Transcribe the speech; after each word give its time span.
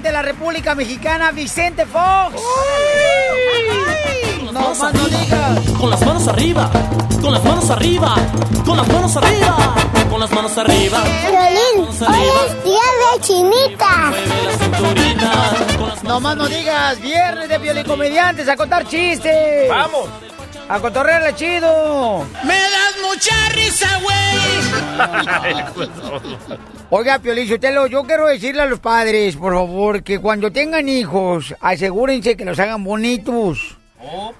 Expresidente 0.00 0.08
de 0.08 0.12
la 0.12 0.22
República 0.22 0.74
Mexicana, 0.74 1.30
Vicente 1.32 1.84
Fox. 1.86 2.40
No 4.52 4.74
más 4.74 4.94
no 4.94 5.08
digas. 5.08 5.60
Con 5.78 5.90
las 5.90 6.04
manos 6.04 6.26
arriba, 6.28 6.70
con 7.20 7.32
las 7.32 7.44
manos 7.44 7.70
arriba, 7.70 8.14
con 8.64 8.76
las 8.76 8.88
manos 8.88 9.16
arriba, 9.16 9.74
con 10.10 10.20
las 10.20 10.30
manos 10.30 10.58
arriba. 10.58 11.02
Violín, 11.04 11.86
hoy 11.86 12.28
es 12.46 12.64
día 12.64 12.88
de 13.00 13.20
chinita. 13.20 14.12
No 16.02 16.20
más 16.20 16.36
no 16.36 16.48
digas. 16.48 17.00
Viernes 17.00 17.48
de 17.48 17.58
violicomediantes 17.58 18.48
a 18.48 18.56
contar 18.56 18.86
chistes. 18.86 19.68
¡Vamos! 19.68 20.08
A 20.68 20.78
cotorrearle 20.80 21.34
chido. 21.34 22.24
Me 22.44 22.54
das 22.54 22.96
mucha 23.02 23.48
risa, 23.50 23.88
güey. 24.02 24.38
Oiga, 26.92 27.20
Piolín, 27.20 27.46
Sotelo, 27.46 27.86
yo 27.86 28.02
quiero 28.02 28.26
decirle 28.26 28.62
a 28.62 28.66
los 28.66 28.80
padres, 28.80 29.36
por 29.36 29.54
favor, 29.54 30.02
que 30.02 30.18
cuando 30.18 30.50
tengan 30.50 30.88
hijos, 30.88 31.54
asegúrense 31.60 32.36
que 32.36 32.44
los 32.44 32.58
hagan 32.58 32.82
bonitos. 32.82 33.76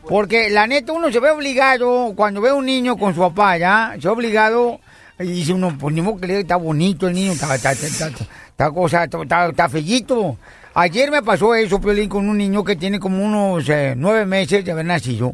Porque 0.09 0.51
la 0.51 0.67
neta 0.67 0.93
uno 0.93 1.13
se 1.13 1.21
ve 1.21 1.31
obligado, 1.31 2.13
cuando 2.17 2.41
ve 2.41 2.49
a 2.49 2.55
un 2.55 2.67
niño 2.67 2.97
con 2.97 3.15
su 3.15 3.21
papá, 3.21 3.57
¿ya? 3.57 3.93
Se 4.01 4.09
ve 4.09 4.15
obligado, 4.15 4.81
y 5.21 5.27
dice 5.27 5.53
uno, 5.53 5.79
pues 5.79 5.95
ni 5.95 6.03
modo 6.03 6.19
que 6.19 6.27
le 6.27 6.41
está 6.41 6.57
bonito 6.57 7.07
el 7.07 7.15
niño, 7.15 7.33
está, 7.33 7.55
está, 7.55 7.71
está, 7.71 8.09
está, 8.09 8.71
cosa, 8.73 9.05
está 9.05 9.69
fellito. 9.69 10.37
Ayer 10.75 11.09
me 11.13 11.23
pasó 11.23 11.55
eso, 11.55 11.81
Piolín, 11.81 12.09
con 12.09 12.29
un 12.29 12.37
niño 12.37 12.65
que 12.65 12.75
tiene 12.75 12.99
como 12.99 13.25
unos 13.25 13.69
eh, 13.69 13.95
nueve 13.97 14.27
meses 14.27 14.65
de 14.65 14.73
haber 14.73 14.87
nacido. 14.87 15.33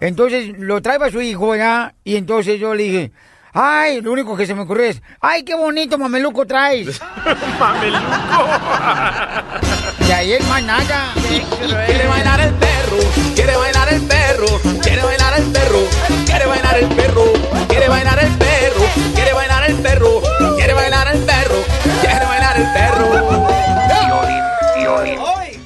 Entonces 0.00 0.58
lo 0.58 0.80
trae 0.80 0.96
a 0.96 1.10
su 1.10 1.20
hijo, 1.20 1.54
¿ya? 1.56 1.94
Y 2.04 2.16
entonces 2.16 2.58
yo 2.58 2.74
le 2.74 2.82
dije, 2.84 3.12
ay, 3.54 4.00
lo 4.02 4.12
único 4.12 4.36
que 4.36 4.46
se 4.46 4.54
me 4.54 4.62
ocurrió 4.62 4.86
es, 4.86 5.00
ay, 5.20 5.44
qué 5.44 5.54
bonito 5.54 5.96
mameluco 5.96 6.46
traes. 6.46 7.00
Y 10.06 10.12
ahí 10.12 10.32
el 10.32 10.44
más 10.44 10.62
nada. 10.62 11.14
Quiere 11.86 12.06
bailar 12.06 12.40
el 12.40 12.52
perro, 12.54 12.98
quiere 13.34 13.56
bailar 13.56 13.88
el 13.94 14.02
perro, 14.02 14.46
quiere 14.82 15.02
bailar 15.02 15.38
el 15.38 15.44
perro, 15.44 15.78
quiere 16.26 16.46
bailar 16.46 16.78
el 16.78 16.88
perro, 16.88 17.24
quiere 17.68 17.88
bailar 17.88 18.18
el 18.18 18.30
perro, 18.36 18.82
quiere 19.14 19.32
bailar 19.32 19.64
el 19.70 19.76
perro, 19.76 20.20
quiere 20.56 20.74
bailar 20.74 21.08
el 21.08 21.22
perro, 21.22 21.64
quiere 22.02 22.24
bailar 22.26 22.56
el 22.58 22.72
perro. 22.74 23.44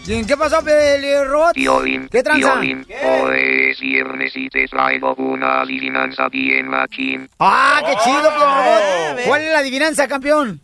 ¿Y 0.09 0.25
¿Qué 0.25 0.39
pasó, 0.39 0.65
Pelirrot? 0.65 1.55
Violín, 1.55 2.09
¿Qué 2.09 2.23
tranza? 2.23 2.55
Violín, 2.55 2.87
hoy 3.05 3.71
es 3.71 3.79
viernes 3.79 4.33
y 4.35 4.49
te 4.49 4.67
traigo 4.67 5.15
una 5.17 5.61
adivinanza 5.61 6.31
bien 6.31 6.67
machín. 6.69 7.29
¡Ah, 7.39 7.83
qué 7.85 7.93
chido, 8.03 8.23
Pelirrot! 8.23 9.27
¿Cuál 9.27 9.43
es 9.43 9.53
la 9.53 9.59
adivinanza, 9.59 10.09
campeón? 10.09 10.63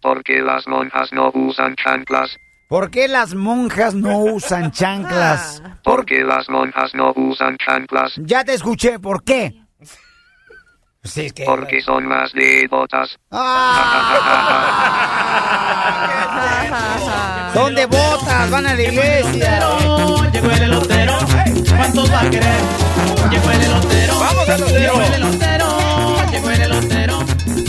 Porque 0.00 0.40
las 0.40 0.68
monjas 0.68 1.12
no 1.12 1.32
usan 1.34 1.74
chanclas. 1.74 2.36
¿Por 2.68 2.88
qué 2.92 3.08
las 3.08 3.34
monjas 3.34 3.92
no 3.96 4.18
usan 4.20 4.70
chanclas? 4.70 5.64
Porque 5.82 6.22
las 6.22 6.48
monjas 6.48 6.94
no 6.94 7.12
usan 7.16 7.56
chanclas. 7.58 8.12
Ya 8.18 8.44
te 8.44 8.54
escuché, 8.54 9.00
¿por 9.00 9.24
qué? 9.24 9.65
Sí, 11.06 11.26
es 11.26 11.32
que... 11.32 11.44
Porque 11.44 11.80
son 11.80 12.06
más 12.06 12.32
de 12.32 12.66
botas. 12.68 13.16
Son 17.54 17.74
de 17.74 17.86
botas, 17.86 18.50
van 18.50 18.66
a 18.66 18.74
la 18.74 18.82
iglesia. 18.82 19.60
Llegó 20.32 20.50
el 20.50 20.62
elotero, 20.62 21.18
¿cuántos 21.74 22.12
va 22.12 22.20
a 22.20 22.30
querer? 22.30 22.60
Llegó 23.30 23.50
el 23.50 23.62
elotero, 23.62 24.18
Vamos, 24.20 24.48
elotero. 24.48 24.78
Llegó 24.78 25.00
el 25.00 25.14
elotero, 25.14 25.66
llegó 26.30 26.50
el 26.50 26.62
elotero, 26.62 27.18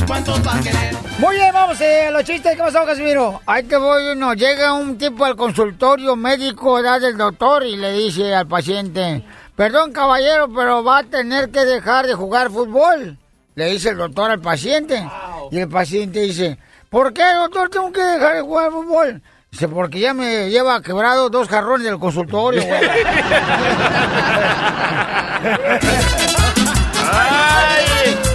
¿cuántos 0.06 0.45
va 0.45 0.56
a 0.56 0.60
querer? 0.60 0.95
Muy 1.19 1.36
bien, 1.36 1.54
vamos 1.54 1.80
eh, 1.81 2.07
a 2.07 2.12
los 2.12 2.24
chistes. 2.25 2.56
¿Qué 2.56 2.62
pasó, 2.62 2.86
Casimiro? 2.86 3.42
Ahí 3.45 3.63
te 3.63 3.78
voy 3.78 4.10
uno. 4.10 4.33
Llega 4.33 4.74
un 4.74 4.98
tipo 4.98 5.25
al 5.25 5.36
consultorio 5.36 6.16
médico 6.16 6.80
edad 6.80 7.00
del 7.00 7.18
doctor 7.18 7.66
y 7.66 7.78
le 7.78 7.92
dice 7.94 8.36
al 8.36 8.48
paciente, 8.48 9.24
perdón 9.56 9.94
caballero, 9.94 10.48
pero 10.54 10.83
va 10.83 11.00
a 11.00 11.04
tener 11.04 11.50
que 11.50 11.63
dejar 11.66 12.06
de 12.07 12.13
jugar 12.13 12.51
fútbol. 12.51 13.18
Le 13.57 13.65
dice 13.71 13.89
el 13.89 13.98
doctor 13.98 14.30
al 14.30 14.39
paciente. 14.39 15.04
Y 15.50 15.57
el 15.57 15.68
paciente 15.68 16.19
dice, 16.19 16.59
¿por 16.92 17.12
qué, 17.12 17.24
doctor, 17.33 17.69
tengo 17.69 17.92
que 17.92 18.04
dejar 18.04 18.36
de 18.36 18.42
jugar 18.42 18.71
fútbol? 18.71 19.19
Dice, 19.50 19.68
porque 19.68 20.00
ya 20.00 20.13
me 20.13 20.51
lleva 20.51 20.80
quebrado 20.83 21.31
dos 21.31 21.48
jarrones 21.48 21.88
del 21.88 21.98
consultorio, 21.98 22.63
güey. 22.63 22.80
¡Ay! 27.12 28.26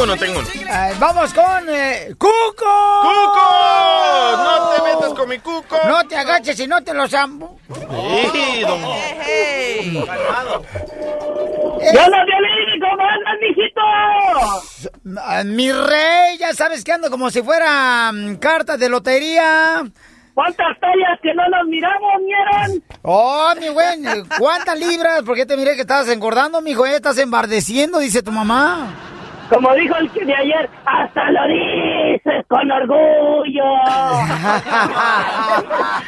Tengo 0.00 0.12
uno, 0.14 0.16
tengo 0.16 0.38
uno. 0.38 0.48
Ay, 0.72 0.94
vamos 0.98 1.34
con 1.34 1.68
eh, 1.68 2.14
Cuco. 2.16 3.00
¡Cuco! 3.02 3.40
¡No 4.38 4.70
te 4.70 4.82
metas 4.82 5.12
con 5.12 5.28
mi 5.28 5.38
cuco! 5.38 5.76
No 5.86 6.08
te 6.08 6.16
agaches 6.16 6.58
y 6.58 6.66
no 6.66 6.82
te 6.82 6.94
los 6.94 7.10
zambo. 7.10 7.58
Sí, 7.68 8.60
don... 8.62 8.80
¡Yo 11.92 12.08
no 12.08 12.24
violín! 12.24 12.80
¿Cómo 12.80 13.02
andas, 13.02 13.36
mijito? 13.42 13.80
Ah, 15.18 15.42
Mi 15.44 15.70
rey, 15.70 16.38
ya 16.38 16.54
sabes 16.54 16.82
que 16.82 16.92
ando 16.92 17.10
como 17.10 17.30
si 17.30 17.42
fuera 17.42 18.10
mm, 18.10 18.36
carta 18.36 18.78
de 18.78 18.88
lotería. 18.88 19.82
¿Cuántas 20.32 20.80
tallas 20.80 21.20
que 21.22 21.34
no 21.34 21.46
nos 21.48 21.66
miramos, 21.66 22.12
vieron? 22.24 22.82
Oh, 23.02 23.52
mi 23.60 23.68
güey, 23.68 23.98
¿cuántas 24.38 24.78
libras? 24.78 25.22
Porque 25.26 25.44
te 25.44 25.58
miré 25.58 25.74
que 25.74 25.82
estabas 25.82 26.08
engordando, 26.08 26.62
mijo, 26.62 26.86
eh, 26.86 26.94
estás 26.94 27.18
embardeciendo, 27.18 27.98
dice 27.98 28.22
tu 28.22 28.32
mamá. 28.32 28.94
Como 29.50 29.74
dijo 29.74 29.96
el 29.96 30.10
que 30.12 30.24
de 30.24 30.34
ayer, 30.34 30.70
hasta 30.86 31.30
lo 31.32 31.48
dices 31.48 32.46
con 32.46 32.70
orgullo. 32.70 33.64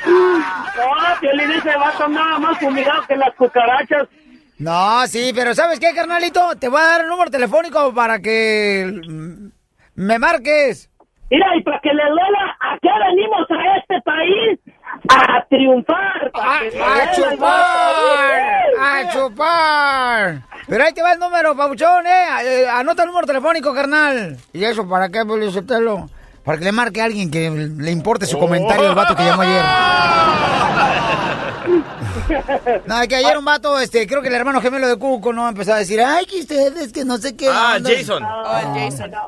no, 0.07 1.21
Piolín 1.21 1.51
ese 1.51 1.77
vato 1.77 2.07
nada 2.09 2.39
más 2.39 2.57
fumigado 2.59 3.03
que 3.09 3.17
las 3.17 3.35
cucarachas. 3.35 4.09
No, 4.59 5.05
sí, 5.09 5.33
pero 5.35 5.55
¿sabes 5.55 5.81
qué, 5.81 5.93
carnalito? 5.93 6.55
Te 6.61 6.69
voy 6.69 6.81
a 6.81 6.87
dar 6.87 7.01
el 7.01 7.09
número 7.09 7.33
telefónico 7.33 7.93
para 7.93 8.21
que 8.21 8.87
mm, 9.09 9.49
me 9.97 10.19
marques. 10.21 10.89
Mira, 11.29 11.57
y 11.57 11.63
para 11.65 11.81
que 11.81 11.93
le 11.93 12.05
duela, 12.05 12.57
¿a 12.61 12.79
qué 12.81 12.91
venimos 13.09 13.51
a 13.51 13.77
este 13.79 14.01
país? 14.03 14.61
A 15.13 15.45
triunfar. 15.49 16.31
¡A, 16.35 17.11
chupar! 17.13 18.63
¡A 18.81 19.13
chupar! 19.13 20.43
Pero 20.69 20.85
ahí 20.85 20.93
te 20.93 21.03
va 21.03 21.13
el 21.13 21.19
número, 21.19 21.57
pabuchón, 21.57 22.07
¿eh? 22.07 22.27
Eh, 22.45 22.69
Anota 22.69 23.03
el 23.03 23.09
número 23.09 23.27
telefónico, 23.27 23.75
carnal. 23.75 24.37
¿Y 24.53 24.65
eso 24.65 24.89
para 24.89 25.09
qué, 25.09 25.23
Sotelo? 25.51 26.09
Para 26.45 26.59
que 26.59 26.65
le 26.65 26.73
marque 26.73 27.01
a 27.01 27.05
alguien 27.05 27.31
que 27.31 27.51
le 27.51 27.91
importe 27.91 28.27
su 28.27 28.39
comentario 28.39 28.89
al 28.89 28.95
vato 28.95 29.15
que 29.15 29.25
llamó 29.25 29.43
ayer. 29.43 29.63
No, 32.87 33.01
es 33.01 33.09
que 33.09 33.17
ayer 33.17 33.37
un 33.39 33.45
vato, 33.45 33.79
este, 33.79 34.07
creo 34.07 34.23
que 34.23 34.29
el 34.29 34.35
hermano 34.35 34.61
gemelo 34.61 34.89
de 34.89 34.97
Cuco, 34.97 35.33
¿no? 35.33 35.49
Empezó 35.49 35.73
a 35.75 35.79
decir, 35.79 36.01
ay, 36.01 36.27
que 36.27 36.41
ustedes, 36.41 36.93
que 36.93 37.05
no 37.05 37.19
sé 37.19 37.37
qué. 37.37 37.49
Ah, 37.51 37.75
onda". 37.77 37.91
Jason. 37.91 38.23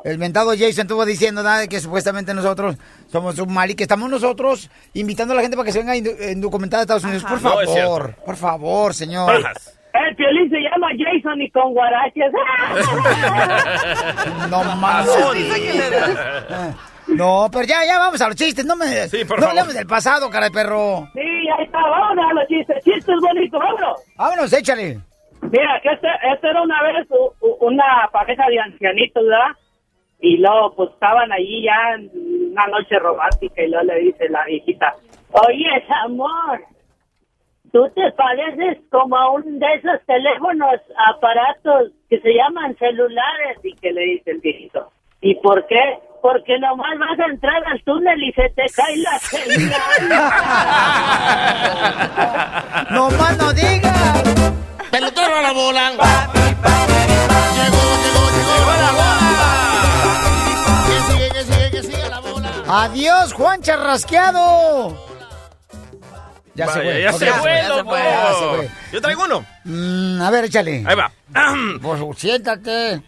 El 0.04 0.18
mentado 0.18 0.50
Jason 0.52 0.82
estuvo 0.82 1.04
diciendo 1.04 1.42
nada 1.42 1.58
de 1.60 1.68
que 1.68 1.80
supuestamente 1.80 2.34
nosotros 2.34 2.76
somos 3.10 3.38
un 3.38 3.52
mal 3.52 3.70
y 3.70 3.74
que 3.74 3.84
estamos 3.84 4.08
nosotros 4.10 4.70
invitando 4.94 5.32
a 5.32 5.36
la 5.36 5.42
gente 5.42 5.56
para 5.56 5.66
que 5.66 5.72
se 5.72 5.78
venga 5.82 5.96
indocumentada 5.96 6.82
a 6.82 6.84
Estados 6.84 7.04
Unidos. 7.04 7.22
Por 7.24 7.40
No, 7.42 7.60
es 7.60 7.70
cierto. 7.70 7.90
favor, 7.90 8.14
por 8.24 8.36
favor, 8.36 8.94
señor. 8.94 9.42
Bajas. 9.42 9.78
El 9.94 10.16
Piolín 10.16 10.50
se 10.50 10.56
llama 10.58 10.88
Jason 10.98 11.40
y 11.40 11.48
con 11.52 11.72
guaraches. 11.72 12.32
No 14.50 14.64
mames. 14.64 15.08
No, 17.16 17.48
pero 17.52 17.64
ya, 17.64 17.84
ya 17.86 17.98
vamos 17.98 18.20
a 18.20 18.28
los 18.28 18.36
chistes. 18.36 18.64
No 18.64 18.76
me. 18.76 18.86
Sí, 19.08 19.24
por 19.24 19.40
no 19.40 19.48
hablemos 19.48 19.74
del 19.74 19.86
pasado, 19.86 20.30
cara 20.30 20.46
de 20.46 20.52
perro. 20.52 21.08
sí, 21.14 21.20
ahí 21.20 21.64
está, 21.64 21.78
vámonos 21.80 22.24
a 22.30 22.34
los 22.34 22.48
chistes. 22.48 22.84
Chistes 22.84 23.16
bonitos, 23.20 23.60
vámonos. 23.60 24.00
Vámonos, 24.16 24.52
échale. 24.52 24.98
Mira, 25.42 25.80
que 25.82 25.90
este, 25.90 26.08
este 26.32 26.48
era 26.48 26.62
una 26.62 26.82
vez 26.82 27.06
una 27.60 28.08
pareja 28.12 28.48
de 28.48 28.60
ancianitos, 28.60 29.22
¿verdad? 29.24 29.56
Y 30.20 30.38
luego, 30.38 30.74
pues, 30.74 30.90
estaban 30.90 31.30
allí 31.32 31.62
ya 31.64 31.94
en 31.96 32.10
una 32.52 32.66
noche 32.68 32.98
romántica 32.98 33.62
y 33.62 33.68
luego 33.68 33.84
le 33.84 34.00
dice 34.00 34.28
la 34.30 34.44
viejita, 34.46 34.94
Oye, 35.32 35.66
amor, 36.04 36.60
tú 37.72 37.90
te 37.94 38.10
pareces 38.12 38.78
como 38.90 39.16
a 39.16 39.32
un 39.32 39.58
de 39.58 39.66
esos 39.74 40.00
teléfonos, 40.06 40.80
aparatos 41.08 41.90
que 42.08 42.20
se 42.20 42.32
llaman 42.32 42.76
celulares. 42.76 43.58
Y 43.64 43.74
que 43.74 43.92
le 43.92 44.00
dice 44.02 44.30
el 44.30 44.38
viejito, 44.38 44.92
¿y 45.20 45.34
por 45.36 45.66
qué? 45.66 45.98
Porque 46.24 46.58
nomás 46.58 46.98
vas 46.98 47.20
a 47.20 47.26
entrar 47.30 47.62
al 47.66 47.82
túnel 47.84 48.16
y 48.22 48.32
se 48.32 48.48
te 48.56 48.64
cae 48.74 48.96
la 48.96 49.18
señal. 49.18 49.74
No 52.92 53.10
más 53.10 53.36
no 53.36 53.52
digas. 53.52 54.22
¡Pelotero 54.90 55.36
a 55.36 55.42
la 55.42 55.52
bola! 55.52 55.92
Adiós, 62.68 63.34
Juan 63.34 63.60
Charrasqueado. 63.60 64.96
Ya 66.54 66.68
se 66.68 66.80
fue. 66.80 67.02
ya 67.02 67.12
se 67.12 67.32
fue. 67.32 67.52
Ya 67.52 67.76
se 67.76 67.84
fue. 67.84 68.70
Yo 68.92 69.02
traigo 69.02 69.24
uno. 69.24 69.44
Mm, 69.64 70.22
a 70.22 70.30
ver, 70.30 70.44
échale. 70.44 70.84
Ahí 70.86 70.96
va. 70.96 71.12
Pues 71.82 72.00
siéntate. 72.18 73.02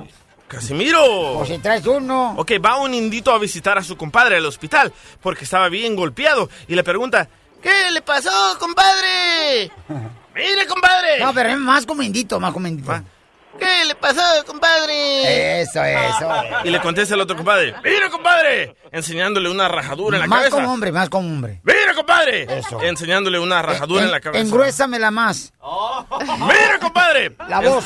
Casimiro. 0.49 1.35
Pues 1.39 1.49
si 1.49 1.59
traes 1.59 1.87
uno. 1.87 2.35
Ok, 2.37 2.53
va 2.65 2.77
un 2.77 2.95
indito 2.95 3.33
a 3.33 3.39
visitar 3.39 3.79
a 3.79 3.83
su 3.83 3.97
compadre 3.97 4.37
al 4.37 4.47
hospital 4.47 4.93
porque 5.21 5.45
estaba 5.45 5.69
bien 5.69 5.97
golpeado 5.97 6.49
y 6.69 6.75
le 6.75 6.85
pregunta, 6.85 7.29
¿qué 7.63 7.91
le 7.93 8.03
pasó, 8.03 8.31
compadre? 8.59 9.71
Mire, 10.35 10.67
compadre. 10.67 11.19
No, 11.21 11.33
pero 11.33 11.49
es 11.49 11.59
más 11.59 11.87
como 11.87 12.03
indito, 12.03 12.39
más 12.39 12.53
como 12.53 12.69
indito. 12.69 12.93
¿Qué 13.59 13.87
le 13.87 13.95
pasó, 13.95 14.21
compadre? 14.47 15.63
Eso, 15.63 15.83
eso. 15.83 16.31
Y 16.65 16.69
le 16.71 16.79
contesta 16.81 17.15
el 17.15 17.23
otro 17.23 17.37
compadre, 17.37 17.75
mire, 17.83 18.11
compadre, 18.11 18.77
enseñándole 18.93 19.49
una 19.49 19.67
rajadura 19.67 20.19
en 20.19 20.21
la 20.21 20.27
Más 20.27 20.41
cabeza. 20.41 20.57
como 20.57 20.73
hombre, 20.75 20.93
más 20.93 21.09
como 21.09 21.27
hombre. 21.27 21.61
Mire, 21.65 21.95
compadre, 21.95 22.59
Eso. 22.59 22.83
enseñándole 22.83 23.39
una 23.39 23.63
rajadura 23.63 24.05
en, 24.05 24.11
la 24.11 24.21
cabeza. 24.21 24.45
Engruésamela 24.45 25.11
más. 25.11 25.55
Mire, 26.41 26.79
compadre. 26.83 27.35
La 27.49 27.61
voz. 27.61 27.85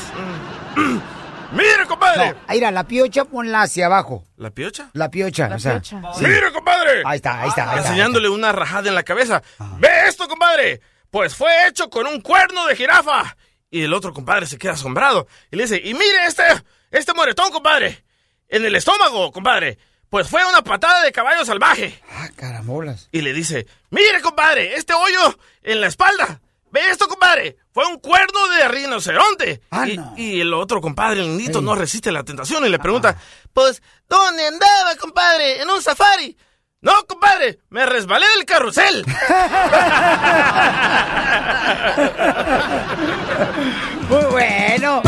Mire, 1.51 1.85
compadre. 1.87 2.31
No, 2.31 2.39
ahí 2.47 2.57
era 2.57 2.71
la 2.71 2.85
piocha, 2.85 3.25
ponla 3.25 3.63
hacia 3.63 3.85
abajo. 3.87 4.23
¿La 4.37 4.51
piocha? 4.51 4.89
La 4.93 5.09
piocha, 5.09 5.49
o 5.53 5.59
sea. 5.59 5.83
sí. 5.83 5.95
Mire, 6.21 6.51
compadre. 6.53 7.03
Ahí 7.05 7.17
está, 7.17 7.41
ahí 7.41 7.49
está. 7.49 7.63
ahí 7.71 7.77
está. 7.77 7.89
enseñándole 7.89 8.29
una 8.29 8.51
rajada 8.51 8.89
en 8.89 8.95
la 8.95 9.03
cabeza. 9.03 9.41
¿Ve 9.79 9.89
esto, 10.07 10.27
compadre? 10.27 10.81
Pues 11.09 11.35
fue 11.35 11.67
hecho 11.67 11.89
con 11.89 12.07
un 12.07 12.21
cuerno 12.21 12.65
de 12.67 12.75
jirafa. 12.75 13.35
Y 13.69 13.83
el 13.83 13.93
otro 13.93 14.13
compadre 14.13 14.45
se 14.47 14.57
queda 14.57 14.73
asombrado 14.73 15.27
y 15.49 15.55
le 15.55 15.63
dice, 15.63 15.81
y 15.83 15.93
mire 15.93 16.25
este, 16.27 16.43
este 16.91 17.13
moretón, 17.13 17.51
compadre, 17.51 18.03
en 18.49 18.65
el 18.65 18.75
estómago, 18.75 19.31
compadre. 19.31 19.77
Pues 20.09 20.27
fue 20.27 20.45
una 20.45 20.61
patada 20.61 21.03
de 21.05 21.11
caballo 21.13 21.45
salvaje. 21.45 22.01
Ah, 22.11 22.27
carambolas. 22.35 23.07
Y 23.13 23.21
le 23.21 23.31
dice, 23.31 23.65
mire, 23.91 24.21
compadre, 24.21 24.75
este 24.75 24.93
hoyo 24.93 25.37
en 25.63 25.79
la 25.79 25.87
espalda. 25.87 26.41
¿Ve 26.71 26.79
esto, 26.89 27.07
compadre? 27.07 27.57
Fue 27.73 27.85
un 27.85 27.99
cuerno 27.99 28.47
de 28.49 28.67
rinoceronte. 28.69 29.61
Ah, 29.71 29.87
y, 29.87 29.97
no. 29.97 30.13
y 30.17 30.41
el 30.41 30.53
otro 30.53 30.81
compadre, 30.81 31.21
el 31.21 31.27
lindito, 31.27 31.59
Sí. 31.59 31.65
no 31.65 31.75
resiste 31.75 32.11
la 32.11 32.23
tentación 32.23 32.65
y 32.65 32.69
le 32.69 32.79
pregunta, 32.79 33.15
pues, 33.53 33.81
¿dónde 34.07 34.47
andaba, 34.47 34.95
compadre? 34.99 35.61
¿En 35.61 35.69
un 35.69 35.81
safari? 35.81 36.37
No, 36.81 36.93
compadre, 37.07 37.59
me 37.69 37.85
resbalé 37.85 38.25
del 38.37 38.45
carrusel. 38.45 39.05
Muy 44.09 44.23
bueno. 44.31 45.01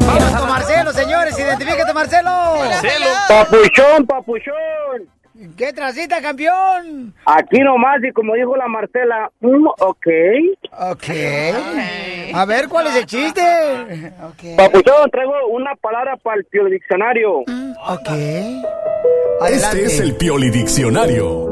Vamos 0.00 0.40
con 0.40 0.48
Marcelo, 0.48 0.92
señores. 0.92 1.38
Identifícate, 1.38 1.92
Marcelo. 1.92 2.56
Marcelo. 2.58 3.06
Papuchón, 3.28 4.06
papuchón. 4.06 5.08
¿Qué 5.56 5.72
trasita, 5.72 6.20
campeón? 6.20 7.14
Aquí 7.24 7.60
nomás, 7.60 8.02
y 8.02 8.12
como 8.12 8.34
dijo 8.34 8.56
la 8.56 8.66
Marcela, 8.68 9.30
mm, 9.40 9.66
ok. 9.66 10.06
Ok. 10.90 11.04
A 12.34 12.44
ver, 12.44 12.68
¿cuál 12.68 12.88
es 12.88 12.96
el 12.96 13.06
chiste? 13.06 13.40
Ok. 14.22 14.56
Papuchón, 14.56 15.10
traigo 15.10 15.32
una 15.50 15.74
palabra 15.76 16.16
para 16.16 16.36
el 16.36 16.44
Pio 16.44 16.64
diccionario. 16.66 17.38
Ok. 17.38 18.08
Este 19.48 19.84
es 19.84 20.00
el 20.00 20.16
Pioli 20.16 20.50
Diccionario. 20.50 21.46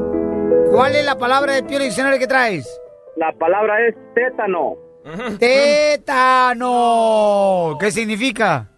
¿Cuál 0.72 0.96
es 0.96 1.04
la 1.04 1.16
palabra 1.16 1.54
del 1.54 1.64
Pio 1.64 1.78
Diccionario 1.78 2.18
que 2.18 2.26
traes? 2.26 2.66
La 3.16 3.32
palabra 3.32 3.86
es 3.86 3.94
tétano. 4.14 4.74
Tétano. 6.58 6.66
¿Qué 7.80 7.90
significa? 7.90 8.68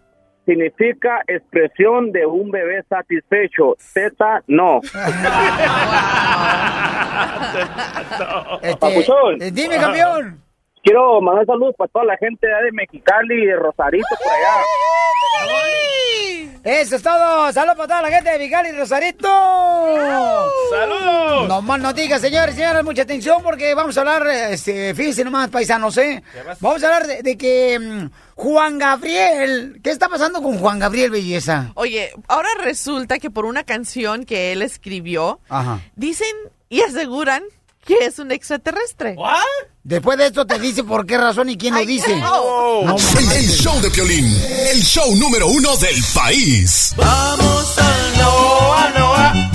Significa 0.48 1.22
expresión 1.26 2.10
de 2.10 2.24
un 2.24 2.50
bebé 2.50 2.82
satisfecho. 2.88 3.76
Tétano. 3.92 4.80
Este, 8.62 8.76
Papuchón. 8.76 9.42
eh, 9.42 9.50
dime, 9.50 9.76
campeón. 9.76 10.40
Quiero 10.82 11.20
mandar 11.20 11.46
saludos 11.46 11.74
para 11.76 11.88
toda 11.88 12.04
la 12.04 12.16
gente 12.16 12.46
de 12.46 12.72
Mexicali 12.72 13.42
y 13.42 13.46
de 13.46 13.56
Rosarito 13.56 14.06
por 14.22 14.32
allá. 14.32 14.54
Eso 16.64 16.96
es 16.96 17.02
todo. 17.02 17.52
Saludos 17.52 17.76
para 17.76 17.88
toda 17.88 18.02
la 18.02 18.10
gente 18.10 18.30
de 18.30 18.38
Vigal 18.38 18.66
y 18.66 18.72
Rosarito. 18.72 19.28
¡Saludos! 20.70 21.48
No 21.48 21.62
más 21.62 21.80
noticias, 21.80 22.20
señores, 22.20 22.54
señores, 22.56 22.84
mucha 22.84 23.02
atención 23.02 23.42
porque 23.42 23.74
vamos 23.74 23.96
a 23.96 24.00
hablar, 24.00 24.26
este, 24.50 24.94
fíjense 24.94 25.24
nomás, 25.24 25.48
paisanos, 25.48 25.96
¿eh? 25.98 26.22
Vamos 26.60 26.82
a 26.82 26.86
hablar 26.86 27.06
de, 27.06 27.22
de 27.22 27.38
que 27.38 27.78
mm, 27.78 28.10
Juan 28.34 28.78
Gabriel, 28.78 29.80
¿qué 29.82 29.90
está 29.90 30.08
pasando 30.08 30.42
con 30.42 30.58
Juan 30.58 30.78
Gabriel 30.78 31.10
Belleza? 31.10 31.70
Oye, 31.74 32.12
ahora 32.26 32.48
resulta 32.60 33.18
que 33.18 33.30
por 33.30 33.44
una 33.44 33.64
canción 33.64 34.24
que 34.24 34.52
él 34.52 34.62
escribió, 34.62 35.40
Ajá. 35.48 35.80
dicen 35.96 36.34
y 36.68 36.82
aseguran 36.82 37.42
que 37.86 38.04
es 38.04 38.18
un 38.18 38.30
extraterrestre. 38.32 39.16
Después 39.88 40.18
de 40.18 40.26
esto 40.26 40.44
te 40.46 40.58
dice 40.58 40.84
por 40.84 41.06
qué 41.06 41.16
razón 41.16 41.48
y 41.48 41.56
quién 41.56 41.72
lo 41.72 41.80
dice. 41.80 42.14
no. 42.20 42.82
No, 42.84 42.96
El, 42.96 43.48
show 43.48 43.80
de 43.80 43.90
Piolín, 43.90 44.26
el 44.70 44.82
show 44.82 45.16
número 45.16 45.48
uno 45.48 45.78
del 45.78 45.96
país. 46.14 46.92
Vamos 46.94 47.78
al 47.78 48.18
Noa, 48.18 48.90
Noa, 48.98 49.30
Noa, 49.32 49.50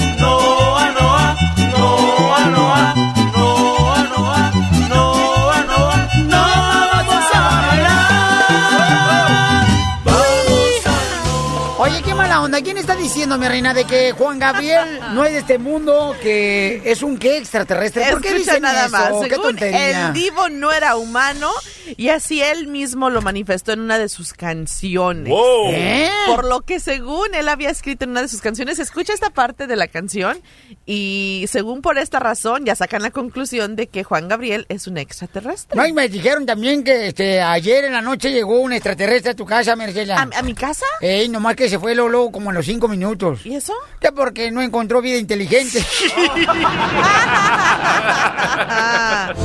mala 12.33 12.45
onda. 12.45 12.61
¿Quién 12.61 12.77
está 12.77 12.95
diciendo, 12.95 13.37
mi 13.37 13.47
reina, 13.47 13.73
de 13.73 13.85
que 13.85 14.11
Juan 14.11 14.39
Gabriel 14.39 14.99
no 15.13 15.23
es 15.23 15.33
de 15.33 15.39
este 15.39 15.57
mundo, 15.59 16.15
que 16.21 16.81
es 16.85 17.03
un 17.03 17.17
qué 17.17 17.37
extraterrestre? 17.37 18.05
¿Por 18.09 18.21
qué 18.21 18.29
Escucha 18.29 18.53
dicen 18.53 18.61
nada 18.63 18.85
eso? 18.85 18.91
más. 18.91 19.09
¿Qué 19.23 19.29
Según 19.29 19.43
tontería? 19.43 20.07
el 20.07 20.13
divo 20.13 20.49
no 20.49 20.71
era 20.71 20.95
humano 20.95 21.51
y 21.97 22.09
así 22.09 22.41
él 22.41 22.67
mismo 22.67 23.09
lo 23.09 23.21
manifestó 23.21 23.73
en 23.73 23.81
una 23.81 23.97
de 23.97 24.09
sus 24.09 24.33
canciones. 24.33 25.29
Wow. 25.29 25.71
¿Eh? 25.71 26.09
Por 26.27 26.45
lo 26.45 26.61
que 26.61 26.79
según 26.79 27.33
él 27.33 27.49
había 27.49 27.69
escrito 27.69 28.05
en 28.05 28.11
una 28.11 28.21
de 28.21 28.27
sus 28.27 28.41
canciones, 28.41 28.79
escucha 28.79 29.13
esta 29.13 29.29
parte 29.29 29.67
de 29.67 29.75
la 29.75 29.87
canción 29.87 30.41
y 30.85 31.45
según 31.49 31.81
por 31.81 31.97
esta 31.97 32.19
razón 32.19 32.65
ya 32.65 32.75
sacan 32.75 33.01
la 33.01 33.11
conclusión 33.11 33.75
de 33.75 33.87
que 33.87 34.03
Juan 34.03 34.27
Gabriel 34.27 34.65
es 34.69 34.87
un 34.87 34.97
extraterrestre. 34.97 35.77
No, 35.77 35.85
y 35.85 35.93
me 35.93 36.07
dijeron 36.09 36.45
también 36.45 36.83
que 36.83 37.07
este, 37.07 37.41
ayer 37.41 37.85
en 37.85 37.93
la 37.93 38.01
noche 38.01 38.31
llegó 38.31 38.59
un 38.59 38.73
extraterrestre 38.73 39.31
a 39.31 39.35
tu 39.35 39.45
casa, 39.45 39.75
Mercela. 39.75 40.17
¿A, 40.17 40.39
a 40.39 40.43
mi 40.43 40.53
casa? 40.53 40.85
Ey, 41.01 41.29
nomás 41.29 41.55
que 41.55 41.69
se 41.69 41.79
fue 41.79 41.95
luego, 41.95 42.09
luego 42.09 42.31
como 42.31 42.51
en 42.51 42.55
los 42.55 42.65
cinco 42.65 42.87
minutos. 42.87 43.45
¿Y 43.45 43.55
eso? 43.55 43.73
Que 43.99 44.11
porque 44.11 44.51
no 44.51 44.61
encontró 44.61 45.01
vida 45.01 45.17
inteligente. 45.17 45.79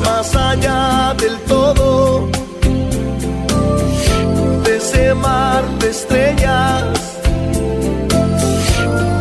Más 0.04 0.36
allá 0.36 1.14
del 1.14 1.38
todo, 1.40 2.28
ese 4.90 5.14
mar 5.14 5.62
de 5.80 5.90
estrellas, 5.90 6.84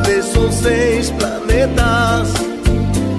de 0.06 0.20
esos 0.20 0.56
seis 0.56 1.12
planetas, 1.18 2.30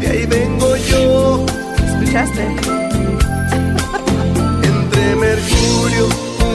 de 0.00 0.06
ahí 0.08 0.26
vengo 0.26 0.76
yo, 0.76 1.44
¿Escuchaste? 1.86 2.46
entre 4.62 5.16
Mercurio, 5.16 6.08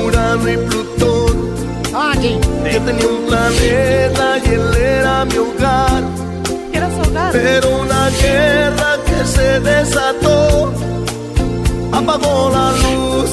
Urano 0.08 0.50
y 0.52 0.58
Plutón. 0.58 1.36
ah, 1.94 2.14
sí. 2.20 2.40
Yo 2.74 2.82
tenía 2.82 3.08
un 3.08 3.26
planeta 3.28 4.38
y 4.46 4.50
él 4.50 4.76
era 4.76 5.26
mi 5.26 5.38
hogar, 5.38 6.04
¿Quieres 6.72 6.94
ahogar? 7.06 7.32
pero 7.34 7.82
una 7.82 8.10
guerra 8.10 8.98
que 9.06 9.26
se 9.28 9.60
desató 9.60 10.74
apagó 11.92 12.50
la 12.52 12.72
luz. 12.72 13.30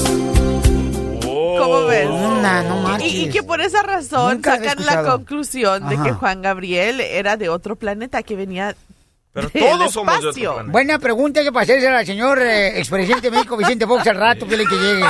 ¿Cómo 1.63 1.85
ves? 1.87 2.09
Nah, 2.09 2.63
no 2.63 2.77
marches. 2.83 3.13
Y, 3.13 3.25
y 3.25 3.31
que 3.31 3.43
por 3.43 3.61
esa 3.61 3.83
razón 3.83 4.35
Nunca 4.35 4.57
sacan 4.57 4.85
la 4.85 5.03
conclusión 5.05 5.89
de 5.89 5.97
que 6.03 6.13
Juan 6.13 6.43
Gabriel 6.43 7.01
era 7.01 7.37
de 7.37 7.49
otro 7.49 7.77
planeta 7.77 8.23
que 8.23 8.37
venía 8.37 8.75
Pero 9.33 9.51
todos 9.51 9.93
somos 9.93 10.13
de 10.15 10.19
otro 10.19 10.31
espacio. 10.31 10.53
planeta. 10.55 10.73
Buena 10.73 10.99
pregunta 10.99 11.43
que 11.43 11.53
para 11.53 11.63
hacerse 11.65 11.89
al 11.89 12.07
señor 12.07 12.41
eh, 12.43 12.79
expresidente 12.79 13.31
de 13.31 13.37
México, 13.37 13.57
Vicente 13.57 13.87
Fox, 13.87 14.07
al 14.07 14.17
rato 14.17 14.47
que 14.47 14.57
le 14.57 14.65
que 14.67 14.75
llegue. 14.77 15.05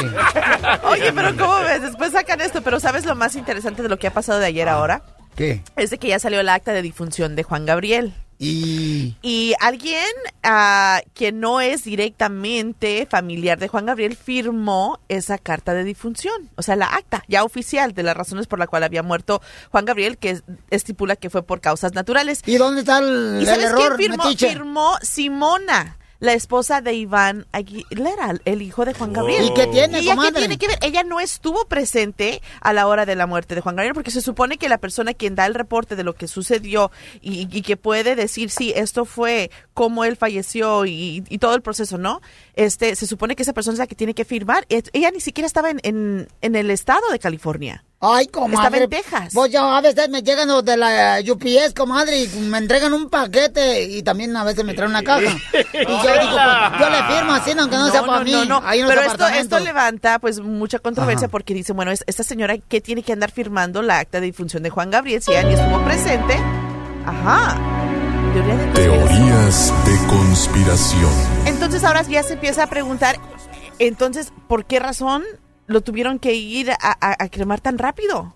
Oye, 0.85 1.13
pero 1.13 1.37
¿cómo 1.37 1.59
ves? 1.61 1.83
Después 1.83 2.13
sacan 2.13 2.41
esto, 2.41 2.63
pero 2.63 2.81
¿sabes 2.81 3.05
lo 3.07 3.15
más 3.15 3.35
interesante 3.37 3.83
de 3.83 3.89
lo 3.89 3.99
que 3.99 4.07
ha 4.09 4.13
pasado 4.13 4.39
de 4.41 4.47
ayer 4.47 4.69
a 4.69 4.75
ahora? 4.75 5.03
¿Qué? 5.37 5.63
Es 5.77 5.91
de 5.91 5.99
que 5.99 6.09
ya 6.09 6.19
salió 6.19 6.41
el 6.41 6.49
acta 6.49 6.73
de 6.73 6.83
difunción 6.83 7.37
de 7.37 7.43
Juan 7.45 7.65
Gabriel. 7.65 8.13
Y... 8.43 9.17
Y 9.21 9.53
alguien 9.61 10.03
ah, 10.43 11.03
que 11.13 11.31
no 11.31 11.61
es 11.61 11.85
directamente 11.85 13.07
familiar 13.09 13.59
de 13.59 13.69
Juan 13.69 13.85
Gabriel 13.85 14.17
firmó 14.17 14.99
esa 15.09 15.37
carta 15.37 15.75
de 15.75 15.85
difunción, 15.85 16.49
o 16.57 16.63
sea, 16.63 16.75
la 16.75 16.87
acta 16.87 17.23
ya 17.29 17.45
oficial 17.45 17.93
de 17.93 18.03
las 18.03 18.17
razones 18.17 18.47
por 18.47 18.59
la 18.59 18.67
cual 18.67 18.83
había 18.83 19.03
muerto 19.03 19.43
Juan 19.71 19.85
Gabriel, 19.85 20.17
que 20.17 20.31
es- 20.31 20.43
estipula 20.71 21.17
que 21.17 21.29
fue 21.29 21.43
por 21.43 21.61
causas 21.61 21.93
naturales. 21.93 22.41
¿Y 22.47 22.57
dónde 22.57 22.81
está 22.81 22.99
el, 23.01 23.37
¿Y 23.37 23.41
el 23.41 23.47
sabes 23.47 23.67
error, 23.67 23.97
quién 23.97 24.11
firmó? 24.13 24.31
Firmó 24.49 24.95
Simona. 25.03 25.99
La 26.21 26.35
esposa 26.35 26.81
de 26.81 26.95
Iván 26.95 27.47
Aguilera, 27.53 28.35
el 28.45 28.63
hijo 28.63 28.85
de 28.85 28.95
Juan 28.95 29.13
Gabriel. 29.13 29.45
¿Y 29.45 29.55
qué 29.55 29.67
tiene, 29.67 30.01
¿Y 30.01 30.07
qué 30.07 30.33
tiene 30.33 30.59
que 30.59 30.69
ver? 30.69 30.79
Ella 30.83 31.03
no 31.03 31.19
estuvo 31.19 31.65
presente 31.65 32.43
a 32.61 32.73
la 32.73 32.87
hora 32.87 33.07
de 33.07 33.17
la 33.17 33.27
muerte 33.27 33.55
de 33.55 33.61
Juan 33.61 33.77
Gabriel 33.77 33.95
porque 33.95 34.11
se 34.11 34.21
supone 34.21 34.59
que 34.59 34.69
la 34.69 34.79
persona 34.79 35.15
quien 35.15 35.35
da 35.35 35.47
el 35.47 35.55
reporte 35.55 35.97
de 35.97 36.05
lo 36.05 36.15
que 36.15 36.29
sucedió 36.29 36.91
y, 37.21 37.49
y 37.51 37.63
que 37.63 37.77
puede 37.77 38.15
decir 38.15 38.51
si 38.51 38.73
esto 38.73 39.05
fue 39.05 39.51
cómo 39.75 40.05
él 40.05 40.17
falleció 40.17 40.85
y, 40.87 41.25
y 41.29 41.39
todo 41.39 41.55
el 41.55 41.63
proceso, 41.63 41.99
¿no? 41.99 42.21
Este, 42.61 42.95
se 42.95 43.07
supone 43.07 43.37
que 43.37 43.43
esa 43.43 43.55
persona 43.55 43.73
es 43.73 43.79
la 43.79 43.87
que 43.87 43.95
tiene 43.95 44.13
que 44.13 44.27
firmar. 44.27 44.67
Ella 44.69 45.11
ni 45.11 45.21
siquiera 45.21 45.47
estaba 45.47 45.71
en, 45.71 45.81
en, 45.83 46.29
en 46.43 46.57
el 46.57 46.71
estado 46.71 47.09
de 47.11 47.19
California. 47.19 47.85
Ay, 48.01 48.27
comadre. 48.27 48.55
Estaba 48.57 48.77
en 48.85 48.91
Texas. 48.91 49.31
Pues 49.33 49.51
ya 49.51 49.79
a 49.79 49.81
veces 49.81 50.11
me 50.11 50.23
llegan 50.23 50.49
los 50.49 50.63
de 50.63 50.77
la 50.77 51.21
UPS, 51.27 51.73
comadre, 51.75 52.25
y 52.25 52.29
me 52.41 52.59
entregan 52.59 52.93
un 52.93 53.09
paquete 53.09 53.85
y 53.85 54.03
también 54.03 54.37
a 54.37 54.45
veces 54.45 54.63
me 54.63 54.75
traen 54.75 54.91
una 54.91 55.03
caja. 55.03 55.23
Y 55.23 55.87
yo 55.87 56.13
digo, 56.13 56.37
pues, 56.37 56.81
yo 56.81 56.91
le 56.91 57.03
firmo 57.15 57.33
así, 57.33 57.51
aunque 57.59 57.77
no, 57.77 57.91
sea 57.91 58.05
para 58.05 58.25
mí. 58.25 58.35
Ahí 58.63 58.81
en 58.81 58.87
los 58.87 58.95
Pero 58.95 59.11
esto, 59.11 59.27
esto 59.29 59.59
levanta 59.59 60.19
pues 60.19 60.41
mucha 60.41 60.79
controversia 60.81 61.27
Ajá. 61.29 61.33
porque 61.33 61.55
dice, 61.55 61.73
bueno, 61.73 61.91
es- 61.93 62.05
esta 62.07 62.25
señora 62.25 62.59
que 62.59 62.83
tiene 62.83 63.03
que 63.03 63.15
andar 63.15 63.31
firmando 63.31 63.81
la 63.81 64.01
acta 64.01 64.21
de 64.21 64.27
difunción 64.27 64.63
de 64.63 64.69
Juan 64.69 64.91
Gabriel 64.91 65.23
si 65.23 65.31
ella 65.31 65.45
ni 65.45 65.55
estuvo 65.55 65.83
presente. 65.85 66.35
Ajá. 67.07 67.57
Teoría 68.33 68.47
de 68.47 68.73
conspiración. 68.73 68.75
Teorías 68.75 69.73
de 69.85 70.07
conspiración. 70.07 71.11
Entonces 71.47 71.83
ahora 71.85 72.03
ya 72.03 72.23
se 72.23 72.35
empieza 72.35 72.63
a 72.65 72.67
preguntar, 72.69 73.17
entonces, 73.81 74.33
¿por 74.47 74.65
qué 74.67 74.79
razón 74.79 75.25
lo 75.67 75.81
tuvieron 75.81 76.19
que 76.21 76.35
ir 76.35 76.71
a, 76.71 76.77
a- 76.81 77.17
a 77.19 77.29
cremar 77.29 77.61
tan 77.61 77.77
rápido? 77.79 78.35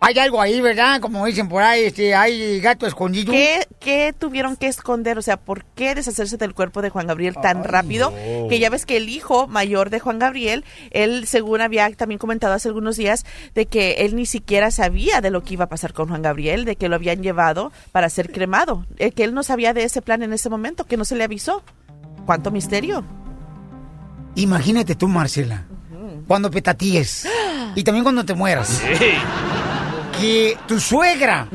Hay 0.00 0.16
algo 0.20 0.40
ahí, 0.40 0.60
¿verdad? 0.60 1.00
Como 1.00 1.26
dicen 1.26 1.48
por 1.48 1.60
ahí, 1.60 1.84
este, 1.84 2.14
hay 2.14 2.60
gato 2.60 2.86
escondido. 2.86 3.32
¿Qué, 3.32 3.66
qué 3.80 4.14
tuvieron 4.16 4.54
que 4.54 4.68
esconder? 4.68 5.18
O 5.18 5.22
sea, 5.22 5.36
¿por 5.36 5.64
qué 5.64 5.96
deshacerse 5.96 6.36
del 6.36 6.54
cuerpo 6.54 6.82
de 6.82 6.90
Juan 6.90 7.08
Gabriel 7.08 7.34
tan 7.42 7.64
rápido? 7.64 8.14
Que 8.48 8.60
ya 8.60 8.70
ves 8.70 8.86
que 8.86 8.96
el 8.96 9.08
hijo 9.08 9.48
mayor 9.48 9.90
de 9.90 9.98
Juan 9.98 10.20
Gabriel, 10.20 10.64
él 10.92 11.26
según 11.26 11.62
había 11.62 11.90
también 11.94 12.20
comentado 12.20 12.54
hace 12.54 12.68
algunos 12.68 12.96
días 12.96 13.26
de 13.56 13.66
que 13.66 13.94
él 13.98 14.14
ni 14.14 14.24
siquiera 14.24 14.70
sabía 14.70 15.20
de 15.20 15.30
lo 15.30 15.42
que 15.42 15.54
iba 15.54 15.64
a 15.64 15.68
pasar 15.68 15.92
con 15.92 16.08
Juan 16.08 16.22
Gabriel, 16.22 16.64
de 16.64 16.76
que 16.76 16.88
lo 16.88 16.94
habían 16.94 17.20
llevado 17.20 17.72
para 17.90 18.08
ser 18.08 18.30
cremado, 18.30 18.86
eh, 18.98 19.10
que 19.10 19.24
él 19.24 19.34
no 19.34 19.42
sabía 19.42 19.74
de 19.74 19.82
ese 19.82 20.00
plan 20.00 20.22
en 20.22 20.32
ese 20.32 20.48
momento, 20.48 20.84
que 20.84 20.96
no 20.96 21.04
se 21.04 21.16
le 21.16 21.24
avisó. 21.24 21.64
¿Cuánto 22.24 22.52
misterio? 22.52 23.04
Imagínate 24.36 24.94
tú, 24.94 25.08
Marcela, 25.08 25.64
cuando 26.28 26.52
petatíes 26.52 27.26
y 27.74 27.82
también 27.82 28.04
cuando 28.04 28.24
te 28.24 28.34
mueras. 28.34 28.80
Que 30.20 30.56
tu 30.66 30.80
suegra 30.80 31.48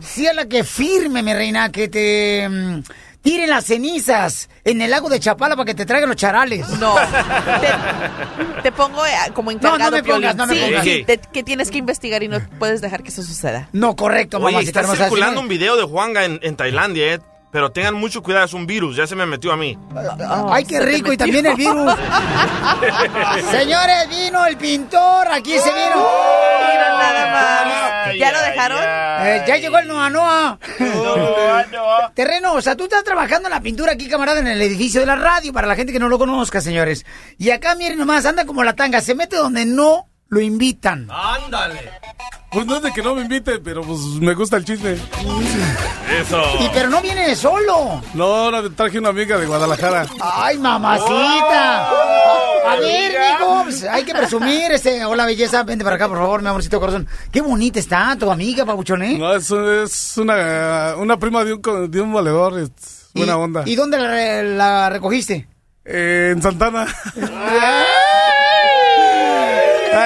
sea 0.00 0.32
la 0.34 0.46
que 0.46 0.62
firme, 0.64 1.22
mi 1.22 1.32
reina, 1.32 1.70
que 1.72 1.88
te 1.88 2.46
mm, 2.48 2.82
tire 3.22 3.46
las 3.46 3.64
cenizas 3.64 4.50
en 4.64 4.82
el 4.82 4.90
lago 4.90 5.08
de 5.08 5.18
Chapala 5.20 5.56
para 5.56 5.64
que 5.64 5.74
te 5.74 5.86
traigan 5.86 6.08
los 6.10 6.16
charales. 6.16 6.68
No. 6.78 6.96
Te, 6.96 8.62
te 8.62 8.72
pongo 8.72 9.04
eh, 9.06 9.10
como 9.32 9.50
encargado, 9.50 9.78
No, 9.78 9.90
no 9.90 10.02
me 10.02 10.02
pongas, 10.02 10.36
no 10.36 10.46
me 10.46 10.54
Sí, 10.54 10.60
pongas. 10.60 10.84
sí, 10.84 11.04
te- 11.06 11.18
que 11.18 11.42
tienes 11.42 11.70
que 11.70 11.78
investigar 11.78 12.22
y 12.22 12.28
no 12.28 12.40
puedes 12.58 12.80
dejar 12.82 13.02
que 13.02 13.08
eso 13.08 13.22
suceda. 13.22 13.68
No, 13.72 13.96
correcto, 13.96 14.36
Oye, 14.38 14.52
mamacita 14.52 14.82
está 14.82 14.96
circulando 14.96 15.40
Sí. 15.40 15.42
un 15.44 15.48
video 15.48 15.76
de 15.76 15.84
Juanga 15.84 16.24
en, 16.26 16.38
en 16.42 16.56
Tailandia, 16.56 17.14
eh, 17.14 17.20
pero 17.50 17.72
tengan 17.72 17.94
mucho 17.94 18.22
cuidado, 18.22 18.44
es 18.44 18.52
un 18.52 18.66
virus, 18.66 18.96
ya 18.96 19.06
se 19.06 19.16
me 19.16 19.26
metió 19.26 19.52
a 19.52 19.56
mí. 19.56 19.76
Ay, 20.48 20.64
qué 20.64 20.80
rico, 20.80 21.12
y 21.12 21.16
también 21.16 21.46
el 21.46 21.56
virus. 21.56 21.92
Señores, 23.50 24.08
vino 24.08 24.46
el 24.46 24.56
pintor, 24.56 25.28
aquí 25.30 25.58
se 25.58 25.72
vino. 25.72 26.06
Mira 26.70 26.88
nada 26.98 27.32
más. 27.32 28.16
¿Ya 28.16 28.32
lo 28.32 28.40
dejaron? 28.40 28.78
Eh, 28.82 29.44
ya 29.46 29.56
llegó 29.56 29.78
el 29.78 29.88
Noa 29.88 30.10
Noa. 30.10 30.58
No, 30.80 31.16
no. 31.16 32.12
Terreno, 32.14 32.54
o 32.54 32.62
sea, 32.62 32.76
tú 32.76 32.84
estás 32.84 33.04
trabajando 33.04 33.48
en 33.48 33.54
la 33.54 33.60
pintura 33.60 33.92
aquí, 33.92 34.08
camarada, 34.08 34.40
en 34.40 34.46
el 34.46 34.60
edificio 34.62 35.00
de 35.00 35.06
la 35.06 35.16
radio, 35.16 35.52
para 35.52 35.66
la 35.66 35.74
gente 35.74 35.92
que 35.92 35.98
no 35.98 36.08
lo 36.08 36.18
conozca, 36.18 36.60
señores. 36.60 37.04
Y 37.38 37.50
acá, 37.50 37.74
miren 37.74 37.98
nomás, 37.98 38.26
anda 38.26 38.44
como 38.44 38.62
la 38.62 38.74
tanga, 38.74 39.00
se 39.00 39.14
mete 39.14 39.36
donde 39.36 39.64
no 39.64 40.09
lo 40.30 40.40
invitan. 40.40 41.08
¡Ándale! 41.10 41.90
Pues 42.52 42.66
no 42.66 42.76
es 42.76 42.82
de 42.82 42.92
que 42.92 43.02
no 43.02 43.14
me 43.14 43.22
invite, 43.22 43.60
pero 43.60 43.82
pues 43.82 44.00
me 44.20 44.34
gusta 44.34 44.56
el 44.56 44.64
chisme. 44.64 44.94
Eso. 46.20 46.42
Y 46.60 46.68
pero 46.72 46.88
no 46.88 47.00
viene 47.00 47.36
solo. 47.36 48.00
No, 48.14 48.24
ahora 48.24 48.62
traje 48.74 48.98
una 48.98 49.10
amiga 49.10 49.38
de 49.38 49.46
Guadalajara. 49.46 50.06
Ay, 50.20 50.58
mamacita. 50.58 51.88
A 51.88 52.76
ver, 52.80 53.12
mijo, 53.38 53.62
pues, 53.64 53.84
hay 53.84 54.04
que 54.04 54.12
presumir, 54.12 54.70
este, 54.72 55.04
hola 55.04 55.26
belleza, 55.26 55.62
vente 55.62 55.84
para 55.84 55.96
acá, 55.96 56.08
por 56.08 56.18
favor, 56.18 56.42
mi 56.42 56.48
amorcito 56.48 56.78
corazón. 56.80 57.06
Qué 57.30 57.40
bonita 57.40 57.78
está 57.78 58.16
tu 58.18 58.30
amiga, 58.30 58.64
pabuchón, 58.64 59.02
¿eh? 59.02 59.16
No, 59.18 59.32
es, 59.34 59.50
es 59.50 60.18
una, 60.18 60.94
una 60.96 61.18
prima 61.18 61.44
de 61.44 61.54
un, 61.54 61.62
co- 61.62 61.86
de 61.88 62.00
un 62.00 62.12
valedor. 62.12 62.58
Es 62.58 62.70
buena 63.14 63.36
onda. 63.36 63.62
¿Y 63.66 63.74
dónde 63.76 63.98
la, 63.98 64.42
la 64.42 64.90
recogiste? 64.90 65.48
Eh, 65.84 66.30
en 66.32 66.42
Santana. 66.42 66.86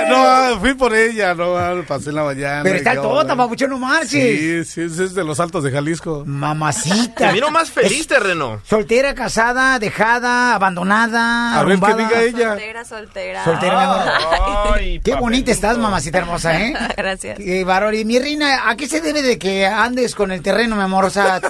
Ah, 0.06 0.48
no, 0.50 0.60
fui 0.60 0.74
por 0.74 0.94
ella, 0.94 1.34
no, 1.34 1.56
ah, 1.56 1.74
pasé 1.86 2.10
en 2.10 2.16
la 2.16 2.24
mañana. 2.24 2.62
Pero 2.62 2.76
está 2.76 2.92
qué 2.92 2.96
tota, 2.98 3.36
papuchón, 3.36 3.70
no 3.70 3.78
marches. 3.78 4.10
Sí, 4.10 4.64
sí, 4.64 5.02
es 5.02 5.14
de 5.14 5.24
los 5.24 5.40
altos 5.40 5.64
de 5.64 5.70
Jalisco. 5.70 6.24
Mamacita. 6.26 7.28
Te 7.28 7.32
miro 7.32 7.50
más 7.50 7.70
feliz, 7.70 8.06
terreno. 8.06 8.60
Soltera, 8.64 9.14
casada, 9.14 9.78
dejada, 9.78 10.54
abandonada, 10.54 11.52
A 11.58 11.62
ver, 11.64 11.72
arrumbada. 11.78 11.96
diga 11.96 12.22
ella. 12.22 12.48
Soltera, 12.50 12.84
soltera. 12.84 13.44
Soltera, 13.44 13.76
mi 13.76 13.84
amor. 13.84 14.74
Ay, 14.74 15.00
Qué 15.04 15.14
bonita 15.14 15.50
estás, 15.50 15.78
mamacita 15.78 16.18
hermosa, 16.18 16.60
¿eh? 16.60 16.74
Gracias. 16.96 17.38
Qué 17.38 17.64
bárbaro. 17.64 17.96
Y 17.96 18.04
mi 18.04 18.18
reina, 18.18 18.68
¿a 18.68 18.76
qué 18.76 18.86
se 18.86 19.00
debe 19.00 19.22
de 19.22 19.38
que 19.38 19.66
andes 19.66 20.14
con 20.14 20.32
el 20.32 20.42
terreno, 20.42 20.76
mi 20.76 20.82
amor? 20.82 21.04
O 21.04 21.10
sea, 21.10 21.40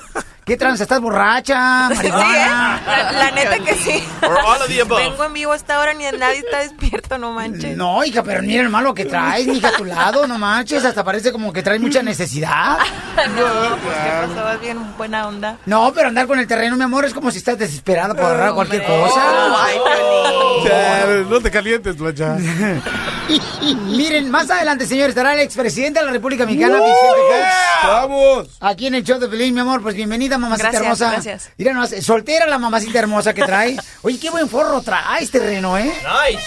¿qué 0.45 0.57
trans? 0.57 0.81
¿Estás 0.81 1.01
borracha? 1.01 1.89
Sí, 1.95 2.07
¿eh? 2.07 2.11
¿Marihuana? 2.11 2.83
La, 2.87 3.13
la 3.13 3.31
neta 3.31 3.59
que 3.59 3.75
sí. 3.75 4.03
Vengo 4.21 5.25
en 5.25 5.33
vivo 5.33 5.53
a 5.53 5.57
esta 5.57 5.79
hora 5.81 5.95
ni 5.95 6.05
nadie 6.19 6.39
está 6.39 6.59
despierto, 6.61 7.19
no 7.19 7.33
manches. 7.33 7.77
No, 7.77 8.05
hija, 8.05 8.23
pero 8.23 8.43
mira 8.43 8.63
el 8.63 8.69
malo 8.69 8.95
que 8.95 9.05
traes, 9.05 9.47
mija, 9.47 9.69
a 9.69 9.73
tu 9.73 9.85
lado, 9.85 10.27
no 10.27 10.39
manches, 10.39 10.85
hasta 10.85 11.05
parece 11.05 11.33
como 11.33 11.53
que 11.53 11.63
traes 11.63 11.81
mucha 11.81 12.03
necesidad. 12.03 12.79
No, 13.15 13.77
pues 13.77 13.97
qué 13.97 14.11
pasó, 14.27 14.45
vas 14.45 14.61
bien 14.61 14.97
buena 14.97 15.29
onda. 15.29 15.57
No, 15.67 15.93
pero 15.95 16.09
andar 16.09 16.27
con 16.27 16.39
el 16.41 16.49
terreno, 16.49 16.77
mi 16.77 16.83
amor, 16.83 17.05
es 17.05 17.15
como 17.15 17.31
si 17.31 17.39
estás 17.39 17.57
desesperada 17.57 18.13
por 18.13 18.25
agarrar 18.25 18.55
cualquier 18.55 18.85
cosa. 18.85 19.65
Ay, 19.65 19.77
Piolín. 19.79 20.65
Ya, 20.69 21.07
no 21.31 21.41
te 21.41 21.51
calientes, 21.51 21.95
plancha. 21.95 22.37
Miren, 23.87 24.31
más 24.31 24.51
adelante, 24.51 24.87
señor, 24.87 25.11
estará 25.11 25.35
el 25.35 25.41
expresidente 25.41 26.01
de 26.01 26.07
la 26.07 26.13
República 26.13 26.45
Mexicana, 26.45 26.79
Vicente 26.79 26.97
Fox. 27.29 27.85
¡Vamos! 27.85 28.49
Aquí 28.61 28.87
en 28.89 28.97
el 28.97 29.05
show 29.05 29.19
de 29.19 29.29
Pelín, 29.29 29.55
mi 29.55 29.61
amor, 29.61 29.81
pues 29.81 29.95
bienvenida, 29.95 30.34
mamacita 30.39 30.69
Gracias, 30.71 30.83
hermosa. 30.83 31.11
gracias. 31.13 31.51
Mira 31.59 31.73
nomás, 31.73 31.95
soltera 32.01 32.47
la 32.47 32.59
mamacita 32.59 32.99
hermosa 32.99 33.33
que 33.35 33.43
trae. 33.43 33.77
Oye, 34.03 34.19
qué 34.19 34.31
buen 34.31 34.49
forro 34.49 34.81
traes, 34.83 35.31
terreno, 35.31 35.77
¿eh? 35.79 35.93
Nice. 36.31 36.45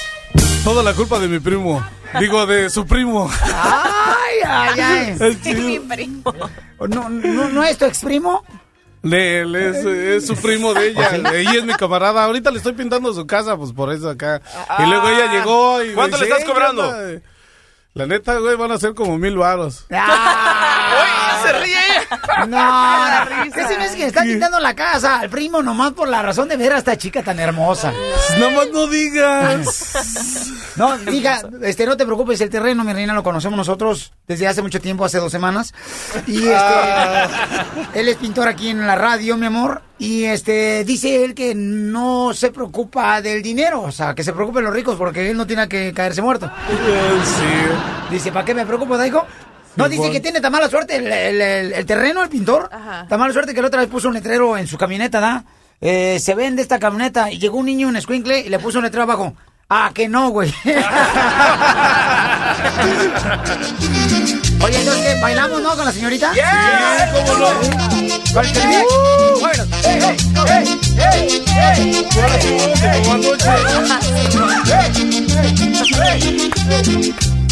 Toda 0.63 0.84
la 0.84 0.94
culpa 0.94 1.20
de 1.20 1.27
mi 1.27 1.39
primo. 1.39 1.86
Digo, 2.20 2.46
de 2.46 2.70
su 2.70 2.86
primo. 2.86 3.29
Ay, 3.53 4.39
ay, 4.46 4.79
ay. 4.79 5.38
Sí. 5.44 5.53
Mi 5.56 5.79
primo. 5.79 6.34
¿No, 6.79 7.10
no, 7.10 7.50
no 7.50 7.63
es 7.63 7.77
tu 7.77 7.86
ex 7.86 8.00
primo? 8.00 8.44
Él, 9.03 9.56
es, 9.56 9.86
es 9.86 10.27
su 10.27 10.36
primo 10.36 10.74
de 10.74 10.89
ella. 10.89 11.10
¿Ah, 11.24 11.32
Ella 11.34 11.53
es 11.53 11.63
mi 11.63 11.74
camarada. 11.75 12.25
Ahorita 12.25 12.51
le 12.51 12.58
estoy 12.58 12.74
pintando 12.74 13.13
su 13.13 13.25
casa, 13.25 13.56
pues 13.56 13.72
por 13.72 13.94
eso 13.94 14.10
acá. 14.10 14.41
Y 14.79 14.86
luego 14.86 15.08
ella 15.10 15.32
llegó 15.32 15.82
y. 15.84 15.94
¿Cuánto 15.94 16.17
le 16.17 16.24
estás 16.25 16.41
"Ey, 16.41 16.46
cobrando?" 16.46 16.84
¿qué 16.84 16.89
onda?" 16.89 17.22
La 17.94 18.06
neta, 18.06 18.38
güey, 18.39 18.56
van 18.56 18.72
a 18.72 18.77
ser 18.77 18.94
como 18.94 19.17
mil 19.17 19.38
varos. 19.38 19.86
Ah, 19.91 21.39
¡Se 21.44 21.53
ríe! 21.53 21.75
no, 22.48 23.52
¿qué 23.54 23.68
se 23.68 23.78
me 23.78 23.86
hace 23.86 23.96
que 23.96 24.02
le 24.04 24.08
están 24.08 24.28
quitando 24.28 24.60
la 24.60 24.74
casa 24.76 25.20
al 25.20 25.30
primo 25.30 25.62
nomás 25.62 25.92
por 25.94 26.08
la 26.08 26.22
razón 26.22 26.48
de 26.48 26.58
ver 26.58 26.74
a 26.74 26.78
esta 26.78 26.98
chica 26.98 27.24
tan 27.24 27.40
hermosa? 27.40 27.92
Nada 28.40 28.52
más 28.52 28.68
no 28.72 28.88
digas. 28.88 29.94
No, 30.76 30.98
diga, 30.98 31.42
este, 31.64 31.86
no 31.86 31.98
te 31.98 32.06
preocupes, 32.06 32.40
el 32.42 32.50
terreno, 32.50 32.84
mi 32.84 32.94
reina, 32.94 33.14
lo 33.14 33.24
conocemos 33.24 33.58
nosotros 33.58 34.14
desde 34.28 34.48
hace 34.48 34.62
mucho 34.62 34.80
tiempo, 34.80 35.06
hace 35.06 35.18
dos 35.20 35.32
semanas. 35.32 35.74
Y 36.28 36.38
este, 36.44 36.56
Ah. 36.56 37.28
él 37.94 38.08
es 38.08 38.18
pintor 38.18 38.48
aquí 38.48 38.70
en 38.70 38.86
la 38.86 38.96
radio, 38.96 39.38
mi 39.38 39.48
amor. 39.48 39.82
Y 40.00 40.26
este, 40.26 40.84
dice 40.86 41.24
él 41.26 41.34
que 41.34 41.56
no 41.56 42.32
se 42.34 42.52
preocupa 42.52 43.20
del 43.22 43.42
dinero, 43.42 43.82
o 43.82 43.92
sea, 43.92 44.14
que 44.14 44.24
se 44.24 44.32
preocupen 44.34 44.64
los 44.64 44.74
ricos 44.74 44.96
porque 44.96 45.32
él 45.32 45.36
no 45.38 45.48
tiene 45.48 45.68
que 45.68 45.92
caerse 45.94 46.22
muerto. 46.22 46.52
Sí. 46.70 48.14
Dice, 48.14 48.32
¿para 48.32 48.46
qué 48.46 48.54
me 48.54 48.66
preocupo, 48.66 48.96
Daigo? 48.98 49.26
No, 49.78 49.88
dice 49.90 50.12
que 50.12 50.20
tiene 50.20 50.42
tan 50.42 50.52
mala 50.52 50.70
suerte 50.70 50.96
el, 50.98 51.08
el- 51.08 51.42
el- 51.42 51.74
el 51.74 51.86
terreno, 51.86 52.24
el 52.24 52.30
pintor. 52.30 52.70
Ajá. 52.72 53.06
Tan 53.08 53.20
mala 53.20 53.32
suerte 53.34 53.54
que 53.54 53.62
la 53.62 53.68
otra 53.68 53.80
vez 53.82 53.90
puso 53.90 54.08
un 54.08 54.14
letrero 54.16 54.58
en 54.58 54.68
su 54.68 54.78
camioneta, 54.78 55.20
¿da? 55.20 55.44
Eh, 55.80 56.20
se 56.20 56.34
vende 56.36 56.62
esta 56.64 56.80
camioneta 56.80 57.32
y 57.32 57.38
llegó 57.38 57.58
un 57.58 57.66
niño, 57.68 57.88
un 57.88 57.96
escuincle, 57.96 58.40
y 58.40 58.50
le 58.50 58.58
puso 58.60 58.80
un 58.80 58.86
letrero 58.86 59.04
abajo. 59.04 59.34
Ah, 59.70 59.92
que 59.94 60.08
no, 60.08 60.30
güey. 60.30 60.52
Oye, 64.63 64.80
entonces. 64.80 65.22
¿bailamos, 65.22 65.62
no, 65.62 65.76
con 65.76 65.86
la 65.86 65.92
señorita? 65.92 66.34
Sí, 66.34 66.40
cómo 67.13 67.34
no. 67.38 67.48
Con 68.34 68.46
el 68.46 68.52
Telmex. 68.54 68.86
Bueno, 69.40 69.63
¡ey, 69.84 70.00
ey, 70.48 70.68
ey, 70.98 71.44
ey, 71.46 71.46
ey! 71.58 72.08
Ahora 72.16 72.42
sí, 72.42 72.50
vamos 72.82 72.98
como 73.04 73.12
anoche. 73.13 73.52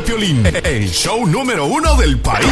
de 0.00 0.06
Piolín, 0.06 0.46
el 0.46 0.88
show 0.90 1.26
número 1.26 1.66
uno 1.66 1.96
del 1.96 2.18
país. 2.20 2.46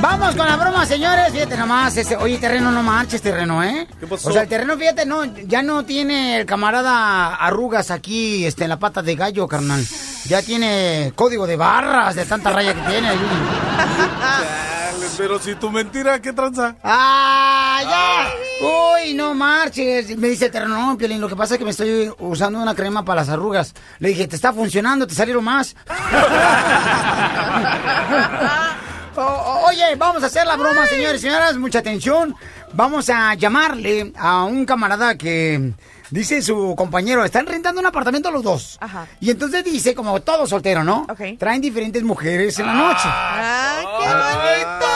Vamos 0.00 0.34
con 0.36 0.46
la 0.46 0.56
broma, 0.56 0.86
señores. 0.86 1.32
Fíjate 1.32 1.56
nomás, 1.56 1.96
este, 1.96 2.16
oye, 2.16 2.38
terreno, 2.38 2.70
no 2.70 2.82
marches, 2.82 3.20
terreno, 3.20 3.62
¿eh? 3.62 3.86
¿Qué 4.00 4.06
pasó? 4.06 4.30
O 4.30 4.32
sea, 4.32 4.42
el 4.42 4.48
terreno, 4.48 4.76
fíjate, 4.76 5.04
no, 5.04 5.24
ya 5.24 5.62
no 5.62 5.84
tiene 5.84 6.38
el 6.38 6.46
camarada 6.46 7.34
arrugas 7.34 7.90
aquí, 7.90 8.44
este, 8.46 8.64
en 8.64 8.70
la 8.70 8.78
pata 8.78 9.02
de 9.02 9.14
gallo, 9.14 9.46
carnal. 9.48 9.84
Ya 10.28 10.42
tiene 10.42 11.12
código 11.14 11.46
de 11.46 11.56
barras 11.56 12.14
de 12.14 12.24
tanta 12.24 12.50
raya 12.50 12.74
que 12.74 12.80
tiene. 12.82 13.08
Dale, 13.10 15.06
Pero 15.16 15.38
si 15.38 15.54
tu 15.54 15.70
mentira, 15.70 16.20
¿qué 16.20 16.32
tranza? 16.32 16.76
¡Ah, 16.82 17.80
ya! 17.82 18.66
Uy, 18.66 19.14
no 19.14 19.34
marches. 19.34 20.16
Me 20.16 20.28
dice 20.28 20.50
no, 20.66 20.96
Piolín, 20.98 21.20
lo 21.20 21.28
que 21.28 21.36
pasa 21.36 21.54
es 21.54 21.58
que 21.58 21.64
me 21.64 21.70
estoy 21.70 22.12
usando 22.18 22.60
una 22.60 22.74
crema 22.74 23.04
para 23.04 23.20
las 23.20 23.28
arrugas. 23.28 23.74
Le 23.98 24.08
dije, 24.08 24.26
te 24.26 24.36
está 24.36 24.52
funcionando, 24.52 25.06
te 25.06 25.14
salieron 25.14 25.44
más. 25.44 25.76
O- 29.18 29.62
oye, 29.68 29.94
vamos 29.96 30.22
a 30.22 30.26
hacer 30.26 30.46
la 30.46 30.56
broma, 30.56 30.86
señores 30.86 31.20
y 31.20 31.26
señoras. 31.26 31.56
Mucha 31.56 31.78
atención. 31.78 32.34
Vamos 32.74 33.08
a 33.08 33.32
llamarle 33.34 34.12
a 34.18 34.44
un 34.44 34.66
camarada 34.66 35.16
que 35.16 35.72
dice 36.10 36.42
su 36.42 36.74
compañero, 36.76 37.24
están 37.24 37.46
rentando 37.46 37.80
un 37.80 37.86
apartamento 37.86 38.30
los 38.30 38.42
dos. 38.42 38.78
Ajá. 38.80 39.06
Y 39.20 39.30
entonces 39.30 39.64
dice, 39.64 39.94
como 39.94 40.20
todo 40.20 40.46
soltero, 40.46 40.84
¿no? 40.84 41.06
Ok. 41.10 41.38
Traen 41.38 41.60
diferentes 41.60 42.02
mujeres 42.02 42.58
en 42.58 42.66
la 42.66 42.74
noche. 42.74 43.04
¡Ay, 43.04 43.84
qué 44.00 44.06
bonito! 44.06 44.86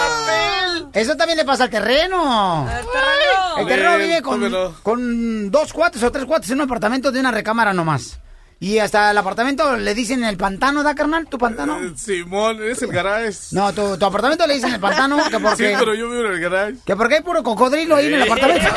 Eso 0.93 1.17
también 1.17 1.39
le 1.39 1.45
pasa 1.45 1.65
al 1.65 1.71
terreno. 1.71 2.67
El 2.69 2.87
terreno. 2.87 3.59
El 3.59 3.67
terreno 3.67 3.99
vive 3.99 4.23
con, 4.23 4.75
con 4.83 5.51
dos 5.51 5.73
cuates 5.73 6.03
o 6.03 6.11
tres 6.11 6.25
cuates 6.25 6.51
en 6.51 6.57
un 6.57 6.63
apartamento 6.63 7.13
de 7.13 7.21
una 7.21 7.31
recámara 7.31 7.73
nomás. 7.73 8.19
Y 8.63 8.79
hasta 8.79 9.11
el 9.11 9.17
apartamento 9.17 9.75
le 9.79 9.95
dicen 9.95 10.23
el 10.23 10.37
pantano, 10.37 10.83
¿da, 10.83 10.95
carnal? 10.95 11.27
¿Tu 11.27 11.39
pantano? 11.39 11.83
Eh, 11.83 11.93
Simón, 11.97 12.63
es 12.63 12.83
el 12.83 12.93
garage. 12.93 13.33
No, 13.53 13.73
tu, 13.73 13.97
tu 13.97 14.05
apartamento 14.05 14.47
le 14.47 14.55
dicen 14.57 14.75
el 14.75 14.81
pantano, 14.81 15.17
que 15.17 15.31
Sí, 15.39 15.39
porque, 15.41 15.77
pero 15.79 15.95
yo 15.95 16.11
vivo 16.11 16.27
en 16.27 16.33
el 16.33 16.41
garage. 16.41 16.75
que 16.85 16.95
porque 16.95 17.15
hay 17.17 17.23
puro 17.23 17.43
cocodrilo 17.43 17.97
ahí 17.97 18.07
en 18.09 18.15
el 18.15 18.23
apartamento. 18.23 18.69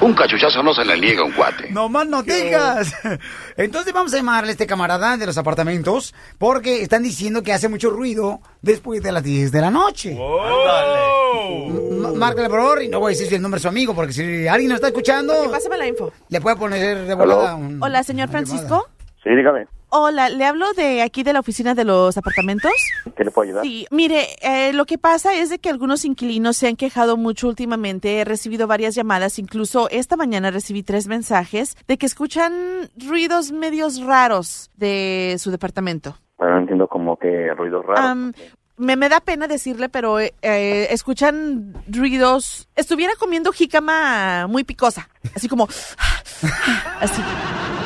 Un 0.00 0.14
cachuchazo 0.14 0.62
no 0.64 0.74
se 0.74 0.84
le 0.84 0.98
niega 0.98 1.22
a 1.22 1.24
un 1.24 1.30
cuate. 1.32 1.70
No 1.70 1.88
más 1.88 2.06
no 2.08 2.24
digas. 2.24 2.92
Entonces 3.56 3.92
vamos 3.92 4.12
a 4.12 4.16
llamarle 4.16 4.48
a 4.50 4.52
este 4.52 4.66
camarada 4.66 5.16
de 5.16 5.26
los 5.26 5.38
apartamentos 5.38 6.12
porque 6.38 6.82
están 6.82 7.04
diciendo 7.04 7.44
que 7.44 7.52
hace 7.52 7.68
mucho 7.68 7.88
ruido 7.90 8.40
después 8.62 9.00
de 9.00 9.12
las 9.12 9.22
10 9.22 9.52
de 9.52 9.60
la 9.60 9.70
noche. 9.70 10.10
M- 10.10 12.16
Márcale 12.16 12.48
por 12.48 12.58
favor 12.60 12.82
y 12.82 12.88
no 12.88 12.98
voy 12.98 13.12
a 13.12 13.14
decir 13.14 13.28
si 13.28 13.36
el 13.36 13.42
nombre 13.42 13.58
de 13.58 13.62
su 13.62 13.68
amigo 13.68 13.94
porque 13.94 14.12
si 14.12 14.48
alguien 14.48 14.70
nos 14.70 14.76
está 14.76 14.88
escuchando 14.88 15.34
Pásame 15.50 15.78
la 15.78 15.86
info. 15.86 16.12
le 16.28 16.40
puede 16.40 16.56
poner 16.56 17.06
de 17.06 17.14
volada 17.14 17.54
un- 17.54 17.80
Hola, 17.80 18.02
señor 18.02 18.28
llamada. 18.28 18.40
Francisco. 18.52 18.86
Sí, 19.22 19.30
dígame. 19.30 19.66
Hola, 19.94 20.30
le 20.30 20.46
hablo 20.46 20.72
de 20.72 21.02
aquí 21.02 21.22
de 21.22 21.34
la 21.34 21.40
oficina 21.40 21.74
de 21.74 21.84
los 21.84 22.16
apartamentos. 22.16 22.72
¿Qué 23.14 23.24
le 23.24 23.30
puedo 23.30 23.46
ayudar? 23.46 23.62
Sí, 23.62 23.86
mire, 23.90 24.26
eh, 24.40 24.72
lo 24.72 24.86
que 24.86 24.96
pasa 24.96 25.34
es 25.34 25.50
de 25.50 25.58
que 25.58 25.68
algunos 25.68 26.06
inquilinos 26.06 26.56
se 26.56 26.66
han 26.66 26.76
quejado 26.76 27.18
mucho 27.18 27.46
últimamente. 27.46 28.18
He 28.18 28.24
recibido 28.24 28.66
varias 28.66 28.94
llamadas, 28.94 29.38
incluso 29.38 29.90
esta 29.90 30.16
mañana 30.16 30.50
recibí 30.50 30.82
tres 30.82 31.08
mensajes 31.08 31.76
de 31.86 31.98
que 31.98 32.06
escuchan 32.06 32.52
ruidos 32.96 33.52
medios 33.52 34.02
raros 34.02 34.70
de 34.76 35.36
su 35.38 35.50
departamento. 35.50 36.16
Bueno, 36.38 36.54
no 36.54 36.60
entiendo 36.60 36.88
como 36.88 37.18
que 37.18 37.52
ruidos 37.54 37.84
raros. 37.84 38.34
Me 38.78 38.96
da 38.96 39.20
pena 39.20 39.46
decirle, 39.46 39.90
pero 39.90 40.18
eh, 40.18 40.32
eh, 40.40 40.88
escuchan 40.90 41.74
ruidos. 41.86 42.66
Estuviera 42.74 43.12
comiendo 43.18 43.52
jícama 43.52 44.46
muy 44.48 44.64
picosa, 44.64 45.08
así 45.36 45.48
como, 45.48 45.68
así. 47.00 47.22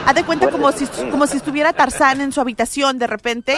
Haz 0.07 0.15
de 0.15 0.25
cuenta 0.25 0.51
como 0.51 0.71
si, 0.73 0.87
como 1.11 1.27
si 1.27 1.37
estuviera 1.37 1.73
Tarzán 1.73 2.21
en 2.21 2.33
su 2.33 2.41
habitación 2.41 2.99
de 2.99 3.07
repente. 3.07 3.55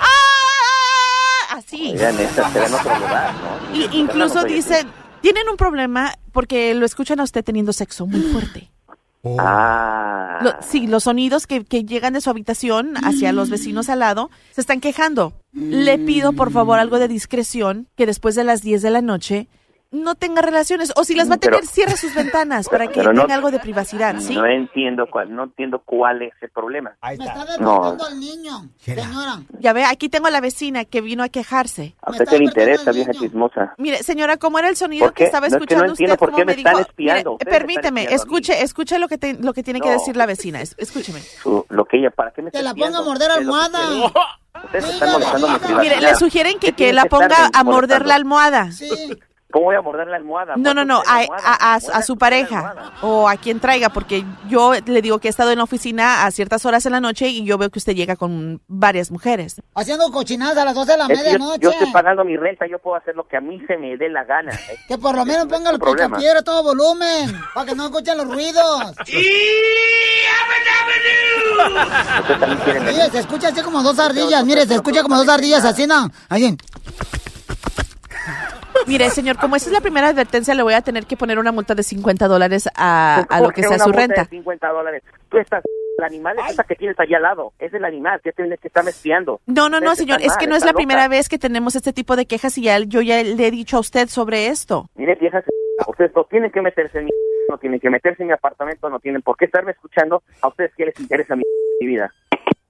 ¡Ah! 0.00 1.56
Así. 1.56 1.90
Oigan, 1.92 2.18
esta 2.20 2.50
será 2.50 2.66
en 2.66 2.74
otro 2.74 2.94
lugar, 2.98 3.34
¿no? 3.72 3.76
Y 3.76 3.98
incluso 3.98 4.44
dicen, 4.44 4.86
tienen 5.20 5.48
un 5.48 5.56
problema 5.56 6.14
porque 6.32 6.72
lo 6.74 6.86
escuchan 6.86 7.20
a 7.20 7.24
usted 7.24 7.42
teniendo 7.44 7.72
sexo 7.72 8.06
muy 8.06 8.20
fuerte. 8.32 8.70
Ah. 9.38 10.38
Lo- 10.42 10.54
sí, 10.60 10.86
los 10.86 11.04
sonidos 11.04 11.46
que, 11.46 11.64
que 11.64 11.84
llegan 11.84 12.12
de 12.12 12.20
su 12.20 12.30
habitación 12.30 12.94
hacia 13.04 13.32
los 13.32 13.50
vecinos 13.50 13.88
al 13.88 13.98
lado 14.00 14.30
se 14.52 14.60
están 14.60 14.80
quejando. 14.80 15.32
Le 15.52 15.98
pido, 15.98 16.32
por 16.32 16.52
favor, 16.52 16.78
algo 16.78 16.98
de 17.00 17.08
discreción, 17.08 17.88
que 17.96 18.06
después 18.06 18.34
de 18.36 18.44
las 18.44 18.62
10 18.62 18.82
de 18.82 18.90
la 18.90 19.02
noche 19.02 19.48
no 19.90 20.14
tenga 20.14 20.42
relaciones. 20.42 20.92
O 20.96 21.04
si 21.04 21.14
las 21.14 21.30
va 21.30 21.34
a 21.34 21.38
tener, 21.38 21.60
Pero- 21.60 21.70
cierre 21.72 21.96
sus 21.96 22.14
ventanas 22.14 22.68
para 22.68 22.88
que 22.88 23.02
no- 23.02 23.22
tenga 23.22 23.34
algo 23.34 23.50
de 23.50 23.58
privacidad, 23.58 24.16
¿sí? 24.20 24.34
No 24.34 24.44
entiendo 24.46 25.06
cuál, 25.10 25.34
no 25.34 25.44
entiendo 25.44 25.80
cuál 25.84 26.22
es 26.22 26.32
el 26.40 26.50
problema. 26.50 26.96
Ahí 27.00 27.16
Me 27.18 27.24
está 27.24 27.56
No. 27.58 27.96
al 27.98 28.20
niño, 28.20 28.68
señora. 28.78 29.40
Ya 29.60 29.72
ve, 29.72 29.84
aquí 29.84 30.08
tengo 30.08 30.26
a 30.26 30.30
la 30.30 30.40
vecina 30.40 30.84
que 30.84 31.00
vino 31.00 31.22
a 31.22 31.28
quejarse. 31.28 31.94
A 32.02 32.10
usted 32.10 32.26
qué 32.28 32.38
le 32.38 32.44
interesa, 32.44 32.92
vieja 32.92 33.12
chismosa. 33.12 33.74
Mire, 33.78 34.02
señora, 34.02 34.36
¿cómo 34.36 34.58
era 34.58 34.68
el 34.68 34.76
sonido 34.76 35.06
¿Por 35.06 35.14
que 35.14 35.24
estaba 35.24 35.46
No, 35.46 35.46
es 35.46 35.52
que 35.52 35.56
escuchando 35.64 35.84
no 35.86 35.90
entiendo 35.92 36.12
usted? 36.14 36.18
por 36.20 36.30
¿Cómo 36.30 36.38
qué 36.38 36.44
me 36.44 36.54
dijo? 36.54 36.68
están 36.68 36.82
espiando. 36.82 37.30
Mire, 37.32 37.36
están 37.40 37.52
permíteme, 37.58 38.00
espiando 38.02 38.22
escuche, 38.22 38.62
escuche 38.62 38.98
lo 38.98 39.08
que, 39.08 39.18
te- 39.18 39.34
lo 39.34 39.52
que 39.54 39.62
tiene 39.62 39.80
que 39.80 39.90
decir 39.90 40.16
la 40.16 40.26
vecina. 40.26 40.60
Es- 40.60 40.74
Escúcheme. 40.78 41.20
Su- 41.20 41.64
lo 41.70 41.84
que 41.86 41.98
ella, 41.98 42.10
¿para 42.10 42.30
qué 42.32 42.42
me 42.42 42.48
está 42.48 42.62
la 42.62 42.74
ponga 42.74 42.98
a 42.98 43.02
morder 43.02 43.28
¿Qué 43.34 43.40
es 43.40 43.46
lo 43.46 43.52
que 43.52 43.58
almohada. 43.58 44.12
Ustedes 44.64 44.84
están 44.86 45.12
molestando 45.12 45.48
mi 45.48 45.58
privacidad. 45.58 45.80
Mire, 45.82 46.00
le 46.00 46.14
sugieren 46.16 46.58
que, 46.58 46.68
¿Qué 46.72 46.86
que 46.86 46.92
la 46.92 47.04
ponga 47.04 47.50
a 47.52 47.64
morder 47.64 48.04
la 48.06 48.16
almohada. 48.16 48.70
¿Cómo 49.50 49.64
voy 49.66 49.76
a 49.76 49.80
morder 49.80 50.08
la 50.08 50.16
almohada? 50.16 50.56
No, 50.58 50.74
no, 50.74 50.84
no, 50.84 51.02
a, 51.06 51.20
a- 51.20 51.74
a- 51.74 51.76
a 51.76 52.02
su 52.02 52.18
pareja 52.18 52.74
o 53.00 53.26
a 53.30 53.36
quien 53.36 53.60
traiga, 53.60 53.88
porque 53.88 54.22
yo 54.46 54.72
le 54.84 55.00
digo 55.00 55.20
que 55.20 55.28
he 55.28 55.30
estado 55.30 55.50
en 55.52 55.56
la 55.58 55.64
oficina 55.64 56.26
a 56.26 56.30
ciertas 56.30 56.66
horas 56.66 56.84
en 56.84 56.92
la 56.92 57.00
noche 57.00 57.28
y 57.28 57.44
yo 57.46 57.56
veo 57.56 57.70
que 57.70 57.78
usted 57.78 57.94
llega 57.94 58.14
con 58.16 58.60
varias 58.68 59.10
mujeres. 59.10 59.62
Haciendo 59.74 60.10
cochinadas 60.12 60.58
a 60.58 60.66
las 60.66 60.74
12 60.74 60.92
de 60.92 60.98
la 60.98 61.04
Es 61.04 61.08
que 61.08 61.14
yo, 61.16 61.22
medianoche. 61.38 61.60
yo 61.62 61.70
estoy 61.70 61.90
pagando 61.92 62.24
mi 62.26 62.36
renta, 62.36 62.66
yo 62.66 62.78
puedo 62.78 62.96
hacer 62.96 63.16
lo 63.16 63.26
que 63.26 63.38
a 63.38 63.40
mí 63.40 63.58
se 63.66 63.78
me 63.78 63.96
dé 63.96 64.10
la 64.10 64.24
gana. 64.24 64.52
¿eh? 64.52 64.76
Que 64.88 64.98
por 64.98 65.16
lo 65.16 65.24
menos 65.24 65.46
ponga 65.46 65.70
el 65.70 65.78
picapiedra 65.78 66.40
a 66.40 66.42
todo 66.42 66.62
volumen, 66.62 67.34
para 67.54 67.64
que 67.66 67.74
no 67.74 67.86
escuchen 67.86 68.18
los 68.18 68.26
ruidos. 68.28 68.92
Mire, 72.84 73.10
se 73.10 73.18
escucha 73.20 73.48
así 73.48 73.60
como 73.62 73.82
dos 73.82 73.98
ardillas, 73.98 74.44
mire, 74.44 74.66
se 74.66 74.74
escucha 74.74 75.02
como 75.02 75.16
dos 75.16 75.28
ardillas 75.28 75.64
así, 75.64 75.86
¿no? 75.86 76.10
Ahí. 76.28 76.56
Mire, 78.86 79.10
señor, 79.10 79.36
como 79.36 79.56
esa 79.56 79.66
es 79.66 79.72
la 79.72 79.80
primera 79.80 80.08
advertencia, 80.08 80.54
le 80.54 80.62
voy 80.62 80.74
a 80.74 80.82
tener 80.82 81.06
que 81.06 81.16
poner 81.16 81.38
una 81.38 81.52
multa 81.52 81.74
de 81.74 81.82
50 81.82 82.28
dólares 82.28 82.68
a, 82.74 83.26
a 83.28 83.40
lo 83.40 83.46
¿Por 83.46 83.54
que 83.54 83.62
sea 83.62 83.70
una 83.70 83.78
su 83.78 83.90
multa 83.90 84.00
renta. 84.00 84.22
De 84.22 84.28
50 84.28 84.68
dólares. 84.68 85.02
Tú 85.28 85.38
estás, 85.38 85.62
el 85.98 86.04
animal 86.04 86.36
es 86.38 86.52
esa 86.52 86.64
que 86.64 86.76
tienes 86.76 86.98
allá 86.98 87.16
al 87.16 87.22
lado. 87.24 87.52
Es 87.58 87.74
el 87.74 87.84
animal 87.84 88.20
que 88.22 88.32
tienes 88.32 88.60
que 88.60 88.68
estar 88.68 88.86
espiando. 88.88 89.40
No, 89.46 89.68
no, 89.68 89.80
no, 89.80 89.94
señor, 89.94 90.22
es 90.22 90.36
que 90.36 90.46
no 90.46 90.56
es 90.56 90.64
la 90.64 90.72
primera 90.72 91.08
vez 91.08 91.28
que 91.28 91.38
tenemos 91.38 91.76
este 91.76 91.92
tipo 91.92 92.16
de 92.16 92.26
quejas 92.26 92.56
y 92.56 92.62
ya, 92.62 92.78
yo 92.78 93.02
ya 93.02 93.22
le 93.22 93.46
he 93.46 93.50
dicho 93.50 93.76
a 93.76 93.80
usted 93.80 94.08
sobre 94.08 94.46
esto. 94.46 94.88
Mire, 94.94 95.16
viejas, 95.16 95.44
ustedes 95.86 96.12
no 96.14 96.24
tienen 96.24 96.50
que 96.50 96.62
meterse 96.62 96.98
en 96.98 97.06
mi... 97.06 97.10
No 97.50 97.56
tienen 97.56 97.80
que 97.80 97.88
meterse 97.88 98.22
en 98.22 98.28
mi 98.28 98.34
apartamento, 98.34 98.90
no 98.90 99.00
tienen 99.00 99.22
por 99.22 99.34
qué 99.36 99.46
estarme 99.46 99.72
escuchando. 99.72 100.22
A 100.42 100.48
ustedes 100.48 100.70
qué 100.76 100.84
les 100.84 101.00
interesa 101.00 101.34
mi, 101.34 101.42
mi 101.80 101.86
vida. 101.86 102.12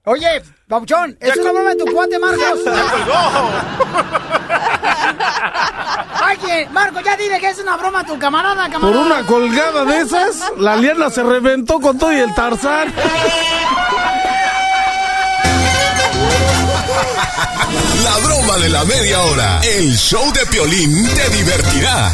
Oye, 0.05 0.41
Pauchón, 0.67 1.17
¿es 1.19 1.37
una 1.37 1.51
broma 1.51 1.69
de 1.71 1.75
tu 1.75 1.85
cuate, 1.93 2.17
Marcos? 2.17 2.65
Oye, 6.43 6.67
Marco, 6.71 6.99
ya 7.01 7.15
dile 7.17 7.39
que 7.39 7.49
es 7.49 7.59
una 7.59 7.75
broma 7.77 8.03
tu 8.03 8.17
camarada, 8.19 8.63
Por 8.63 8.71
camarada. 8.71 9.01
una 9.05 9.25
colgada 9.25 9.85
de 9.85 9.99
esas, 10.01 10.43
la 10.57 10.75
liana 10.75 11.09
se 11.09 11.23
reventó 11.23 11.79
con 11.79 11.97
todo 11.97 12.11
y 12.13 12.19
el 12.19 12.33
tarzán. 12.33 12.93
La 18.03 18.17
broma 18.25 18.57
de 18.57 18.69
la 18.69 18.83
media 18.85 19.21
hora. 19.21 19.59
El 19.63 19.95
show 19.97 20.31
de 20.33 20.45
Piolín 20.47 21.07
te 21.15 21.29
divertirá. 21.29 22.11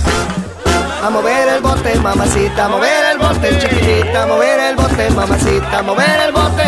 A 1.04 1.10
mover 1.10 1.48
el 1.50 1.62
bote, 1.62 1.96
mamacita, 2.00 2.65
a 2.65 2.70
mover 2.70 3.06
el 3.12 3.18
bote, 3.20 3.60
chiquitita, 3.60 4.24
a 4.24 4.28
mover 4.28 4.60
el 4.60 4.76
bote, 4.76 5.10
mamacita, 5.12 5.80
a 5.80 5.84
mover 5.84 6.20
el 6.26 6.32
bote. 6.32 6.63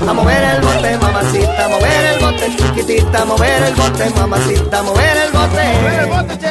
A 0.00 0.12
mover 0.12 0.42
el 0.42 0.60
bote, 0.60 0.98
mamacita, 0.98 1.64
a 1.64 1.68
mover 1.68 2.04
el 2.14 2.20
bote, 2.20 2.56
chiquitita, 2.56 3.22
a 3.22 3.24
mover 3.24 3.62
el 3.62 3.74
bote, 3.74 4.10
mamacita, 4.10 4.78
a 4.78 4.82
mover 4.82 5.16
el 5.16 5.32
bote. 5.32 6.50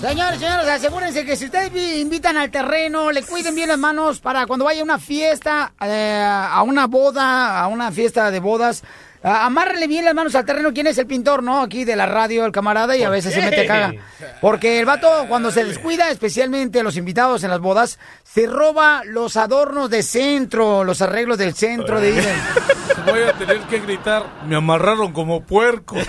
Señores, 0.00 0.40
señores, 0.40 0.68
asegúrense 0.68 1.24
que 1.24 1.36
si 1.36 1.44
ustedes 1.44 1.72
vi- 1.72 2.00
invitan 2.00 2.36
al 2.36 2.50
terreno, 2.50 3.12
le 3.12 3.22
cuiden 3.22 3.54
bien 3.54 3.68
las 3.68 3.78
manos 3.78 4.18
para 4.20 4.46
cuando 4.46 4.64
vaya 4.64 4.80
a 4.80 4.84
una 4.84 4.98
fiesta, 4.98 5.72
eh, 5.80 6.24
a 6.26 6.60
una 6.62 6.86
boda, 6.88 7.60
a 7.60 7.68
una 7.68 7.92
fiesta 7.92 8.30
de 8.32 8.40
bodas. 8.40 8.82
Amárrele 9.22 9.86
bien 9.86 10.04
las 10.04 10.14
manos 10.14 10.34
al 10.34 10.44
terreno. 10.44 10.72
¿Quién 10.72 10.86
es 10.86 10.98
el 10.98 11.06
pintor, 11.06 11.42
no? 11.42 11.62
Aquí 11.62 11.84
de 11.84 11.96
la 11.96 12.06
radio, 12.06 12.44
el 12.44 12.52
camarada, 12.52 12.96
y 12.96 13.02
a 13.02 13.08
veces 13.08 13.34
se 13.34 13.42
mete 13.42 13.66
caga. 13.66 13.92
Porque 14.40 14.78
el 14.80 14.86
vato, 14.86 15.08
cuando 15.28 15.50
se 15.50 15.64
descuida, 15.64 16.10
especialmente 16.10 16.82
los 16.82 16.96
invitados 16.96 17.44
en 17.44 17.50
las 17.50 17.60
bodas, 17.60 17.98
se 18.24 18.46
roba 18.46 19.02
los 19.04 19.36
adornos 19.36 19.90
de 19.90 20.02
centro, 20.02 20.84
los 20.84 21.02
arreglos 21.02 21.38
del 21.38 21.54
centro 21.54 22.00
de 22.00 22.10
ida. 22.10 22.34
Voy 23.06 23.22
a 23.22 23.32
tener 23.32 23.60
que 23.62 23.80
gritar, 23.80 24.26
me 24.46 24.56
amarraron 24.56 25.12
como 25.12 25.42
puerco. 25.42 25.96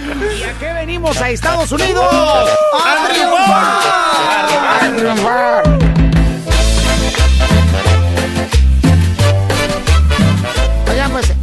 ¿Y 0.00 0.42
a 0.42 0.58
qué 0.58 0.72
venimos 0.72 1.20
a 1.20 1.30
Estados 1.30 1.72
Unidos? 1.72 2.04
¡A 2.10 3.08
triunfar! 3.08 3.80
¡A 4.62 4.96
triunfar! 4.96 5.89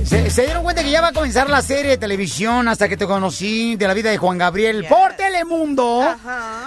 ¿Se, 0.08 0.30
se 0.30 0.44
dieron 0.44 0.64
cuenta 0.64 0.84
que 0.84 0.90
ya 0.92 1.02
va 1.02 1.10
a 1.10 1.14
comenzar 1.14 1.50
la 1.50 1.62
serie 1.62 1.92
de 1.92 1.98
televisión 1.98 2.68
hasta 2.68 2.88
que 2.88 2.98
te 2.98 3.06
conocí 3.06 3.76
de 3.76 3.88
la 3.88 3.94
vida 3.94 4.10
de 4.10 4.18
Juan 4.18 4.38
Gabriel 4.38 4.86
por 4.88 5.14
Telemundo? 5.14 6.16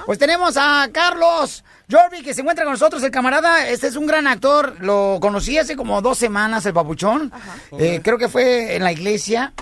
Pues 0.07 0.19
tenemos 0.19 0.57
a 0.57 0.89
Carlos 0.93 1.65
Jorvi 1.91 2.23
que 2.23 2.35
se 2.35 2.43
encuentra 2.43 2.65
con 2.65 2.75
nosotros, 2.75 3.03
el 3.03 3.11
camarada. 3.11 3.69
Este 3.69 3.89
es 3.89 3.97
un 3.97 4.07
gran 4.07 4.27
actor. 4.27 4.77
Lo 4.81 5.19
conocí 5.21 5.59
hace 5.59 5.75
como 5.77 6.01
dos 6.01 6.19
semanas, 6.19 6.65
el 6.67 6.73
papuchón. 6.73 7.33
Eh, 7.79 8.01
creo 8.03 8.17
que 8.17 8.29
fue 8.29 8.77
en 8.77 8.85
la 8.85 8.93
iglesia. 8.93 9.53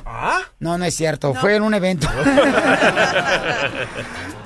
No, 0.60 0.76
no 0.76 0.84
es 0.84 0.94
cierto. 0.94 1.32
Fue 1.34 1.56
en 1.56 1.62
un 1.62 1.74
evento. 1.74 2.08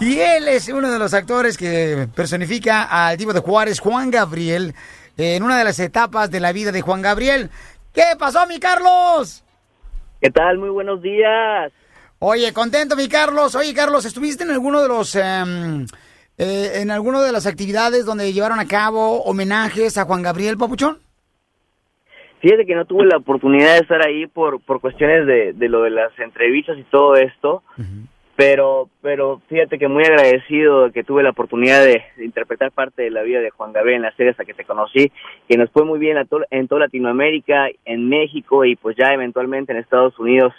Y 0.00 0.18
él 0.18 0.48
es 0.48 0.66
uno 0.66 0.90
de 0.90 0.98
los 0.98 1.14
actores 1.14 1.56
que 1.56 2.08
personifica 2.12 2.82
al 2.82 3.16
tipo 3.16 3.32
de 3.32 3.38
Juárez, 3.38 3.78
Juan 3.78 4.10
Gabriel, 4.10 4.74
en 5.16 5.44
una 5.44 5.56
de 5.56 5.62
las 5.62 5.78
etapas 5.78 6.28
de 6.28 6.40
la 6.40 6.50
vida 6.50 6.72
de 6.72 6.80
Juan 6.80 7.02
Gabriel. 7.02 7.50
¿Qué 7.92 8.02
pasó, 8.18 8.46
mi 8.46 8.58
Carlos? 8.58 9.44
¿Qué 10.20 10.30
tal? 10.30 10.58
Muy 10.58 10.70
buenos 10.70 11.02
días. 11.02 11.72
Oye, 12.18 12.52
contento, 12.52 12.96
mi 12.96 13.08
Carlos. 13.08 13.54
Oye, 13.54 13.74
Carlos, 13.74 14.04
¿estuviste 14.04 14.44
en 14.44 14.50
alguno 14.50 14.80
de 14.80 14.88
los... 14.88 15.14
em, 15.16 15.86
eh, 16.38 16.80
en 16.80 16.90
alguna 16.90 17.20
de 17.20 17.32
las 17.32 17.46
actividades 17.46 18.06
donde 18.06 18.32
llevaron 18.32 18.58
a 18.58 18.66
cabo 18.66 19.22
homenajes 19.24 19.98
a 19.98 20.04
Juan 20.04 20.22
Gabriel, 20.22 20.56
papuchón? 20.56 20.98
Fíjate 22.40 22.64
que 22.64 22.74
no 22.74 22.86
tuve 22.86 23.04
la 23.04 23.18
oportunidad 23.18 23.74
de 23.74 23.80
estar 23.80 24.04
ahí 24.04 24.26
por, 24.26 24.60
por 24.64 24.80
cuestiones 24.80 25.26
de, 25.26 25.52
de 25.52 25.68
lo 25.68 25.82
de 25.82 25.90
las 25.90 26.18
entrevistas 26.18 26.76
y 26.78 26.82
todo 26.84 27.14
esto, 27.14 27.62
pero 28.44 28.88
pero 29.00 29.40
fíjate 29.48 29.78
que 29.78 29.86
muy 29.86 30.02
agradecido 30.02 30.84
de 30.86 30.92
que 30.92 31.04
tuve 31.04 31.22
la 31.22 31.30
oportunidad 31.30 31.84
de, 31.84 32.02
de 32.16 32.24
interpretar 32.24 32.72
parte 32.72 33.02
de 33.02 33.10
la 33.10 33.22
vida 33.22 33.40
de 33.40 33.50
Juan 33.50 33.72
Gabriel 33.72 33.96
en 33.98 34.02
la 34.02 34.12
serie 34.16 34.30
hasta 34.32 34.44
que 34.44 34.52
te 34.54 34.64
conocí, 34.64 35.12
que 35.48 35.56
nos 35.56 35.70
fue 35.70 35.84
muy 35.84 36.00
bien 36.00 36.16
a 36.18 36.24
to- 36.24 36.44
en 36.50 36.66
toda 36.66 36.80
Latinoamérica, 36.82 37.68
en 37.84 38.08
México 38.08 38.64
y 38.64 38.74
pues 38.74 38.96
ya 38.96 39.12
eventualmente 39.14 39.70
en 39.72 39.78
Estados 39.78 40.18
Unidos 40.18 40.52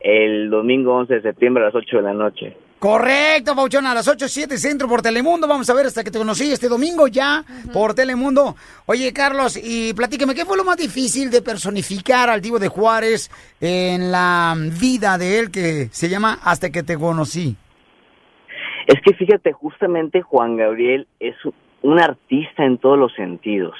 el 0.00 0.50
domingo 0.50 0.94
11 0.96 1.14
de 1.14 1.22
septiembre 1.22 1.62
a 1.62 1.66
las 1.66 1.74
8 1.76 1.98
de 1.98 2.02
la 2.02 2.14
noche. 2.14 2.56
Correcto, 2.80 3.54
Pauchón, 3.54 3.84
a 3.84 3.92
las 3.92 4.08
8, 4.08 4.26
7 4.26 4.56
Centro 4.56 4.88
por 4.88 5.02
Telemundo. 5.02 5.46
Vamos 5.46 5.68
a 5.68 5.74
ver 5.74 5.84
hasta 5.84 6.02
que 6.02 6.10
te 6.10 6.16
conocí 6.16 6.50
este 6.50 6.66
domingo 6.66 7.08
ya 7.08 7.44
por 7.74 7.92
Telemundo. 7.92 8.56
Oye, 8.86 9.12
Carlos, 9.12 9.60
y 9.62 9.92
platícame, 9.92 10.34
¿qué 10.34 10.46
fue 10.46 10.56
lo 10.56 10.64
más 10.64 10.78
difícil 10.78 11.30
de 11.30 11.42
personificar 11.42 12.30
al 12.30 12.40
Divo 12.40 12.58
de 12.58 12.68
Juárez 12.68 13.30
en 13.60 14.10
la 14.10 14.54
vida 14.56 15.18
de 15.18 15.40
él 15.40 15.50
que 15.50 15.88
se 15.90 16.08
llama 16.08 16.38
Hasta 16.42 16.70
que 16.70 16.82
te 16.82 16.96
conocí? 16.96 17.54
Es 18.86 18.98
que 19.04 19.12
fíjate, 19.12 19.52
justamente 19.52 20.22
Juan 20.22 20.56
Gabriel 20.56 21.06
es 21.20 21.36
un 21.82 22.00
artista 22.00 22.64
en 22.64 22.78
todos 22.78 22.98
los 22.98 23.12
sentidos 23.14 23.74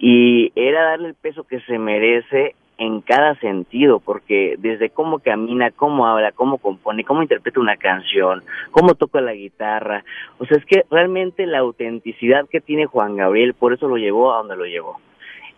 y 0.00 0.50
era 0.56 0.90
darle 0.90 1.10
el 1.10 1.14
peso 1.14 1.44
que 1.44 1.60
se 1.60 1.78
merece 1.78 2.56
en 2.78 3.00
cada 3.00 3.34
sentido, 3.40 3.98
porque 3.98 4.54
desde 4.58 4.90
cómo 4.90 5.18
camina, 5.18 5.72
cómo 5.72 6.06
habla, 6.06 6.30
cómo 6.32 6.58
compone, 6.58 7.04
cómo 7.04 7.22
interpreta 7.22 7.60
una 7.60 7.76
canción, 7.76 8.42
cómo 8.70 8.94
toca 8.94 9.20
la 9.20 9.34
guitarra, 9.34 10.04
o 10.38 10.46
sea, 10.46 10.56
es 10.56 10.64
que 10.64 10.84
realmente 10.90 11.44
la 11.46 11.58
autenticidad 11.58 12.48
que 12.48 12.60
tiene 12.60 12.86
Juan 12.86 13.16
Gabriel, 13.16 13.54
por 13.54 13.72
eso 13.72 13.88
lo 13.88 13.96
llevó 13.96 14.32
a 14.32 14.38
donde 14.38 14.56
lo 14.56 14.64
llevó. 14.64 15.00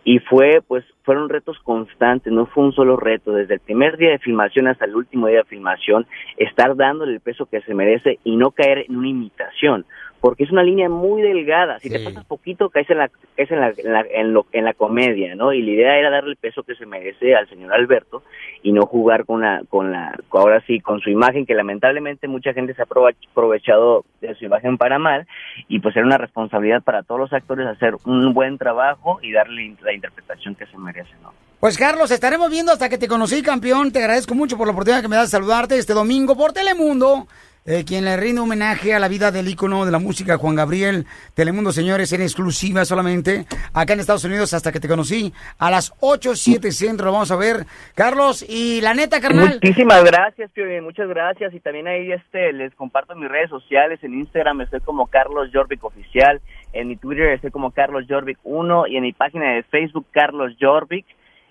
Y 0.03 0.17
fue 0.17 0.61
pues 0.67 0.83
fueron 1.03 1.29
retos 1.29 1.57
constantes, 1.63 2.31
no 2.31 2.45
fue 2.45 2.63
un 2.63 2.73
solo 2.73 2.95
reto, 2.97 3.31
desde 3.33 3.55
el 3.55 3.59
primer 3.59 3.97
día 3.97 4.11
de 4.11 4.19
filmación 4.19 4.67
hasta 4.67 4.85
el 4.85 4.95
último 4.95 5.27
día 5.27 5.37
de 5.39 5.43
filmación, 5.45 6.05
estar 6.37 6.75
dándole 6.75 7.13
el 7.13 7.19
peso 7.21 7.45
que 7.45 7.61
se 7.61 7.73
merece 7.73 8.19
y 8.23 8.35
no 8.37 8.51
caer 8.51 8.85
en 8.87 8.95
una 8.97 9.07
imitación, 9.07 9.85
porque 10.19 10.43
es 10.43 10.51
una 10.51 10.61
línea 10.61 10.87
muy 10.87 11.23
delgada, 11.23 11.79
si 11.79 11.89
te 11.89 11.99
pasas 12.03 12.23
poquito 12.25 12.69
caes 12.69 12.87
en 12.91 12.99
la, 12.99 13.09
caes 13.35 13.49
en 13.49 13.59
la, 13.59 13.69
en 13.75 13.91
la, 13.93 14.05
en 14.13 14.33
lo- 14.33 14.45
en 14.51 14.65
la 14.65 14.73
comedia, 14.75 15.33
¿no? 15.35 15.51
Y 15.53 15.63
la 15.63 15.71
idea 15.71 15.97
era 15.97 16.11
darle 16.11 16.29
el 16.31 16.35
peso 16.37 16.61
que 16.61 16.75
se 16.75 16.85
merece 16.85 17.35
al 17.35 17.47
señor 17.49 17.73
Alberto 17.73 18.21
y 18.61 18.71
no 18.71 18.85
jugar 18.85 19.25
con 19.25 19.41
la, 19.41 19.63
con 19.69 19.91
la, 19.91 20.15
ahora 20.29 20.61
sí, 20.67 20.79
con 20.79 20.99
su 20.99 21.09
imagen, 21.09 21.47
que 21.47 21.55
lamentablemente 21.55 22.27
mucha 22.27 22.53
gente 22.53 22.75
se 22.75 22.83
ha 22.83 22.85
aprovechado 22.85 24.05
de 24.21 24.35
su 24.35 24.45
imagen 24.45 24.77
para 24.77 24.99
mal, 24.99 25.25
y 25.67 25.79
pues 25.79 25.95
era 25.95 26.05
una 26.05 26.19
responsabilidad 26.19 26.83
para 26.83 27.01
todos 27.01 27.19
los 27.21 27.33
actores 27.33 27.65
hacer 27.65 27.95
un 28.05 28.33
buen 28.35 28.59
trabajo 28.59 29.17
y 29.23 29.31
darle 29.31 29.73
la 29.81 29.93
interpretación 29.93 30.53
que 30.53 30.67
se 30.67 30.77
merece, 30.77 30.90
¿no? 31.21 31.33
Pues 31.59 31.77
Carlos, 31.77 32.09
estaremos 32.09 32.49
viendo 32.49 32.71
hasta 32.71 32.89
que 32.89 32.97
te 32.97 33.07
conocí, 33.07 33.43
campeón. 33.43 33.91
Te 33.91 33.99
agradezco 33.99 34.33
mucho 34.33 34.57
por 34.57 34.65
la 34.67 34.73
oportunidad 34.73 35.01
que 35.01 35.07
me 35.07 35.15
das 35.15 35.27
de 35.29 35.37
saludarte 35.37 35.77
este 35.77 35.93
domingo 35.93 36.35
por 36.35 36.53
Telemundo. 36.53 37.27
eh, 37.63 37.83
quien 37.85 38.05
le 38.05 38.17
rinde 38.17 38.41
homenaje 38.41 38.95
a 38.95 38.99
la 38.99 39.07
vida 39.07 39.29
del 39.31 39.47
ícono 39.47 39.85
de 39.85 39.91
la 39.91 39.99
música, 39.99 40.37
Juan 40.37 40.55
Gabriel. 40.55 41.05
Telemundo, 41.35 41.71
señores, 41.71 42.11
en 42.13 42.23
exclusiva 42.23 42.85
solamente, 42.85 43.45
acá 43.73 43.93
en 43.93 43.99
Estados 43.99 44.23
Unidos, 44.23 44.53
hasta 44.55 44.71
que 44.71 44.79
te 44.79 44.87
conocí, 44.87 45.31
a 45.59 45.69
las 45.69 45.93
8, 45.99 46.35
7 46.35 46.71
centro, 46.71 47.05
lo 47.05 47.11
vamos 47.11 47.29
a 47.29 47.35
ver. 47.35 47.65
Carlos, 47.93 48.43
y 48.49 48.81
la 48.81 48.95
neta, 48.95 49.21
carnal. 49.21 49.59
Muchísimas 49.61 50.03
gracias, 50.03 50.49
Piolín, 50.51 50.83
muchas 50.83 51.07
gracias. 51.07 51.53
Y 51.53 51.59
también 51.59 51.87
ahí 51.87 52.11
este 52.11 52.51
les 52.53 52.73
comparto 52.73 53.15
mis 53.15 53.29
redes 53.29 53.51
sociales. 53.51 53.99
En 54.01 54.15
Instagram 54.15 54.61
estoy 54.61 54.79
como 54.79 55.05
Carlos 55.05 55.49
Jorvik 55.53 55.83
Oficial. 55.83 56.41
En 56.73 56.87
mi 56.87 56.95
Twitter 56.95 57.27
estoy 57.27 57.51
como 57.51 57.71
Carlos 57.71 58.05
Jorvik 58.07 58.39
1 58.43 58.87
y 58.87 58.97
en 58.97 59.03
mi 59.03 59.13
página 59.13 59.53
de 59.53 59.63
Facebook 59.63 60.05
Carlos 60.11 60.53
Jorvik. 60.59 61.05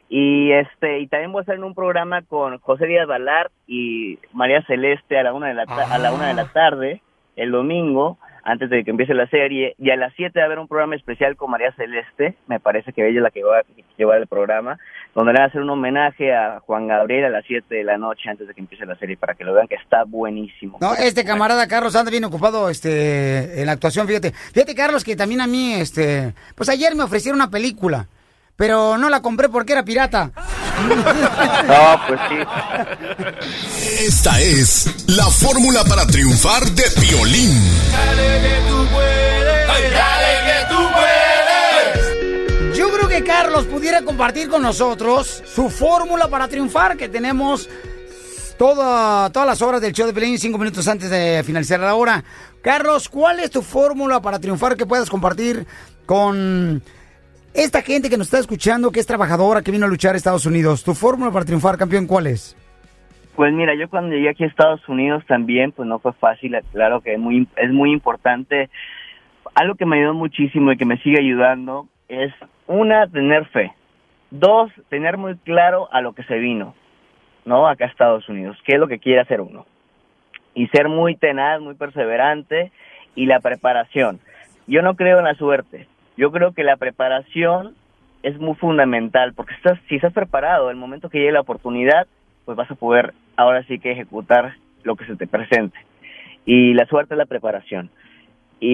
Y 0.09 0.51
este 0.53 0.99
y 1.01 1.07
también 1.07 1.31
voy 1.31 1.41
a 1.41 1.43
estar 1.43 1.55
en 1.57 1.63
un 1.65 1.75
programa 1.75 2.23
con 2.23 2.59
José 2.59 2.87
Díaz 2.87 3.07
Balar 3.07 3.51
y 3.69 4.19
María 4.33 4.63
Celeste 4.63 5.19
a 5.19 5.23
la 5.23 5.33
una 5.33 5.49
de 5.49 5.55
la 5.55 5.67
ta- 5.67 5.95
a 5.95 5.99
la 5.99 6.13
una 6.13 6.29
de 6.29 6.35
la 6.35 6.47
tarde 6.47 7.01
el 7.37 7.53
domingo 7.53 8.19
antes 8.43 8.71
de 8.71 8.85
que 8.85 8.91
empiece 8.91 9.15
la 9.15 9.29
serie 9.29 9.75
y 9.79 9.91
a 9.91 9.97
las 9.97 10.13
7 10.17 10.39
va 10.39 10.45
a 10.45 10.47
haber 10.47 10.59
un 10.59 10.69
programa 10.69 10.97
especial 10.97 11.37
con 11.37 11.51
María 11.51 11.73
Celeste, 11.73 12.35
me 12.47 12.61
parece 12.61 12.93
que 12.93 13.07
ella 13.07 13.19
es 13.19 13.23
la 13.23 13.31
que 13.31 13.43
va 13.43 13.59
a 13.59 13.63
llevar 13.97 14.19
el 14.19 14.27
programa, 14.27 14.79
donde 15.15 15.33
le 15.33 15.39
van 15.39 15.47
a 15.47 15.49
hacer 15.49 15.63
un 15.63 15.71
homenaje 15.71 16.35
a 16.35 16.61
Juan 16.61 16.89
Gabriel 16.89 17.27
a 17.27 17.31
las 17.31 17.45
7 17.47 17.75
de 17.75 17.85
la 17.85 17.99
noche 17.99 18.29
antes 18.31 18.49
de 18.49 18.55
que 18.55 18.61
empiece 18.61 18.87
la 18.87 18.97
serie 18.97 19.17
para 19.17 19.35
que 19.35 19.45
lo 19.45 19.55
vean 19.55 19.69
que 19.69 19.75
está 19.77 20.05
buenísimo. 20.05 20.79
No, 20.81 20.95
este 20.95 21.25
camarada 21.25 21.67
Carlos 21.69 21.97
anda 21.97 22.11
bien 22.11 22.25
ocupado 22.25 22.69
este, 22.69 23.61
en 23.61 23.67
la 23.67 23.73
actuación, 23.73 24.07
fíjate. 24.07 24.33
Fíjate, 24.33 24.75
Carlos, 24.75 25.05
que 25.05 25.17
también 25.17 25.41
a 25.41 25.47
mí, 25.47 25.75
este, 25.75 26.35
pues 26.55 26.69
ayer 26.69 26.95
me 26.95 27.03
ofrecieron 27.03 27.41
una 27.41 27.51
película, 27.51 28.07
pero 28.61 28.99
no 28.99 29.09
la 29.09 29.23
compré 29.23 29.49
porque 29.49 29.73
era 29.73 29.83
pirata. 29.83 30.31
No, 30.81 32.01
pues 32.07 32.21
sí. 32.29 32.37
Esta 34.07 34.41
es 34.41 35.09
la 35.09 35.27
fórmula 35.27 35.83
para 35.85 36.07
triunfar 36.07 36.65
de 36.65 36.85
Piolín. 37.01 37.63
Yo 42.75 42.91
creo 42.91 43.09
que 43.09 43.25
Carlos 43.25 43.65
pudiera 43.65 44.03
compartir 44.03 44.51
con 44.51 44.61
nosotros 44.63 45.43
su 45.55 45.71
fórmula 45.71 46.29
para 46.29 46.49
triunfar, 46.49 46.99
que 46.99 47.09
tenemos 47.09 47.69
toda, 48.59 49.31
todas 49.31 49.49
las 49.49 49.63
horas 49.63 49.81
del 49.81 49.93
show 49.95 50.07
de 50.07 50.13
Pelín, 50.13 50.39
cinco 50.39 50.59
minutos 50.59 50.87
antes 50.87 51.09
de 51.09 51.43
finalizar 51.47 51.81
la 51.81 51.95
hora. 51.95 52.25
Carlos, 52.63 53.09
¿cuál 53.09 53.41
es 53.41 53.51
tu 53.51 53.63
fórmula 53.63 54.21
para 54.21 54.39
triunfar 54.39 54.77
que 54.77 54.85
puedas 54.87 55.09
compartir 55.09 55.67
con 56.05 56.83
esta 57.55 57.83
gente 57.83 58.09
que 58.09 58.17
nos 58.17 58.29
está 58.29 58.39
escuchando, 58.39 58.91
que 58.91 59.01
es 59.01 59.07
trabajadora, 59.07 59.63
que 59.63 59.71
vino 59.71 59.87
a 59.87 59.89
luchar 59.89 60.15
a 60.15 60.17
Estados 60.17 60.47
Unidos? 60.47 60.85
¿Tu 60.85 60.95
fórmula 60.95 61.31
para 61.31 61.45
triunfar, 61.45 61.77
campeón, 61.77 62.07
cuál 62.07 62.27
es? 62.27 62.57
Pues 63.37 63.53
mira, 63.53 63.75
yo 63.75 63.89
cuando 63.89 64.15
llegué 64.15 64.29
aquí 64.29 64.45
a 64.45 64.49
Estados 64.49 64.87
Unidos 64.89 65.25
también, 65.27 65.73
pues 65.73 65.89
no 65.89 65.99
fue 65.99 66.13
fácil, 66.13 66.57
claro 66.73 67.01
que 67.01 67.15
es 67.15 67.19
muy, 67.19 67.49
es 67.57 67.71
muy 67.71 67.93
importante. 67.93 68.69
Algo 69.55 69.75
que 69.75 69.87
me 69.87 69.99
ayudó 69.99 70.15
muchísimo 70.15 70.73
y 70.73 70.77
que 70.77 70.85
me 70.85 70.99
sigue 70.99 71.21
ayudando 71.21 71.89
es, 72.09 72.33
una, 72.67 73.07
tener 73.09 73.47
fe. 73.47 73.73
Dos, 74.31 74.71
tener 74.89 75.17
muy 75.17 75.37
claro 75.37 75.89
a 75.93 76.01
lo 76.03 76.13
que 76.13 76.23
se 76.25 76.39
vino, 76.39 76.75
¿no? 77.45 77.67
Acá 77.67 77.87
a 77.87 77.89
Estados 77.89 78.29
Unidos, 78.29 78.57
qué 78.65 78.75
es 78.75 78.79
lo 78.79 78.89
que 78.89 78.99
quiere 78.99 79.21
hacer 79.21 79.41
uno. 79.41 79.67
Y 80.55 80.69
ser 80.69 80.89
muy 80.89 81.17
tenaz, 81.17 81.61
muy 81.61 81.75
perseverante 81.75 82.71
y 83.15 83.27
la 83.27 83.41
preparación. 83.41 84.21
Yo 84.67 84.83
no 84.83 84.95
creo 84.95 85.19
en 85.19 85.25
la 85.25 85.35
suerte, 85.35 85.89
yo 86.21 86.31
creo 86.31 86.53
que 86.53 86.63
la 86.65 86.77
preparación 86.77 87.75
es 88.23 88.39
muy 88.39 88.55
fundamental, 88.57 89.33
porque 89.33 89.55
estás, 89.55 89.79
si 89.89 89.97
estás 89.97 90.13
preparado, 90.13 90.69
el 90.71 90.77
momento 90.77 91.09
que 91.09 91.19
llegue 91.19 91.33
la 91.33 91.41
oportunidad, 91.41 92.07
pues 92.45 92.57
vas 92.57 92.71
a 92.71 92.75
poder 92.75 93.15
ahora 93.37 93.63
sí 93.65 93.79
que 93.79 93.93
ejecutar 93.93 94.55
lo 94.83 94.97
que 94.97 95.07
se 95.07 95.17
te 95.17 95.27
presente. 95.27 95.79
Y 96.45 96.75
la 96.75 96.85
suerte 96.87 97.15
es 97.15 97.19
la 97.19 97.25
preparación. 97.25 97.89
Y, 98.63 98.67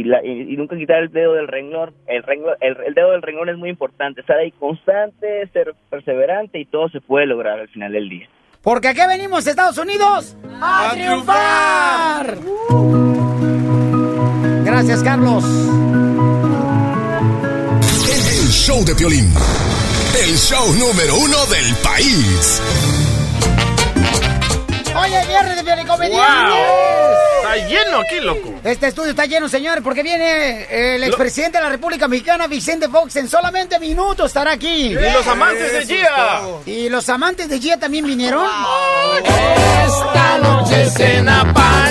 y, 0.00 0.04
la- 0.04 0.24
y- 0.24 0.52
y 0.52 0.56
nunca 0.56 0.76
quitar 0.76 1.02
el 1.02 1.10
dedo 1.10 1.32
del 1.34 1.48
renglón. 1.48 1.92
El, 2.06 2.22
renglón 2.22 2.54
el, 2.60 2.76
el 2.86 2.94
dedo 2.94 3.10
del 3.10 3.22
renglón 3.22 3.48
es 3.48 3.56
muy 3.56 3.68
importante. 3.68 4.20
Estar 4.20 4.38
ahí 4.38 4.52
constante, 4.52 5.44
ser 5.48 5.74
perseverante 5.90 6.60
y 6.60 6.64
todo 6.66 6.88
se 6.88 7.00
puede 7.00 7.26
lograr 7.26 7.58
al 7.58 7.66
final 7.68 7.90
del 7.92 8.08
día. 8.08 8.28
Porque 8.62 8.86
aquí 8.86 9.00
venimos, 9.08 9.44
Estados 9.48 9.76
Unidos, 9.78 10.36
a, 10.60 10.90
triunfar. 10.94 12.36
Gracias, 14.64 15.02
Carlos. 15.02 15.42
El 18.28 18.48
show 18.50 18.84
de 18.84 18.94
Piolín. 18.94 19.32
El 20.18 20.36
show 20.36 20.72
número 20.74 21.16
uno 21.16 21.46
del 21.46 21.74
país. 21.76 22.60
Oye, 24.94 25.26
viernes 25.26 25.56
de 25.56 25.64
Piolicomedia. 25.64 26.48
Está 27.42 27.56
lleno 27.66 27.98
aquí, 27.98 28.20
loco. 28.20 28.54
Este 28.62 28.86
estudio 28.88 29.10
está 29.10 29.26
lleno, 29.26 29.48
señores, 29.48 29.82
porque 29.82 30.02
viene 30.02 30.94
el 30.94 31.02
expresidente 31.02 31.58
de 31.58 31.64
la 31.64 31.70
República 31.70 32.06
Mexicana, 32.08 32.46
Vicente 32.46 32.88
Fox, 32.88 33.16
en 33.16 33.28
solamente 33.28 33.80
minutos 33.80 34.26
estará 34.26 34.52
aquí. 34.52 34.86
Y 34.86 34.94
los 34.94 35.26
amantes 35.26 35.72
de 35.72 35.86
Gia. 35.86 36.42
Y 36.66 36.88
los 36.88 37.08
amantes 37.08 37.48
de 37.48 37.58
Gia 37.58 37.78
también 37.78 38.06
vinieron. 38.06 38.46
Esta 39.24 40.38
noche 40.38 40.88
cena 40.90 41.52
Pancho, 41.52 41.81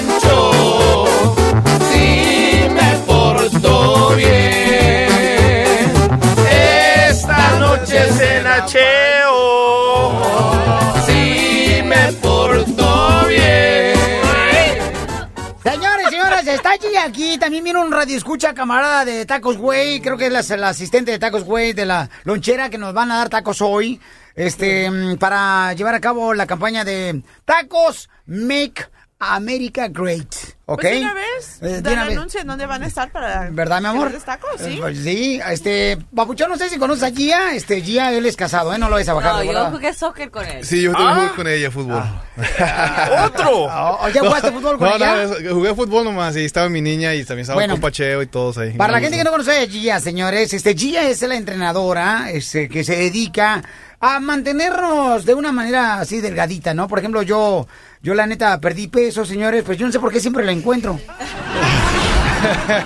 Aquí. 17.32 17.40
También 17.40 17.64
viene 17.64 17.80
un 17.80 17.92
radio 17.94 18.18
escucha 18.18 18.54
camarada 18.54 19.06
de 19.06 19.26
Tacos 19.26 19.58
Güey. 19.58 20.02
Creo 20.02 20.18
que 20.18 20.28
es 20.28 20.50
la, 20.50 20.58
la 20.58 20.70
asistente 20.70 21.12
de 21.12 21.20
Tacos 21.20 21.46
Güey 21.46 21.72
de 21.72 21.86
la 21.86 22.10
lonchera 22.26 22.70
que 22.70 22.78
nos 22.78 22.94
van 22.94 23.10
a 23.10 23.18
dar 23.20 23.30
tacos 23.30 23.62
hoy. 23.62 24.02
Este, 24.36 24.92
mm, 24.92 25.18
para 25.18 25.72
llevar 25.72 25.96
a 25.96 26.02
cabo 26.02 26.34
la 26.34 26.46
campaña 26.46 26.84
de 26.84 27.24
Tacos 27.46 28.10
Make 28.26 28.86
America 29.24 29.88
Great. 29.88 30.34
¿Ok? 30.66 30.82
Pues 30.82 30.94
de 30.94 31.00
una 31.02 31.14
vez, 31.14 31.58
Eh, 31.62 31.68
de 31.68 31.82
dan 31.82 31.94
una 31.94 32.06
vez. 32.06 32.18
anuncio 32.18 32.42
en 32.42 32.48
dónde 32.48 32.66
van 32.66 32.82
a 32.82 32.88
estar 32.88 33.12
para... 33.12 33.50
¿Verdad, 33.52 33.80
mi 33.82 33.88
amor? 33.88 34.12
tacos, 34.26 34.50
sí. 34.58 34.74
Eh, 34.74 34.78
pues 34.80 34.98
sí, 34.98 35.40
este, 35.48 35.98
Papuchón, 36.16 36.50
no 36.50 36.58
sé 36.58 36.70
si 36.70 36.80
conoces 36.80 37.04
a 37.04 37.12
Gia, 37.12 37.54
este, 37.54 37.82
Gia, 37.82 38.12
él 38.14 38.26
es 38.26 38.36
casado, 38.36 38.74
¿eh? 38.74 38.80
No 38.80 38.90
lo 38.90 38.96
vais 38.96 39.08
a 39.10 39.14
bajar. 39.14 39.46
No, 39.46 39.52
yo 39.52 39.66
jugué 39.72 39.94
soccer 39.94 40.32
con 40.32 40.44
él. 40.46 40.66
Sí, 40.66 40.82
yo 40.82 40.94
también 40.94 41.16
jugué 41.28 41.36
con 41.36 41.48
ella 41.48 41.70
fútbol. 41.70 42.04
¡Otro! 43.26 43.50
Oh, 43.66 44.10
¿Ya 44.14 44.22
jugaste 44.22 44.52
fútbol 44.52 44.78
con 44.78 44.90
no, 44.90 44.96
ella? 44.96 45.26
No, 45.44 45.54
jugué 45.56 45.76
fútbol 45.76 46.04
nomás 46.06 46.36
y 46.38 46.46
estaba 46.46 46.68
mi 46.70 46.82
niña 46.82 47.14
y 47.14 47.24
también 47.24 47.42
estaba 47.42 47.58
Bueno. 47.58 47.74
con 47.76 47.82
Pacheo 47.82 48.22
y 48.24 48.28
todos 48.28 48.58
ahí. 48.58 48.72
Para 48.74 48.94
la 48.94 49.00
gente 49.02 49.18
que 49.18 49.24
no 49.24 49.32
conoce 49.32 49.52
a 49.62 49.68
Gia, 49.68 50.00
señores, 50.00 50.54
este, 50.54 50.74
Gia 50.76 51.08
es 51.08 51.22
la 51.22 51.36
entrenadora 51.36 52.32
este, 52.32 52.70
que 52.70 52.84
se 52.84 52.96
dedica 52.96 53.62
a 54.00 54.20
mantenernos 54.20 55.26
de 55.26 55.34
una 55.36 55.52
manera 55.52 56.00
así 56.00 56.22
delgadita, 56.22 56.74
¿no? 56.74 56.88
Por 56.88 56.98
ejemplo, 57.00 57.22
yo, 57.22 57.68
yo 58.02 58.14
la 58.14 58.26
neta 58.28 58.60
perdí 58.60 58.88
peso, 58.88 59.26
señores, 59.26 59.64
pues 59.64 59.78
yo 59.78 59.86
no 59.86 59.92
sé 59.92 60.00
por 60.00 60.12
qué 60.12 60.20
siempre 60.20 60.44
la 60.46 60.52
encuentro. 60.52 61.00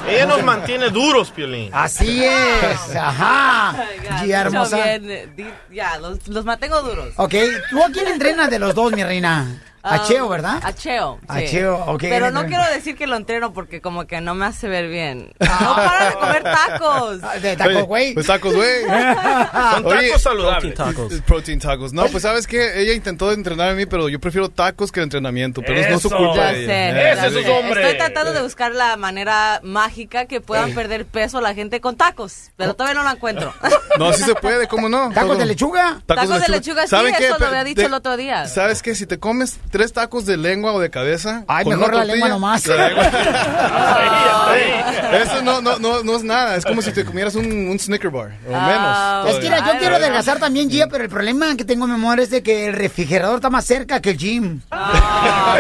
Ella 0.09 0.25
nos 0.25 0.43
mantiene 0.43 0.89
duros, 0.89 1.31
Piolín. 1.31 1.69
Así 1.71 2.23
es, 2.25 2.95
ajá. 2.95 3.73
Gia 4.23 4.43
Mucho 4.43 4.55
hermosa. 4.57 4.97
bien, 4.97 5.29
Ya, 5.71 5.97
los, 5.97 6.27
los 6.27 6.43
mantengo 6.43 6.81
duros. 6.81 7.13
Ok, 7.15 7.33
¿tú 7.69 7.81
a 7.81 7.89
quién 7.91 8.07
entrenas 8.07 8.49
de 8.49 8.59
los 8.59 8.75
dos, 8.75 8.91
mi 8.91 9.03
reina? 9.03 9.61
A 9.87 10.01
Um, 10.01 10.07
Cheo, 10.07 10.27
¿verdad? 10.29 10.59
A 10.63 10.73
Cheo. 10.73 11.19
A 11.27 11.39
sí. 11.39 11.47
Cheo, 11.47 11.75
ok. 11.85 12.01
Pero 12.01 12.31
no 12.31 12.45
quiero 12.47 12.63
decir 12.73 12.95
que 12.97 13.05
lo 13.07 13.15
entreno 13.15 13.53
porque 13.53 13.81
como 13.81 14.05
que 14.07 14.19
no 14.19 14.33
me 14.35 14.45
hace 14.45 14.67
ver 14.67 14.89
bien. 14.89 15.31
No 15.39 15.75
para 15.75 16.09
de 16.09 16.15
comer 16.15 16.43
tacos. 16.43 17.19
Ah, 17.23 17.35
De 17.39 17.55
tacos, 17.55 17.83
güey. 17.83 18.13
Pues 18.15 18.25
tacos, 18.25 18.55
güey. 18.55 18.81
Son 18.85 19.85
Oye, 19.85 20.07
tacos 20.09 20.21
saludables. 20.21 20.73
Protein 20.73 20.95
tacos. 20.95 21.13
Protein 21.27 21.59
tacos. 21.59 21.93
No, 21.93 22.05
pues 22.07 22.23
sabes 22.23 22.47
que 22.47 22.81
ella 22.81 22.93
intentó 22.93 23.31
entrenar 23.31 23.69
a 23.69 23.73
mí, 23.73 23.85
pero 23.85 24.09
yo 24.09 24.19
prefiero 24.19 24.49
tacos 24.49 24.91
que 24.91 25.01
entrenamiento. 25.01 25.61
Pero 25.61 25.75
no 25.89 25.95
es 25.95 26.01
su 26.01 26.07
Eso. 26.07 26.17
culpa. 26.17 26.35
Ya 26.35 26.51
sé, 26.53 26.65
Eh, 26.89 27.13
ya 27.15 27.29
sí. 27.29 27.35
sé. 27.43 27.59
Estoy 27.69 27.97
tratando 27.97 28.33
de 28.33 28.41
buscar 28.41 28.71
la 28.73 28.97
manera 28.97 29.59
mágica 29.63 30.25
que 30.25 30.41
puedan 30.41 30.71
Eh. 30.71 30.73
perder 30.73 31.05
peso 31.05 31.41
la 31.41 31.53
gente 31.53 31.79
con 31.81 31.95
tacos, 31.95 32.51
pero 32.57 32.73
todavía 32.73 32.95
no 32.99 33.03
la 33.05 33.11
encuentro. 33.13 33.53
No, 33.97 34.11
sí 34.11 34.23
se 34.23 34.35
puede, 34.35 34.67
¿cómo 34.67 34.89
no? 34.89 35.09
¿Tacos 35.13 35.29
Todo- 35.29 35.37
de 35.37 35.45
lechuga? 35.45 36.01
Tacos 36.05 36.27
de 36.41 36.49
lechuga, 36.49 36.85
sí, 36.85 36.95
eso 37.17 37.37
lo 37.39 37.45
había 37.47 37.63
dicho 37.63 37.79
de- 37.79 37.87
el 37.87 37.93
otro 37.93 38.17
día. 38.17 38.45
¿Sabes 38.45 38.81
qué? 38.81 38.93
Si 38.93 39.05
te 39.05 39.19
comes 39.19 39.57
tres 39.75 39.91
tacos 39.91 40.25
de 40.25 40.37
lengua 40.37 40.71
o 40.71 40.79
de 40.79 40.89
cabeza. 40.89 41.43
Ay, 41.49 41.65
con 41.65 41.77
mejor 41.77 41.93
la 41.95 42.05
lengua 42.05 42.29
nomás. 42.29 42.65
la 42.65 42.87
lengua- 42.87 43.11
Eso 45.21 45.41
no, 45.41 45.59
no, 45.61 45.77
no, 45.79 46.01
no 46.01 46.15
es 46.15 46.23
nada. 46.23 46.55
Es 46.55 46.63
como 46.65 46.81
si 46.81 46.93
te 46.93 47.03
comieras 47.03 47.35
un, 47.35 47.45
un 47.45 47.77
Snicker 47.77 48.09
bar. 48.09 48.31
O 48.49 48.53
Ah, 48.55 49.21
menos. 49.23 49.35
Es 49.35 49.43
que 49.43 49.49
mira, 49.49 49.73
yo 49.73 49.79
quiero 49.79 49.95
adelgazar 49.97 50.39
también, 50.39 50.69
Gia, 50.69 50.87
pero 50.87 51.03
el 51.03 51.09
problema 51.09 51.55
que 51.57 51.65
tengo, 51.65 51.87
mi 51.87 51.93
amor, 51.93 52.19
es 52.21 52.29
de 52.29 52.41
que 52.41 52.67
el 52.67 52.73
refrigerador 52.73 53.35
está 53.35 53.49
más 53.49 53.65
cerca 53.65 53.99
que 54.01 54.11
el 54.11 54.17
gym. 54.17 54.61
Ah, 54.71 55.57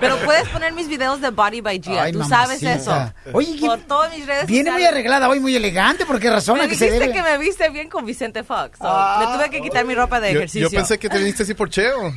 Pero 0.00 0.16
puedes 0.24 0.48
poner 0.48 0.72
mis 0.72 0.88
videos 0.88 1.20
de 1.20 1.30
Body 1.30 1.60
by 1.60 1.80
Gia, 1.82 2.02
Ay, 2.04 2.12
tú 2.12 2.24
sabes 2.24 2.60
eso. 2.62 3.12
Oye, 3.32 3.56
por 3.60 3.78
todas 3.80 4.10
mis 4.16 4.26
redes 4.26 4.46
Viene 4.46 4.70
muy 4.72 4.84
arreglada 4.84 5.28
hoy, 5.28 5.38
muy 5.40 5.54
elegante, 5.54 6.04
¿por 6.06 6.18
qué 6.20 6.30
razón? 6.30 6.58
Me 6.58 6.64
¿A 6.64 6.68
qué 6.68 6.74
se 6.74 6.90
debe? 6.90 7.12
que 7.12 7.22
me 7.22 7.38
viste 7.38 7.68
bien 7.70 7.88
con 7.88 8.04
Vicente 8.04 8.42
Fox. 8.42 8.78
so, 8.78 8.84
me 9.20 9.26
tuve 9.36 9.50
que 9.50 9.60
quitar 9.62 9.84
mi 9.84 9.94
ropa 9.94 10.18
de 10.20 10.32
Yo, 10.32 10.38
ejercicio. 10.40 10.68
yo 10.68 10.76
pensé 10.76 10.98
que 10.98 11.08
te 11.08 11.18
viniste 11.18 11.44
así 11.44 11.54
por 11.54 11.70
Cheo. 11.70 12.12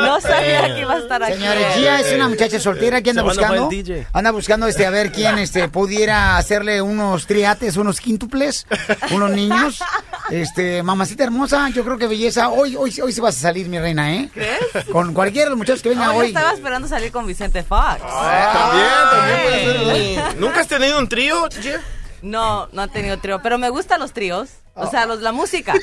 No 0.00 0.20
sabía 0.20 0.74
que 0.74 0.80
iba 0.80 0.94
a 0.94 0.98
estar 0.98 1.22
aquí. 1.22 1.34
Señores, 1.34 1.74
Gia 1.76 2.00
es 2.00 2.12
una 2.14 2.28
muchacha 2.28 2.60
soltera 2.60 3.00
que 3.02 3.10
anda 3.10 3.22
buscando, 3.22 3.70
anda 4.12 4.30
buscando 4.30 4.66
este 4.66 4.84
a 4.86 4.90
ver 4.90 5.10
quién 5.12 5.38
este 5.38 5.68
pudiera 5.68 6.36
hacerle 6.36 6.82
unos 6.82 7.26
triates, 7.26 7.76
unos 7.76 8.00
quíntuples, 8.00 8.66
unos 9.10 9.30
niños. 9.30 9.82
Este, 10.30 10.82
mamacita 10.82 11.24
hermosa, 11.24 11.68
yo 11.70 11.84
creo 11.84 11.98
que 11.98 12.06
belleza. 12.06 12.48
Hoy, 12.48 12.76
hoy, 12.76 12.94
hoy 13.00 13.12
se 13.12 13.20
vas 13.20 13.36
a 13.36 13.40
salir, 13.40 13.68
mi 13.68 13.78
reina, 13.78 14.14
¿eh? 14.14 14.30
¿Crees? 14.32 14.86
Con 14.90 15.12
cualquiera 15.14 15.46
de 15.46 15.50
los 15.50 15.58
muchachos 15.58 15.82
que 15.82 15.90
venga 15.90 16.06
yo 16.06 16.18
hoy. 16.18 16.28
estaba 16.28 16.52
esperando 16.52 16.88
salir 16.88 17.10
con 17.12 17.26
Vicente 17.26 17.62
Fox. 17.62 17.98
También, 18.00 18.88
también 19.10 19.40
puede 19.42 20.14
ser. 20.14 20.40
¿Nunca 20.40 20.60
has 20.60 20.68
tenido 20.68 20.98
un 20.98 21.08
trío, 21.08 21.48
Gia? 21.60 21.80
No, 22.22 22.68
no 22.72 22.84
he 22.84 22.88
tenido 22.88 23.18
trío, 23.18 23.40
pero 23.42 23.58
me 23.58 23.68
gustan 23.68 24.00
los 24.00 24.12
tríos. 24.12 24.50
O 24.74 24.86
sea, 24.90 25.06
los, 25.06 25.20
la 25.20 25.32
música. 25.32 25.74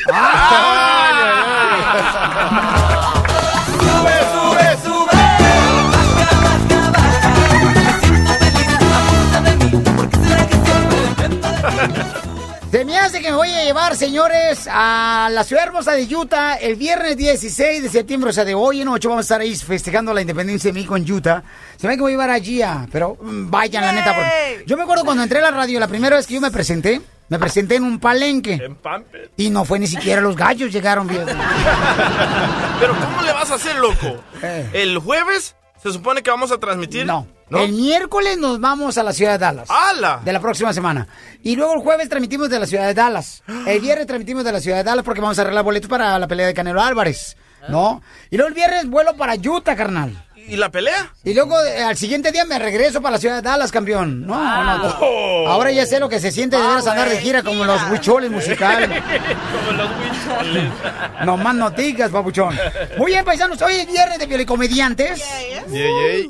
Se 12.71 12.85
me 12.85 12.99
hace 12.99 13.19
que 13.19 13.31
me 13.31 13.35
voy 13.35 13.49
a 13.49 13.63
llevar, 13.63 13.95
señores, 13.95 14.67
a 14.71 15.27
la 15.31 15.43
ciudad 15.43 15.63
hermosa 15.65 15.93
de 15.93 16.03
Utah 16.15 16.53
el 16.55 16.75
viernes 16.75 17.17
16 17.17 17.81
de 17.81 17.89
septiembre, 17.89 18.29
o 18.29 18.33
sea, 18.33 18.45
de 18.45 18.53
hoy 18.53 18.81
en 18.81 18.87
ocho 18.89 19.09
vamos 19.09 19.23
a 19.23 19.25
estar 19.25 19.41
ahí 19.41 19.55
festejando 19.55 20.13
la 20.13 20.21
independencia 20.21 20.69
de 20.69 20.73
México 20.73 20.95
en 20.95 21.11
Utah. 21.11 21.41
Se 21.77 21.87
me 21.87 21.93
hace 21.93 21.97
que 21.97 22.01
voy 22.03 22.11
a 22.11 22.13
llevar 22.13 22.29
a 22.29 22.39
Gia, 22.39 22.85
pero 22.91 23.17
mm, 23.19 23.49
vayan, 23.49 23.83
la 23.83 23.91
neta. 23.91 24.13
porque- 24.13 24.63
Yo 24.67 24.77
me 24.77 24.83
acuerdo 24.83 25.03
cuando 25.03 25.23
entré 25.23 25.39
a 25.39 25.43
la 25.43 25.51
radio, 25.51 25.79
la 25.79 25.87
primera 25.87 26.15
vez 26.17 26.27
que 26.27 26.35
yo 26.35 26.41
me 26.41 26.51
presenté, 26.51 27.01
me 27.29 27.39
presenté 27.39 27.75
en 27.75 27.83
un 27.83 27.99
palenque. 27.99 28.53
En 28.53 28.75
Pampers. 28.75 29.29
Y 29.37 29.49
no 29.49 29.65
fue 29.65 29.79
ni 29.79 29.87
siquiera 29.87 30.21
los 30.21 30.35
gallos 30.35 30.71
llegaron, 30.71 31.07
viejo. 31.07 31.25
Pero 32.79 32.95
¿cómo 32.95 33.21
le 33.21 33.31
vas 33.31 33.51
a 33.51 33.55
hacer, 33.55 33.75
loco? 33.77 34.21
Eh. 34.41 34.69
El 34.73 34.97
jueves 34.97 35.55
se 35.81 35.91
supone 35.93 36.21
que 36.21 36.29
vamos 36.29 36.51
a 36.51 36.57
transmitir. 36.57 37.05
No. 37.05 37.27
El 37.51 37.73
miércoles 37.73 38.37
nos 38.37 38.59
vamos 38.59 38.97
a 38.97 39.03
la 39.03 39.11
ciudad 39.11 39.33
de 39.33 39.37
Dallas. 39.39 39.69
¡Hala! 39.69 40.21
De 40.23 40.31
la 40.31 40.39
próxima 40.39 40.71
semana. 40.71 41.07
Y 41.41 41.55
luego 41.55 41.73
el 41.73 41.81
jueves 41.81 42.07
transmitimos 42.09 42.49
de 42.49 42.59
la 42.59 42.67
ciudad 42.67 42.85
de 42.85 42.93
Dallas. 42.93 43.43
El 43.65 43.79
viernes 43.79 44.05
transmitimos 44.05 44.43
de 44.43 44.51
la 44.51 44.59
ciudad 44.59 44.77
de 44.77 44.83
Dallas 44.83 45.03
porque 45.03 45.21
vamos 45.21 45.39
a 45.39 45.41
arreglar 45.41 45.63
boletos 45.63 45.89
para 45.89 46.19
la 46.19 46.27
pelea 46.27 46.47
de 46.47 46.53
Canelo 46.53 46.81
Álvarez. 46.81 47.37
¿No? 47.67 48.01
Y 48.29 48.37
luego 48.37 48.49
el 48.49 48.55
viernes 48.55 48.87
vuelo 48.89 49.15
para 49.17 49.35
Utah, 49.35 49.75
carnal. 49.75 50.25
¿Y 50.49 50.55
la 50.55 50.69
pelea? 50.69 51.13
Y 51.23 51.33
luego 51.33 51.61
eh, 51.63 51.83
al 51.83 51.95
siguiente 51.95 52.31
día 52.31 52.43
me 52.45 52.57
regreso 52.57 53.01
para 53.01 53.13
la 53.13 53.19
ciudad 53.19 53.35
de 53.35 53.41
Dallas, 53.43 53.71
campeón. 53.71 54.25
No, 54.25 54.63
no. 54.63 54.97
Oh. 54.99 55.47
Ahora 55.47 55.71
ya 55.71 55.85
sé 55.85 55.99
lo 55.99 56.09
que 56.09 56.19
se 56.19 56.31
siente 56.31 56.55
de 56.57 56.63
veras 56.63 56.87
andar 56.87 57.07
de 57.07 57.17
gira 57.19 57.43
como 57.43 57.65
los 57.65 57.81
huicholes 57.91 58.31
musicales. 58.31 58.89
Como 58.89 59.77
los 59.77 59.89
huicholes. 59.91 60.71
No 61.25 61.37
más 61.37 61.55
noticias, 61.55 62.09
papuchón. 62.09 62.57
Muy 62.97 63.11
bien, 63.11 63.23
paisanos. 63.23 63.61
Hoy 63.61 63.75
es 63.75 63.87
viernes 63.87 64.17
de 64.17 64.27
Pielicomediantes. 64.27 65.23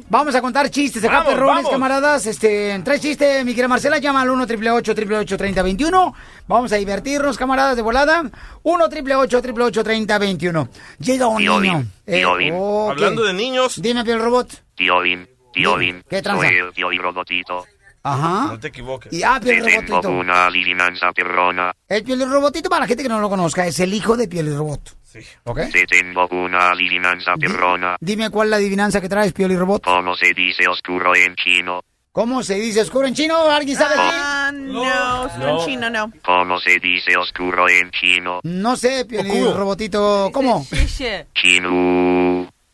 Vamos 0.09 0.35
a 0.35 0.41
contar 0.41 0.69
chistes 0.69 1.03
acá, 1.03 1.19
Vamos, 1.19 1.33
perrones, 1.33 1.55
vamos. 1.55 1.71
camaradas. 1.71 2.25
Este, 2.25 2.79
trae 2.83 2.99
chiste, 2.99 3.43
mi 3.45 3.51
querida 3.53 3.67
Marcela, 3.67 3.99
llama 3.99 4.21
al 4.21 4.29
1 4.29 4.43
888 4.43 5.37
3021 5.37 6.13
Vamos 6.47 6.71
a 6.71 6.77
divertirnos, 6.77 7.37
camaradas, 7.37 7.75
de 7.75 7.81
volada. 7.83 8.23
1 8.63 8.85
888 8.85 9.83
3021 9.83 10.69
Llega 10.99 11.27
un 11.27 11.37
niño. 11.37 11.59
Bim, 11.59 11.85
tío 12.05 12.35
Bim. 12.35 12.55
ok. 12.55 12.91
Hablando 12.91 13.23
de 13.23 13.33
niños. 13.33 13.79
Dime, 13.81 14.03
Piel 14.09 14.21
Robot. 14.21 14.63
Tío 14.73 15.01
Bim, 15.01 15.27
tío 15.53 15.77
Bim. 15.77 16.01
¿Qué 16.09 16.19
tranza? 16.23 16.47
Soy 16.47 16.55
el 16.57 16.73
tío 16.73 16.91
y 16.91 16.97
robotito. 16.97 17.63
Ajá. 18.01 18.47
No 18.47 18.59
te 18.59 18.69
equivoques. 18.69 19.13
Y 19.13 19.21
ah, 19.21 19.39
Te 19.39 19.51
Piel 19.51 19.63
tengo 19.63 19.81
Robotito. 20.01 20.09
una 20.09 20.47
adivinanza 20.47 21.11
perrona. 21.11 21.71
El 21.87 22.03
Piel 22.03 22.27
Robotito, 22.27 22.71
para 22.71 22.81
la 22.81 22.87
gente 22.87 23.03
que 23.03 23.09
no 23.09 23.19
lo 23.19 23.29
conozca, 23.29 23.67
es 23.67 23.79
el 23.79 23.93
hijo 23.93 24.17
de 24.17 24.27
Piel 24.27 24.57
Robot. 24.57 24.97
Sí. 25.03 25.19
¿Ok? 25.43 25.59
Te 25.71 25.85
tengo 25.85 26.27
una 26.31 26.71
adivinanza 26.71 27.35
perrona. 27.35 27.97
Dime 27.99 28.31
cuál 28.31 28.47
es 28.47 28.49
la 28.49 28.55
adivinanza 28.55 28.99
que 28.99 29.09
traes, 29.09 29.31
Piel 29.31 29.55
Robot. 29.55 29.83
¿Cómo 29.83 30.15
se 30.15 30.33
dice 30.33 30.67
oscuro 30.67 31.15
en 31.15 31.35
chino? 31.35 31.81
¿Cómo 32.11 32.41
se 32.41 32.55
dice 32.55 32.81
oscuro 32.81 33.05
en 33.05 33.13
chino? 33.13 33.37
¿Alguien 33.51 33.77
sabe? 33.77 33.93
Ah, 33.95 34.51
no, 34.51 35.27
no, 35.37 35.63
chino 35.63 35.87
no. 35.91 36.11
¿Cómo 36.25 36.59
se 36.59 36.79
dice 36.79 37.15
oscuro 37.15 37.69
en 37.69 37.91
chino? 37.91 38.39
No 38.41 38.75
sé, 38.75 39.05
Piolín 39.05 39.53
Robotito. 39.53 40.31
¿Cómo? 40.33 40.65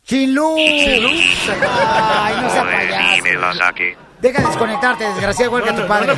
Chinu. 0.05 0.55
Chinlu. 0.55 1.09
Ay, 1.09 2.35
no 2.41 2.49
Joder, 2.49 2.63
payaso. 2.63 3.15
Dime 3.15 3.33
la 3.41 3.53
saque. 3.55 3.97
Deja 4.21 4.39
de 4.39 4.47
desconectarte, 4.47 5.03
desgraciado, 5.03 5.57
igual 5.57 5.63
que 5.63 5.81
tu 5.81 5.87
padre. 5.87 6.13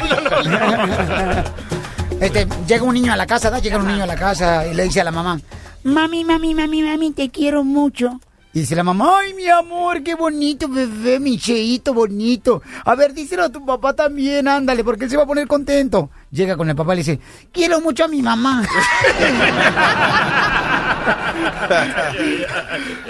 Este, 2.20 2.48
llega 2.68 2.84
un 2.84 2.96
niño 2.96 3.14
a 3.14 3.16
la 3.16 3.28
casa, 3.28 3.50
¿da? 3.50 3.60
Llega 3.60 3.78
un 3.78 3.88
niño 3.88 4.04
a 4.04 4.08
la 4.08 4.16
casa 4.16 4.66
y 4.66 4.74
le 4.74 4.84
dice 4.84 5.02
a 5.02 5.04
la 5.04 5.12
mamá, 5.12 5.40
mami, 5.84 6.24
mami, 6.24 6.56
mami, 6.56 6.82
mami, 6.82 7.12
te 7.12 7.30
quiero 7.30 7.64
mucho. 7.64 8.20
Y 8.54 8.62
dice 8.62 8.76
la 8.76 8.84
mamá, 8.84 9.20
ay, 9.20 9.36
mi 9.36 9.48
amor, 9.48 10.02
qué 10.02 10.16
bonito, 10.16 10.68
bebé, 10.68 11.20
mi 11.20 11.38
cheito 11.38 11.94
bonito. 11.94 12.64
A 12.86 12.96
ver, 12.96 13.14
díselo 13.14 13.44
a 13.44 13.50
tu 13.50 13.64
papá 13.64 13.94
también, 13.94 14.48
ándale, 14.48 14.84
porque 14.84 15.06
él 15.06 15.12
se 15.12 15.18
va 15.18 15.24
a 15.24 15.28
poner 15.28 15.48
contento. 15.48 16.10
Llega 16.32 16.58
con 16.58 16.68
el 16.68 16.76
papá 16.76 16.94
y 16.94 16.96
le 16.96 17.04
dice, 17.04 17.20
quiero 17.52 17.80
mucho 17.82 18.06
a 18.06 18.08
mi 18.08 18.24
mamá. 18.24 18.64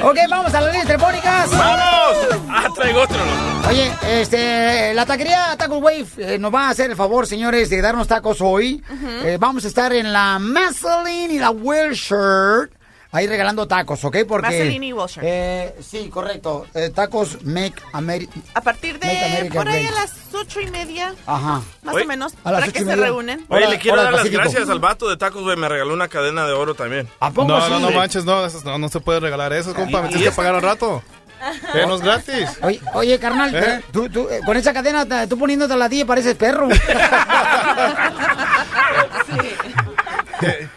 ok, 0.02 0.18
vamos 0.30 0.54
a 0.54 0.62
las 0.62 0.72
líneas 0.72 0.88
telefónicas. 0.88 1.52
¡Vamos! 1.52 2.18
Ah, 2.50 2.68
traigo 2.76 3.02
otro. 3.02 3.18
Oye, 3.70 3.92
este, 4.08 4.94
la 4.94 5.06
taquería 5.06 5.56
Taco 5.58 5.78
Wave 5.78 6.08
eh, 6.18 6.38
nos 6.40 6.54
va 6.54 6.68
a 6.68 6.70
hacer 6.70 6.90
el 6.90 6.96
favor, 6.96 7.28
señores, 7.28 7.70
de 7.70 7.82
darnos 7.82 8.08
tacos 8.08 8.42
hoy. 8.42 8.84
Eh, 9.24 9.38
vamos 9.40 9.66
a 9.66 9.68
estar 9.68 9.92
en 9.94 10.14
la 10.14 10.40
Massillin 10.40 11.32
y 11.32 11.40
la 11.40 11.52
Wilshire. 11.52 12.70
Ahí 13.12 13.26
regalando 13.28 13.68
tacos, 13.68 14.04
¿ok? 14.04 14.18
Porque... 14.28 14.48
Massillin 14.48 14.84
y 14.84 14.94
Wilshire. 14.94 15.26
Eh, 15.26 15.76
sí, 15.82 16.10
correcto. 16.10 16.66
Eh, 16.74 16.90
tacos 16.94 17.44
Make 17.44 17.82
America... 17.94 18.34
A 18.54 18.62
partir 18.62 19.00
de 19.00 19.50
por 19.54 19.68
ahí 19.68 19.86
a 19.88 19.92
las 19.92 20.14
ocho 20.34 20.60
y 20.60 20.68
media, 20.68 21.16
Ajá. 21.26 21.62
más 21.84 21.96
Oye, 21.96 22.04
o 22.04 22.08
menos, 22.08 22.34
a 22.44 22.52
las 22.52 22.62
para 22.62 22.72
que 22.74 22.84
se 22.84 22.96
reúnen. 22.96 23.46
Oye, 23.50 23.68
le 23.68 23.80
quiero 23.80 24.02
dar 24.02 24.14
las 24.14 24.30
gracias 24.30 24.70
al 24.70 24.80
vato 24.80 25.10
de 25.10 25.18
tacos, 25.18 25.44
güey. 25.44 25.56
Me 25.58 25.70
regaló 25.70 25.94
una 25.94 26.08
cadena 26.10 26.46
de 26.46 26.54
oro 26.54 26.76
también. 26.76 27.08
¿A 27.20 27.32
poco 27.32 27.48
No, 27.48 27.62
sí? 27.62 27.72
no, 27.72 27.80
no 27.80 27.92
manches, 27.92 28.26
no, 28.26 28.46
esas 28.46 28.64
no, 28.66 28.78
no 28.78 28.90
se 28.90 29.00
puede 29.00 29.20
regalar 29.20 29.54
eso, 29.54 29.74
compa. 29.74 30.02
Me 30.02 30.08
¿Y 30.10 30.12
tienes 30.12 30.30
que 30.30 30.36
pagar 30.36 30.56
al 30.56 30.62
rato. 30.62 31.02
Eh, 31.74 31.86
no 31.88 31.96
es 31.96 32.02
gratis. 32.02 32.50
Oye, 32.62 32.82
oye, 32.94 33.20
carnal, 33.20 33.56
¿Eh? 33.56 33.84
tú, 33.92 34.10
tú, 34.10 34.28
eh, 34.30 34.42
con 34.46 34.58
esa 34.58 34.74
cadena, 34.74 35.28
tú 35.28 35.38
poniéndote 35.38 35.76
la 35.78 35.88
tía 35.88 36.06
pareces 36.06 36.36
perro. 36.36 36.68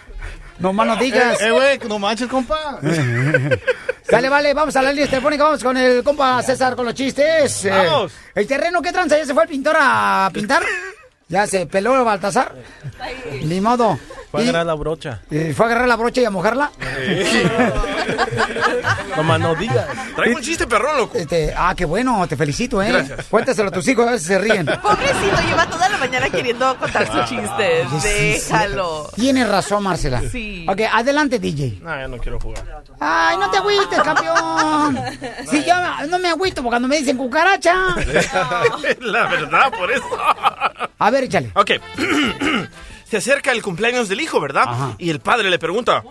no 0.61 0.73
más 0.73 0.87
no 0.87 0.97
digas. 0.97 1.41
Eh, 1.41 1.49
eh, 1.49 1.51
güey, 1.51 1.79
no 1.89 1.99
manches, 1.99 2.29
compa. 2.29 2.79
Dale, 4.11 4.29
vale, 4.29 4.55
vamos 4.55 4.75
a 4.75 4.83
la 4.83 4.93
línea 4.93 5.09
telefónica, 5.09 5.45
vamos 5.45 5.63
con 5.63 5.77
el 5.77 6.03
compa 6.03 6.43
César 6.43 6.75
con 6.75 6.85
los 6.85 6.95
chistes. 6.95 7.65
Eh, 7.65 7.71
Vamos. 7.71 8.13
el 8.35 8.47
terreno, 8.47 8.83
¿qué 8.83 8.93
tranza? 8.93 9.17
¿Ya 9.17 9.25
se 9.25 9.35
fue 9.35 9.45
el 9.45 9.49
pintor 9.49 9.77
a 9.79 10.29
pintar? 10.33 10.63
¿Ya 11.29 11.47
se 11.47 11.67
peló 11.67 11.97
el 11.97 12.05
Baltasar? 12.05 12.55
Ni 13.45 13.61
modo. 13.61 13.99
Fue 14.31 14.41
a 14.41 14.43
agarrar 14.45 14.67
la 14.67 14.75
brocha. 14.75 15.21
Eh, 15.31 15.53
¿Fue 15.57 15.67
a 15.67 15.69
agarrar 15.71 15.89
la 15.89 15.97
brocha 15.97 16.21
y 16.21 16.25
a 16.25 16.31
mojarla? 16.31 16.71
Nomás 19.17 19.41
no 19.41 19.55
digas. 19.57 19.87
Traigo 20.15 20.37
un 20.37 20.43
chiste 20.43 20.69
perrón, 20.69 20.97
loco. 20.97 21.19
Este, 21.19 21.53
ah, 21.57 21.75
qué 21.77 21.85
bueno, 21.85 22.25
te 22.29 22.37
felicito, 22.37 22.81
¿eh? 22.81 22.93
Gracias. 22.93 23.27
Cuéntaselo 23.27 23.71
a 23.71 23.73
tus 23.73 23.87
hijos, 23.89 24.07
a 24.07 24.13
ver 24.13 24.21
si 24.21 24.27
se 24.27 24.39
ríen. 24.39 24.67
Pobrecito, 24.83 25.37
lleva 25.49 25.67
toda 25.67 25.89
la 25.89 25.99
mañana 25.99 26.31
queriendo 26.31 26.77
contar 26.79 27.11
sus 27.11 27.25
chistes. 27.25 27.89
Sí, 27.91 28.01
sí. 28.01 28.09
Déjalo. 28.51 29.11
Tienes 29.17 29.49
razón, 29.49 29.83
Marcela. 29.83 30.23
Sí. 30.31 30.65
Ok, 30.69 30.81
adelante, 30.93 31.41
DJ. 31.41 31.81
No, 31.83 31.91
ya 31.91 32.07
no 32.07 32.19
quiero 32.19 32.39
jugar. 32.39 32.83
Ay, 33.01 33.37
no 33.37 33.51
te 33.51 33.59
agüites, 33.59 34.01
campeón. 34.01 35.01
Si 35.51 35.65
yo 35.65 35.75
no 36.09 36.19
me 36.21 36.29
agüito 36.29 36.63
porque 36.63 36.71
cuando 36.71 36.87
me 36.89 36.99
dicen 36.99 37.17
cucaracha. 37.17 37.75
La 39.01 39.27
verdad, 39.27 39.73
por 39.77 39.91
eso. 39.91 40.05
A 40.99 41.11
ver, 41.11 41.25
échale. 41.25 41.51
Ok. 41.55 41.73
Se 43.11 43.17
acerca 43.17 43.51
el 43.51 43.61
cumpleaños 43.61 44.09
del 44.09 44.21
hijo, 44.21 44.41
¿verdad? 44.41 44.95
Y 44.99 45.11
el 45.11 45.19
padre 45.19 45.51
le 45.51 45.59
pregunta, 45.59 46.05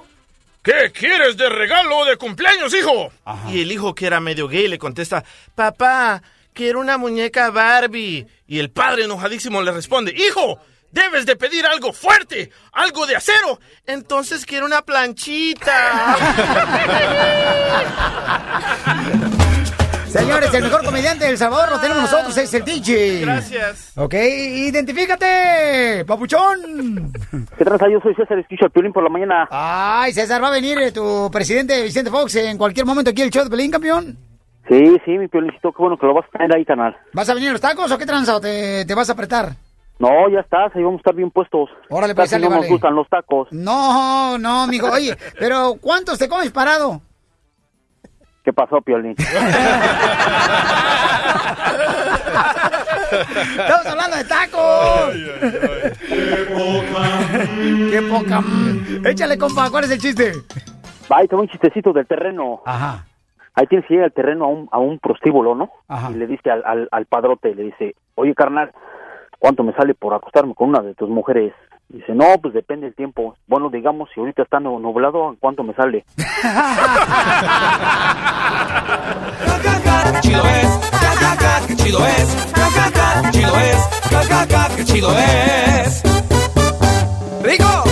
¿qué 0.62 0.92
quieres 0.92 1.38
de 1.38 1.48
regalo 1.48 2.04
de 2.04 2.18
cumpleaños, 2.18 2.74
hijo? 2.74 3.14
Y 3.50 3.62
el 3.62 3.72
hijo, 3.72 3.96
que 3.96 4.06
era 4.06 4.20
medio 4.20 4.50
gay, 4.50 4.68
le 4.68 4.78
contesta, 4.78 5.24
papá, 5.56 6.22
quiero 6.54 6.82
una 6.82 6.98
muñeca 6.98 7.52
Barbie. 7.52 8.28
Y 8.48 8.60
el 8.60 8.70
padre, 8.70 9.06
enojadísimo, 9.06 9.62
le 9.62 9.72
responde, 9.72 10.14
hijo, 10.14 10.60
debes 10.92 11.26
de 11.26 11.38
pedir 11.38 11.66
algo 11.66 11.94
fuerte, 11.94 12.52
algo 12.74 13.08
de 13.08 13.16
acero. 13.16 13.62
Entonces 13.86 14.46
quiero 14.46 14.66
una 14.66 14.82
planchita. 14.82 16.18
Señores, 20.10 20.54
el 20.54 20.64
mejor 20.64 20.84
comediante 20.84 21.26
de 21.26 21.32
El 21.32 21.38
Salvador 21.38 21.70
lo 21.72 21.80
tenemos 21.80 22.04
nosotros, 22.04 22.36
es 22.38 22.54
el 22.54 22.64
DJ. 22.66 23.22
Gracias. 23.22 23.94
Ok, 23.96 24.14
identifícate, 24.16 26.04
papuchón. 26.06 27.12
¿Qué 27.58 27.64
tranza? 27.64 27.88
Yo 27.90 28.00
soy 28.02 28.16
César 28.16 28.40
Esquicho, 28.40 28.70
Piolín 28.70 28.92
por 28.92 29.04
la 29.04 29.10
mañana. 29.10 29.48
Ay, 29.52 30.12
César, 30.14 30.42
va 30.42 30.48
a 30.48 30.52
venir 30.52 30.78
eh, 30.80 30.92
tu 30.92 31.30
presidente 31.32 31.84
Vicente 31.84 32.10
Fox 32.10 32.36
en 32.36 32.58
cualquier 32.58 32.86
momento 32.86 33.12
aquí 33.12 33.22
el 33.22 33.30
show 33.30 33.44
de 33.44 33.50
Pelín, 33.50 33.72
campeón. 33.72 34.18
Sí, 34.68 34.98
sí, 35.06 35.12
mi 35.18 35.28
Piolincito, 35.28 35.72
qué 35.72 35.78
bueno 35.82 35.98
que 35.98 36.06
lo 36.06 36.14
vas 36.14 36.26
a 36.26 36.38
tener 36.38 36.56
ahí, 36.56 36.66
canal. 36.66 36.96
¿Vas 37.14 37.30
a 37.30 37.34
venir 37.34 37.50
a 37.50 37.54
los 37.54 37.62
tacos 37.62 37.92
o 37.92 37.98
qué 37.98 38.06
tranza 38.06 38.36
o 38.36 38.42
te, 38.42 38.86
te 38.86 38.94
vas 38.96 39.10
a 39.10 39.14
apretar? 39.14 39.54
No, 40.00 40.10
ya 40.32 40.40
estás, 40.40 40.72
ahí 40.76 40.82
vamos 40.84 41.00
a 41.00 41.02
estar 41.02 41.16
bien 41.16 41.30
puestos. 41.30 41.70
Órale, 41.90 42.16
pues, 42.16 42.30
Casi 42.30 42.42
no 42.42 42.50
nos 42.50 42.60
vale. 42.60 42.70
gustan 42.72 42.96
los 42.96 43.08
tacos. 43.10 43.48
No, 43.52 44.38
no, 44.38 44.66
mijo. 44.68 44.88
Oye, 44.90 45.16
pero 45.38 45.76
¿cuántos 45.82 46.18
te 46.18 46.30
comes 46.30 46.52
parado? 46.52 47.02
¿Qué 48.50 48.54
pasó, 48.54 48.82
Piolín? 48.82 49.16
Estamos 53.60 53.86
hablando 53.86 54.18
de 54.18 54.24
tacos. 54.24 55.14
Qué 57.92 58.02
poca. 58.10 58.42
mm. 58.42 59.06
Échale, 59.06 59.38
compa, 59.38 59.70
¿cuál 59.70 59.84
es 59.84 59.92
el 59.92 60.00
chiste? 60.00 60.32
Ahí 61.12 61.28
tengo 61.28 61.44
un 61.44 61.48
chistecito 61.50 61.94
del 61.94 62.08
terreno. 62.08 62.64
Ajá. 62.66 63.06
Ahí 63.54 63.68
tienes 63.68 63.86
que 63.88 63.94
ir 63.94 64.02
al 64.02 64.14
terreno 64.14 64.46
a 64.46 64.48
un, 64.48 64.68
a 64.72 64.80
un 64.80 64.98
prostíbulo, 64.98 65.54
¿no? 65.54 65.70
Ajá. 65.88 66.10
Y 66.10 66.16
le 66.16 66.26
dice 66.26 66.50
al, 66.50 66.64
al, 66.66 66.88
al 66.92 67.06
padrote, 67.06 67.54
le 67.54 67.66
dice, 67.66 67.94
oye, 68.16 68.34
carnal, 68.34 68.72
¿cuánto 69.38 69.62
me 69.62 69.74
sale 69.74 69.94
por 69.94 70.16
acostarme 70.16 70.56
con 70.56 70.70
una 70.70 70.82
de 70.82 70.96
tus 70.96 71.08
mujeres? 71.08 71.54
Dice, 71.90 72.14
no, 72.14 72.26
pues 72.42 72.54
depende 72.54 72.86
del 72.86 72.96
tiempo. 72.96 73.36
Bueno, 73.48 73.70
digamos, 73.72 74.10
si 74.14 74.20
ahorita 74.20 74.44
está 74.44 74.60
nu- 74.60 74.80
nublado, 74.80 75.36
¿cuánto 75.40 75.64
me 75.64 75.74
sale? 75.74 76.06
chido 80.22 80.44
es, 80.46 80.68
chido 81.78 82.06
es, 82.06 82.38
chido 83.32 83.58
es, 83.58 83.90
chido 84.86 85.10
es. 85.18 86.04
¡Rico! 87.42 87.84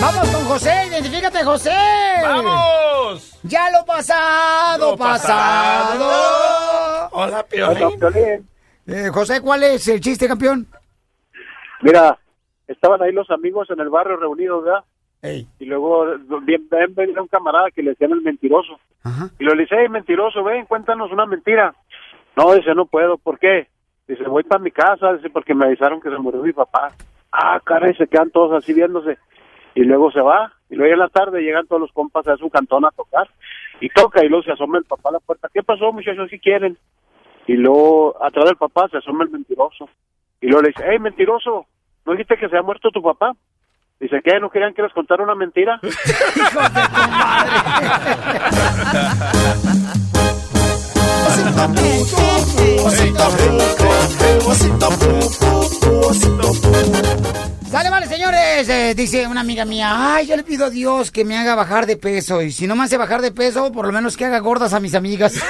Vamos 0.00 0.28
con 0.28 0.44
José, 0.44 0.86
identifícate, 0.88 1.42
José. 1.44 1.72
¡Vamos! 2.22 3.38
Ya 3.44 3.70
lo 3.70 3.84
pasado, 3.86 4.90
Lo 4.90 4.96
pasado. 4.96 5.98
pasado. 5.98 7.08
Hola, 7.12 7.42
Piolín. 7.44 8.46
Eh, 8.86 9.08
José, 9.12 9.40
¿cuál 9.40 9.62
es 9.62 9.86
el 9.88 10.00
chiste, 10.00 10.26
campeón? 10.28 10.66
Mira, 11.82 12.18
estaban 12.66 13.02
ahí 13.02 13.12
los 13.12 13.30
amigos 13.30 13.70
en 13.70 13.80
el 13.80 13.88
barrio 13.88 14.16
reunidos, 14.16 14.64
¿verdad? 14.64 14.84
Y 15.58 15.66
luego 15.66 16.06
bien, 16.42 16.66
ven, 16.70 16.94
ven 16.94 17.18
un 17.18 17.28
camarada 17.28 17.70
que 17.70 17.82
le 17.82 17.90
decían 17.90 18.12
el 18.12 18.22
mentiroso. 18.22 18.78
Y 19.38 19.44
lo 19.44 19.54
le 19.54 19.62
dice, 19.62 19.76
hey, 19.78 19.88
mentiroso, 19.88 20.42
ven, 20.42 20.66
cuéntanos 20.66 21.10
una 21.12 21.26
mentira. 21.26 21.74
No, 22.36 22.54
dice, 22.54 22.74
no 22.74 22.86
puedo, 22.86 23.18
¿por 23.18 23.38
qué? 23.38 23.68
Dice, 24.06 24.24
voy 24.24 24.44
para 24.44 24.62
mi 24.62 24.70
casa, 24.70 25.14
dice, 25.14 25.30
porque 25.30 25.54
me 25.54 25.66
avisaron 25.66 26.00
que 26.00 26.10
se 26.10 26.18
murió 26.18 26.42
mi 26.42 26.52
papá. 26.52 26.92
Ah, 27.32 27.60
caray, 27.64 27.94
se 27.94 28.06
quedan 28.06 28.30
todos 28.30 28.52
así 28.52 28.72
viéndose. 28.72 29.18
Y 29.74 29.82
luego 29.84 30.10
se 30.10 30.20
va, 30.20 30.52
y 30.68 30.74
luego 30.74 30.92
en 30.92 30.98
la 30.98 31.08
tarde 31.08 31.42
llegan 31.42 31.66
todos 31.66 31.80
los 31.80 31.92
compas 31.92 32.26
a 32.26 32.36
su 32.36 32.50
cantón 32.50 32.84
a 32.84 32.90
tocar. 32.90 33.28
Y 33.80 33.88
toca, 33.88 34.24
y 34.24 34.28
luego 34.28 34.42
se 34.44 34.52
asoma 34.52 34.78
el 34.78 34.84
papá 34.84 35.10
a 35.10 35.12
la 35.12 35.20
puerta. 35.20 35.48
¿Qué 35.52 35.62
pasó, 35.62 35.92
muchachos, 35.92 36.28
si 36.28 36.38
quieren? 36.38 36.76
Y 37.46 37.54
luego, 37.54 38.16
atrás 38.22 38.46
del 38.46 38.56
papá, 38.56 38.88
se 38.88 38.98
asoma 38.98 39.24
el 39.24 39.30
mentiroso. 39.30 39.88
Y 40.40 40.46
luego 40.46 40.62
le 40.62 40.68
dice, 40.68 40.82
hey, 40.88 40.98
mentiroso, 40.98 41.66
¿no 42.06 42.12
dijiste 42.12 42.36
que 42.38 42.48
se 42.48 42.56
ha 42.56 42.62
muerto 42.62 42.90
tu 42.90 43.02
papá? 43.02 43.32
Dice, 44.00 44.20
¿qué? 44.24 44.40
¿No 44.40 44.48
querían 44.48 44.72
que 44.72 44.82
les 44.82 44.92
contara 44.92 45.22
una 45.22 45.34
mentira? 45.34 45.78
Sale, 57.70 57.90
vale, 57.90 58.06
señores. 58.06 58.68
Eh, 58.68 58.94
dice 58.96 59.26
una 59.26 59.42
amiga 59.42 59.66
mía, 59.66 60.14
ay, 60.14 60.26
yo 60.26 60.36
le 60.36 60.42
pido 60.42 60.64
a 60.64 60.70
Dios 60.70 61.10
que 61.10 61.26
me 61.26 61.36
haga 61.36 61.54
bajar 61.54 61.84
de 61.84 61.96
peso. 61.96 62.40
Y 62.40 62.52
si 62.52 62.66
no 62.66 62.74
me 62.76 62.84
hace 62.84 62.96
bajar 62.96 63.20
de 63.20 63.32
peso, 63.32 63.70
por 63.70 63.86
lo 63.86 63.92
menos 63.92 64.16
que 64.16 64.24
haga 64.24 64.38
gordas 64.38 64.72
a 64.72 64.80
mis 64.80 64.94
amigas. 64.94 65.34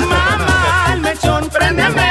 Mamá, 0.00 0.86
el 0.92 1.00
mechón, 1.00 1.48
préndeme 1.48 2.09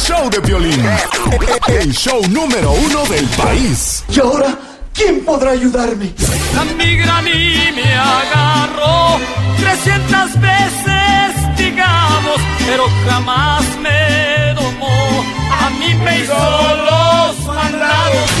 show 0.00 0.30
de 0.30 0.40
Piolín. 0.40 0.82
El 1.68 1.92
show 1.92 2.20
número 2.28 2.72
uno 2.72 3.04
del 3.06 3.26
país. 3.26 4.04
Y 4.08 4.20
ahora, 4.20 4.58
¿quién 4.94 5.24
podrá 5.24 5.50
ayudarme? 5.52 6.12
La 6.54 6.64
migra 6.64 7.18
a 7.18 7.22
mí 7.22 7.70
me 7.74 7.94
agarró 7.94 9.18
300 9.58 10.40
veces, 10.40 11.56
digamos, 11.56 12.36
pero 12.66 12.84
jamás 13.06 13.62
me 13.82 14.54
domó. 14.54 15.24
A 15.64 15.70
mí 15.78 15.94
me 15.94 16.20
hizo 16.20 16.34
los 16.34 17.46
mandados. 17.46 18.39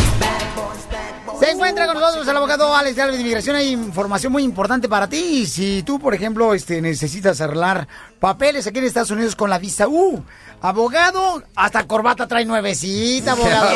Se 1.50 1.56
encuentra 1.56 1.86
con 1.86 1.98
nosotros 1.98 2.28
el 2.28 2.36
abogado 2.36 2.76
Alex 2.76 2.94
de 2.94 3.02
Alves 3.02 3.16
de 3.16 3.22
Inmigración. 3.22 3.56
Hay 3.56 3.70
información 3.70 4.30
muy 4.30 4.44
importante 4.44 4.88
para 4.88 5.08
ti. 5.08 5.46
Si 5.46 5.82
tú, 5.82 5.98
por 5.98 6.14
ejemplo, 6.14 6.54
este, 6.54 6.80
necesitas 6.80 7.40
arreglar 7.40 7.88
papeles 8.20 8.68
aquí 8.68 8.78
en 8.78 8.84
Estados 8.84 9.10
Unidos 9.10 9.34
con 9.34 9.50
la 9.50 9.58
visa 9.58 9.88
U, 9.88 10.24
abogado, 10.60 11.42
hasta 11.56 11.88
corbata 11.88 12.28
trae 12.28 12.44
nuevecita, 12.44 13.32
abogado. 13.32 13.68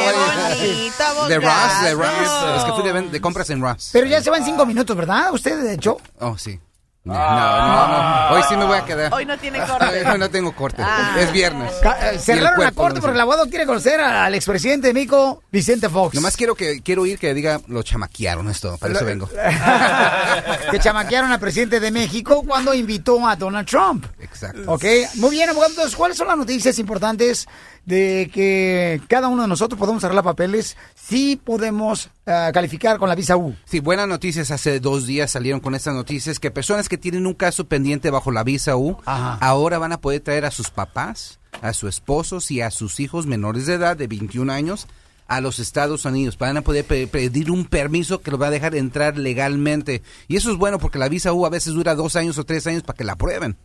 De 1.28 1.40
Ross, 1.40 1.82
de 1.82 1.94
Ross. 1.94 2.58
Es 2.58 2.64
que 2.64 2.72
fui 2.74 2.84
de, 2.84 3.10
de 3.10 3.20
compras 3.20 3.50
en 3.50 3.60
Ross. 3.60 3.90
Pero 3.92 4.06
ya 4.06 4.22
se 4.22 4.30
va 4.30 4.36
en 4.36 4.44
cinco 4.44 4.64
minutos, 4.66 4.96
¿verdad? 4.96 5.32
Usted, 5.32 5.60
de 5.60 5.74
hecho. 5.74 5.96
Oh, 6.20 6.38
sí. 6.38 6.60
No, 7.04 7.12
no, 7.12 7.88
no. 7.88 8.34
Hoy 8.34 8.42
sí 8.48 8.56
me 8.56 8.64
voy 8.64 8.78
a 8.78 8.84
quedar. 8.86 9.12
Hoy 9.12 9.26
no 9.26 9.36
tiene 9.36 9.58
corte. 9.58 10.06
Hoy 10.10 10.18
no 10.18 10.30
tengo 10.30 10.56
corte. 10.56 10.82
Ah. 10.82 11.16
Es 11.18 11.30
viernes. 11.32 11.70
Eh, 12.00 12.18
Cerraron 12.18 12.64
la 12.64 12.72
corte 12.72 13.00
porque 13.00 13.14
el 13.14 13.20
abogado 13.20 13.46
quiere 13.50 13.66
conocer 13.66 14.00
al 14.00 14.34
expresidente 14.34 14.86
de 14.86 14.94
México, 14.94 15.42
Vicente 15.52 15.90
Fox. 15.90 16.14
Nomás 16.14 16.34
quiero 16.34 16.54
que 16.54 16.80
quiero 16.82 17.02
oír 17.02 17.18
que 17.18 17.34
diga 17.34 17.60
lo 17.68 17.82
chamaquearon 17.82 18.48
esto, 18.48 18.78
para 18.78 18.94
eso 18.94 19.04
vengo. 19.04 19.28
que 20.70 20.78
chamaquearon 20.78 21.30
al 21.30 21.40
presidente 21.40 21.78
de 21.78 21.90
México 21.90 22.42
cuando 22.46 22.72
invitó 22.72 23.26
a 23.28 23.36
Donald 23.36 23.68
Trump. 23.68 24.06
Exacto. 24.18 24.62
Ok, 24.66 24.84
muy 25.16 25.32
bien, 25.32 25.50
abogado. 25.50 25.72
Entonces, 25.72 25.94
¿cuáles 25.94 26.16
son 26.16 26.28
las 26.28 26.38
noticias 26.38 26.78
importantes 26.78 27.46
de 27.86 28.30
que 28.32 29.00
cada 29.08 29.28
uno 29.28 29.42
de 29.42 29.48
nosotros 29.48 29.78
podemos 29.78 30.02
arreglar 30.04 30.24
papeles 30.24 30.76
si 30.94 31.36
podemos 31.36 32.10
ah, 32.26 32.50
calificar 32.54 32.98
con 32.98 33.08
la 33.08 33.14
visa 33.14 33.36
U? 33.36 33.54
Sí, 33.64 33.80
buenas 33.80 34.08
noticias. 34.08 34.50
Hace 34.50 34.80
dos 34.80 35.06
días 35.06 35.30
salieron 35.30 35.60
con 35.60 35.74
estas 35.74 35.94
noticias 35.94 36.38
que 36.40 36.50
personas 36.50 36.88
que 36.88 36.98
tienen 36.98 37.26
un 37.26 37.34
caso 37.34 37.66
pendiente 37.66 38.10
bajo 38.10 38.30
la 38.30 38.42
visa 38.44 38.76
U 38.76 38.96
ahora 39.40 39.78
van 39.78 39.92
a 39.92 40.00
poder 40.00 40.20
traer 40.20 40.44
a 40.44 40.50
sus 40.50 40.70
papás, 40.70 41.38
a 41.62 41.72
sus 41.72 41.90
esposos 41.90 42.50
y 42.50 42.60
a 42.60 42.70
sus 42.70 43.00
hijos 43.00 43.26
menores 43.26 43.66
de 43.66 43.74
edad 43.74 43.96
de 43.96 44.06
21 44.06 44.52
años 44.52 44.86
a 45.26 45.40
los 45.40 45.58
Estados 45.58 46.04
Unidos. 46.04 46.36
Van 46.38 46.56
a 46.56 46.62
poder 46.62 46.84
pe- 46.84 47.06
pedir 47.06 47.50
un 47.50 47.64
permiso 47.64 48.20
que 48.20 48.30
los 48.30 48.40
va 48.40 48.48
a 48.48 48.50
dejar 48.50 48.74
entrar 48.74 49.16
legalmente. 49.18 50.02
Y 50.28 50.36
eso 50.36 50.50
es 50.50 50.56
bueno 50.58 50.78
porque 50.78 50.98
la 50.98 51.08
visa 51.08 51.32
U 51.32 51.46
a 51.46 51.50
veces 51.50 51.72
dura 51.74 51.94
dos 51.94 52.16
años 52.16 52.36
o 52.38 52.44
tres 52.44 52.66
años 52.66 52.82
para 52.82 52.96
que 52.96 53.04
la 53.04 53.12
aprueben. 53.14 53.56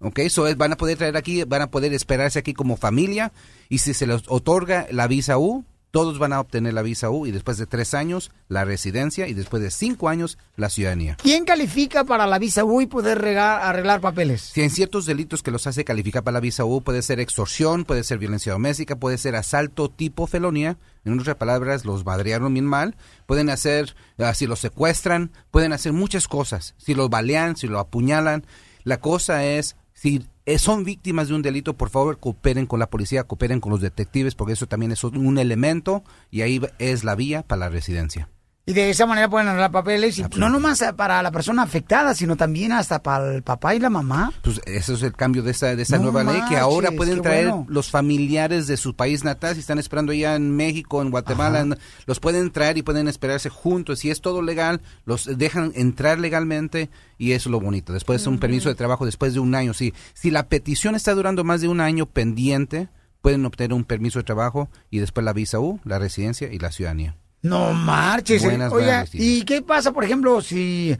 Ok, 0.00 0.20
so 0.28 0.46
es- 0.46 0.56
van 0.56 0.72
a 0.72 0.76
poder 0.76 0.96
traer 0.96 1.16
aquí, 1.16 1.42
van 1.44 1.62
a 1.62 1.70
poder 1.70 1.92
esperarse 1.92 2.38
aquí 2.38 2.54
como 2.54 2.76
familia 2.76 3.32
y 3.68 3.78
si 3.78 3.94
se 3.94 4.06
les 4.06 4.22
otorga 4.28 4.86
la 4.92 5.08
visa 5.08 5.38
U, 5.38 5.64
todos 5.90 6.18
van 6.18 6.34
a 6.34 6.40
obtener 6.40 6.74
la 6.74 6.82
visa 6.82 7.08
U 7.10 7.26
y 7.26 7.32
después 7.32 7.56
de 7.56 7.66
tres 7.66 7.94
años 7.94 8.30
la 8.48 8.64
residencia 8.64 9.26
y 9.26 9.32
después 9.34 9.60
de 9.62 9.70
cinco 9.70 10.08
años 10.10 10.36
la 10.54 10.68
ciudadanía. 10.68 11.16
¿Quién 11.20 11.44
califica 11.46 12.04
para 12.04 12.26
la 12.26 12.38
visa 12.38 12.62
U 12.62 12.80
y 12.82 12.86
poder 12.86 13.18
regar- 13.20 13.60
arreglar 13.62 14.00
papeles? 14.00 14.42
Si 14.42 14.60
hay 14.60 14.68
ciertos 14.70 15.06
delitos 15.06 15.42
que 15.42 15.50
los 15.50 15.66
hace 15.66 15.84
calificar 15.84 16.22
para 16.22 16.34
la 16.34 16.40
visa 16.40 16.64
U, 16.66 16.82
puede 16.82 17.00
ser 17.02 17.18
extorsión, 17.20 17.84
puede 17.84 18.04
ser 18.04 18.18
violencia 18.18 18.52
doméstica, 18.52 18.96
puede 18.96 19.16
ser 19.18 19.34
asalto 19.34 19.88
tipo 19.90 20.26
felonía. 20.28 20.76
En 21.06 21.18
otras 21.18 21.36
palabras, 21.36 21.86
los 21.86 22.04
madrearon 22.04 22.52
bien 22.52 22.66
mal. 22.66 22.94
Pueden 23.26 23.48
hacer, 23.48 23.96
ah, 24.18 24.34
si 24.34 24.46
los 24.46 24.60
secuestran, 24.60 25.32
pueden 25.50 25.72
hacer 25.72 25.92
muchas 25.94 26.28
cosas. 26.28 26.74
Si 26.76 26.94
los 26.94 27.08
balean, 27.08 27.56
si 27.56 27.66
lo 27.66 27.78
apuñalan. 27.80 28.44
La 28.84 29.00
cosa 29.00 29.44
es, 29.44 29.74
si 29.98 30.24
eh, 30.46 30.58
son 30.58 30.84
víctimas 30.84 31.26
de 31.26 31.34
un 31.34 31.42
delito, 31.42 31.76
por 31.76 31.90
favor 31.90 32.20
cooperen 32.20 32.66
con 32.66 32.78
la 32.78 32.88
policía, 32.88 33.24
cooperen 33.24 33.58
con 33.58 33.72
los 33.72 33.80
detectives, 33.80 34.36
porque 34.36 34.52
eso 34.52 34.68
también 34.68 34.92
es 34.92 35.02
un 35.02 35.38
elemento 35.38 36.04
y 36.30 36.42
ahí 36.42 36.60
es 36.78 37.02
la 37.02 37.16
vía 37.16 37.42
para 37.42 37.58
la 37.58 37.68
residencia. 37.68 38.28
Y 38.68 38.74
de 38.74 38.90
esa 38.90 39.06
manera 39.06 39.30
pueden 39.30 39.48
arreglar 39.48 39.70
papeles, 39.70 40.18
y 40.18 40.24
no 40.36 40.50
nomás 40.50 40.84
para 40.94 41.22
la 41.22 41.30
persona 41.30 41.62
afectada, 41.62 42.14
sino 42.14 42.36
también 42.36 42.70
hasta 42.72 43.02
para 43.02 43.34
el 43.34 43.42
papá 43.42 43.74
y 43.74 43.78
la 43.78 43.88
mamá. 43.88 44.30
Pues 44.42 44.60
ese 44.66 44.92
es 44.92 45.02
el 45.02 45.14
cambio 45.14 45.42
de 45.42 45.52
esa, 45.52 45.74
de 45.74 45.82
esa 45.82 45.96
No 45.96 46.02
nueva 46.12 46.22
ley, 46.22 46.42
que 46.50 46.58
ahora 46.58 46.90
pueden 46.90 47.22
traer 47.22 47.48
bueno. 47.48 47.66
los 47.70 47.90
familiares 47.90 48.66
de 48.66 48.76
su 48.76 48.94
país 48.94 49.24
natal, 49.24 49.54
si 49.54 49.60
están 49.60 49.78
esperando 49.78 50.12
ya 50.12 50.34
en 50.36 50.54
México, 50.54 51.00
en 51.00 51.10
Guatemala, 51.10 51.60
en- 51.60 51.78
los 52.04 52.20
pueden 52.20 52.50
traer 52.50 52.76
y 52.76 52.82
pueden 52.82 53.08
esperarse 53.08 53.48
juntos. 53.48 54.00
Si 54.00 54.10
es 54.10 54.20
todo 54.20 54.42
legal, 54.42 54.82
los 55.06 55.24
dejan 55.38 55.72
entrar 55.74 56.18
legalmente 56.18 56.90
y 57.16 57.32
eso 57.32 57.48
es 57.48 57.52
lo 57.52 57.60
bonito. 57.60 57.94
Después 57.94 58.26
un 58.26 58.38
permiso 58.38 58.68
de 58.68 58.74
trabajo 58.74 59.06
después 59.06 59.32
de 59.32 59.40
un 59.40 59.54
año. 59.54 59.72
Si, 59.72 59.94
si 60.12 60.30
la 60.30 60.46
petición 60.48 60.94
está 60.94 61.14
durando 61.14 61.42
más 61.42 61.62
de 61.62 61.68
un 61.68 61.80
año 61.80 62.04
pendiente, 62.04 62.88
pueden 63.22 63.46
obtener 63.46 63.72
un 63.72 63.84
permiso 63.84 64.18
de 64.18 64.24
trabajo 64.24 64.68
y 64.90 64.98
después 64.98 65.24
la 65.24 65.32
visa 65.32 65.58
U, 65.58 65.80
la 65.84 65.98
residencia 65.98 66.52
y 66.52 66.58
la 66.58 66.70
ciudadanía. 66.70 67.16
No 67.42 67.72
marches. 67.72 68.42
Buenas, 68.42 68.72
Oiga, 68.72 69.04
buenas. 69.04 69.10
¿y 69.14 69.42
qué 69.44 69.62
pasa, 69.62 69.92
por 69.92 70.04
ejemplo, 70.04 70.40
si, 70.40 70.96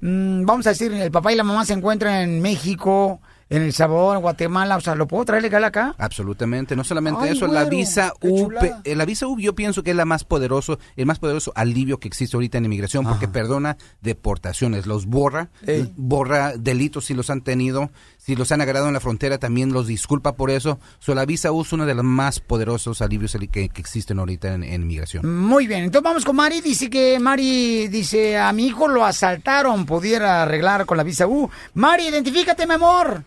mm, 0.00 0.44
vamos 0.44 0.66
a 0.66 0.70
decir, 0.70 0.92
el 0.92 1.10
papá 1.10 1.32
y 1.32 1.36
la 1.36 1.44
mamá 1.44 1.64
se 1.64 1.72
encuentran 1.72 2.22
en 2.22 2.40
México, 2.40 3.20
en 3.48 3.62
El 3.62 3.72
Salvador, 3.72 4.16
en 4.16 4.22
Guatemala? 4.22 4.76
O 4.76 4.80
sea, 4.80 4.94
¿lo 4.94 5.08
puedo 5.08 5.24
traer 5.24 5.42
legal 5.42 5.64
acá? 5.64 5.96
Absolutamente, 5.98 6.76
no 6.76 6.84
solamente 6.84 7.24
Ay, 7.24 7.36
eso, 7.36 7.48
la 7.48 7.64
güero, 7.64 7.76
visa 7.76 8.12
U, 8.20 8.50
eh, 8.84 8.94
la 8.94 9.04
visa 9.04 9.26
U 9.26 9.38
yo 9.40 9.56
pienso 9.56 9.82
que 9.82 9.90
es 9.90 9.96
la 9.96 10.04
más 10.04 10.22
poderoso, 10.22 10.78
el 10.94 11.06
más 11.06 11.18
poderoso 11.18 11.52
alivio 11.56 11.98
que 11.98 12.06
existe 12.06 12.36
ahorita 12.36 12.58
en 12.58 12.66
inmigración 12.66 13.04
porque 13.04 13.26
perdona 13.26 13.76
deportaciones, 14.00 14.86
los 14.86 15.06
borra, 15.06 15.50
borra 15.96 16.52
delitos 16.56 17.06
si 17.06 17.14
los 17.14 17.30
han 17.30 17.40
tenido, 17.40 17.90
si 18.20 18.36
los 18.36 18.52
han 18.52 18.60
agarrado 18.60 18.86
en 18.86 18.94
la 18.94 19.00
frontera 19.00 19.38
también 19.38 19.72
los 19.72 19.86
disculpa 19.86 20.32
por 20.34 20.50
eso. 20.50 20.78
So, 20.98 21.14
la 21.14 21.24
visa 21.24 21.52
U 21.52 21.62
es 21.62 21.72
uno 21.72 21.86
de 21.86 21.94
los 21.94 22.04
más 22.04 22.38
poderosos 22.38 23.00
alivios 23.00 23.36
que, 23.50 23.70
existen 23.76 24.18
ahorita 24.18 24.54
en, 24.54 24.62
en 24.62 24.82
inmigración. 24.82 25.26
Muy 25.44 25.66
bien, 25.66 25.84
entonces 25.84 26.04
vamos 26.04 26.24
con 26.24 26.36
Mari. 26.36 26.60
Dice 26.60 26.90
que 26.90 27.18
Mari 27.18 27.88
dice, 27.88 28.38
a 28.38 28.52
mi 28.52 28.66
hijo 28.66 28.88
lo 28.88 29.04
asaltaron, 29.04 29.86
pudiera 29.86 30.42
arreglar 30.42 30.84
con 30.84 30.98
la 30.98 31.02
visa 31.02 31.26
U. 31.26 31.50
Mari, 31.74 32.08
identifícate, 32.08 32.66
mi 32.66 32.74
amor. 32.74 33.24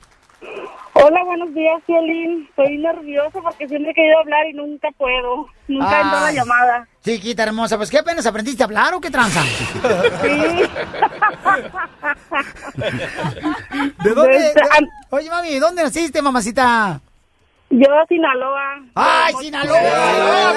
Hola, 0.95 1.23
buenos 1.23 1.51
días, 1.55 1.81
Violín. 1.87 2.45
Estoy 2.49 2.77
nervioso 2.77 3.41
porque 3.41 3.67
siempre 3.67 3.91
he 3.91 3.95
querido 3.95 4.19
hablar 4.19 4.45
y 4.47 4.53
nunca 4.53 4.89
puedo. 4.97 5.47
Nunca 5.67 6.01
entra 6.01 6.19
la 6.21 6.27
Ay, 6.27 6.35
llamada. 6.35 6.87
Chiquita 7.03 7.43
hermosa, 7.43 7.77
pues 7.77 7.89
¿qué 7.89 7.97
apenas 7.99 8.25
aprendiste 8.27 8.61
a 8.63 8.67
hablar 8.67 8.93
o 8.93 9.01
qué 9.01 9.09
tranza? 9.09 9.41
¿De 14.03 14.13
dónde? 14.13 14.37
De- 14.37 14.53
Oye, 15.09 15.29
mami, 15.29 15.57
¿dónde 15.59 15.83
naciste, 15.83 16.21
mamacita? 16.21 16.99
Yo, 17.69 17.87
Sinaloa. 18.07 18.81
¡Ay, 18.93 19.33
Sinaloa! 19.39 19.79
¡Sinaloa, 19.79 20.53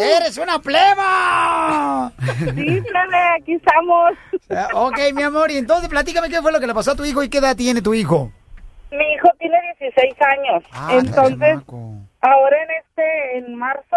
¡Eres 0.00 0.38
una 0.38 0.58
pleba! 0.58 2.12
Sí, 2.38 2.80
plebe, 2.80 3.18
aquí 3.40 3.54
estamos. 3.54 4.12
Eh, 4.50 4.66
ok, 4.74 4.98
mi 5.14 5.22
amor, 5.22 5.50
y 5.50 5.56
entonces 5.56 5.88
platícame 5.88 6.28
qué 6.28 6.42
fue 6.42 6.52
lo 6.52 6.60
que 6.60 6.66
le 6.66 6.74
pasó 6.74 6.92
a 6.92 6.96
tu 6.96 7.04
hijo 7.04 7.22
y 7.22 7.28
qué 7.28 7.38
edad 7.38 7.56
tiene 7.56 7.82
tu 7.82 7.94
hijo. 7.94 8.30
Mi 8.90 9.04
hijo 9.14 9.28
tiene 9.38 9.58
16 9.80 10.14
años. 10.22 10.62
Ah, 10.72 10.90
Entonces, 10.92 11.58
ahora 12.20 12.56
en 12.62 12.70
este, 12.70 13.38
en 13.38 13.54
marzo, 13.56 13.96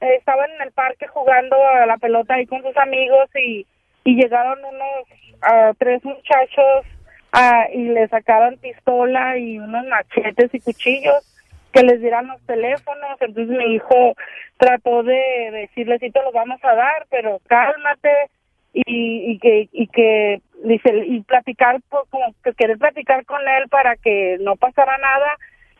eh, 0.00 0.14
estaban 0.18 0.50
en 0.50 0.62
el 0.62 0.72
parque 0.72 1.06
jugando 1.08 1.56
a 1.82 1.86
la 1.86 1.96
pelota 1.98 2.34
ahí 2.34 2.46
con 2.46 2.62
sus 2.62 2.76
amigos 2.76 3.28
y, 3.34 3.66
y 4.04 4.14
llegaron 4.14 4.58
unos 4.64 5.04
ah, 5.42 5.72
tres 5.78 6.04
muchachos 6.04 6.86
ah, 7.32 7.66
y 7.72 7.84
le 7.84 8.08
sacaron 8.08 8.56
pistola 8.58 9.36
y 9.38 9.58
unos 9.58 9.84
machetes 9.86 10.52
y 10.54 10.60
cuchillos 10.60 11.24
que 11.72 11.82
les 11.82 12.00
dieran 12.00 12.26
los 12.28 12.40
teléfonos. 12.46 13.20
Entonces 13.20 13.56
mi 13.56 13.74
hijo 13.74 14.14
trató 14.56 15.02
de 15.02 15.50
decirle, 15.52 15.98
sí 15.98 16.10
te 16.10 16.22
los 16.22 16.32
vamos 16.32 16.60
a 16.62 16.74
dar, 16.74 17.06
pero 17.10 17.40
cálmate 17.46 18.30
y, 18.72 19.32
y 19.32 19.38
que 19.38 19.68
y 19.72 19.86
que 19.88 20.40
dice 20.62 21.04
y 21.06 21.20
platicar 21.22 21.80
pues, 21.88 22.04
como 22.10 22.34
que 22.44 22.52
querer 22.54 22.78
platicar 22.78 23.24
con 23.24 23.40
él 23.40 23.68
para 23.68 23.96
que 23.96 24.38
no 24.40 24.56
pasara 24.56 24.98
nada 24.98 25.36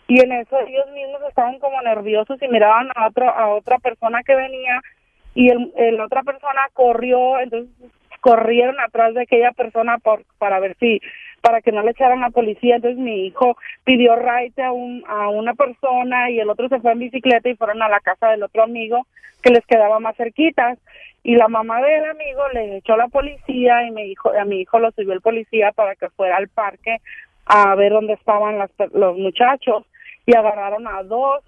y 0.06 0.20
en 0.20 0.32
eso 0.32 0.58
ellos 0.60 0.86
mismos 0.92 1.20
estaban 1.28 1.58
como 1.58 1.80
nerviosos 1.82 2.40
y 2.40 2.48
miraban 2.48 2.88
a 2.94 3.08
otro 3.08 3.28
a 3.28 3.48
otra 3.48 3.78
persona 3.78 4.22
que 4.22 4.34
venía 4.34 4.80
y 5.34 5.50
el, 5.50 5.72
el 5.76 6.00
otra 6.00 6.22
persona 6.22 6.68
corrió 6.72 7.38
entonces 7.40 7.70
corrieron 8.20 8.80
atrás 8.80 9.14
de 9.14 9.22
aquella 9.22 9.52
persona 9.52 9.98
por 9.98 10.24
para 10.38 10.58
ver 10.58 10.76
si 10.80 11.00
para 11.40 11.60
que 11.60 11.72
no 11.72 11.82
le 11.82 11.92
echaran 11.92 12.24
a 12.24 12.30
policía. 12.30 12.76
Entonces 12.76 12.98
mi 12.98 13.26
hijo 13.26 13.56
pidió 13.84 14.16
ride 14.16 14.62
a 14.62 14.72
un 14.72 15.04
a 15.06 15.28
una 15.28 15.54
persona 15.54 16.30
y 16.30 16.40
el 16.40 16.50
otro 16.50 16.68
se 16.68 16.80
fue 16.80 16.92
en 16.92 17.00
bicicleta 17.00 17.48
y 17.48 17.56
fueron 17.56 17.82
a 17.82 17.88
la 17.88 18.00
casa 18.00 18.28
del 18.28 18.42
otro 18.42 18.62
amigo 18.62 19.06
que 19.42 19.50
les 19.50 19.64
quedaba 19.66 20.00
más 20.00 20.16
cerquitas. 20.16 20.78
Y 21.22 21.36
la 21.36 21.48
mamá 21.48 21.80
del 21.82 22.04
amigo 22.04 22.42
le 22.52 22.76
echó 22.78 22.94
a 22.94 22.98
la 22.98 23.08
policía 23.08 23.86
y 23.86 23.90
mi 23.90 24.02
hijo 24.02 24.32
a 24.32 24.44
mi 24.44 24.60
hijo 24.60 24.78
lo 24.78 24.90
subió 24.92 25.12
el 25.12 25.20
policía 25.20 25.72
para 25.72 25.94
que 25.94 26.08
fuera 26.10 26.36
al 26.36 26.48
parque 26.48 26.98
a 27.46 27.74
ver 27.74 27.92
dónde 27.92 28.14
estaban 28.14 28.58
las, 28.58 28.70
los 28.92 29.16
muchachos. 29.16 29.84
Y 30.26 30.34
agarraron 30.34 30.86
a 30.86 31.02
dos 31.02 31.42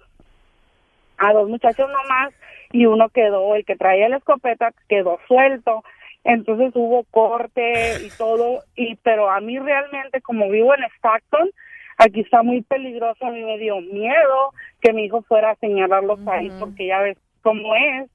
a 1.17 1.33
dos 1.33 1.47
muchachos 1.47 1.89
nomás 1.89 2.33
y 2.71 2.85
uno 2.85 3.09
quedó 3.09 3.55
el 3.55 3.65
que 3.65 3.75
traía 3.75 4.09
la 4.09 4.17
escopeta 4.17 4.71
quedó 4.87 5.19
suelto 5.27 5.83
entonces 6.23 6.71
hubo 6.75 7.03
corte 7.11 8.05
y 8.05 8.09
todo 8.17 8.63
y 8.75 8.95
pero 8.97 9.29
a 9.29 9.39
mí 9.41 9.57
realmente 9.59 10.21
como 10.21 10.49
vivo 10.49 10.73
en 10.75 10.83
Stockton 10.97 11.49
aquí 11.97 12.21
está 12.21 12.43
muy 12.43 12.61
peligroso 12.61 13.25
a 13.25 13.31
mí 13.31 13.43
me 13.43 13.57
dio 13.57 13.81
miedo 13.81 14.51
que 14.81 14.93
mi 14.93 15.05
hijo 15.05 15.21
fuera 15.23 15.51
a 15.51 15.55
señalarlos 15.55 16.19
ahí 16.27 16.51
porque 16.59 16.87
ya 16.87 16.99
ves 16.99 17.17
cómo 17.41 17.75
es 17.75 18.09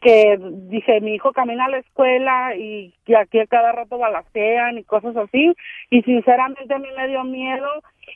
que 0.00 0.38
dice 0.40 1.00
mi 1.00 1.14
hijo 1.14 1.32
camina 1.32 1.64
a 1.64 1.70
la 1.70 1.78
escuela 1.78 2.54
y 2.56 2.94
que 3.04 3.16
aquí 3.16 3.40
a 3.40 3.46
cada 3.46 3.72
rato 3.72 3.98
balacean 3.98 4.78
y 4.78 4.84
cosas 4.84 5.16
así 5.16 5.52
y 5.90 6.02
sinceramente 6.02 6.72
a 6.72 6.78
mí 6.78 6.88
me 6.96 7.08
dio 7.08 7.24
miedo. 7.24 7.68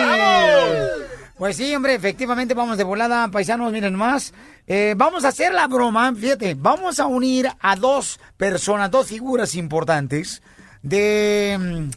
Pues 1.38 1.58
sí, 1.58 1.74
hombre, 1.76 1.96
efectivamente 1.96 2.54
vamos 2.54 2.78
de 2.78 2.84
volada, 2.84 3.28
paisanos, 3.30 3.72
miren 3.72 3.96
más. 3.96 4.34
Eh, 4.68 4.94
vamos 4.98 5.26
a 5.26 5.30
hacer 5.30 5.54
la 5.54 5.68
broma, 5.68 6.14
fíjate, 6.14 6.56
vamos 6.58 7.00
a 7.00 7.08
unir 7.08 7.50
a 7.60 7.76
dos 7.76 8.20
personas, 8.38 8.90
dos 8.92 9.08
figuras 9.08 9.56
importantes 9.56 10.42
de... 10.82 11.58
mm, 11.60 11.90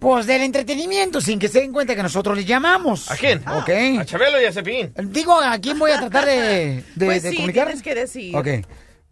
Pues 0.00 0.26
del 0.26 0.42
entretenimiento, 0.42 1.20
sin 1.20 1.38
que 1.38 1.46
se 1.48 1.60
den 1.60 1.72
cuenta 1.72 1.94
que 1.94 2.02
nosotros 2.02 2.36
les 2.36 2.44
llamamos. 2.46 3.08
¿A 3.10 3.16
quién? 3.16 3.42
A 3.46 4.04
Chabelo 4.04 4.40
y 4.42 4.46
a 4.46 4.52
Cepín. 4.52 4.92
Digo, 4.96 5.40
¿a 5.40 5.56
quién 5.58 5.78
voy 5.78 5.92
a 5.92 6.00
tratar 6.00 6.24
de, 6.26 6.82
de, 6.96 7.06
Pues 7.06 7.22
de 7.22 7.30
sí, 7.30 7.36
comunicar? 7.36 7.66
tienes 7.66 7.82
que 7.84 7.94
decir. 7.94 8.36
Ok. 8.36 8.48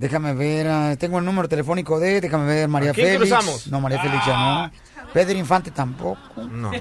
Déjame 0.00 0.32
ver, 0.32 0.66
ah, 0.66 0.96
tengo 0.98 1.18
el 1.18 1.26
número 1.26 1.46
telefónico 1.46 2.00
de, 2.00 2.22
déjame 2.22 2.46
ver, 2.46 2.68
María 2.68 2.92
¿A 2.92 2.94
quién 2.94 3.06
Félix. 3.06 3.30
cruzamos? 3.30 3.66
No, 3.66 3.82
María 3.82 4.00
Félix 4.00 4.24
ya 4.24 4.32
no. 4.32 4.70
Pedro 5.12 5.36
Infante 5.38 5.70
tampoco. 5.72 6.42
No. 6.50 6.70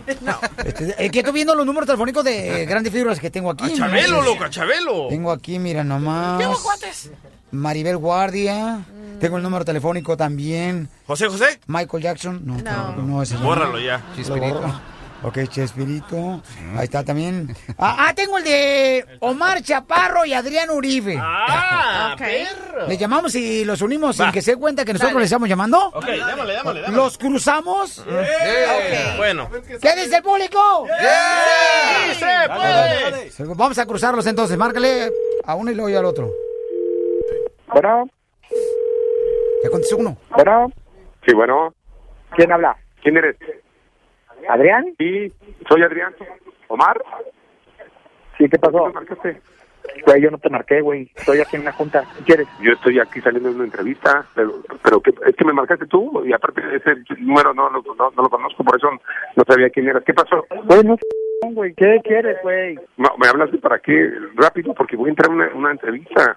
Este, 0.66 0.96
es 0.98 1.12
que 1.12 1.20
estoy 1.20 1.34
viendo 1.34 1.54
los 1.54 1.66
números 1.66 1.86
telefónicos 1.86 2.24
de 2.24 2.66
grandes 2.70 2.94
figuras 2.94 3.20
que 3.20 3.30
tengo 3.30 3.52
aquí. 3.52 3.74
A 3.74 3.76
Chabelo, 3.76 4.20
¿no? 4.20 4.22
loco, 4.22 4.46
a 4.46 4.50
Chabelo. 4.50 5.08
Tengo 5.10 5.34
aquí, 5.34 5.60
mira 5.60 5.84
nomás. 5.84 6.40
¿Qué? 6.40 7.12
Maribel 7.52 7.98
Guardia. 7.98 8.86
Tengo 9.20 9.36
el 9.36 9.44
número 9.44 9.66
telefónico 9.66 10.16
también. 10.16 10.88
¿José 11.06 11.28
José? 11.28 11.60
Michael 11.68 12.02
Jackson. 12.02 12.42
No, 12.46 12.56
no, 12.96 13.22
ese 13.22 13.34
no. 13.36 13.42
Bórralo 13.42 13.80
ya. 13.82 14.02
Lo 14.30 14.38
borro. 14.38 14.82
Ok, 15.22 15.38
Chespirito. 15.50 16.42
Ahí 16.78 16.86
está 16.86 17.04
también. 17.04 17.54
Ah, 17.78 18.08
ah, 18.08 18.14
tengo 18.16 18.38
el 18.38 18.44
de 18.46 19.06
Omar 19.20 19.62
Chaparro 19.62 20.24
y 20.26 20.34
Adrián 20.34 20.70
Uribe. 20.70 21.18
Ah, 21.20 22.12
Ok. 22.14 22.20
perro. 22.20 22.88
Le 22.88 22.98
llamamos 22.98 23.36
y 23.36 23.66
los 23.66 23.82
unimos 23.82 24.16
sin 24.16 24.32
que 24.32 24.42
se 24.42 24.52
dé 24.52 24.58
cuenta 24.58 24.86
que 24.86 24.94
nosotros 24.94 25.14
Dale. 25.14 25.20
le 25.22 25.26
estamos 25.26 25.50
llamando. 25.50 25.88
Ok, 25.90 26.06
dámale, 26.06 26.54
dámale, 26.54 26.82
dámale. 26.82 26.96
¿Los 26.96 27.18
cruzamos? 27.18 28.04
Eh, 28.10 29.14
Bueno. 29.18 29.50
¿Qué 29.82 29.96
dice 29.96 30.18
el 30.18 30.24
público? 30.24 30.88
¡Sí, 32.08 32.16
se 32.16 33.36
puede! 33.44 33.54
Vamos 33.56 33.78
a 33.78 33.86
cruzarlos 33.86 34.26
entonces. 34.26 34.58
Márcale 34.58 35.12
a 35.46 35.56
uno 35.56 35.70
y 35.72 35.76
luego 35.76 35.98
al 36.00 36.06
otro. 36.06 36.32
Bueno, 37.74 38.06
Ya 39.64 39.70
contestó 39.70 39.98
uno. 39.98 40.18
bueno. 40.34 40.72
Sí, 41.26 41.34
bueno. 41.36 41.74
¿Quién 42.36 42.52
habla? 42.54 42.78
¿Quién 43.04 43.18
eres? 43.18 43.36
¿Adrián? 44.50 44.86
Sí, 44.98 45.32
soy 45.68 45.84
Adrián. 45.84 46.14
¿Omar? 46.68 47.02
Sí, 48.38 48.48
¿qué 48.50 48.58
pasó? 48.60 48.88
¿Me 48.88 48.94
marcaste? 48.94 49.42
Güey, 50.06 50.22
yo 50.22 50.32
no 50.32 50.38
te 50.38 50.50
marqué, 50.50 50.82
güey. 50.82 51.10
Estoy 51.16 51.40
aquí 51.42 51.56
en 51.56 51.64
una 51.64 51.72
junta. 51.72 52.04
¿Qué 52.18 52.24
quieres? 52.24 52.48
Yo 52.62 52.72
estoy 52.74 53.00
aquí 53.00 53.22
saliendo 53.22 53.50
de 53.50 53.56
una 53.56 53.66
entrevista, 53.66 54.26
pero, 54.36 54.54
pero 54.84 55.02
que, 55.02 55.12
es 55.26 55.36
que 55.36 55.46
me 55.46 55.54
marcaste 55.54 55.88
tú 55.88 56.24
y 56.26 56.34
aparte 56.34 56.62
ese 56.76 56.96
número 57.20 57.54
no, 57.54 57.70
lo- 57.70 57.82
no, 57.96 58.12
no 58.12 58.24
lo 58.24 58.30
conozco, 58.30 58.64
por 58.64 58.78
eso 58.78 58.90
no 59.36 59.44
sabía 59.48 59.70
quién 59.70 59.88
eras. 59.88 60.04
¿Qué 60.06 60.14
pasó? 60.14 60.46
Güey, 60.66 60.84
no 60.84 60.98
güey. 61.52 61.74
¿Qué 61.74 62.00
quieres, 62.04 62.38
güey? 62.44 62.76
No, 62.98 63.10
me 63.18 63.28
hablas 63.28 63.52
de 63.52 63.58
para 63.58 63.80
qué 63.80 64.10
rápido 64.36 64.74
porque 64.74 64.96
voy 64.96 65.10
a 65.10 65.12
entrar 65.12 65.32
a 65.32 65.34
una, 65.34 65.50
una 65.56 65.72
entrevista. 65.72 66.36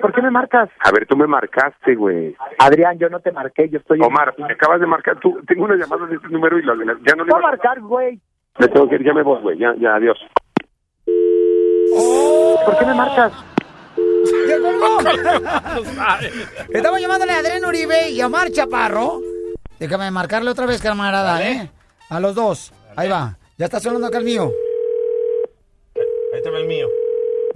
¿Por 0.00 0.12
qué 0.12 0.22
me 0.22 0.30
marcas? 0.30 0.68
A 0.80 0.90
ver, 0.90 1.06
tú 1.06 1.16
me 1.16 1.26
marcaste, 1.26 1.94
güey. 1.94 2.34
Adrián, 2.58 2.98
yo 2.98 3.08
no 3.08 3.20
te 3.20 3.30
marqué, 3.32 3.68
yo 3.68 3.78
estoy... 3.78 4.00
Omar, 4.02 4.34
me 4.38 4.52
acabas 4.52 4.80
de 4.80 4.86
marcar 4.86 5.18
tú. 5.20 5.38
Tengo 5.46 5.64
una 5.64 5.76
llamada 5.76 6.06
de 6.06 6.16
este 6.16 6.28
número 6.28 6.58
y 6.58 6.62
la, 6.64 6.74
la- 6.74 6.98
ya 7.06 7.14
no 7.14 7.24
le... 7.24 7.32
a 7.34 7.38
marcar, 7.38 7.80
güey. 7.80 8.20
Me 8.58 8.68
tengo 8.68 8.88
que 8.88 8.96
ir, 8.96 9.04
ya 9.04 9.12
me 9.14 9.22
voy, 9.22 9.40
güey. 9.42 9.58
Ya, 9.58 9.74
ya, 9.78 9.94
adiós. 9.94 10.18
¿Por 12.66 12.78
qué 12.78 12.86
me 12.86 12.94
marcas? 12.94 13.32
¡Ya 14.48 14.58
colgó! 14.60 14.98
Estamos 16.72 17.00
llamándole 17.00 17.32
a 17.32 17.38
Adrián 17.38 17.64
Uribe 17.64 18.10
y 18.10 18.20
a 18.20 18.26
Omar 18.26 18.50
Chaparro. 18.50 19.20
Déjame 19.78 20.10
marcarle 20.10 20.50
otra 20.50 20.66
vez, 20.66 20.82
camarada, 20.82 21.42
¿eh? 21.46 21.70
A 22.10 22.20
los 22.20 22.34
dos. 22.34 22.72
Ahí 22.96 23.08
va. 23.08 23.36
Ya 23.58 23.66
está 23.66 23.78
sonando 23.80 24.06
acá 24.08 24.18
el 24.18 24.24
mío. 24.24 24.50
Ahí 26.34 26.42
te 26.42 26.50
va 26.50 26.58
el 26.58 26.66
mío. 26.66 26.88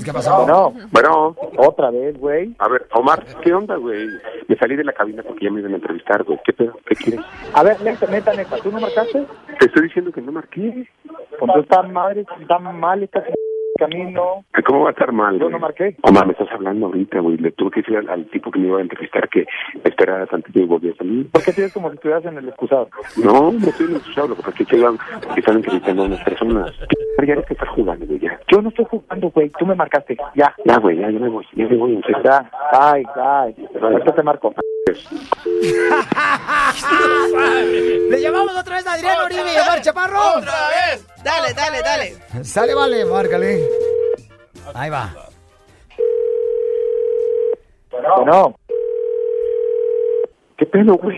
¿Qué 0.04 0.12
pasó? 0.12 0.44
Bueno, 0.44 0.74
bueno. 0.92 1.36
Otra 1.56 1.90
vez, 1.90 2.16
güey. 2.18 2.54
A 2.58 2.68
ver, 2.68 2.86
Omar, 2.94 3.24
¿qué 3.42 3.52
onda, 3.52 3.76
güey? 3.76 4.06
Me 4.46 4.56
salí 4.56 4.76
de 4.76 4.84
la 4.84 4.92
cabina 4.92 5.22
porque 5.22 5.44
ya 5.44 5.50
me 5.50 5.60
iban 5.60 5.72
a 5.72 5.76
entrevistar, 5.76 6.22
güey. 6.22 6.38
¿Qué 6.44 6.52
pedo? 6.52 6.78
¿Qué 6.86 6.94
quieres? 6.94 7.20
A 7.52 7.62
ver, 7.62 7.80
neta, 7.82 8.06
neta, 8.06 8.32
neta, 8.34 8.56
¿tú 8.58 8.70
no 8.70 8.80
marcaste? 8.80 9.26
Te 9.58 9.66
estoy 9.66 9.82
diciendo 9.84 10.12
que 10.12 10.20
no 10.20 10.32
marqué. 10.32 10.88
Pues 11.38 11.52
tú 11.52 11.60
estás 11.60 11.90
madre, 11.90 12.24
está 12.40 12.58
mal 12.58 13.02
esta 13.02 13.22
camino. 13.78 14.44
¿Cómo 14.66 14.82
va 14.82 14.88
a 14.88 14.92
estar 14.92 15.12
mal? 15.12 15.38
Yo 15.38 15.48
no 15.50 15.58
marqué. 15.58 15.96
Omar, 16.02 16.26
me 16.26 16.32
estás 16.32 16.50
hablando 16.52 16.86
ahorita, 16.86 17.20
güey. 17.20 17.36
Le 17.36 17.52
tuve 17.52 17.70
que 17.70 17.80
decir 17.80 17.96
al, 17.96 18.08
al 18.08 18.26
tipo 18.26 18.50
que 18.50 18.58
me 18.58 18.68
iba 18.68 18.78
a 18.78 18.82
entrevistar 18.82 19.28
que 19.28 19.46
me 19.74 19.90
esperara 19.90 20.26
tantito 20.26 20.58
y 20.58 20.64
volvía 20.64 20.92
a 20.92 20.96
salir. 20.96 21.30
¿Por 21.30 21.42
qué 21.42 21.52
tienes 21.52 21.72
como 21.72 21.88
si 21.90 21.94
estuvieras 21.96 22.24
en 22.24 22.38
el 22.38 22.48
excusado? 22.48 22.88
No, 23.22 23.52
no 23.52 23.68
estoy 23.68 23.86
en 23.86 23.92
el 23.92 23.98
excusado, 23.98 24.28
lo 24.28 24.36
que 24.36 24.42
pasa 24.42 24.62
es 24.62 24.68
que 24.68 24.76
iban, 24.76 24.98
que 25.34 25.40
están 25.40 25.56
entrevistando 25.56 26.02
a 26.02 26.06
unas 26.06 26.24
personas. 26.24 26.72
Pero 27.16 27.26
ya 27.26 27.32
eres 27.34 27.46
que 27.46 27.54
estás 27.54 27.68
jugando, 27.70 28.06
güey, 28.06 28.18
ya. 28.18 28.38
Yo 28.48 28.62
no 28.62 28.68
estoy 28.68 28.84
jugando, 28.86 29.30
güey. 29.30 29.50
Tú 29.58 29.66
me 29.66 29.74
marcaste. 29.74 30.16
Ya. 30.34 30.54
Ya, 30.64 30.78
güey, 30.78 30.98
ya, 30.98 31.10
ya 31.10 31.18
me 31.18 31.28
voy, 31.28 31.46
ya 31.54 31.66
me 31.66 31.76
voy. 31.76 32.00
Ya. 32.24 32.50
Ay, 32.72 33.02
ay. 33.16 33.54
Ahorita 33.80 34.14
te 34.14 34.22
marco. 34.22 34.54
Le 38.10 38.20
llamamos 38.20 38.56
otra 38.56 38.76
vez 38.76 38.86
a 38.86 38.92
Adrián 38.94 39.16
Uribe 39.24 39.54
y 39.54 39.58
Omar 39.58 39.80
Chaparro. 39.80 40.18
¡Otra 40.36 40.52
vez! 40.68 41.06
Dale, 41.24 41.52
dale, 41.54 41.80
dale. 41.82 42.44
Sale, 42.44 42.74
vale, 42.74 43.04
márcale. 43.04 43.64
Ahí 44.74 44.90
va. 44.90 45.10
Bueno, 48.16 48.54
¿Qué 50.56 50.66
pedo, 50.66 50.94
güey? 50.94 51.16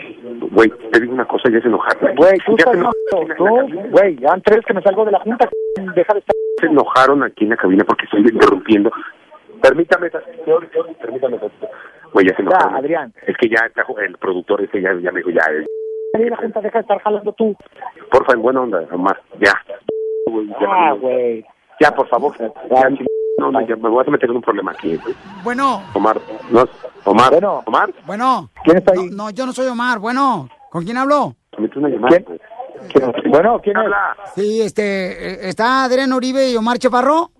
Güey, 0.50 0.70
te 0.92 1.00
digo 1.00 1.14
una 1.14 1.26
cosa, 1.26 1.48
ya 1.50 1.60
se 1.62 1.68
enojaron. 1.68 2.14
güey, 2.16 2.38
tú 2.44 2.54
Ya 2.58 2.70
estás 2.70 2.74
enojaron 2.74 3.36
Tú, 3.38 3.44
güey, 3.90 4.16
ya 4.18 4.32
antes 4.32 4.58
que 4.66 4.74
me 4.74 4.82
salgo 4.82 5.04
de 5.06 5.12
la 5.12 5.20
junta, 5.20 5.48
deja 5.94 6.12
de 6.12 6.18
estar. 6.20 6.34
se 6.58 6.66
enojaron 6.66 7.22
aquí 7.22 7.44
en 7.44 7.50
la 7.50 7.56
cabina 7.56 7.84
porque 7.84 8.04
estoy 8.04 8.20
interrumpiendo. 8.20 8.90
Permítame, 9.62 10.10
tantito, 10.10 10.60
permítame. 11.00 11.38
Güey, 12.12 12.26
ya 12.26 12.36
se. 12.36 12.42
Ya, 12.44 12.76
Adrián. 12.76 13.14
Es 13.26 13.36
que 13.36 13.48
ya 13.48 13.66
está, 13.66 13.84
el 14.04 14.16
productor 14.18 14.62
ese 14.62 14.80
ya, 14.82 14.90
ya 15.02 15.12
me 15.12 15.20
dijo, 15.20 15.30
ya, 15.30 15.42
eh, 15.52 16.28
la 16.28 16.36
junta, 16.36 16.61
deja 16.61 16.78
de 16.78 16.82
estar 16.82 17.00
jalando 17.02 17.32
tú. 17.32 17.56
porfa, 18.11 18.32
en 18.32 18.42
buena 18.42 18.62
onda, 18.62 18.84
Omar, 18.92 19.20
ya. 19.40 19.52
Ah, 20.68 20.92
güey. 21.00 21.44
ya, 21.80 21.90
por 21.94 22.08
favor. 22.08 22.34
Ya, 22.38 22.88
no, 23.38 23.50
no, 23.50 23.61
ya 23.66 23.76
me 23.76 23.88
voy 23.88 24.04
a 24.06 24.11
meter 24.11 24.28
en 24.30 24.36
un 24.36 24.42
problema 24.42 24.72
aquí. 24.72 24.96
güey. 24.96 25.14
Bueno, 25.42 25.82
Omar, 25.94 26.20
no, 26.50 26.64
Omar, 27.04 27.30
Bueno. 27.30 27.62
Omar, 27.66 27.90
bueno. 28.06 28.50
¿Quién 28.64 28.76
está 28.78 28.92
ahí? 28.92 29.08
No, 29.11 29.30
yo 29.30 29.46
no 29.46 29.52
soy 29.52 29.68
Omar. 29.68 29.98
Bueno, 29.98 30.48
¿con 30.70 30.84
quién 30.84 30.96
hablo? 30.96 31.34
mete 31.58 31.78
una 31.78 31.88
llamada. 31.88 32.16
¿Quién? 32.16 32.38
¿Quién- 32.92 33.30
Bueno, 33.30 33.61
¿quién? 33.62 33.76
Habla. 33.76 34.16
Sí, 34.34 34.62
este, 34.62 34.82
eh, 35.46 35.48
¿está 35.48 35.84
Adrián 35.84 36.12
Uribe 36.12 36.50
y 36.50 36.56
Omar 36.56 36.78
Chaparro? 36.78 37.30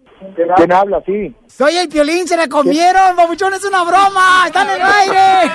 ¿Quién 0.57 0.73
habla? 0.73 1.03
Sí. 1.07 1.35
Soy 1.47 1.77
el 1.77 1.89
piolín, 1.89 2.27
se 2.29 2.37
la 2.37 2.49
comieron, 2.49 3.17
babuchón, 3.17 3.55
es 3.55 3.65
una 3.65 3.83
broma, 3.85 4.45
están 4.47 4.69
en 4.69 4.77
el 4.77 4.83
aire. 4.83 5.51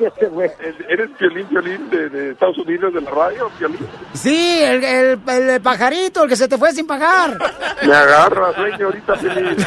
Este 0.00 0.26
güey. 0.30 0.50
¿Eres 0.88 1.10
violín, 1.18 1.46
violín 1.48 1.90
de, 1.90 2.08
de 2.08 2.30
Estados 2.32 2.58
Unidos, 2.58 2.92
de 2.94 3.00
la 3.00 3.10
radio, 3.10 3.50
violín? 3.58 3.86
Sí, 4.14 4.60
el, 4.62 4.82
el, 4.84 5.20
el 5.28 5.60
pajarito, 5.60 6.24
el 6.24 6.28
que 6.28 6.36
se 6.36 6.48
te 6.48 6.58
fue 6.58 6.72
sin 6.72 6.86
pagar. 6.86 7.38
Me 7.86 7.94
agarras, 7.94 8.56
güey, 8.56 8.82
ahorita 8.82 9.14
feliz. 9.16 9.66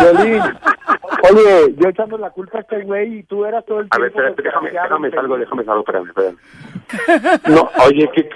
Violín. 0.00 0.42
Oye, 1.30 1.74
yo 1.76 1.88
echando 1.88 2.16
la 2.18 2.30
culpa 2.30 2.58
a 2.58 2.60
este 2.62 2.82
güey 2.84 3.18
y 3.18 3.22
tú 3.24 3.44
eras 3.44 3.64
todo 3.66 3.80
el 3.80 3.86
A 3.90 3.96
tiempo. 3.96 4.18
ver, 4.18 4.28
espérate, 4.30 4.42
déjame, 4.42 4.70
déjame 4.70 5.10
salgo, 5.10 5.36
déjame 5.38 5.64
salgo, 5.64 5.80
espérame, 5.80 6.08
espérame. 6.08 7.40
No, 7.48 7.70
oye, 7.84 8.08
qué 8.14 8.22
c... 8.22 8.30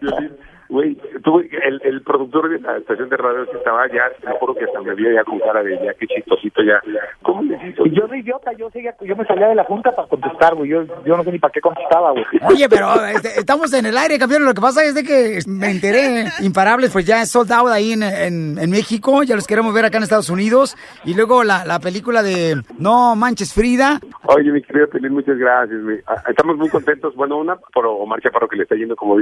Violín, 0.00 0.36
Güey, 0.74 0.96
tú, 1.22 1.38
el, 1.38 1.80
el 1.84 2.02
productor 2.02 2.48
de 2.48 2.58
la 2.58 2.76
estación 2.78 3.08
de 3.08 3.16
radio 3.16 3.48
que 3.48 3.56
estaba 3.58 3.86
ya, 3.86 4.10
te 4.20 4.28
lo 4.28 4.34
juro 4.38 4.56
que 4.56 4.64
hasta 4.64 4.80
me 4.82 4.92
vio 4.96 5.12
ya 5.12 5.22
con 5.22 5.38
cara 5.38 5.62
de 5.62 5.78
ya, 5.84 5.94
qué 5.94 6.04
chistosito 6.08 6.64
ya. 6.64 6.80
¿Cómo 7.22 7.44
le 7.44 7.54
hizo? 7.68 7.86
Y 7.86 7.90
yo 7.94 8.08
de 8.08 8.18
idiota, 8.18 8.50
yo 8.58 8.68
seguía, 8.70 8.92
yo 9.00 9.14
me 9.14 9.24
salía 9.24 9.46
de 9.46 9.54
la 9.54 9.62
junta 9.62 9.92
para 9.92 10.08
contestar, 10.08 10.56
güey. 10.56 10.70
Yo, 10.70 10.82
yo 11.06 11.16
no 11.16 11.22
sé 11.22 11.30
ni 11.30 11.38
para 11.38 11.52
qué 11.52 11.60
contestaba, 11.60 12.10
güey. 12.10 12.24
Oye, 12.48 12.68
pero 12.68 12.92
este, 13.06 13.38
estamos 13.38 13.72
en 13.72 13.86
el 13.86 13.96
aire, 13.96 14.18
campeón. 14.18 14.44
Lo 14.44 14.52
que 14.52 14.60
pasa 14.60 14.82
es 14.82 14.96
de 14.96 15.04
que 15.04 15.38
me 15.46 15.70
enteré, 15.70 16.24
Imparables, 16.40 16.90
pues 16.90 17.06
ya 17.06 17.22
es 17.22 17.30
sold 17.30 17.52
out 17.52 17.70
ahí 17.70 17.92
en, 17.92 18.02
en, 18.02 18.58
en 18.58 18.70
México. 18.70 19.22
Ya 19.22 19.36
los 19.36 19.46
queremos 19.46 19.72
ver 19.74 19.84
acá 19.84 19.98
en 19.98 20.02
Estados 20.02 20.28
Unidos. 20.28 20.76
Y 21.04 21.14
luego 21.14 21.44
la, 21.44 21.64
la 21.64 21.78
película 21.78 22.24
de 22.24 22.56
No 22.80 23.14
Manches 23.14 23.54
Frida. 23.54 24.00
Oye, 24.24 24.50
mi 24.50 24.60
querido 24.60 24.88
Pelín, 24.88 25.12
muchas 25.12 25.38
gracias. 25.38 25.80
güey. 25.84 26.00
Estamos 26.28 26.56
muy 26.56 26.68
contentos. 26.68 27.14
Bueno, 27.14 27.38
una 27.38 27.54
por 27.72 27.86
Omar 27.86 28.20
Chaparro 28.20 28.48
que 28.48 28.56
le 28.56 28.64
está 28.64 28.74
yendo 28.74 28.96
como 28.96 29.20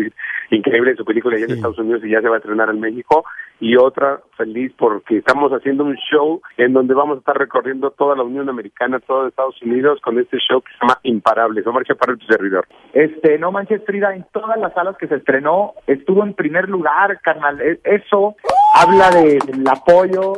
increíble 0.50 0.94
su 0.96 1.04
película 1.04 1.41
allá 1.44 1.52
en 1.52 1.58
Estados 1.58 1.78
Unidos 1.78 2.02
y 2.04 2.10
ya 2.10 2.20
se 2.20 2.28
va 2.28 2.36
a 2.36 2.38
estrenar 2.38 2.70
en 2.70 2.80
México. 2.80 3.24
Y 3.60 3.76
otra 3.76 4.20
feliz 4.36 4.72
porque 4.76 5.18
estamos 5.18 5.52
haciendo 5.52 5.84
un 5.84 5.94
show 6.10 6.40
en 6.56 6.72
donde 6.72 6.94
vamos 6.94 7.16
a 7.16 7.18
estar 7.20 7.38
recorriendo 7.38 7.90
toda 7.92 8.16
la 8.16 8.24
Unión 8.24 8.48
Americana, 8.48 8.98
todo 8.98 9.28
Estados 9.28 9.60
Unidos 9.62 10.00
con 10.02 10.18
este 10.18 10.38
show 10.38 10.60
que 10.62 10.72
se 10.72 10.78
llama 10.80 10.98
Imparables. 11.04 11.64
Omar 11.66 11.84
Chaparro, 11.84 12.16
tu 12.16 12.26
servidor. 12.26 12.66
Este, 12.92 13.38
No 13.38 13.52
Manches 13.52 13.84
Frida, 13.84 14.16
en 14.16 14.26
todas 14.32 14.58
las 14.58 14.72
salas 14.74 14.96
que 14.96 15.06
se 15.06 15.14
estrenó, 15.14 15.74
estuvo 15.86 16.24
en 16.24 16.34
primer 16.34 16.68
lugar, 16.68 17.20
carnal. 17.22 17.60
E- 17.60 17.78
Eso 17.84 18.34
habla 18.74 19.10
de- 19.10 19.38
del 19.46 19.64
apoyo 19.68 20.32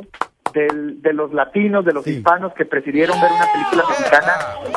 del- 0.55 1.02
de 1.02 1.12
los 1.12 1.32
latinos, 1.34 1.84
de 1.84 1.92
los 1.92 2.07
hispanos 2.07 2.55
que 2.55 2.64
prefirieron 2.64 3.20
ver 3.20 3.30
una 3.32 3.46
película 3.52 3.84
mexicana, 3.88 4.32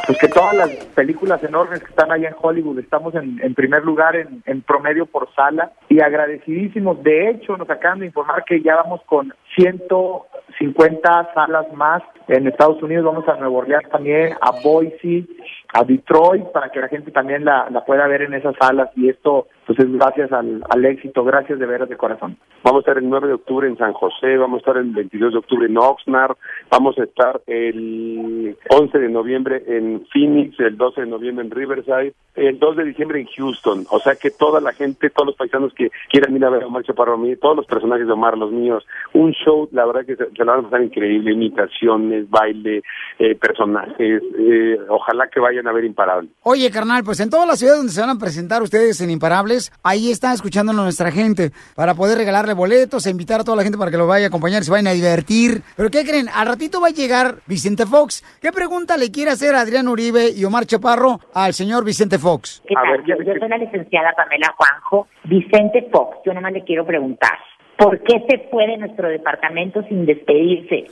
pues 0.06 0.18
que 0.18 0.28
todas 0.28 0.54
las 0.56 0.70
películas 0.96 1.42
enormes 1.44 1.80
que 1.82 1.90
están 1.90 2.12
allá 2.12 2.30
en 2.30 2.36
Hollywood 2.42 2.80
estamos 2.80 3.16
en, 3.16 3.40
en 3.42 3.54
primer 3.54 3.86
lugar 3.86 4.16
en, 4.16 4.44
en 4.46 4.62
promedio 4.62 5.06
por 5.06 5.34
sala 5.34 5.72
y 5.88 6.02
agradecidísimos. 6.02 7.02
De 7.04 7.30
hecho, 7.30 7.56
nos 7.58 7.70
acaban 7.70 8.00
de 8.00 8.08
informar 8.08 8.44
que 8.46 8.62
ya 8.62 8.76
vamos 8.76 9.02
con 9.06 9.34
150 9.58 11.34
salas 11.34 11.74
más 11.74 12.04
en 12.28 12.48
Estados 12.48 12.82
Unidos, 12.84 13.06
vamos 13.06 13.28
a 13.28 13.36
Nueva 13.38 13.82
también, 13.92 14.34
a 14.40 14.52
Boise, 14.64 15.26
a 15.74 15.84
Detroit, 15.84 16.46
para 16.52 16.70
que 16.70 16.80
la 16.80 16.88
gente 16.88 17.12
también 17.12 17.44
la, 17.44 17.68
la 17.72 17.84
pueda 17.84 18.06
ver 18.08 18.22
en 18.22 18.34
esas 18.34 18.56
salas 18.60 18.90
y 18.96 19.10
esto 19.10 19.48
pues 19.66 19.80
es 19.80 19.92
gracias 19.92 20.32
al, 20.32 20.64
al 20.70 20.86
éxito, 20.86 21.24
gracias 21.26 21.60
de 21.60 21.66
veras 21.66 21.90
de 21.90 21.98
corazón. 21.98 22.38
Vamos 22.64 22.80
a 22.80 22.82
estar 22.82 22.98
el 22.98 23.10
9 23.10 23.28
de 23.28 23.34
octubre 23.34 23.68
en 23.68 23.78
San 23.78 23.94
José, 23.94 24.38
vamos 24.38 24.58
a 24.58 24.60
estar 24.60 24.78
el 24.78 24.92
22 24.92 25.34
de 25.34 25.40
octubre 25.40 25.66
en 25.68 25.78
Oxnard, 25.78 26.38
vamos 26.70 26.98
a 26.98 27.04
estar 27.04 27.42
el 27.48 28.58
11 28.70 28.98
de 29.00 29.10
noviembre 29.10 29.64
en 29.68 30.06
Phoenix, 30.14 30.60
el 30.60 30.78
12 30.78 31.02
de 31.02 31.08
noviembre 31.08 31.46
en 31.46 31.52
Riverside, 31.52 32.14
el 32.36 32.60
2 32.60 32.78
de 32.78 32.84
diciembre 32.86 33.20
en 33.20 33.28
Houston. 33.28 33.86
O 33.92 34.00
sea 34.00 34.16
que 34.16 34.32
toda 34.32 34.62
la 34.62 34.72
gente, 34.72 35.10
todos 35.10 35.28
los 35.28 35.36
paisanos 35.36 35.74
que 35.74 35.90
quieran 36.10 36.36
ir 36.36 36.46
a 36.46 36.50
ver 36.50 36.64
a 36.64 36.68
Omar 36.68 36.84
Chaparro, 36.84 37.18
todos 37.42 37.58
los 37.58 37.66
personajes 37.66 38.08
de 38.08 38.14
Omar, 38.14 38.38
los 38.38 38.52
míos, 38.52 38.86
un 39.14 39.32
show, 39.32 39.47
la 39.72 39.86
verdad 39.86 40.06
que 40.06 40.16
se, 40.16 40.26
se 40.32 40.46
la 40.46 40.54
van 40.54 40.66
a 40.66 40.70
pasar 40.70 40.84
increíble, 40.84 41.34
imitaciones, 41.34 42.30
baile, 42.30 42.82
eh, 43.20 43.36
personajes, 43.36 44.22
eh, 44.38 44.78
ojalá 44.90 45.28
que 45.30 45.40
vayan 45.40 45.68
a 45.68 45.72
ver 45.72 45.86
Imparable. 45.86 46.30
Oye, 46.44 46.70
carnal, 46.70 47.04
pues 47.04 47.20
en 47.20 47.30
todas 47.30 47.48
las 47.48 47.60
ciudades 47.60 47.80
donde 47.80 47.94
se 47.94 48.02
van 48.02 48.10
a 48.10 48.20
presentar 48.20 48.62
ustedes 48.62 49.00
en 49.02 49.10
Imparables, 49.10 49.72
ahí 49.84 50.12
está 50.12 50.34
escuchándonos 50.34 50.84
nuestra 50.84 51.12
gente 51.12 51.52
para 51.76 51.94
poder 51.94 52.18
regalarle 52.18 52.54
boletos 52.54 53.06
e 53.06 53.12
invitar 53.12 53.42
a 53.42 53.44
toda 53.44 53.58
la 53.58 53.64
gente 53.64 53.78
para 53.78 53.92
que 53.92 53.98
lo 53.98 54.08
vaya 54.08 54.26
a 54.26 54.28
acompañar, 54.30 54.64
se 54.64 54.72
vayan 54.72 54.88
a 54.88 54.92
divertir. 54.92 55.62
Pero 55.76 55.90
¿qué 55.90 56.04
creen? 56.04 56.28
Al 56.34 56.48
ratito 56.48 56.82
va 56.82 56.88
a 56.88 56.92
llegar 56.92 57.36
Vicente 57.48 57.86
Fox. 57.86 58.24
¿Qué 58.42 58.52
pregunta 58.52 58.98
le 58.98 59.12
quiere 59.12 59.32
hacer 59.32 59.56
Adrián 59.56 59.88
Uribe 59.88 60.30
y 60.36 60.44
Omar 60.46 60.66
Chaparro 60.66 61.20
al 61.34 61.54
señor 61.54 61.86
Vicente 61.86 62.18
Fox? 62.18 62.64
¿Qué 62.68 62.76
tal? 62.76 63.06
yo, 63.06 63.16
yo 63.24 63.34
soy 63.40 63.50
la 63.50 63.58
licenciada 63.58 64.14
Pamela 64.16 64.54
Juanjo. 64.58 65.08
Vicente 65.24 65.88
Fox, 65.92 66.18
yo 66.26 66.34
nomás 66.34 66.54
le 66.54 66.64
quiero 66.64 66.86
preguntar, 66.86 67.38
¿por 67.78 68.00
qué 68.04 68.24
se 68.30 68.48
fue 68.50 68.68
de 68.68 68.78
nuestro 68.78 69.08
departamento 69.10 69.82
sin 69.84 70.06
despedirse? 70.06 70.86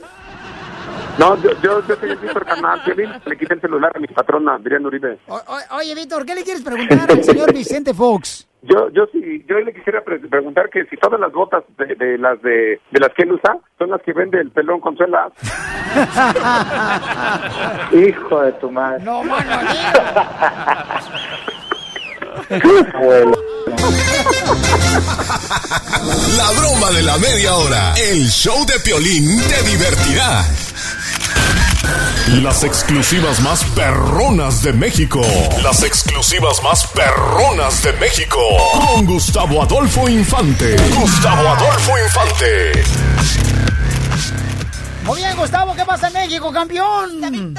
No, 1.18 1.34
yo, 1.42 1.50
yo, 1.62 1.80
yo 1.86 1.96
soy 1.96 2.10
el 2.10 2.16
Víctor 2.18 2.44
Canal, 2.44 2.80
Piolín, 2.84 3.10
le 3.24 3.36
quité 3.38 3.54
el 3.54 3.60
celular 3.60 3.90
a 3.94 3.98
mi 3.98 4.06
patrona, 4.06 4.54
Adrián 4.54 4.84
Uribe. 4.86 5.18
O- 5.28 5.34
o- 5.34 5.76
oye, 5.78 5.94
Víctor, 5.94 6.24
¿qué 6.26 6.34
le 6.34 6.42
quieres 6.44 6.62
preguntar 6.62 7.10
al 7.10 7.24
señor 7.24 7.52
Vicente 7.52 7.94
Fox? 7.94 8.46
Yo, 8.62 8.88
yo 8.90 9.06
sí, 9.12 9.44
yo 9.48 9.58
le 9.60 9.72
quisiera 9.72 10.02
pre- 10.02 10.18
preguntar 10.18 10.68
que 10.70 10.84
si 10.86 10.96
todas 10.96 11.20
las 11.20 11.32
botas 11.32 11.62
de, 11.78 11.94
de 11.94 12.18
las 12.18 12.40
de, 12.42 12.80
de 12.90 13.00
las 13.00 13.10
que 13.14 13.22
él 13.22 13.32
usa 13.32 13.56
son 13.78 13.90
las 13.90 14.02
que 14.02 14.12
vende 14.12 14.40
el 14.40 14.50
pelón 14.50 14.80
con 14.80 14.96
suela. 14.96 15.30
Hijo 17.92 18.42
de 18.42 18.52
tu 18.52 18.70
madre. 18.70 19.02
No, 19.04 19.22
mano, 19.22 19.44
La 26.36 26.50
broma 26.52 26.90
de 26.90 27.02
la 27.02 27.16
media 27.18 27.54
hora. 27.54 27.94
El 27.94 28.28
show 28.28 28.64
de 28.66 28.78
Piolín 28.80 29.40
te 29.48 29.62
divertirá. 29.62 30.44
Las 32.42 32.62
exclusivas 32.64 33.40
más 33.40 33.64
perronas 33.74 34.62
de 34.62 34.72
México. 34.72 35.22
Las 35.62 35.82
exclusivas 35.82 36.62
más 36.62 36.86
perronas 36.88 37.82
de 37.82 37.92
México. 37.94 38.40
Con 38.72 39.06
Gustavo 39.06 39.62
Adolfo 39.62 40.08
Infante. 40.08 40.76
Gustavo 40.94 41.48
Adolfo 41.48 41.92
Infante. 42.04 42.84
Muy 45.04 45.20
bien, 45.20 45.36
Gustavo, 45.36 45.74
¿qué 45.74 45.84
pasa 45.84 46.08
en 46.08 46.14
México, 46.14 46.52
campeón? 46.52 47.54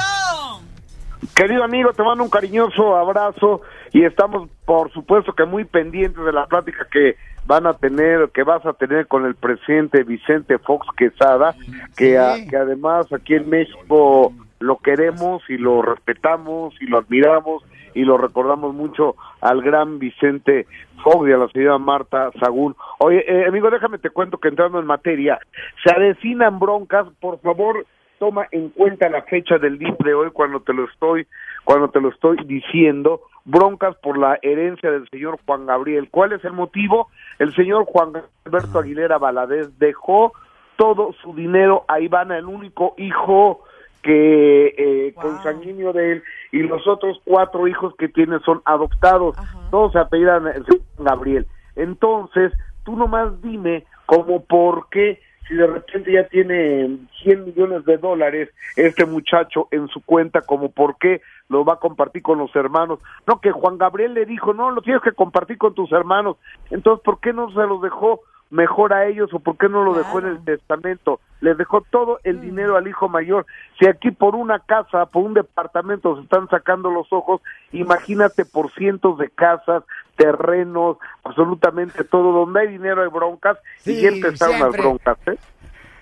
Querido 1.35 1.63
amigo, 1.63 1.93
te 1.93 2.03
mando 2.03 2.23
un 2.23 2.29
cariñoso 2.29 2.95
abrazo 2.95 3.61
y 3.91 4.03
estamos, 4.03 4.49
por 4.65 4.91
supuesto, 4.91 5.33
que 5.33 5.45
muy 5.45 5.65
pendientes 5.65 6.23
de 6.23 6.31
la 6.31 6.45
plática 6.45 6.87
que 6.91 7.15
van 7.45 7.65
a 7.65 7.73
tener, 7.73 8.29
que 8.33 8.43
vas 8.43 8.65
a 8.65 8.73
tener 8.73 9.07
con 9.07 9.25
el 9.25 9.35
presidente 9.35 10.03
Vicente 10.03 10.57
Fox 10.59 10.85
Quesada, 10.97 11.55
que, 11.95 12.17
a- 12.17 12.35
que 12.49 12.55
además 12.57 13.11
aquí 13.13 13.35
en 13.35 13.49
México 13.49 14.33
lo 14.59 14.77
queremos 14.77 15.43
y 15.49 15.57
lo 15.57 15.81
respetamos 15.81 16.73
y 16.81 16.87
lo 16.87 16.97
admiramos 16.99 17.63
y 17.93 18.03
lo 18.03 18.17
recordamos 18.17 18.75
mucho 18.75 19.15
al 19.41 19.61
gran 19.61 19.97
Vicente 19.97 20.67
Fox 21.03 21.27
y 21.29 21.31
a 21.31 21.37
la 21.37 21.47
señora 21.49 21.77
Marta 21.79 22.31
Sagún. 22.39 22.75
Oye, 22.99 23.23
eh, 23.27 23.45
amigo, 23.47 23.69
déjame 23.71 23.97
te 23.97 24.09
cuento 24.11 24.37
que 24.39 24.49
entrando 24.49 24.79
en 24.79 24.85
materia, 24.85 25.39
se 25.83 25.89
avecinan 25.91 26.59
broncas, 26.59 27.07
por 27.19 27.39
favor, 27.41 27.85
toma 28.19 28.47
en 28.51 28.69
cuenta 28.69 29.09
la 29.09 29.21
fecha 29.23 29.57
del 29.57 29.77
día 29.77 29.95
de 29.99 30.13
hoy 30.13 30.29
cuando 30.31 30.59
te 30.61 30.73
lo 30.73 30.85
estoy 30.85 31.27
cuando 31.63 31.89
te 31.89 31.99
lo 32.01 32.09
estoy 32.09 32.37
diciendo 32.45 33.21
broncas 33.45 33.95
por 33.97 34.17
la 34.17 34.39
herencia 34.41 34.91
del 34.91 35.09
señor 35.09 35.39
Juan 35.45 35.65
Gabriel. 35.65 36.09
¿cuál 36.09 36.33
es 36.33 36.43
el 36.45 36.53
motivo? 36.53 37.09
el 37.39 37.53
señor 37.55 37.85
Juan 37.85 38.13
Alberto 38.45 38.79
Aguilera 38.79 39.17
Valadez 39.17 39.77
dejó 39.79 40.33
todo 40.77 41.13
su 41.21 41.33
dinero 41.33 41.85
a 41.87 41.99
Ivana 41.99 42.37
el 42.37 42.45
único 42.45 42.93
hijo 42.97 43.63
que 44.01 44.67
eh, 44.77 45.13
consanguíneo 45.15 45.91
de 45.91 46.13
él 46.13 46.23
y 46.51 46.59
los 46.59 46.87
otros 46.87 47.19
cuatro 47.25 47.67
hijos 47.67 47.93
que 47.97 48.07
tiene 48.07 48.39
son 48.39 48.61
adoptados. 48.63 49.35
Todos 49.71 49.91
se 49.91 49.99
apellidan 49.99 50.47
el 50.47 50.65
señor 50.65 50.81
Juan 50.95 51.05
Gabriel. 51.05 51.47
Entonces 51.75 52.53
tú 52.85 52.95
nomás 52.95 53.41
dime 53.41 53.85
como 54.05 54.45
por 54.45 54.87
qué 54.89 55.19
si 55.47 55.55
de 55.55 55.67
repente 55.67 56.11
ya 56.11 56.27
tiene 56.27 56.97
100 57.23 57.45
millones 57.45 57.85
de 57.85 57.97
dólares 57.97 58.49
este 58.75 59.05
muchacho 59.05 59.67
en 59.71 59.87
su 59.87 60.01
cuenta, 60.01 60.41
como 60.41 60.71
por 60.71 60.97
qué 60.97 61.21
lo 61.49 61.63
va 61.63 61.73
a 61.73 61.79
compartir 61.79 62.21
con 62.21 62.37
los 62.37 62.55
hermanos. 62.55 62.99
No, 63.25 63.39
que 63.39 63.51
Juan 63.51 63.77
Gabriel 63.77 64.13
le 64.13 64.25
dijo, 64.25 64.53
no, 64.53 64.71
lo 64.71 64.81
tienes 64.81 65.01
que 65.01 65.13
compartir 65.13 65.57
con 65.57 65.73
tus 65.73 65.91
hermanos. 65.91 66.37
Entonces, 66.69 67.03
¿por 67.03 67.19
qué 67.19 67.33
no 67.33 67.49
se 67.51 67.61
los 67.61 67.81
dejó 67.81 68.21
mejor 68.49 68.93
a 68.93 69.05
ellos 69.05 69.33
o 69.33 69.39
por 69.39 69.57
qué 69.57 69.67
no 69.69 69.83
lo 69.83 69.93
dejó 69.93 70.19
en 70.19 70.27
el 70.27 70.43
testamento? 70.43 71.19
Les 71.41 71.57
dejó 71.57 71.81
todo 71.81 72.19
el 72.23 72.41
dinero 72.41 72.77
al 72.77 72.87
hijo 72.87 73.09
mayor. 73.09 73.45
Si 73.79 73.87
aquí 73.87 74.11
por 74.11 74.35
una 74.35 74.59
casa, 74.59 75.05
por 75.05 75.23
un 75.23 75.33
departamento 75.33 76.15
se 76.15 76.23
están 76.23 76.47
sacando 76.49 76.89
los 76.89 77.11
ojos, 77.11 77.41
imagínate 77.71 78.45
por 78.45 78.71
cientos 78.71 79.17
de 79.17 79.29
casas, 79.29 79.83
terrenos, 80.15 80.97
absolutamente 81.23 82.03
todo. 82.03 82.31
Donde 82.31 82.61
hay 82.61 82.67
dinero 82.67 83.03
hay 83.03 83.09
broncas 83.09 83.57
y 83.85 84.01
ya 84.01 84.09
empezaron 84.09 84.55
siempre. 84.55 84.77
las 84.77 84.85
broncas, 84.85 85.17
¿eh? 85.27 85.37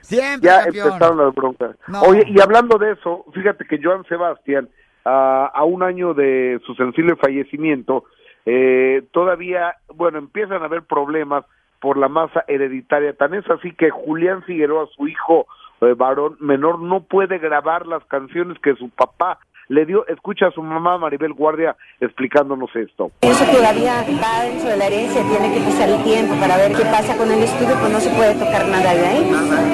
Siempre, 0.02 0.50
ya 0.50 0.64
campeón. 0.64 0.88
empezaron 0.88 1.18
las 1.18 1.36
broncas. 1.36 1.76
No. 1.88 2.02
Oye, 2.04 2.24
y 2.28 2.40
hablando 2.40 2.78
de 2.78 2.92
eso, 2.92 3.26
fíjate 3.34 3.66
que 3.66 3.80
Joan 3.82 4.04
Sebastián, 4.06 4.70
a, 5.04 5.48
a 5.48 5.64
un 5.64 5.84
año 5.84 6.14
de 6.14 6.62
su 6.66 6.76
sensible 6.76 7.16
fallecimiento, 7.16 8.06
eh, 8.46 9.04
todavía, 9.12 9.76
bueno, 9.96 10.20
empiezan 10.20 10.62
a 10.62 10.66
haber 10.66 10.84
problemas 10.84 11.46
por 11.80 11.98
la 11.98 12.08
masa 12.08 12.44
hereditaria. 12.48 13.14
Tan 13.14 13.34
es 13.34 13.50
así 13.50 13.74
que 13.74 13.90
Julián 13.90 14.44
Figueroa, 14.44 14.88
su 14.96 15.08
hijo 15.08 15.48
eh, 15.82 15.94
varón 15.94 16.38
menor, 16.40 16.80
no 16.80 17.02
puede 17.02 17.38
grabar 17.38 17.86
las 17.86 18.04
canciones 18.06 18.58
que 18.60 18.76
su 18.76 18.90
papá 18.90 19.40
le 19.68 19.86
dio. 19.86 20.06
Escucha 20.08 20.48
a 20.48 20.52
su 20.52 20.62
mamá 20.62 20.98
Maribel 20.98 21.34
Guardia 21.34 21.76
explicándonos 22.00 22.70
esto. 22.76 23.12
Eso 23.22 23.46
todavía 23.46 24.04
va 24.22 24.44
dentro 24.44 24.70
de 24.70 24.78
la 24.78 24.88
herencia, 24.88 25.22
tiene 25.24 25.54
que 25.54 25.62
pasar 25.62 25.90
el 25.90 26.04
tiempo 26.04 26.36
para 26.40 26.58
ver 26.58 26.74
qué 26.74 26.84
pasa 26.86 27.18
con 27.18 27.32
el 27.32 27.42
estudio, 27.42 27.76
pues 27.80 27.92
no 27.92 28.00
se 28.00 28.10
puede 28.12 28.34
tocar 28.36 28.68
nada 28.68 28.94
de 28.94 29.06
ahí. 29.06 29.24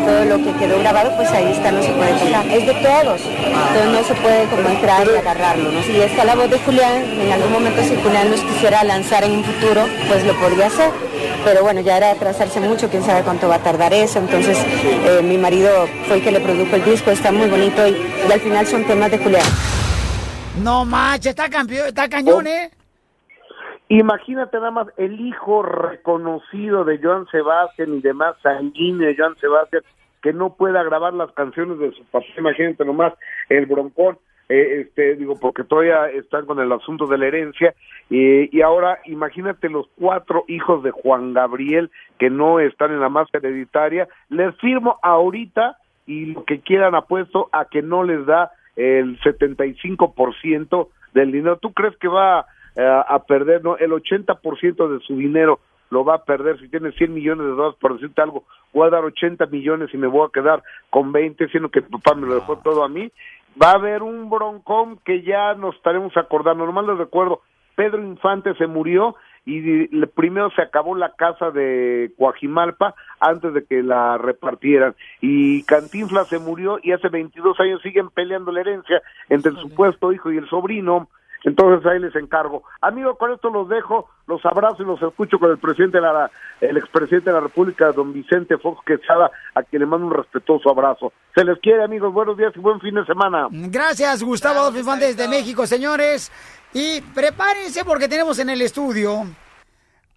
Todo 0.06 0.26
lo 0.26 0.38
que 0.43 0.58
quedó 0.60 0.80
grabado, 0.80 1.12
pues 1.16 1.32
ahí 1.32 1.52
está, 1.52 1.72
no 1.72 1.82
se 1.82 1.93
puede 1.93 2.14
tocar. 2.20 2.45
Es 2.47 2.66
de 2.66 2.76
todos, 2.82 3.22
entonces 3.26 3.91
no 3.91 4.02
se 4.04 4.16
puede 4.22 4.45
como 4.49 4.70
entrar 4.70 5.08
y 5.08 5.18
agarrarlo, 5.18 5.72
¿no? 5.72 5.82
Si 5.82 5.99
está 5.99 6.26
la 6.26 6.36
voz 6.36 6.49
de 6.49 6.60
Julián, 6.60 7.04
en 7.04 7.32
algún 7.32 7.52
momento 7.52 7.82
si 7.82 7.95
Julián 8.02 8.32
los 8.32 8.41
quisiera 8.41 8.84
lanzar 8.84 9.24
en 9.24 9.32
un 9.32 9.43
futuro, 9.43 9.82
pues 10.08 10.26
lo 10.26 10.34
podría 10.39 10.68
hacer. 10.68 11.11
Pero 11.44 11.64
bueno, 11.64 11.82
ya 11.82 11.98
era 11.98 12.12
atrasarse 12.12 12.60
mucho, 12.60 12.89
quién 12.89 13.04
sabe 13.04 13.24
cuánto 13.24 13.48
va 13.48 13.56
a 13.56 13.64
tardar 13.64 13.94
eso, 13.94 14.20
entonces 14.20 14.58
eh, 14.58 15.22
mi 15.24 15.38
marido 15.38 15.88
fue 16.08 16.18
el 16.18 16.24
que 16.24 16.32
le 16.32 16.39
produjo 16.39 16.76
el 16.76 16.84
disco, 16.84 17.12
está 17.12 17.32
muy 17.32 17.50
bonito 17.50 17.88
y, 17.88 17.92
y 18.28 18.32
al 18.32 18.39
final 18.39 18.66
son 18.66 18.86
temas 18.86 19.12
de 19.12 19.18
Julián. 19.18 19.46
No 20.64 20.86
manches, 20.86 21.28
está 21.28 21.50
campeón, 21.50 21.88
está 21.88 22.10
cañón, 22.10 22.48
¿eh? 22.48 22.70
Imagínate 23.88 24.56
nada 24.58 24.72
más 24.72 24.88
el 24.96 25.20
hijo 25.20 25.64
reconocido 25.64 26.86
de 26.86 26.98
Joan 27.04 27.28
Sebastián 27.28 27.94
y 27.94 28.02
demás 28.02 28.36
sanguíneo 28.42 29.08
de 29.08 29.18
Joan 29.18 29.36
Sebastián 29.36 29.84
que 30.22 30.32
no 30.32 30.54
pueda 30.54 30.84
grabar 30.84 31.14
las 31.14 31.32
canciones 31.32 31.80
de 31.80 31.92
su 31.92 32.04
papá. 32.06 32.26
Imagínate 32.38 32.86
nomás 32.86 33.14
el 33.50 33.66
broncón, 33.66 34.18
eh, 34.52 34.82
este, 34.82 35.16
digo, 35.16 35.36
porque 35.39 35.64
todavía 35.64 36.10
están 36.10 36.45
con 36.45 36.60
el 36.60 36.70
asunto 36.74 37.08
de 37.08 37.18
la 37.18 37.28
herencia. 37.28 37.74
y 38.10 38.56
y 38.56 38.62
ahora 38.62 38.99
imagínate 39.06 39.70
los 39.70 39.88
cuatro 39.97 40.43
hijos 40.49 40.84
de 40.84 40.91
Juan 40.91 41.34
Gabriel 41.34 41.89
que 42.20 42.30
no 42.30 42.60
están 42.60 42.91
en 42.91 42.99
la 42.99 43.08
masa 43.08 43.38
hereditaria. 43.38 44.10
Les 44.30 44.54
firmo 44.58 44.99
ahorita 45.02 45.78
y 46.06 46.34
lo 46.34 46.43
que 46.43 46.60
quieran 46.60 46.95
apuesto 46.95 47.47
a 47.54 47.66
que 47.66 47.82
no 47.82 48.04
les 48.04 48.26
da 48.26 48.52
el 48.76 49.18
75% 49.22 50.89
del 51.14 51.32
dinero. 51.32 51.58
¿Tú 51.58 51.72
crees 51.72 51.95
que 51.97 52.10
va 52.10 52.45
eh, 52.76 53.04
a 53.08 53.20
perder, 53.24 53.64
no? 53.64 53.78
El 53.78 53.91
80% 53.91 54.88
de 54.89 54.99
su 55.06 55.16
dinero 55.16 55.62
lo 55.91 56.04
va 56.04 56.16
a 56.16 56.24
perder. 56.24 56.60
Si 56.60 56.70
tiene 56.70 56.91
100 56.91 57.14
millones 57.14 57.45
de 57.45 57.52
dólares, 57.52 57.78
por 57.80 57.93
decirte 57.93 58.22
algo, 58.22 58.45
voy 58.74 58.88
a 58.88 58.91
dar 58.91 59.04
80 59.04 59.45
millones 59.47 59.93
y 59.93 59.97
me 59.97 60.08
voy 60.08 60.26
a 60.28 60.32
quedar 60.32 60.64
con 60.89 61.12
20, 61.12 61.47
siendo 61.49 61.70
que 61.70 61.82
papá 61.82 62.16
me 62.16 62.28
lo 62.28 62.36
dejó 62.36 62.58
todo 62.58 62.84
a 62.84 62.89
mí. 62.89 63.12
Va 63.62 63.72
a 63.72 63.76
haber 63.76 64.04
un 64.04 64.30
broncón 64.30 64.97
que 65.06 65.24
ya 65.24 65.54
nos 65.56 65.76
estaremos 65.76 66.16
acordando. 66.18 66.66
Nomás 66.66 66.86
les 66.86 66.97
recuerdo, 66.97 67.41
Pedro 67.76 68.04
Infante 68.04 68.54
se 68.56 68.68
murió 68.68 69.16
y 69.45 69.88
primero 70.08 70.52
se 70.52 70.62
acabó 70.62 70.95
la 70.95 71.16
casa 71.16 71.49
de 71.49 72.12
Coajimalpa 72.18 72.93
antes 73.20 73.54
de 73.54 73.66
que 73.66 73.82
la 73.82 74.18
repartieran 74.18 74.95
y 75.20 75.64
Cantinflas 75.64 76.28
se 76.28 76.38
murió 76.38 76.78
y 76.84 76.91
hace 76.91 77.10
22 77.10 77.60
años 77.60 77.82
siguen 77.82 78.10
peleando 78.10 78.52
la 78.52 78.62
herencia 78.62 79.02
entre 79.30 79.52
el 79.52 79.58
supuesto 79.58 80.14
hijo 80.14 80.32
y 80.32 80.38
el 80.38 80.47
sobrino 80.47 81.10
entonces 81.44 81.86
ahí 81.86 82.00
les 82.00 82.16
encargo. 82.16 82.64
Amigo, 82.82 83.16
con 83.16 83.32
esto 83.32 83.50
los 83.50 83.68
dejo, 83.68 84.10
los 84.28 84.46
abrazo 84.46 84.84
y 84.84 84.86
los 84.86 85.02
escucho 85.02 85.39
con 85.39 85.52
el 85.52 85.58
presidente 85.58 85.98
de 85.98 86.04
la, 86.04 86.30
el 86.62 86.78
expresidente 86.78 87.30
de 87.30 87.36
la 87.36 87.42
República, 87.42 87.92
don 87.92 88.14
Vicente 88.14 88.58
Fox 88.58 88.84
Quesada, 88.86 89.32
a 89.56 89.64
quien 89.64 89.82
le 89.82 89.86
mando 89.86 90.08
un 90.08 90.14
respetuoso 90.14 90.70
abrazo. 90.70 91.12
Se 91.36 91.44
les 91.44 91.60
quiere, 91.60 91.84
amigos, 91.84 92.14
buenos 92.14 92.38
días 92.38 92.54
y 92.56 92.60
buen 92.60 92.80
fin 92.80 92.96
de 92.96 93.06
semana. 93.06 93.48
Gracias, 93.52 94.24
Gustavo 94.24 94.60
Adolfo 94.60 94.96
desde 94.98 95.28
México, 95.28 95.66
señores. 95.66 96.32
Y 96.74 97.02
prepárense 97.02 97.84
porque 97.84 98.08
tenemos 98.08 98.39
en 98.39 98.50
el 98.50 98.62
estudio 98.62 99.26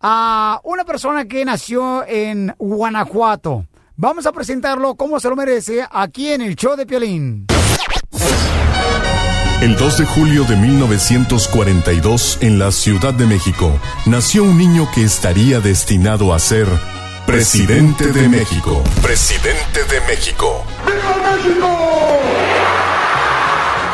a 0.01 0.61
una 0.65 0.85
persona 0.85 1.25
que 1.25 1.45
nació 1.45 2.05
en 2.07 2.55
Guanajuato. 2.59 3.65
Vamos 3.97 4.27
a 4.27 4.33
presentarlo 4.33 4.95
como 4.97 5.19
se 5.21 5.31
lo 5.31 5.37
merece 5.37 5.87
aquí 5.91 6.29
en 6.29 6.43
el 6.43 6.57
show 6.57 6.77
de 6.77 6.85
Piolín. 6.85 7.47
El 9.61 9.77
2 9.77 9.99
de 9.99 10.05
julio 10.05 10.45
de 10.45 10.57
1942, 10.57 12.39
en 12.41 12.59
la 12.59 12.71
Ciudad 12.71 13.15
de 13.15 13.27
México, 13.27 13.79
nació 14.05 14.45
un 14.45 14.59
niño 14.59 14.89
que 14.95 15.05
estaría 15.05 15.61
destinado 15.61 16.35
a 16.35 16.39
ser 16.39 16.67
presidente 17.27 18.13
de 18.13 18.29
México. 18.29 18.83
Presidente 19.03 19.85
de 19.85 20.01
México. 20.03 20.65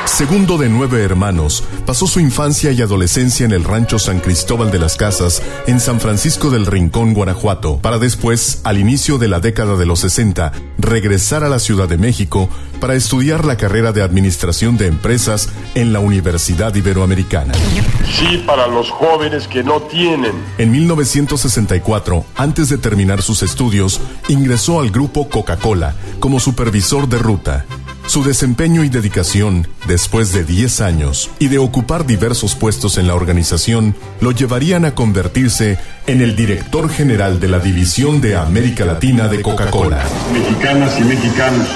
Segundo 0.06 0.58
de 0.58 0.68
nueve 0.68 1.02
hermanos, 1.02 1.64
pasó 1.86 2.06
su 2.06 2.20
infancia 2.20 2.72
y 2.72 2.82
adolescencia 2.82 3.46
en 3.46 3.52
el 3.52 3.64
rancho 3.64 3.98
San 3.98 4.20
Cristóbal 4.20 4.70
de 4.70 4.78
las 4.78 4.96
Casas, 4.96 5.42
en 5.66 5.80
San 5.80 6.00
Francisco 6.00 6.50
del 6.50 6.66
Rincón, 6.66 7.14
Guanajuato, 7.14 7.78
para 7.78 7.98
después, 7.98 8.60
al 8.64 8.78
inicio 8.78 9.18
de 9.18 9.28
la 9.28 9.40
década 9.40 9.76
de 9.76 9.86
los 9.86 10.00
60, 10.00 10.52
regresar 10.78 11.44
a 11.44 11.48
la 11.48 11.58
Ciudad 11.58 11.88
de 11.88 11.98
México 11.98 12.48
para 12.80 12.94
estudiar 12.94 13.44
la 13.44 13.56
carrera 13.56 13.92
de 13.92 14.02
Administración 14.02 14.76
de 14.76 14.88
Empresas 14.88 15.48
en 15.74 15.92
la 15.92 16.00
Universidad 16.00 16.74
Iberoamericana. 16.74 17.54
Sí, 18.12 18.42
para 18.46 18.66
los 18.66 18.90
jóvenes 18.90 19.46
que 19.46 19.62
no 19.62 19.80
tienen. 19.82 20.32
En 20.58 20.72
1964, 20.72 22.24
antes 22.36 22.68
de 22.68 22.78
terminar 22.78 23.22
sus 23.22 23.42
estudios, 23.42 24.00
ingresó 24.28 24.80
al 24.80 24.90
grupo 24.90 25.28
Coca-Cola 25.28 25.94
como 26.18 26.40
supervisor 26.40 27.08
de 27.08 27.18
ruta. 27.18 27.66
Su 28.06 28.24
desempeño 28.24 28.82
y 28.82 28.88
dedicación, 28.88 29.68
después 29.86 30.32
de 30.32 30.44
10 30.44 30.80
años 30.80 31.30
y 31.38 31.48
de 31.48 31.58
ocupar 31.58 32.06
diversos 32.06 32.54
puestos 32.54 32.98
en 32.98 33.06
la 33.06 33.14
organización, 33.14 33.94
lo 34.20 34.32
llevarían 34.32 34.84
a 34.84 34.94
convertirse 34.94 35.78
en 36.06 36.20
el 36.20 36.34
director 36.34 36.90
general 36.90 37.38
de 37.38 37.48
la 37.48 37.60
División 37.60 38.20
de 38.20 38.36
América 38.36 38.84
Latina 38.84 39.28
de 39.28 39.42
Coca-Cola. 39.42 40.04
Mexicanas 40.32 40.98
y 40.98 41.04
mexicanos. 41.04 41.68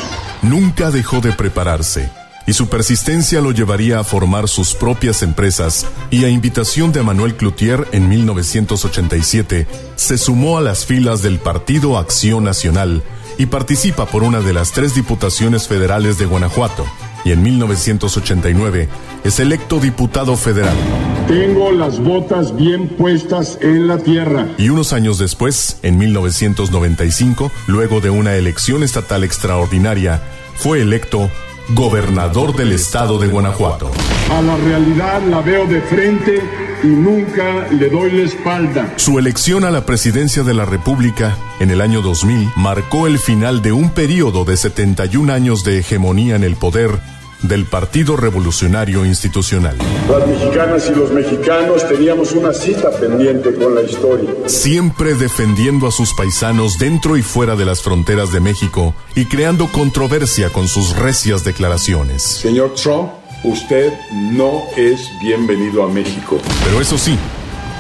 Nunca 0.43 0.91
dejó 0.91 1.21
de 1.21 1.33
prepararse 1.33 2.11
y 2.47 2.53
su 2.53 2.69
persistencia 2.69 3.41
lo 3.41 3.53
llevaría 3.53 3.99
a 3.99 4.05
formar 4.05 4.49
sus 4.49 4.75
propias 4.75 5.23
empresas 5.23 5.87
y 6.11 6.25
a 6.25 6.29
invitación 6.29 6.93
de 6.93 7.03
Manuel 7.03 7.37
Cloutier 7.37 7.87
en 7.93 8.09
1987 8.09 9.67
se 9.97 10.19
sumó 10.19 10.59
a 10.59 10.61
las 10.61 10.85
filas 10.85 11.23
del 11.23 11.39
Partido 11.39 11.99
Acción 11.99 12.45
Nacional 12.45 13.03
y 13.39 13.47
participa 13.47 14.07
por 14.07 14.23
una 14.23 14.41
de 14.41 14.53
las 14.53 14.73
tres 14.73 14.95
diputaciones 14.95 15.69
federales 15.69 16.19
de 16.19 16.27
Guanajuato 16.27 16.85
y 17.25 17.33
en 17.33 17.43
1989 17.43 18.89
es 19.25 19.41
electo 19.41 19.81
diputado 19.81 20.37
federal. 20.37 20.77
Tengo 21.27 21.73
las 21.73 21.99
botas 21.99 22.55
bien 22.55 22.89
puestas 22.89 23.59
en 23.63 23.89
la 23.89 23.99
tierra. 23.99 24.47
Y 24.59 24.69
unos 24.69 24.93
años 24.93 25.19
después, 25.19 25.79
en 25.83 25.97
1995, 25.97 27.51
luego 27.67 28.01
de 28.01 28.11
una 28.11 28.35
elección 28.35 28.83
estatal 28.83 29.25
extraordinaria, 29.25 30.23
fue 30.57 30.83
electo 30.83 31.31
gobernador 31.71 32.55
del 32.55 32.73
estado 32.73 33.19
de 33.19 33.29
Guanajuato. 33.29 33.91
A 34.31 34.43
la 34.43 34.57
realidad 34.57 35.23
la 35.23 35.41
veo 35.41 35.67
de 35.67 35.81
frente 35.83 36.43
y 36.83 36.89
nunca 36.89 37.69
le 37.71 37.89
doy 37.89 38.11
la 38.11 38.25
espalda. 38.25 38.95
Su 38.97 39.19
elección 39.19 39.65
a 39.65 39.71
la 39.71 39.87
presidencia 39.87 40.43
de 40.43 40.55
la 40.55 40.65
República 40.65 41.37
en 41.61 41.71
el 41.71 41.81
año 41.81 42.03
2000 42.03 42.51
marcó 42.57 43.07
el 43.07 43.19
final 43.19 43.63
de 43.63 43.73
un 43.73 43.91
periodo 43.91 44.45
de 44.45 44.57
71 44.57 45.33
años 45.33 45.65
de 45.65 45.79
hegemonía 45.79 46.37
en 46.37 46.45
el 46.45 46.57
poder 46.57 47.01
del 47.49 47.67
Partido 47.67 48.17
Revolucionario 48.17 49.05
Institucional. 49.05 49.77
Las 50.09 50.27
mexicanas 50.27 50.91
y 50.91 50.95
los 50.95 51.11
mexicanos 51.11 51.89
teníamos 51.89 52.33
una 52.33 52.53
cita 52.53 52.91
pendiente 52.91 53.55
con 53.55 53.75
la 53.75 53.83
historia. 53.83 54.31
Siempre 54.47 55.15
defendiendo 55.15 55.87
a 55.87 55.93
sus 55.93 56.15
paisanos 56.15 56.79
dentro 56.79 57.17
y 57.17 57.23
fuera 57.23 57.57
de 57.57 57.65
las 57.65 57.83
fronteras 57.83 58.33
de 58.33 58.41
México 58.41 58.95
y 59.15 59.27
creando 59.27 59.71
controversia 59.71 60.51
con 60.51 60.69
sus 60.69 60.97
recias 60.97 61.45
declaraciones. 61.45 62.23
Señor 62.23 62.75
Trump, 62.75 63.11
usted 63.45 63.93
no 64.11 64.63
es 64.77 65.11
bienvenido 65.21 65.85
a 65.85 65.89
México. 65.89 66.41
Pero 66.65 66.81
eso 66.81 66.97
sí, 66.97 67.19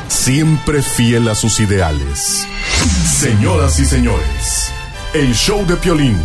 siempre 0.08 0.82
fiel 0.82 1.28
a 1.28 1.34
sus 1.34 1.60
ideales. 1.60 2.46
Señoras 3.18 3.78
y 3.80 3.86
señores, 3.86 4.70
el 5.14 5.34
show 5.34 5.64
de 5.66 5.76
Piolín, 5.76 6.18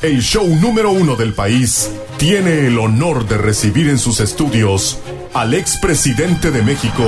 el 0.00 0.20
show 0.22 0.46
número 0.46 0.90
uno 0.90 1.16
del 1.16 1.34
país, 1.34 1.90
tiene 2.18 2.66
el 2.66 2.78
honor 2.80 3.28
de 3.28 3.38
recibir 3.38 3.88
en 3.88 3.98
sus 3.98 4.18
estudios 4.18 4.98
al 5.34 5.54
expresidente 5.54 6.50
de 6.50 6.62
México, 6.62 7.04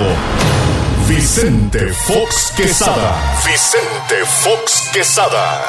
Vicente 1.09 1.89
Fox 1.89 2.55
Quesada. 2.57 3.21
Vicente 3.45 4.25
Fox 4.25 4.89
Quesada. 4.93 5.63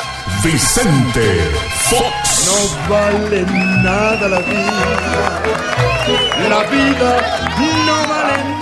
Vicente 0.43 1.41
Fox. 1.89 2.45
No 2.45 2.93
vale 2.93 3.41
nada 3.83 4.29
la 4.29 4.39
vida. 4.39 5.43
La 6.47 6.63
vida 6.69 7.47
no 7.85 8.07
vale 8.07 8.61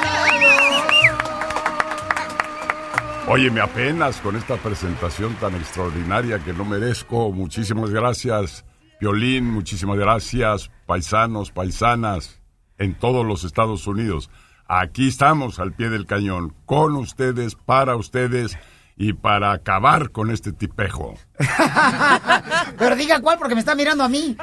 Óyeme, 3.27 3.61
apenas 3.61 4.17
con 4.21 4.36
esta 4.36 4.55
presentación 4.55 5.36
tan 5.36 5.53
extraordinaria 5.55 6.39
que 6.39 6.53
no 6.53 6.65
merezco. 6.65 7.32
Muchísimas 7.32 7.91
gracias, 7.91 8.65
Violín. 9.00 9.50
Muchísimas 9.50 9.97
gracias, 9.97 10.72
paisanos, 10.86 11.52
paisanas, 11.52 12.39
en 12.78 12.95
todos 12.95 13.26
los 13.26 13.43
Estados 13.43 13.88
Unidos. 13.88 14.30
Aquí 14.68 15.08
estamos 15.08 15.60
al 15.60 15.74
pie 15.74 15.89
del 15.89 16.06
cañón, 16.06 16.54
con 16.66 16.95
ustedes, 16.95 17.56
para 17.56 17.95
ustedes 17.95 18.58
y 18.95 19.14
para 19.14 19.54
acabar 19.54 20.12
con 20.12 20.30
este 20.30 20.52
tipejo. 20.52 21.16
Pero 22.78 22.95
diga 22.95 23.22
cuál 23.22 23.39
porque 23.39 23.56
me 23.56 23.62
está 23.62 23.74
mirando 23.74 24.04
a 24.04 24.10
mí. 24.10 24.36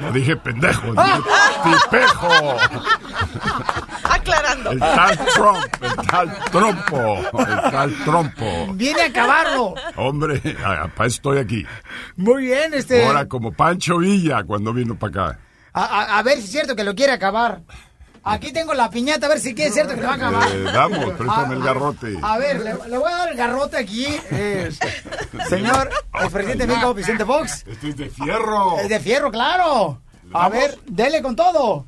No 0.00 0.12
dije 0.12 0.36
pendejo, 0.36 0.92
dije 0.92 1.20
tipejo. 1.64 2.28
Aclarando. 4.28 4.70
El 4.70 4.78
tal 4.78 5.18
Trump, 5.34 5.66
el 5.82 6.06
tal 6.06 6.44
trompo, 6.50 7.18
el 7.40 7.70
tal 7.70 7.94
trompo. 8.04 8.66
Viene 8.74 9.02
a 9.02 9.06
acabarlo. 9.06 9.74
Hombre, 9.96 10.40
para 10.96 11.08
estoy 11.08 11.38
aquí. 11.38 11.66
Muy 12.16 12.44
bien, 12.44 12.74
este. 12.74 13.06
Ahora 13.06 13.26
como 13.26 13.52
Pancho 13.52 13.98
Villa 13.98 14.42
cuando 14.44 14.72
vino 14.72 14.98
para 14.98 15.10
acá. 15.30 15.38
A, 15.72 15.84
a- 15.84 16.18
a 16.18 16.22
ver 16.22 16.38
si 16.38 16.44
es 16.44 16.50
cierto 16.50 16.76
que 16.76 16.84
lo 16.84 16.94
quiere 16.94 17.12
acabar. 17.12 17.60
Aquí 18.24 18.52
tengo 18.52 18.74
la 18.74 18.90
piñata, 18.90 19.24
a 19.26 19.28
ver 19.30 19.40
si 19.40 19.54
es 19.56 19.72
cierto 19.72 19.94
que 19.94 20.00
te 20.00 20.06
va 20.06 20.12
a 20.12 20.16
acabar. 20.16 20.48
Eh, 20.52 20.62
damos, 20.64 21.10
préstame 21.12 21.54
el 21.54 21.62
garrote. 21.62 22.18
A 22.20 22.36
ver, 22.36 22.56
le, 22.60 22.74
le 22.88 22.98
voy 22.98 23.10
a 23.10 23.16
dar 23.16 23.28
el 23.30 23.36
garrote 23.36 23.78
aquí. 23.78 24.06
eh, 24.30 24.70
señor, 25.48 25.88
el 26.20 26.30
presidente 26.30 26.66
México, 26.66 26.92
Vicente 26.92 27.24
Fox. 27.24 27.64
Esto 27.66 27.86
es 27.86 27.96
de 27.96 28.10
fierro. 28.10 28.78
Es 28.80 28.88
de 28.90 29.00
fierro, 29.00 29.30
claro. 29.30 30.02
A 30.34 30.48
ver, 30.50 30.76
dele 30.86 31.22
con 31.22 31.36
todo. 31.36 31.86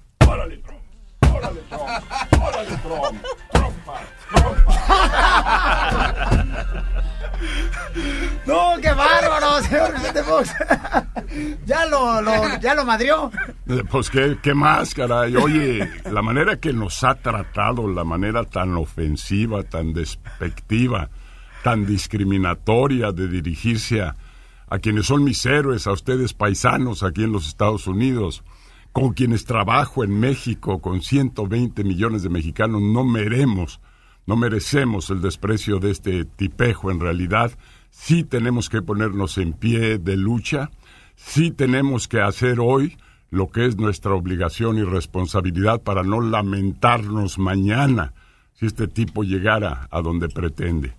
No, 8.47 8.73
qué 8.83 8.93
bárbaro, 8.93 9.63
señor 9.63 9.95
Vicente 9.95 10.23
Fox. 10.23 10.51
Ya 11.67 11.87
lo, 11.87 12.21
lo- 12.21 12.59
ya 12.61 12.75
lo 12.75 12.85
madrió. 12.85 13.31
Pues 13.91 14.11
qué, 14.11 14.37
qué 14.43 14.55
más, 14.55 14.95
caray. 14.95 15.37
Oye, 15.37 15.89
la 16.11 16.23
manera 16.23 16.57
que 16.57 16.73
nos 16.73 17.03
ha 17.05 17.15
tratado, 17.15 17.89
la 17.89 18.05
manera 18.05 18.45
tan 18.45 18.77
ofensiva, 18.77 19.63
tan 19.63 19.93
despectiva, 19.93 21.09
tan 21.63 21.87
discriminatoria 21.87 23.13
de 23.13 23.29
dirigirse 23.29 24.03
a, 24.03 24.17
a 24.69 24.79
quienes 24.79 25.07
son 25.07 25.25
mis 25.25 25.45
héroes, 25.47 25.87
a 25.87 25.93
ustedes 25.93 26.35
paisanos 26.35 27.03
aquí 27.03 27.23
en 27.25 27.33
los 27.33 27.47
Estados 27.47 27.87
Unidos, 27.87 28.43
con 28.93 29.13
quienes 29.13 29.45
trabajo 29.45 30.05
en 30.05 30.19
México, 30.19 30.81
con 30.81 31.03
120 31.03 31.85
millones 31.85 32.23
de 32.23 32.29
mexicanos, 32.29 32.83
no 32.83 33.05
meremos, 33.05 33.81
no 34.27 34.37
merecemos 34.37 35.11
el 35.11 35.21
desprecio 35.21 35.79
de 35.79 35.91
este 35.91 36.25
tipejo 36.25 36.91
en 36.91 37.01
realidad. 37.01 37.53
Sí 37.91 38.25
tenemos 38.25 38.69
que 38.69 38.83
ponernos 38.83 39.39
en 39.39 39.53
pie 39.53 39.99
de 39.99 40.17
lucha, 40.17 40.71
sí 41.17 41.51
tenemos 41.51 42.09
que 42.09 42.21
hacer 42.21 42.59
hoy 42.61 42.97
lo 43.31 43.51
que 43.51 43.67
es 43.67 43.77
nuestra 43.77 44.13
obligación 44.15 44.79
y 44.79 44.83
responsabilidad 44.83 45.83
para 45.83 46.03
no 46.03 46.21
lamentarnos 46.21 47.39
mañana 47.39 48.13
si 48.55 48.67
este 48.67 48.89
tipo 48.89 49.23
llegara 49.23 49.89
a 49.91 50.03
donde 50.03 50.29
pretende. 50.29 50.95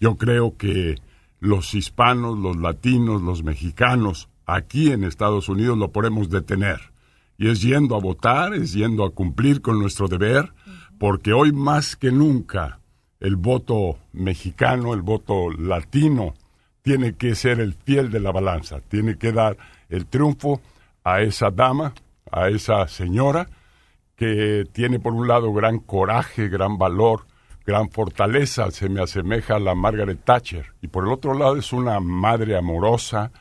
Yo 0.00 0.16
creo 0.16 0.56
que 0.56 0.96
los 1.40 1.74
hispanos, 1.74 2.38
los 2.38 2.56
latinos, 2.56 3.22
los 3.22 3.42
mexicanos, 3.42 4.28
aquí 4.46 4.90
en 4.90 5.04
Estados 5.04 5.48
Unidos 5.48 5.76
lo 5.76 5.92
podemos 5.92 6.30
detener. 6.30 6.93
Y 7.36 7.48
es 7.48 7.62
yendo 7.62 7.96
a 7.96 8.00
votar, 8.00 8.54
es 8.54 8.72
yendo 8.72 9.04
a 9.04 9.10
cumplir 9.10 9.60
con 9.60 9.78
nuestro 9.78 10.08
deber, 10.08 10.52
porque 10.98 11.32
hoy 11.32 11.52
más 11.52 11.96
que 11.96 12.12
nunca 12.12 12.80
el 13.20 13.36
voto 13.36 13.98
mexicano, 14.12 14.94
el 14.94 15.02
voto 15.02 15.50
latino, 15.50 16.34
tiene 16.82 17.14
que 17.14 17.34
ser 17.34 17.60
el 17.60 17.72
fiel 17.72 18.10
de 18.10 18.20
la 18.20 18.30
balanza, 18.30 18.80
tiene 18.80 19.16
que 19.16 19.32
dar 19.32 19.56
el 19.88 20.06
triunfo 20.06 20.60
a 21.02 21.22
esa 21.22 21.50
dama, 21.50 21.94
a 22.30 22.48
esa 22.48 22.86
señora, 22.88 23.48
que 24.16 24.64
tiene 24.72 25.00
por 25.00 25.14
un 25.14 25.26
lado 25.26 25.52
gran 25.52 25.78
coraje, 25.78 26.48
gran 26.48 26.76
valor, 26.78 27.26
gran 27.66 27.90
fortaleza, 27.90 28.70
se 28.70 28.88
me 28.88 29.02
asemeja 29.02 29.56
a 29.56 29.60
la 29.60 29.74
Margaret 29.74 30.22
Thatcher, 30.24 30.74
y 30.82 30.88
por 30.88 31.04
el 31.04 31.12
otro 31.12 31.32
lado 31.32 31.56
es 31.56 31.72
una 31.72 31.98
madre 32.00 32.56
amorosa 32.56 33.32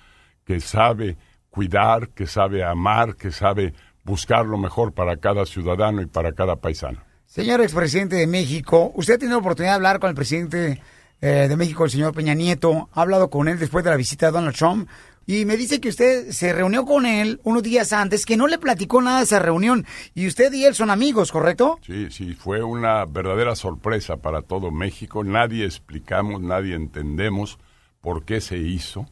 que 0.46 0.60
sabe 0.62 1.18
cuidar, 1.54 2.10
que 2.10 2.26
sabe 2.26 2.64
amar, 2.64 3.16
que 3.16 3.32
sabe 3.32 3.76
buscar 4.04 4.44
lo 4.44 4.58
mejor 4.58 4.92
para 4.92 5.18
cada 5.18 5.46
ciudadano 5.46 6.02
y 6.02 6.08
para 6.08 6.34
cada 6.34 6.56
paisano. 6.56 7.00
Señor 7.28 7.62
expresidente 7.62 8.16
de 8.16 8.26
México, 8.26 8.92
usted 8.96 9.14
ha 9.14 9.18
tenido 9.20 9.38
la 9.38 9.42
oportunidad 9.42 9.74
de 9.74 9.76
hablar 9.76 10.00
con 10.00 10.10
el 10.10 10.16
presidente 10.16 10.82
eh, 11.22 11.46
de 11.48 11.56
México, 11.56 11.86
el 11.86 11.92
señor 11.92 12.16
Peña 12.16 12.34
Nieto. 12.34 12.90
Ha 12.92 13.02
hablado 13.02 13.30
con 13.30 13.48
él 13.48 13.60
después 13.60 13.84
de 13.84 13.92
la 13.92 13.98
visita 13.98 14.26
de 14.26 14.32
Donald 14.32 14.56
Trump. 14.56 14.90
Y 15.28 15.46
me 15.46 15.56
dice 15.56 15.80
que 15.80 15.90
usted 15.90 16.32
se 16.32 16.54
reunió 16.54 16.86
con 16.86 17.06
él 17.06 17.40
unos 17.44 17.62
días 17.62 17.94
antes, 17.94 18.26
que 18.26 18.36
no 18.36 18.48
le 18.48 18.58
platicó 18.58 19.00
nada 19.04 19.20
de 19.20 19.26
esa 19.26 19.38
reunión. 19.38 19.86
Y 20.16 20.26
usted 20.26 20.52
y 20.54 20.66
él 20.66 20.74
son 20.74 20.90
amigos, 20.90 21.32
¿correcto? 21.32 21.80
Sí, 21.86 22.08
sí, 22.10 22.34
fue 22.34 22.64
una 22.64 23.06
verdadera 23.06 23.56
sorpresa 23.56 24.18
para 24.18 24.42
todo 24.42 24.72
México. 24.72 25.24
Nadie 25.24 25.66
explicamos, 25.66 26.42
nadie 26.42 26.74
entendemos 26.74 27.60
por 28.02 28.26
qué 28.26 28.42
se 28.42 28.58
hizo. 28.58 29.06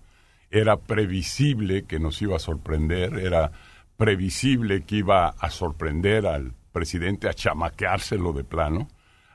Era 0.51 0.77
previsible 0.77 1.85
que 1.85 1.99
nos 1.99 2.21
iba 2.21 2.35
a 2.35 2.39
sorprender, 2.39 3.17
era 3.17 3.51
previsible 3.97 4.83
que 4.83 4.97
iba 4.97 5.29
a 5.29 5.49
sorprender 5.49 6.27
al 6.27 6.53
presidente, 6.71 7.29
a 7.29 7.33
chamaqueárselo 7.33 8.33
de 8.33 8.43
plano, 8.43 8.87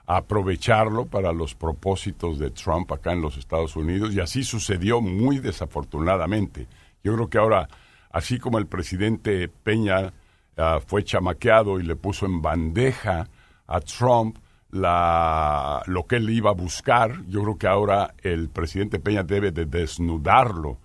a 0.07 0.19
aprovecharlo 0.19 1.07
para 1.07 1.33
los 1.33 1.55
propósitos 1.55 2.39
de 2.39 2.51
Trump 2.51 2.93
acá 2.93 3.13
en 3.13 3.23
los 3.23 3.37
Estados 3.37 3.77
Unidos. 3.77 4.15
Y 4.15 4.21
así 4.21 4.45
sucedió 4.45 5.01
muy 5.01 5.39
desafortunadamente. 5.39 6.67
Yo 7.03 7.15
creo 7.15 7.29
que 7.29 7.39
ahora, 7.39 7.69
así 8.11 8.39
como 8.39 8.59
el 8.59 8.67
presidente 8.67 9.49
Peña 9.49 10.13
ah, 10.57 10.81
fue 10.85 11.05
chamaqueado 11.05 11.81
y 11.81 11.83
le 11.83 11.97
puso 11.97 12.27
en 12.27 12.43
bandeja 12.43 13.29
a 13.67 13.81
Trump 13.81 14.39
la, 14.71 15.83
lo 15.87 16.07
que 16.07 16.17
él 16.17 16.31
iba 16.31 16.51
a 16.51 16.55
buscar, 16.55 17.25
yo 17.27 17.43
creo 17.43 17.59
que 17.59 17.67
ahora 17.67 18.15
el 18.23 18.49
presidente 18.49 18.99
Peña 18.99 19.23
debe 19.23 19.51
de 19.51 19.65
desnudarlo, 19.65 20.79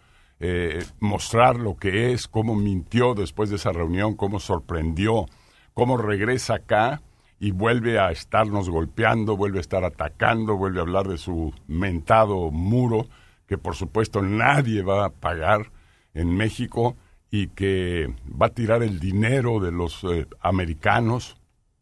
eh, 0.44 0.84
mostrar 1.00 1.58
lo 1.58 1.78
que 1.78 2.14
es, 2.14 2.28
cómo 2.28 2.56
mintió 2.56 3.14
después 3.14 3.52
de 3.52 3.58
esa 3.58 3.72
reunión, 3.72 4.16
cómo 4.16 4.40
sorprendió, 4.40 5.28
cómo 5.76 5.98
regresa 5.98 6.56
acá 6.56 7.04
y 7.40 7.52
vuelve 7.52 8.00
a 8.00 8.10
estarnos 8.10 8.68
golpeando, 8.68 9.38
vuelve 9.38 9.60
a 9.60 9.62
estar 9.62 9.86
atacando, 9.86 10.58
vuelve 10.58 10.80
a 10.80 10.82
hablar 10.82 11.08
de 11.08 11.20
su 11.20 11.54
mentado 11.68 12.50
muro, 12.50 13.08
que 13.46 13.60
por 13.60 13.76
supuesto 13.76 14.24
nadie 14.24 14.82
va 14.82 15.06
a 15.06 15.10
pagar 15.12 15.72
en 16.16 16.36
México 16.36 16.96
y 17.30 17.50
que 17.50 18.12
va 18.30 18.48
a 18.48 18.54
tirar 18.54 18.82
el 18.82 19.00
dinero 19.00 19.60
de 19.60 19.72
los 19.72 20.04
eh, 20.06 20.26
americanos. 20.40 21.38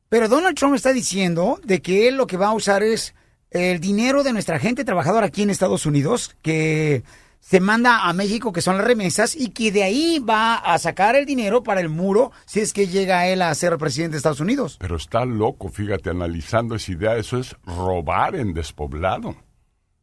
Pero 0.09 0.27
Donald 0.27 0.57
Trump 0.57 0.75
está 0.75 0.91
diciendo 0.91 1.61
de 1.63 1.81
que 1.81 2.09
él 2.09 2.17
lo 2.17 2.27
que 2.27 2.35
va 2.35 2.47
a 2.47 2.53
usar 2.53 2.83
es 2.83 3.15
el 3.51 3.79
dinero 3.79 4.23
de 4.23 4.33
nuestra 4.33 4.59
gente 4.59 4.83
trabajadora 4.83 5.27
aquí 5.27 5.43
en 5.43 5.49
Estados 5.49 5.85
Unidos, 5.85 6.35
que 6.41 7.03
se 7.39 7.59
manda 7.59 8.07
a 8.07 8.13
México, 8.13 8.51
que 8.53 8.61
son 8.61 8.77
las 8.77 8.85
remesas, 8.85 9.35
y 9.35 9.49
que 9.49 9.71
de 9.71 9.83
ahí 9.83 10.19
va 10.19 10.55
a 10.55 10.77
sacar 10.77 11.15
el 11.15 11.25
dinero 11.25 11.63
para 11.63 11.81
el 11.81 11.89
muro 11.89 12.31
si 12.45 12.59
es 12.59 12.73
que 12.73 12.87
llega 12.87 13.27
él 13.27 13.41
a 13.41 13.53
ser 13.55 13.77
presidente 13.77 14.11
de 14.13 14.17
Estados 14.17 14.39
Unidos. 14.41 14.77
Pero 14.79 14.97
está 14.97 15.25
loco, 15.25 15.69
fíjate, 15.69 16.09
analizando 16.09 16.75
esa 16.75 16.91
idea, 16.91 17.15
eso 17.17 17.37
es 17.39 17.55
robar 17.65 18.35
en 18.35 18.53
despoblado. 18.53 19.35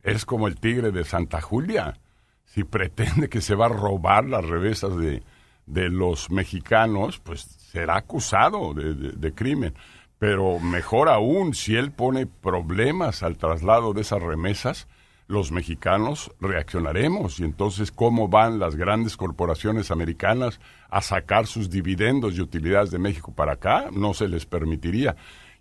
Es 0.02 0.24
como 0.24 0.48
el 0.48 0.56
tigre 0.56 0.92
de 0.92 1.04
Santa 1.04 1.40
Julia. 1.40 1.98
Si 2.44 2.64
pretende 2.64 3.28
que 3.28 3.40
se 3.40 3.54
va 3.54 3.66
a 3.66 3.70
robar 3.70 4.24
las 4.24 4.44
revesas 4.44 4.96
de, 4.96 5.22
de 5.66 5.88
los 5.90 6.30
mexicanos, 6.30 7.18
pues 7.18 7.40
será 7.42 7.96
acusado 7.96 8.72
de, 8.72 8.94
de- 8.94 9.12
de 9.12 9.32
crimen. 9.34 9.74
Pero 10.18 10.58
mejor 10.58 11.08
aún, 11.10 11.52
si 11.54 11.76
él 11.76 11.92
pone 11.92 12.26
problemas 12.26 13.22
al 13.22 13.36
traslado 13.36 13.92
de 13.92 14.00
esas 14.00 14.22
remesas, 14.22 14.88
los 15.28 15.50
mexicanos 15.50 16.30
reaccionaremos. 16.40 17.40
Y 17.40 17.44
entonces, 17.44 17.90
¿cómo 17.90 18.28
van 18.28 18.58
las 18.58 18.76
grandes 18.76 19.16
corporaciones 19.16 19.90
americanas 19.90 20.60
a 20.88 21.00
sacar 21.00 21.46
sus 21.46 21.70
dividendos 21.70 22.36
y 22.36 22.40
utilidades 22.40 22.90
de 22.90 22.98
México 22.98 23.32
para 23.34 23.54
acá? 23.54 23.86
No 23.92 24.14
se 24.14 24.28
les 24.28 24.46
permitiría. 24.46 25.16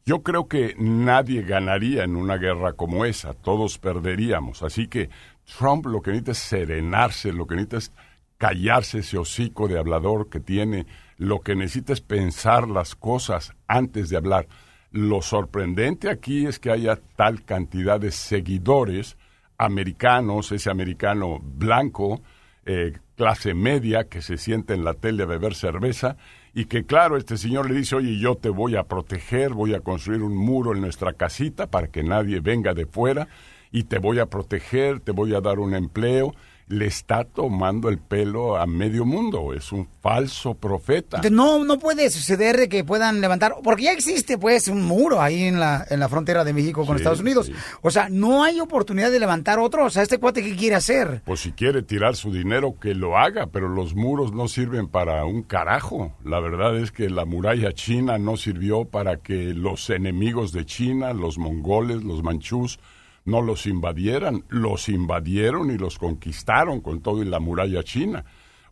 Yo 0.05 0.21
creo 0.21 0.47
que 0.47 0.75
nadie 0.77 1.41
ganaría 1.41 2.03
en 2.03 2.15
una 2.15 2.37
guerra 2.37 2.73
como 2.73 3.05
esa, 3.05 3.33
todos 3.33 3.79
perderíamos. 3.79 4.61
Así 4.61 4.87
que 4.87 5.09
Trump 5.57 5.87
lo 5.87 6.01
que 6.01 6.11
necesita 6.11 6.31
es 6.33 6.37
serenarse, 6.37 7.33
lo 7.33 7.47
que 7.47 7.55
necesita 7.55 7.77
es 7.77 7.91
callarse 8.37 8.99
ese 8.99 9.17
hocico 9.17 9.67
de 9.67 9.79
hablador 9.79 10.29
que 10.29 10.39
tiene, 10.39 10.85
lo 11.17 11.39
que 11.39 11.55
necesita 11.55 11.93
es 11.93 12.01
pensar 12.01 12.67
las 12.67 12.93
cosas 12.93 13.53
antes 13.67 14.09
de 14.09 14.17
hablar. 14.17 14.47
Lo 14.91 15.23
sorprendente 15.23 16.09
aquí 16.09 16.45
es 16.45 16.59
que 16.59 16.69
haya 16.69 16.99
tal 17.15 17.43
cantidad 17.43 17.99
de 17.99 18.11
seguidores 18.11 19.17
americanos, 19.57 20.51
ese 20.51 20.69
americano 20.69 21.39
blanco, 21.41 22.21
eh, 22.65 22.93
clase 23.15 23.53
media, 23.53 24.05
que 24.05 24.21
se 24.21 24.37
siente 24.37 24.73
en 24.73 24.83
la 24.83 24.93
tele 24.93 25.23
a 25.23 25.27
beber 25.27 25.55
cerveza, 25.55 26.17
y 26.53 26.65
que 26.65 26.85
claro, 26.85 27.17
este 27.17 27.37
señor 27.37 27.69
le 27.69 27.75
dice, 27.75 27.95
oye, 27.95 28.17
yo 28.17 28.35
te 28.35 28.49
voy 28.49 28.75
a 28.75 28.83
proteger, 28.83 29.53
voy 29.53 29.73
a 29.73 29.81
construir 29.81 30.21
un 30.21 30.35
muro 30.35 30.73
en 30.73 30.81
nuestra 30.81 31.13
casita 31.13 31.67
para 31.67 31.87
que 31.87 32.03
nadie 32.03 32.39
venga 32.39 32.73
de 32.73 32.85
fuera, 32.85 33.27
y 33.71 33.83
te 33.83 33.99
voy 33.99 34.19
a 34.19 34.27
proteger, 34.27 34.99
te 35.01 35.11
voy 35.11 35.35
a 35.35 35.41
dar 35.41 35.59
un 35.59 35.75
empleo. 35.75 36.33
Le 36.67 36.87
está 36.87 37.25
tomando 37.25 37.89
el 37.89 37.99
pelo 37.99 38.57
a 38.57 38.65
medio 38.65 39.05
mundo, 39.05 39.53
es 39.53 39.71
un 39.71 39.87
falso 40.01 40.55
profeta. 40.55 41.21
No, 41.29 41.63
no 41.63 41.77
puede 41.77 42.09
suceder 42.09 42.57
de 42.57 42.67
que 42.69 42.83
puedan 42.83 43.21
levantar, 43.21 43.53
porque 43.63 43.83
ya 43.83 43.91
existe 43.91 44.39
pues 44.39 44.67
un 44.67 44.81
muro 44.83 45.21
ahí 45.21 45.43
en 45.43 45.59
la, 45.59 45.85
en 45.87 45.99
la 45.99 46.09
frontera 46.09 46.43
de 46.43 46.53
México 46.53 46.83
con 46.85 46.95
Sí, 46.97 47.01
Estados 47.01 47.19
Unidos. 47.19 47.45
sí. 47.45 47.53
O 47.83 47.91
sea, 47.91 48.09
no 48.09 48.43
hay 48.43 48.59
oportunidad 48.61 49.11
de 49.11 49.19
levantar 49.19 49.59
otro. 49.59 49.85
O 49.85 49.89
sea, 49.91 50.01
este 50.01 50.17
cuate, 50.17 50.41
¿qué 50.43 50.55
quiere 50.55 50.75
hacer? 50.75 51.21
Pues 51.23 51.41
si 51.41 51.51
quiere 51.51 51.83
tirar 51.83 52.15
su 52.15 52.31
dinero, 52.33 52.75
que 52.81 52.95
lo 52.95 53.15
haga, 53.15 53.45
pero 53.45 53.69
los 53.69 53.93
muros 53.93 54.33
no 54.33 54.47
sirven 54.47 54.87
para 54.87 55.23
un 55.25 55.43
carajo. 55.43 56.13
La 56.23 56.39
verdad 56.39 56.75
es 56.79 56.91
que 56.91 57.11
la 57.11 57.25
muralla 57.25 57.73
china 57.73 58.17
no 58.17 58.37
sirvió 58.37 58.85
para 58.85 59.17
que 59.17 59.53
los 59.53 59.91
enemigos 59.91 60.51
de 60.51 60.65
China, 60.65 61.13
los 61.13 61.37
mongoles, 61.37 62.03
los 62.03 62.23
manchús, 62.23 62.79
no 63.25 63.41
los 63.41 63.65
invadieran. 63.65 64.45
Los 64.49 64.87
invadieron 64.87 65.71
y 65.71 65.77
los 65.77 65.99
conquistaron 65.99 66.81
con 66.81 67.01
todo 67.01 67.21
y 67.21 67.25
la 67.25 67.39
muralla 67.39 67.83
china. 67.83 68.23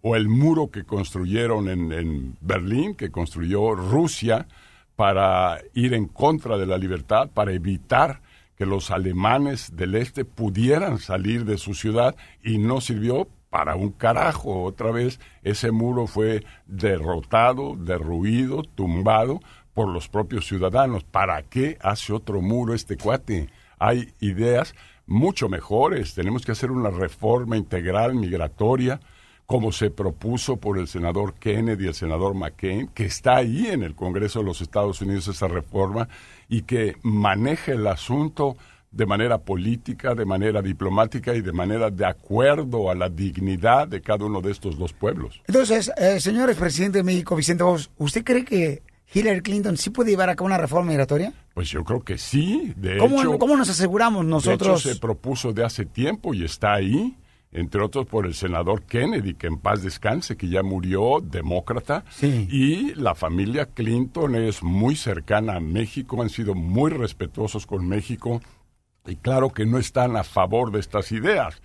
O 0.01 0.16
el 0.16 0.30
muro 0.30 0.70
que 0.70 0.86
construyeron 0.86 1.70
en, 1.70 1.91
en 1.91 2.38
Berlín, 2.41 2.95
que 2.95 3.12
construyó 3.12 3.74
Rusia 3.74 4.47
para 4.95 5.60
ir 5.74 5.93
en 5.93 6.08
contra 6.08 6.58
de 6.58 6.68
la 6.68 6.78
libertad, 6.78 7.30
para 7.34 7.51
evitar 7.51 8.22
que 8.56 8.66
los 8.66 8.91
alemanes 8.91 9.76
del 9.76 9.95
este 9.95 10.26
pudieran 10.26 10.99
salir 10.99 11.45
de 11.45 11.58
su 11.58 11.74
ciudad 11.74 12.16
y 12.43 12.60
no 12.60 12.82
sirvió 12.82 13.28
para 13.49 13.76
un 13.76 13.91
carajo. 13.91 14.64
Otra 14.64 14.91
vez 14.91 15.20
ese 15.43 15.72
muro 15.72 16.06
fue 16.06 16.43
derrotado, 16.68 17.76
derruido, 17.76 18.64
tumbado 18.64 19.39
por 19.74 19.89
los 19.89 20.08
propios 20.10 20.45
ciudadanos. 20.45 21.04
¿Para 21.04 21.41
qué 21.43 21.78
hace 21.82 22.14
otro 22.14 22.41
muro 22.41 22.74
este 22.74 22.97
cuate? 22.97 23.49
Hay 23.86 24.13
ideas 24.21 24.75
mucho 25.05 25.49
mejores. 25.49 26.13
Tenemos 26.13 26.45
que 26.45 26.53
hacer 26.53 26.71
una 26.71 26.89
reforma 26.89 27.57
integral 27.57 28.15
migratoria 28.15 29.01
como 29.45 29.73
se 29.73 29.89
propuso 29.89 30.55
por 30.55 30.79
el 30.79 30.88
senador 30.88 31.34
Kennedy 31.34 31.84
y 31.84 31.88
el 31.89 31.93
senador 31.93 32.34
McCain, 32.34 32.88
que 32.88 33.03
está 33.03 33.36
ahí 33.36 33.67
en 33.67 33.84
el 33.84 33.93
Congreso 33.93 34.39
de 34.39 34.45
los 34.45 34.61
Estados 34.61 35.01
Unidos 35.01 35.27
esa 35.27 35.49
reforma 35.49 36.07
y 36.47 36.61
que 36.61 36.95
maneje 37.01 37.73
el 37.73 37.86
asunto 37.88 38.55
de 38.89 39.05
manera 39.05 39.39
política, 39.39 40.15
de 40.15 40.23
manera 40.23 40.61
diplomática 40.61 41.36
y 41.36 41.41
de 41.41 41.51
manera 41.51 41.89
de 41.89 42.05
acuerdo 42.05 42.89
a 42.89 42.95
la 42.95 43.09
dignidad 43.09 43.89
de 43.89 43.99
cada 43.99 44.23
uno 44.23 44.39
de 44.39 44.51
estos 44.51 44.77
dos 44.77 44.93
pueblos. 44.93 45.41
Entonces, 45.45 45.91
eh, 45.97 46.21
señor 46.21 46.55
presidente 46.55 46.99
de 46.99 47.03
México, 47.03 47.36
Vicente 47.36 47.65
¿usted 47.97 48.23
cree 48.23 48.45
que 48.45 48.81
Hillary 49.14 49.41
Clinton 49.41 49.78
sí 49.78 49.89
puede 49.89 50.11
llevar 50.11 50.30
a 50.30 50.36
cabo 50.36 50.47
una 50.47 50.57
reforma 50.57 50.89
migratoria? 50.89 51.34
Pues 51.53 51.70
yo 51.70 51.84
creo 51.84 52.01
que 52.01 52.18
sí. 52.18 52.74
De 52.76 52.97
¿Cómo, 52.97 53.20
hecho, 53.20 53.38
cómo 53.38 53.55
nos 53.55 53.70
aseguramos 53.70 54.26
nosotros? 54.26 54.84
De 54.84 54.89
hecho, 54.89 54.95
se 54.95 54.99
propuso 54.99 55.53
de 55.53 55.64
hace 55.64 55.86
tiempo 55.86 56.34
y 56.34 56.43
está 56.43 56.74
ahí, 56.74 57.16
entre 57.51 57.82
otros 57.82 58.07
por 58.07 58.26
el 58.26 58.34
senador 58.34 58.84
Kennedy, 58.84 59.36
que 59.36 59.47
en 59.47 59.59
paz 59.59 59.84
descanse, 59.84 60.36
que 60.36 60.49
ya 60.49 60.64
murió, 60.64 61.20
demócrata. 61.22 62.03
Y 62.22 62.95
la 62.95 63.14
familia 63.14 63.68
Clinton 63.68 64.36
es 64.36 64.64
muy 64.64 64.95
cercana 64.95 65.57
a 65.57 65.59
México, 65.59 66.22
han 66.22 66.30
sido 66.30 66.55
muy 66.55 66.89
respetuosos 66.89 67.68
con 67.68 67.88
México 67.88 68.41
y 69.05 69.18
claro 69.18 69.51
que 69.51 69.66
no 69.66 69.78
están 69.78 70.16
a 70.16 70.24
favor 70.24 70.72
de 70.72 70.80
estas 70.80 71.11
ideas. 71.11 71.61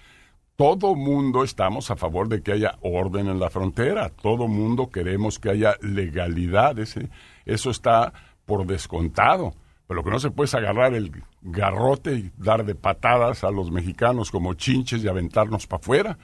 Todo 0.57 0.96
mundo 0.96 1.44
estamos 1.44 1.90
a 1.90 1.96
favor 1.96 2.28
de 2.28 2.42
que 2.42 2.51
haya 2.51 2.78
orden 2.80 3.28
en 3.28 3.38
la 3.38 3.49
frontera. 3.49 4.09
Todo 4.09 4.49
mundo 4.49 4.90
queremos 4.90 5.38
que 5.38 5.51
haya 5.51 5.76
legalidad. 5.80 6.78
Ese, 6.80 7.09
eso 7.49 7.70
está 7.70 8.12
por 8.46 8.66
descontado. 8.66 9.55
Pero 9.86 9.99
lo 10.01 10.05
que 10.05 10.11
no 10.11 10.20
se 10.20 10.30
puede 10.30 10.46
es 10.46 10.55
agarrar 10.55 10.94
el 10.94 11.11
garrote 11.40 12.12
y 12.14 12.32
dar 12.36 12.64
de 12.64 12.74
patadas 12.74 13.42
a 13.42 13.51
los 13.51 13.70
mexicanos 13.70 14.30
como 14.30 14.55
chinches 14.55 15.03
y 15.03 15.09
aventarnos 15.09 15.66
para 15.66 15.80
afuera. 15.80 16.18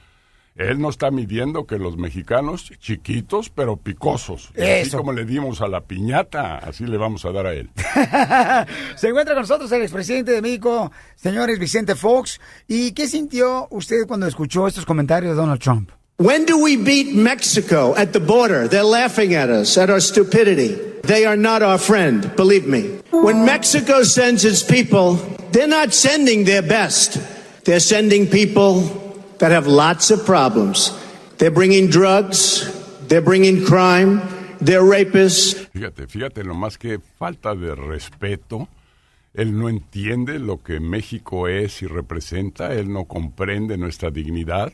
Él 0.55 0.79
no 0.79 0.89
está 0.89 1.11
midiendo 1.11 1.67
que 1.67 1.79
los 1.79 1.97
mexicanos, 1.97 2.71
chiquitos 2.79 3.51
pero 3.51 3.77
picosos, 3.77 4.53
y 4.55 4.61
así 4.61 4.81
Eso. 4.83 4.99
como 4.99 5.13
le 5.13 5.25
dimos 5.25 5.61
a 5.61 5.67
la 5.67 5.81
piñata, 5.81 6.59
así 6.59 6.87
le 6.87 6.97
vamos 6.97 7.25
a 7.25 7.33
dar 7.33 7.47
a 7.47 7.55
él. 7.55 7.71
Se 8.97 9.09
encuentra 9.09 9.35
con 9.35 9.43
nosotros 9.43 9.73
el 9.73 9.83
expresidente 9.83 10.31
de 10.31 10.41
México, 10.43 10.93
señores 11.17 11.59
Vicente 11.59 11.97
Fox. 11.97 12.41
¿Y 12.69 12.93
qué 12.93 13.09
sintió 13.09 13.67
usted 13.71 14.07
cuando 14.07 14.29
escuchó 14.29 14.69
estos 14.69 14.87
comentarios 14.87 15.33
de 15.35 15.41
Donald 15.41 15.61
Trump? 15.61 15.91
When 16.17 16.45
do 16.45 16.63
we 16.63 16.77
beat 16.77 17.13
Mexico 17.13 17.93
at 17.97 18.13
the 18.13 18.21
border? 18.21 18.69
They're 18.69 18.85
laughing 18.85 19.35
at 19.35 19.51
us, 19.51 19.77
at 19.77 19.91
our 19.91 19.99
stupidity. 19.99 20.77
They 21.03 21.27
are 21.27 21.37
not 21.37 21.63
our 21.63 21.77
friend, 21.77 22.31
believe 22.37 22.69
me. 22.69 23.01
When 23.11 23.45
Mexico 23.45 24.05
sends 24.05 24.45
its 24.45 24.63
people, 24.63 25.15
they're 25.51 25.67
not 25.67 25.93
sending 25.93 26.45
their 26.45 26.63
best. 26.63 27.19
They're 27.65 27.81
sending 27.81 28.29
people 28.29 28.83
that 29.39 29.51
have 29.51 29.67
lots 29.67 30.13
of 30.13 30.25
problems. 30.25 30.97
They're 31.39 31.51
bringing 31.51 31.91
drugs, 31.91 32.63
they're 33.09 33.21
bringing 33.21 33.65
crime, 33.65 34.23
they're 34.61 34.85
rapists. 34.85 35.67
Fíjate, 35.75 36.07
fíjate 36.07 36.45
nomás 36.45 36.79
que 36.79 37.01
falta 37.19 37.57
de 37.57 37.75
respeto. 37.75 38.69
Él 39.35 39.59
no 39.59 39.69
entiende 39.69 40.39
lo 40.39 40.63
que 40.63 40.79
México 40.79 41.49
es 41.49 41.83
y 41.83 41.89
representa, 41.89 42.73
él 42.73 42.93
no 42.93 43.07
comprende 43.07 43.77
nuestra 43.77 44.13
dignidad, 44.13 44.73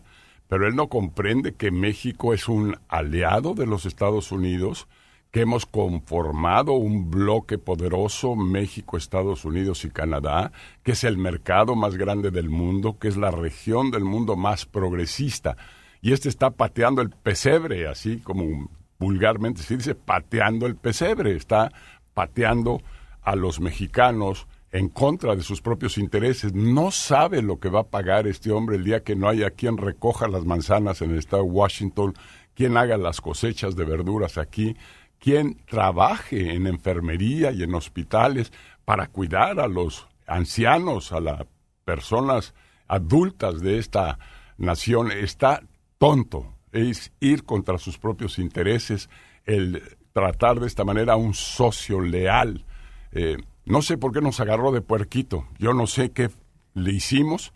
pero 0.50 0.66
él 0.66 0.74
no 0.74 0.88
comprende 0.88 1.54
que 1.54 1.70
México 1.70 2.34
es 2.34 2.48
un 2.48 2.76
aliado 2.88 3.54
de 3.54 3.66
los 3.66 3.86
Estados 3.86 4.32
Unidos, 4.32 4.88
que 5.30 5.42
hemos 5.42 5.64
conformado 5.64 6.72
un 6.72 7.08
bloque 7.08 7.56
poderoso, 7.56 8.34
México, 8.34 8.96
Estados 8.96 9.44
Unidos 9.44 9.84
y 9.84 9.90
Canadá, 9.90 10.50
que 10.82 10.92
es 10.92 11.04
el 11.04 11.18
mercado 11.18 11.76
más 11.76 11.96
grande 11.96 12.32
del 12.32 12.50
mundo, 12.50 12.98
que 12.98 13.06
es 13.06 13.16
la 13.16 13.30
región 13.30 13.92
del 13.92 14.02
mundo 14.02 14.34
más 14.34 14.66
progresista. 14.66 15.56
Y 16.02 16.12
este 16.12 16.28
está 16.28 16.50
pateando 16.50 17.00
el 17.00 17.10
pesebre, 17.10 17.86
así 17.86 18.18
como 18.18 18.68
vulgarmente 18.98 19.62
se 19.62 19.76
dice, 19.76 19.94
pateando 19.94 20.66
el 20.66 20.74
pesebre, 20.74 21.36
está 21.36 21.70
pateando 22.12 22.82
a 23.22 23.36
los 23.36 23.60
mexicanos 23.60 24.48
en 24.72 24.88
contra 24.88 25.34
de 25.34 25.42
sus 25.42 25.60
propios 25.60 25.98
intereses. 25.98 26.54
No 26.54 26.90
sabe 26.90 27.42
lo 27.42 27.58
que 27.58 27.68
va 27.68 27.80
a 27.80 27.88
pagar 27.88 28.26
este 28.26 28.52
hombre 28.52 28.76
el 28.76 28.84
día 28.84 29.02
que 29.02 29.16
no 29.16 29.28
haya 29.28 29.50
quien 29.50 29.76
recoja 29.76 30.28
las 30.28 30.44
manzanas 30.44 31.02
en 31.02 31.12
el 31.12 31.18
estado 31.18 31.42
de 31.42 31.50
Washington, 31.50 32.14
quien 32.54 32.76
haga 32.76 32.96
las 32.96 33.20
cosechas 33.20 33.74
de 33.76 33.84
verduras 33.84 34.38
aquí, 34.38 34.76
quien 35.18 35.58
trabaje 35.66 36.54
en 36.54 36.66
enfermería 36.66 37.50
y 37.52 37.62
en 37.62 37.74
hospitales 37.74 38.52
para 38.84 39.08
cuidar 39.08 39.60
a 39.60 39.68
los 39.68 40.08
ancianos, 40.26 41.12
a 41.12 41.20
las 41.20 41.42
personas 41.84 42.54
adultas 42.86 43.60
de 43.60 43.78
esta 43.78 44.18
nación. 44.56 45.10
Está 45.10 45.62
tonto. 45.98 46.54
Es 46.72 47.12
ir 47.18 47.44
contra 47.44 47.78
sus 47.78 47.98
propios 47.98 48.38
intereses, 48.38 49.10
el 49.44 49.82
tratar 50.12 50.60
de 50.60 50.68
esta 50.68 50.84
manera 50.84 51.14
a 51.14 51.16
un 51.16 51.34
socio 51.34 52.00
leal. 52.00 52.64
Eh, 53.12 53.36
no 53.70 53.82
sé 53.82 53.96
por 53.96 54.12
qué 54.12 54.20
nos 54.20 54.40
agarró 54.40 54.72
de 54.72 54.80
puerquito. 54.80 55.46
Yo 55.58 55.72
no 55.72 55.86
sé 55.86 56.10
qué 56.10 56.30
le 56.74 56.92
hicimos. 56.92 57.52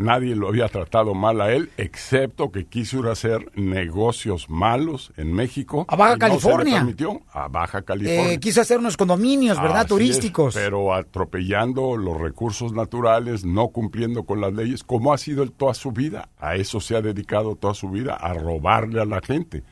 Nadie 0.00 0.36
lo 0.36 0.46
había 0.46 0.68
tratado 0.68 1.12
mal 1.12 1.40
a 1.40 1.50
él, 1.52 1.70
excepto 1.76 2.52
que 2.52 2.66
quiso 2.66 3.00
ir 3.00 3.06
a 3.06 3.12
hacer 3.12 3.50
negocios 3.56 4.48
malos 4.48 5.12
en 5.16 5.32
México. 5.32 5.86
A 5.88 5.96
Baja 5.96 6.12
y 6.14 6.18
no 6.18 6.20
se 6.20 6.26
le 6.26 6.30
California. 6.30 6.76
permitió. 6.76 7.20
a 7.32 7.48
Baja 7.48 7.82
California. 7.82 8.32
Eh, 8.34 8.38
quiso 8.38 8.60
hacer 8.60 8.78
unos 8.78 8.96
condominios, 8.96 9.60
¿verdad? 9.60 9.78
Así 9.78 9.84
es, 9.86 9.88
Turísticos. 9.88 10.54
pero 10.54 10.94
atropellando 10.94 11.96
los 11.96 12.16
recursos 12.16 12.72
naturales, 12.72 13.44
no 13.44 13.68
cumpliendo 13.70 14.22
con 14.22 14.40
las 14.40 14.52
leyes, 14.52 14.84
como 14.84 15.12
ha 15.12 15.18
sido 15.18 15.42
él 15.42 15.50
toda 15.50 15.74
su 15.74 15.90
vida. 15.90 16.28
A 16.38 16.54
eso 16.54 16.80
se 16.80 16.94
ha 16.94 17.00
dedicado 17.02 17.56
toda 17.56 17.74
su 17.74 17.90
vida, 17.90 18.14
a 18.14 18.34
robarle 18.34 19.02
a 19.02 19.04
la 19.04 19.20
gente. 19.20 19.64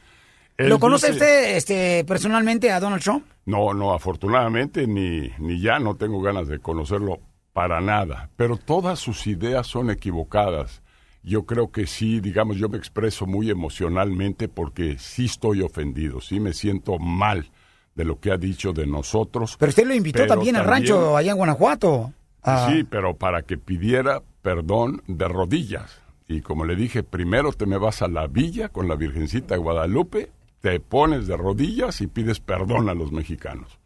Él 0.59 0.69
¿Lo 0.71 0.79
conoce 0.79 1.13
dice- 1.13 1.19
usted 1.25 1.57
este, 1.57 2.05
personalmente 2.05 2.71
a 2.71 2.81
Donald 2.81 3.03
Trump? 3.03 3.25
No, 3.45 3.75
no, 3.75 3.93
afortunadamente 3.93 4.87
ni, 4.87 5.31
ni 5.39 5.61
ya 5.61 5.79
no 5.79 5.95
tengo 5.97 6.21
ganas 6.21 6.49
de 6.49 6.59
conocerlo 6.59 7.21
para 7.53 7.81
nada. 7.81 8.31
Pero 8.37 8.57
todas 8.57 8.99
sus 8.99 9.27
ideas 9.27 9.67
son 9.67 9.91
equivocadas. 9.91 10.83
Yo 11.23 11.45
creo 11.45 11.71
que 11.73 11.87
sí, 11.87 12.21
digamos, 12.21 12.57
yo 12.57 12.69
me 12.69 12.79
expreso 12.79 13.27
muy 13.27 13.51
emocionalmente 13.51 14.49
porque 14.49 14.97
sí 14.99 15.27
estoy 15.27 15.61
ofendido, 15.63 16.21
sí 16.21 16.41
me 16.41 16.53
siento 16.53 16.99
mal 16.99 17.51
de 17.95 18.05
lo 18.05 18.21
que 18.21 18.31
ha 18.31 18.37
dicho 18.37 18.73
de 18.73 18.87
nosotros. 18.87 19.57
Pero 19.59 19.71
usted 19.71 19.87
lo 19.87 19.95
invitó 19.95 20.27
también 20.27 20.57
al 20.57 20.65
rancho 20.65 21.17
allá 21.17 21.33
en 21.33 21.37
Guanajuato. 21.39 22.13
Ah, 22.43 22.69
Sí, 22.71 22.85
pero 22.85 23.17
para 23.17 23.43
que 23.43 23.59
pidiera 23.59 24.23
perdón 24.43 25.03
de 25.07 25.27
rodillas. 25.29 26.01
Y 26.29 26.41
como 26.43 26.65
le 26.65 26.77
dije, 26.77 27.03
primero 27.03 27.53
te 27.53 27.67
me 27.67 27.79
vas 27.79 28.03
a 28.03 28.09
la 28.09 28.27
villa 28.27 28.69
con 28.69 28.87
la 28.89 28.97
Virgencita 28.97 29.55
de 29.55 29.61
Guadalupe, 29.61 30.31
te 30.61 30.81
pones 30.81 31.27
de 31.27 31.37
rodillas 31.37 32.01
y 32.01 32.07
pides 32.07 32.41
perdón 32.41 32.89
a 32.89 32.95
los 32.95 33.13
mexicanos. 33.13 33.79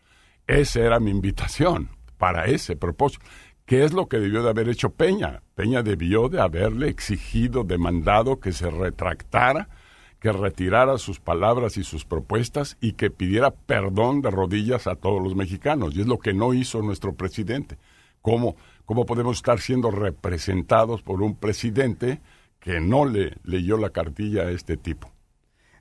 Esa 0.47 0.81
era 0.81 1.01
mi 1.01 1.11
invitación 1.11 1.91
para 2.19 2.47
ese 2.47 2.77
propósito. 2.77 3.25
¿Qué 3.65 3.85
es 3.85 3.93
lo 3.93 4.09
que 4.09 4.19
debió 4.19 4.43
de 4.43 4.51
haber 4.51 4.69
hecho 4.69 4.91
Peña? 4.91 5.43
Peña 5.55 5.83
debió 5.83 6.29
de 6.29 6.41
haberle 6.41 6.89
exigido, 6.89 7.63
demandado 7.63 8.41
que 8.41 8.51
se 8.51 8.69
retractara, 8.69 9.69
que 10.19 10.33
retirara 10.33 10.99
sus 10.99 11.21
palabras 11.21 11.77
y 11.77 11.85
sus 11.85 12.05
propuestas 12.05 12.77
y 12.81 12.95
que 12.95 13.11
pidiera 13.11 13.53
perdón 13.53 14.23
de 14.23 14.31
rodillas 14.31 14.89
a 14.89 14.97
todos 14.97 15.23
los 15.23 15.37
mexicanos. 15.37 15.95
Y 15.95 16.01
es 16.01 16.09
lo 16.09 16.19
que 16.19 16.35
no 16.35 16.53
hizo 16.53 16.83
nuestro 16.83 17.15
presidente. 17.15 17.79
¿Cómo, 18.23 18.57
cómo 18.85 19.07
podemos 19.07 19.37
estar 19.37 19.61
siendo 19.61 19.91
representados 19.91 21.03
por 21.03 21.23
un 21.23 21.37
presidente 21.37 22.21
que 22.59 22.81
no 22.81 23.05
le 23.05 23.37
leyó 23.45 23.79
la 23.79 23.91
cartilla 23.91 24.43
a 24.43 24.51
este 24.51 24.77
tipo? 24.77 25.13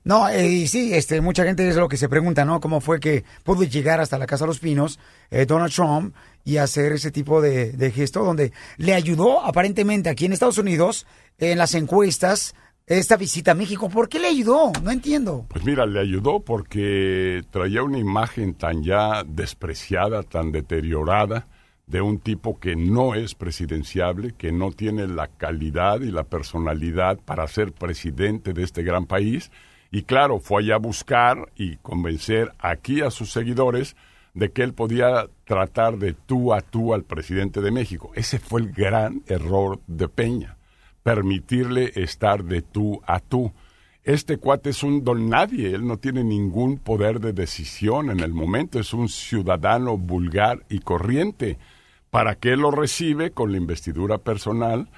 No, 0.02 0.28
eh, 0.28 0.48
y 0.48 0.66
sí, 0.66 0.94
este, 0.94 1.20
mucha 1.20 1.44
gente 1.44 1.68
es 1.68 1.76
lo 1.76 1.88
que 1.88 1.96
se 1.96 2.08
pregunta, 2.08 2.44
¿no? 2.44 2.60
¿Cómo 2.60 2.80
fue 2.80 3.00
que 3.00 3.24
pudo 3.44 3.64
llegar 3.64 4.00
hasta 4.00 4.18
la 4.18 4.26
Casa 4.26 4.44
de 4.44 4.48
los 4.48 4.58
Pinos 4.58 4.98
eh, 5.30 5.44
Donald 5.46 5.72
Trump 5.72 6.14
y 6.44 6.56
hacer 6.56 6.92
ese 6.92 7.10
tipo 7.10 7.40
de, 7.40 7.72
de 7.72 7.90
gesto 7.90 8.24
donde 8.24 8.52
le 8.78 8.94
ayudó 8.94 9.44
aparentemente 9.44 10.08
aquí 10.08 10.24
en 10.24 10.32
Estados 10.32 10.58
Unidos 10.58 11.06
en 11.38 11.58
las 11.58 11.74
encuestas 11.74 12.54
esta 12.98 13.16
visita 13.16 13.52
a 13.52 13.54
México? 13.54 13.88
¿Por 13.88 14.08
qué 14.08 14.18
le 14.18 14.26
ayudó? 14.26 14.72
No 14.82 14.90
entiendo. 14.90 15.46
Pues 15.48 15.64
mira, 15.64 15.86
le 15.86 16.00
ayudó 16.00 16.40
porque 16.40 17.42
traía 17.50 17.82
una 17.82 17.98
imagen 17.98 18.54
tan 18.54 18.82
ya 18.82 19.22
despreciada, 19.24 20.24
tan 20.24 20.50
deteriorada, 20.50 21.46
de 21.86 22.00
un 22.00 22.18
tipo 22.18 22.58
que 22.58 22.76
no 22.76 23.14
es 23.14 23.34
presidenciable, 23.34 24.32
que 24.36 24.52
no 24.52 24.70
tiene 24.72 25.06
la 25.06 25.28
calidad 25.28 26.00
y 26.00 26.10
la 26.10 26.24
personalidad 26.24 27.18
para 27.18 27.46
ser 27.48 27.72
presidente 27.72 28.52
de 28.52 28.62
este 28.62 28.82
gran 28.82 29.06
país. 29.06 29.50
Y 29.90 30.02
claro, 30.02 30.38
fue 30.38 30.62
allá 30.62 30.76
a 30.76 30.78
buscar 30.78 31.50
y 31.56 31.76
convencer 31.78 32.52
aquí 32.58 33.00
a 33.00 33.10
sus 33.10 33.32
seguidores 33.32 33.96
de 34.34 34.52
que 34.52 34.62
él 34.62 34.72
podía 34.72 35.26
tratar 35.44 35.98
de 35.98 36.12
tú 36.12 36.54
a 36.54 36.60
tú 36.60 36.94
al 36.94 37.02
presidente 37.02 37.60
de 37.60 37.72
México. 37.72 38.12
Ese 38.14 38.38
fue 38.38 38.60
el 38.60 38.70
gran 38.72 39.22
error 39.26 39.80
de 39.88 40.08
Peña, 40.08 40.56
permitirle 41.02 41.90
estar 41.96 42.44
de 42.44 42.62
tú 42.62 43.00
a 43.06 43.18
tú. 43.18 43.52
Este 44.04 44.38
cuate 44.38 44.70
es 44.70 44.82
un 44.82 45.04
don 45.04 45.28
nadie, 45.28 45.74
él 45.74 45.86
no 45.86 45.98
tiene 45.98 46.22
ningún 46.24 46.78
poder 46.78 47.20
de 47.20 47.32
decisión 47.32 48.10
en 48.10 48.20
el 48.20 48.32
momento, 48.32 48.78
es 48.78 48.94
un 48.94 49.08
ciudadano 49.08 49.98
vulgar 49.98 50.64
y 50.70 50.78
corriente. 50.78 51.58
¿Para 52.10 52.36
qué 52.36 52.56
lo 52.56 52.70
recibe 52.70 53.32
con 53.32 53.52
la 53.52 53.58
investidura 53.58 54.18
personal, 54.18 54.86
per- 54.86 54.94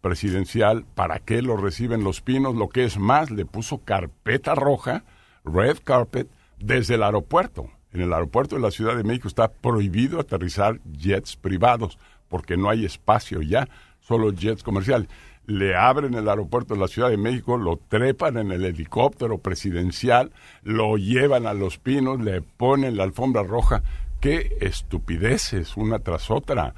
presidencial? 0.00 0.84
¿Para 0.94 1.18
qué 1.18 1.42
lo 1.42 1.56
reciben 1.56 2.04
los 2.04 2.20
pinos? 2.20 2.54
Lo 2.54 2.68
que 2.68 2.84
es 2.84 2.98
más, 2.98 3.30
le 3.30 3.44
puso 3.44 3.78
carpeta 3.78 4.54
roja, 4.54 5.04
red 5.44 5.78
carpet, 5.84 6.28
desde 6.58 6.94
el 6.94 7.02
aeropuerto. 7.02 7.70
En 7.92 8.00
el 8.00 8.12
aeropuerto 8.12 8.56
de 8.56 8.62
la 8.62 8.70
Ciudad 8.70 8.96
de 8.96 9.04
México 9.04 9.28
está 9.28 9.52
prohibido 9.52 10.18
aterrizar 10.18 10.80
jets 10.92 11.36
privados 11.36 11.98
porque 12.28 12.56
no 12.56 12.70
hay 12.70 12.86
espacio 12.86 13.42
ya, 13.42 13.68
solo 14.00 14.32
jets 14.32 14.62
comerciales. 14.62 15.08
Le 15.44 15.76
abren 15.76 16.14
el 16.14 16.28
aeropuerto 16.28 16.72
de 16.72 16.80
la 16.80 16.88
Ciudad 16.88 17.10
de 17.10 17.18
México, 17.18 17.58
lo 17.58 17.76
trepan 17.76 18.38
en 18.38 18.52
el 18.52 18.64
helicóptero 18.64 19.38
presidencial, 19.38 20.32
lo 20.62 20.96
llevan 20.96 21.46
a 21.46 21.52
los 21.52 21.76
pinos, 21.78 22.20
le 22.20 22.40
ponen 22.40 22.96
la 22.96 23.02
alfombra 23.02 23.42
roja. 23.42 23.82
Qué 24.20 24.56
estupideces 24.60 25.76
una 25.76 25.98
tras 25.98 26.30
otra. 26.30 26.74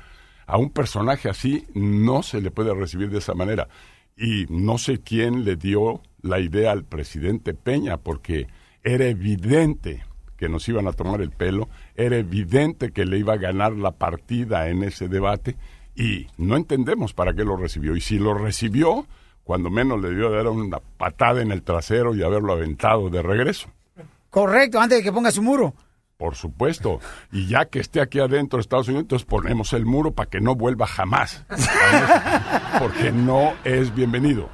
A 0.46 0.58
un 0.58 0.70
personaje 0.70 1.28
así 1.28 1.66
no 1.74 2.22
se 2.22 2.40
le 2.40 2.50
puede 2.50 2.74
recibir 2.74 3.10
de 3.10 3.18
esa 3.18 3.34
manera. 3.34 3.68
Y 4.16 4.46
no 4.48 4.78
sé 4.78 5.00
quién 5.00 5.44
le 5.44 5.56
dio 5.56 6.00
la 6.22 6.40
idea 6.40 6.72
al 6.72 6.84
presidente 6.84 7.54
Peña, 7.54 7.98
porque 7.98 8.46
era 8.82 9.06
evidente 9.06 10.04
que 10.36 10.48
nos 10.48 10.68
iban 10.68 10.86
a 10.88 10.92
tomar 10.92 11.20
el 11.20 11.30
pelo, 11.30 11.68
era 11.94 12.16
evidente 12.16 12.92
que 12.92 13.04
le 13.04 13.18
iba 13.18 13.34
a 13.34 13.38
ganar 13.38 13.72
la 13.72 13.92
partida 13.92 14.68
en 14.68 14.82
ese 14.82 15.08
debate 15.08 15.56
y 15.94 16.26
no 16.36 16.56
entendemos 16.56 17.14
para 17.14 17.34
qué 17.34 17.44
lo 17.44 17.56
recibió. 17.56 17.96
Y 17.96 18.00
si 18.00 18.18
lo 18.18 18.34
recibió, 18.34 19.06
cuando 19.44 19.70
menos 19.70 20.00
le 20.00 20.14
dio 20.14 20.30
dar 20.30 20.48
una 20.48 20.80
patada 20.80 21.42
en 21.42 21.52
el 21.52 21.62
trasero 21.62 22.14
y 22.14 22.22
haberlo 22.22 22.52
aventado 22.52 23.10
de 23.10 23.22
regreso. 23.22 23.68
Correcto, 24.30 24.80
antes 24.80 24.98
de 24.98 25.04
que 25.04 25.12
ponga 25.12 25.30
su 25.30 25.42
muro. 25.42 25.74
Por 26.16 26.36
supuesto. 26.36 27.00
Y 27.32 27.48
ya 27.48 27.66
que 27.66 27.80
esté 27.80 28.00
aquí 28.00 28.20
adentro 28.20 28.58
de 28.58 28.62
Estados 28.62 28.88
Unidos, 28.88 29.02
entonces 29.02 29.26
ponemos 29.26 29.72
el 29.72 29.84
muro 29.84 30.12
para 30.12 30.30
que 30.30 30.40
no 30.40 30.54
vuelva 30.54 30.86
jamás. 30.86 31.44
Porque 32.78 33.10
no 33.10 33.54
es 33.64 33.94
bienvenido. 33.94 34.48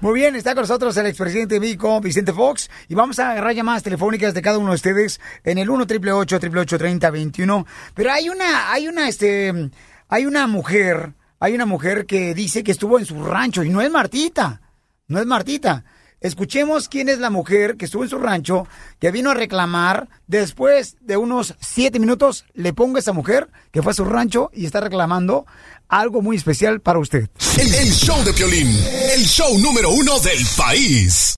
Muy 0.00 0.14
bien, 0.14 0.34
está 0.34 0.54
con 0.54 0.62
nosotros 0.62 0.96
el 0.96 1.06
expresidente 1.06 1.54
de 1.54 1.60
México, 1.60 2.00
Vicente 2.00 2.32
Fox, 2.32 2.68
y 2.88 2.94
vamos 2.96 3.20
a 3.20 3.30
agarrar 3.30 3.54
llamadas 3.54 3.84
telefónicas 3.84 4.34
de 4.34 4.42
cada 4.42 4.58
uno 4.58 4.70
de 4.70 4.74
ustedes 4.74 5.20
en 5.44 5.58
el 5.58 5.70
1 5.70 5.84
888 5.84 6.78
3021 6.78 7.66
Pero 7.94 8.10
hay 8.10 8.28
una, 8.28 8.72
hay 8.72 8.88
una, 8.88 9.08
este, 9.08 9.70
hay 10.08 10.26
una 10.26 10.48
mujer, 10.48 11.12
hay 11.38 11.54
una 11.54 11.66
mujer 11.66 12.06
que 12.06 12.34
dice 12.34 12.64
que 12.64 12.72
estuvo 12.72 12.98
en 12.98 13.06
su 13.06 13.22
rancho 13.22 13.62
y 13.62 13.68
no 13.68 13.80
es 13.80 13.92
Martita, 13.92 14.60
no 15.06 15.20
es 15.20 15.26
Martita. 15.26 15.84
Escuchemos 16.22 16.88
quién 16.88 17.08
es 17.08 17.18
la 17.18 17.30
mujer 17.30 17.76
que 17.76 17.86
estuvo 17.86 18.04
en 18.04 18.08
su 18.08 18.18
rancho, 18.18 18.66
que 19.00 19.10
vino 19.10 19.30
a 19.30 19.34
reclamar. 19.34 20.08
Después 20.28 20.96
de 21.00 21.16
unos 21.16 21.56
siete 21.60 21.98
minutos, 21.98 22.44
le 22.54 22.72
pongo 22.72 22.96
a 22.96 23.00
esa 23.00 23.12
mujer 23.12 23.48
que 23.72 23.82
fue 23.82 23.90
a 23.90 23.94
su 23.94 24.04
rancho 24.04 24.50
y 24.54 24.64
está 24.64 24.80
reclamando 24.80 25.46
algo 25.88 26.22
muy 26.22 26.36
especial 26.36 26.80
para 26.80 27.00
usted. 27.00 27.28
El, 27.58 27.74
el 27.74 27.92
show 27.92 28.22
de 28.24 28.32
Piolín, 28.32 28.68
el 29.14 29.24
show 29.24 29.58
número 29.58 29.90
uno 29.90 30.20
del 30.20 30.46
país. 30.56 31.34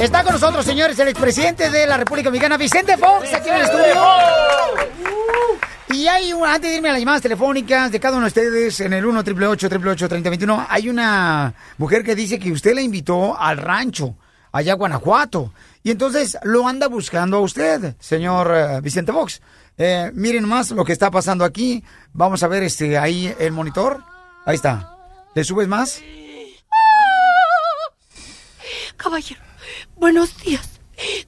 Está 0.00 0.22
con 0.22 0.32
nosotros, 0.32 0.64
señores, 0.64 0.98
el 0.98 1.08
expresidente 1.08 1.70
de 1.70 1.86
la 1.86 1.96
República 1.96 2.30
Mexicana, 2.30 2.56
Vicente 2.56 2.96
Fox, 2.96 3.32
aquí 3.32 3.48
en 3.48 3.54
el 3.54 3.62
estudio. 3.62 3.94
Y 5.90 6.06
hay, 6.06 6.32
un- 6.32 6.46
antes 6.46 6.70
de 6.70 6.76
irme 6.76 6.90
a 6.90 6.92
las 6.92 7.00
llamadas 7.00 7.22
telefónicas 7.22 7.90
de 7.90 7.98
cada 8.00 8.16
uno 8.16 8.24
de 8.26 8.28
ustedes, 8.28 8.80
en 8.80 8.92
el 8.92 9.06
1 9.06 9.20
888 9.20 10.08
3021 10.08 10.66
hay 10.68 10.88
una 10.90 11.54
mujer 11.78 12.04
que 12.04 12.14
dice 12.14 12.38
que 12.38 12.52
usted 12.52 12.74
la 12.74 12.82
invitó 12.82 13.38
al 13.38 13.56
rancho, 13.56 14.14
allá 14.52 14.72
a 14.72 14.76
Guanajuato. 14.76 15.52
Y 15.82 15.90
entonces 15.90 16.36
lo 16.42 16.68
anda 16.68 16.88
buscando 16.88 17.38
a 17.38 17.40
usted, 17.40 17.96
señor 17.98 18.52
eh, 18.54 18.80
Vicente 18.82 19.12
Fox. 19.12 19.40
Eh, 19.78 20.10
miren 20.12 20.44
más 20.46 20.70
lo 20.72 20.84
que 20.84 20.92
está 20.92 21.10
pasando 21.10 21.44
aquí. 21.44 21.82
Vamos 22.12 22.42
a 22.42 22.48
ver 22.48 22.64
este 22.64 22.98
ahí 22.98 23.32
el 23.38 23.52
monitor. 23.52 24.02
Ahí 24.44 24.56
está. 24.56 24.94
¿Le 25.34 25.44
subes 25.44 25.68
más? 25.68 26.02
Caballero, 28.96 29.40
buenos 29.96 30.36
días. 30.42 30.68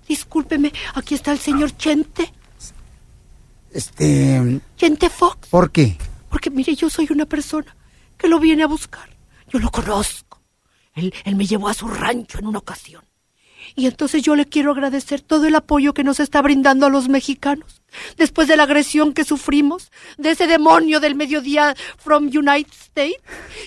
Discúlpeme, 0.08 0.72
aquí 0.94 1.14
está 1.14 1.32
el 1.32 1.38
señor 1.38 1.76
Chente. 1.76 2.32
Este. 3.72 4.60
Chente 4.76 5.08
Fox. 5.10 5.48
¿Por 5.48 5.70
qué? 5.70 5.96
Porque 6.28 6.50
mire, 6.50 6.74
yo 6.74 6.90
soy 6.90 7.08
una 7.10 7.26
persona 7.26 7.74
que 8.16 8.28
lo 8.28 8.38
viene 8.38 8.62
a 8.62 8.66
buscar. 8.66 9.08
Yo 9.52 9.58
lo 9.58 9.70
conozco. 9.70 10.40
Él, 10.94 11.12
él 11.24 11.36
me 11.36 11.46
llevó 11.46 11.68
a 11.68 11.74
su 11.74 11.88
rancho 11.88 12.38
en 12.38 12.46
una 12.46 12.58
ocasión. 12.58 13.04
Y 13.76 13.86
entonces 13.86 14.22
yo 14.22 14.34
le 14.34 14.46
quiero 14.46 14.72
agradecer 14.72 15.20
todo 15.20 15.46
el 15.46 15.54
apoyo 15.54 15.94
que 15.94 16.02
nos 16.02 16.18
está 16.18 16.42
brindando 16.42 16.86
a 16.86 16.90
los 16.90 17.08
mexicanos. 17.08 17.82
Después 18.16 18.48
de 18.48 18.56
la 18.56 18.64
agresión 18.64 19.12
que 19.12 19.24
sufrimos, 19.24 19.92
de 20.18 20.30
ese 20.32 20.46
demonio 20.48 20.98
del 20.98 21.14
mediodía 21.14 21.76
from 21.98 22.24
United 22.26 22.72
States, 22.72 23.20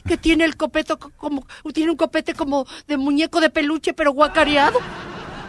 que 0.06 0.18
tiene 0.18 0.44
el 0.44 0.58
copeto 0.58 1.00
co- 1.00 1.12
como, 1.16 1.48
tiene 1.74 1.92
un 1.92 1.98
copete 1.98 2.34
como 2.34 2.66
de 2.88 2.98
muñeco 2.98 3.40
de 3.40 3.50
peluche, 3.50 3.94
pero 3.94 4.12
guacareado. 4.12 4.80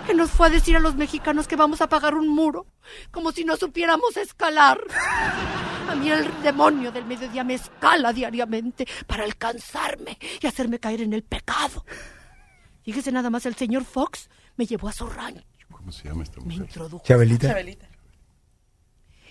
Que 0.07 0.15
nos 0.15 0.31
fue 0.31 0.49
a 0.49 0.51
decir 0.51 0.77
a 0.77 0.81
los 0.81 0.97
mexicanos 0.97 1.49
que 1.49 1.57
vamos 1.57 1.81
a 1.81 1.89
pagar 1.89 2.15
un 2.15 2.29
muro, 2.29 2.67
como 3.11 3.33
si 3.33 3.45
no 3.45 3.57
supiéramos 3.57 4.17
escalar. 4.19 4.79
A 5.89 5.95
mí 5.95 6.11
el 6.11 6.31
demonio 6.43 6.93
del 6.93 7.07
mediodía 7.07 7.43
me 7.43 7.55
escala 7.55 8.13
diariamente 8.13 8.87
para 9.07 9.25
alcanzarme 9.25 10.19
y 10.41 10.47
hacerme 10.47 10.79
caer 10.79 11.01
en 11.03 11.15
el 11.15 11.23
pecado. 11.23 11.85
Fíjese 12.83 13.13
nada 13.13 13.31
más, 13.31 13.47
el 13.47 13.55
señor 13.55 13.85
Fox 13.85 14.29
me 14.57 14.67
llevó 14.67 14.89
a 14.89 14.93
su 14.93 15.07
rancho. 15.07 15.43
¿Cómo 15.71 15.91
se 15.91 16.07
llama 16.09 16.23
esta 16.23 16.39
Me 16.41 16.47
mujer? 16.47 16.61
introdujo. 16.63 17.05
Chabelita. 17.05 17.57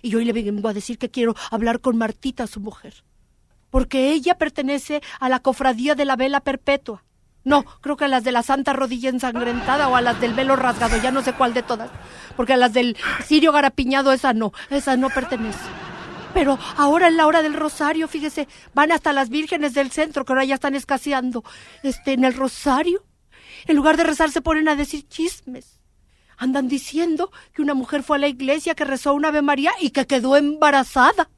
Y 0.02 0.16
hoy 0.16 0.26
le 0.26 0.34
vengo 0.34 0.68
a 0.68 0.74
decir 0.74 0.98
que 0.98 1.10
quiero 1.12 1.36
hablar 1.52 1.82
con 1.82 1.98
Martita, 1.98 2.48
su 2.48 2.60
mujer. 2.60 3.04
Porque 3.70 4.12
ella 4.12 4.38
pertenece 4.38 5.02
a 5.20 5.30
la 5.30 5.40
cofradía 5.40 5.96
de 5.96 6.06
la 6.06 6.16
vela 6.16 6.42
perpetua. 6.42 7.04
No, 7.46 7.66
creo 7.82 7.98
que 7.98 8.06
a 8.06 8.08
las 8.08 8.24
de 8.24 8.32
la 8.32 8.42
Santa 8.42 8.74
Rodilla 8.74 9.10
ensangrentada 9.10 9.90
o 9.90 9.96
a 9.96 10.02
las 10.02 10.20
del 10.22 10.34
velo 10.34 10.56
rasgado, 10.56 10.98
ya 10.98 11.12
no 11.12 11.22
sé 11.22 11.34
cuál 11.34 11.54
de 11.54 11.64
todas. 11.64 11.90
Porque 12.38 12.54
a 12.54 12.58
las 12.58 12.74
del 12.74 12.96
Sirio 13.26 13.52
Garapiñado, 13.52 14.14
esa 14.14 14.34
no, 14.34 14.54
esa 14.70 14.96
no 14.96 15.10
pertenece. 15.10 15.60
Pero 16.34 16.58
ahora 16.78 17.10
en 17.10 17.18
la 17.18 17.28
hora 17.28 17.42
del 17.42 17.54
rosario, 17.54 18.08
fíjese, 18.08 18.48
van 18.74 18.92
hasta 18.92 19.14
las 19.14 19.30
vírgenes 19.30 19.74
del 19.74 19.92
centro, 19.92 20.26
que 20.26 20.34
ahora 20.34 20.46
ya 20.46 20.56
están 20.56 20.74
escaseando. 20.74 21.44
Este, 21.84 22.14
en 22.14 22.24
el 22.24 22.34
rosario, 22.34 23.04
en 23.68 23.76
lugar 23.76 23.98
de 23.98 24.04
rezar, 24.04 24.32
se 24.32 24.42
ponen 24.42 24.68
a 24.68 24.76
decir 24.76 25.08
chismes. 25.08 25.80
Andan 26.38 26.68
diciendo 26.68 27.32
que 27.54 27.62
una 27.62 27.74
mujer 27.74 28.04
fue 28.04 28.18
a 28.18 28.20
la 28.20 28.28
iglesia, 28.28 28.74
que 28.74 28.86
rezó 28.86 29.14
una 29.14 29.28
Ave 29.28 29.42
María 29.42 29.72
y 29.80 29.92
que 29.92 30.08
quedó 30.08 30.36
embarazada. 30.38 31.30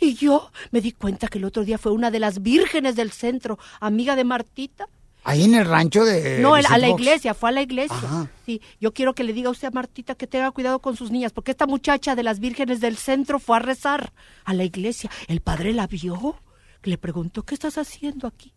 Y 0.00 0.14
yo 0.14 0.50
me 0.70 0.80
di 0.80 0.92
cuenta 0.92 1.28
que 1.28 1.38
el 1.38 1.44
otro 1.44 1.64
día 1.64 1.78
fue 1.78 1.92
una 1.92 2.10
de 2.10 2.20
las 2.20 2.40
vírgenes 2.42 2.94
del 2.96 3.10
centro, 3.10 3.58
amiga 3.80 4.14
de 4.16 4.24
Martita. 4.24 4.88
Ahí 5.24 5.42
en 5.44 5.54
el 5.54 5.66
rancho 5.66 6.04
de. 6.04 6.38
no, 6.38 6.56
el- 6.56 6.64
a 6.66 6.78
la 6.78 6.88
iglesia, 6.88 7.34
fue 7.34 7.48
a 7.50 7.52
la 7.52 7.62
iglesia. 7.62 7.96
Ajá. 7.96 8.30
Sí, 8.46 8.62
yo 8.80 8.94
quiero 8.94 9.14
que 9.14 9.24
le 9.24 9.32
diga 9.32 9.48
a 9.48 9.52
usted 9.52 9.68
a 9.68 9.72
Martita 9.72 10.14
que 10.14 10.26
tenga 10.26 10.50
cuidado 10.52 10.78
con 10.78 10.96
sus 10.96 11.10
niñas, 11.10 11.32
porque 11.32 11.50
esta 11.50 11.66
muchacha 11.66 12.14
de 12.14 12.22
las 12.22 12.38
vírgenes 12.38 12.80
del 12.80 12.96
centro 12.96 13.38
fue 13.40 13.56
a 13.56 13.60
rezar 13.60 14.12
a 14.44 14.54
la 14.54 14.64
iglesia. 14.64 15.10
El 15.26 15.40
padre 15.40 15.72
la 15.72 15.86
vio, 15.88 16.36
le 16.84 16.96
preguntó, 16.96 17.42
¿qué 17.42 17.54
estás 17.54 17.76
haciendo 17.76 18.26
aquí? 18.28 18.54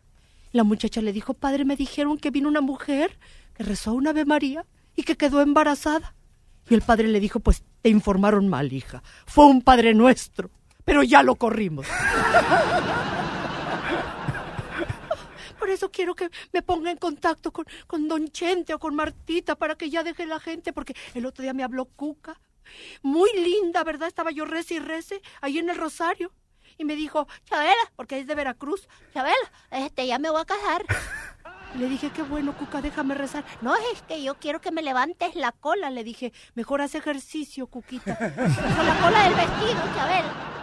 La 0.54 0.64
muchacha 0.64 1.02
le 1.02 1.12
dijo, 1.14 1.34
padre, 1.34 1.66
me 1.66 1.76
dijeron 1.76 2.18
que 2.18 2.30
vino 2.30 2.48
una 2.48 2.62
mujer 2.62 3.18
que 3.56 3.64
rezó 3.64 3.94
una 3.94 4.12
Ave 4.12 4.26
María 4.26 4.66
y 4.96 5.04
que 5.04 5.18
quedó 5.18 5.42
embarazada. 5.42 6.14
Y 6.70 6.76
el 6.76 6.82
padre 6.84 7.08
le 7.08 7.20
dijo, 7.20 7.40
pues 7.40 7.64
te 7.82 7.90
informaron 7.90 8.48
mal, 8.48 8.72
hija. 8.72 9.02
Fue 9.26 9.46
un 9.46 9.62
padre 9.62 9.94
nuestro, 9.94 10.52
pero 10.92 11.04
ya 11.04 11.24
lo 11.24 11.36
corrimos. 11.36 11.88
Por 15.58 15.70
eso 15.70 15.90
quiero 15.90 16.16
que 16.16 16.30
me 16.52 16.62
ponga 16.62 16.92
en 16.92 16.98
contacto 16.98 17.54
con, 17.54 17.66
con 17.88 18.10
Don 18.10 18.28
Chente 18.28 18.74
o 18.74 18.80
con 18.80 18.94
Martita 18.94 19.56
para 19.56 19.76
que 19.76 19.90
ya 19.90 20.04
deje 20.04 20.26
la 20.26 20.42
gente, 20.42 20.74
porque 20.74 20.94
el 21.14 21.26
otro 21.26 21.44
día 21.44 21.54
me 21.54 21.64
habló 21.64 21.86
Cuca. 21.86 22.42
Muy 23.04 23.32
linda, 23.32 23.86
¿verdad? 23.86 24.10
Estaba 24.10 24.32
yo 24.32 24.44
rece 24.44 24.74
y 24.74 24.80
rece 24.80 25.22
ahí 25.40 25.60
en 25.60 25.70
el 25.70 25.78
Rosario. 25.78 26.34
Y 26.78 26.84
me 26.84 26.98
dijo, 26.98 27.26
Chabela, 27.46 27.94
porque 27.96 28.20
es 28.20 28.28
de 28.28 28.36
Veracruz, 28.36 28.90
Chabela, 29.14 29.38
este, 29.72 30.06
ya 30.08 30.20
me 30.20 30.30
voy 30.30 30.42
a 30.42 30.46
casar. 30.46 30.84
Le 31.78 31.88
dije, 31.88 32.10
qué 32.10 32.22
bueno, 32.22 32.54
Cuca, 32.58 32.82
déjame 32.82 33.16
rezar. 33.16 33.46
No, 33.62 33.74
es 33.78 34.02
que 34.10 34.22
yo 34.22 34.36
quiero 34.36 34.60
que 34.60 34.72
me 34.72 34.82
levantes 34.82 35.36
la 35.36 35.54
cola. 35.54 35.90
Le 35.90 36.04
dije, 36.04 36.34
mejor 36.54 36.82
haz 36.82 36.96
ejercicio, 36.96 37.68
Cuquita. 37.68 38.18
Con 38.18 38.86
la 38.86 39.00
cola 39.02 39.24
del 39.24 39.36
vestido, 39.36 39.82
Chabela. 39.96 40.62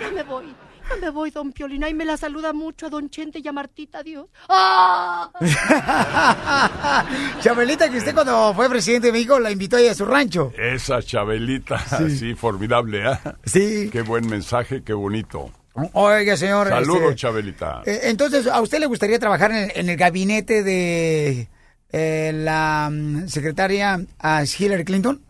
Ya 0.00 0.10
me 0.10 0.22
voy. 0.22 0.54
Ya 0.88 0.96
me 0.96 1.10
voy, 1.10 1.30
don 1.30 1.52
Piolín. 1.52 1.84
Ahí 1.84 1.94
me 1.94 2.04
la 2.04 2.16
saluda 2.16 2.52
mucho 2.52 2.86
a 2.86 2.90
don 2.90 3.08
Chente 3.10 3.40
y 3.44 3.48
a 3.48 3.52
Martita, 3.52 4.02
Dios. 4.02 4.26
¡Ah! 4.48 5.30
Chabelita, 7.40 7.90
que 7.90 7.98
usted 7.98 8.14
cuando 8.14 8.52
fue 8.54 8.68
presidente 8.68 9.08
de 9.08 9.12
México 9.12 9.38
la 9.38 9.50
invitó 9.50 9.76
ahí 9.76 9.86
a 9.88 9.94
su 9.94 10.04
rancho. 10.04 10.52
Esa 10.58 11.02
Chabelita, 11.02 11.78
sí, 12.08 12.34
formidable, 12.34 13.08
¿eh? 13.10 13.18
Sí. 13.44 13.88
Qué 13.92 14.02
buen 14.02 14.28
mensaje, 14.28 14.82
qué 14.82 14.92
bonito. 14.92 15.50
Oiga, 15.92 16.36
señor. 16.36 16.68
Saludos, 16.68 17.02
este, 17.10 17.14
Chabelita. 17.16 17.82
eh, 17.86 18.00
entonces, 18.04 18.46
¿a 18.48 18.60
usted 18.60 18.80
le 18.80 18.86
gustaría 18.86 19.18
trabajar 19.18 19.52
en 19.52 19.56
el, 19.58 19.72
en 19.76 19.88
el 19.88 19.96
gabinete 19.96 20.62
de 20.64 21.48
eh, 21.92 22.32
la 22.34 22.90
mm, 22.92 23.28
secretaria 23.28 24.00
ah, 24.18 24.42
Hillary 24.58 24.84
Clinton? 24.84 25.22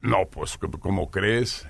No, 0.00 0.26
pues 0.30 0.52
c- 0.52 0.58
como 0.80 1.10
crees, 1.10 1.66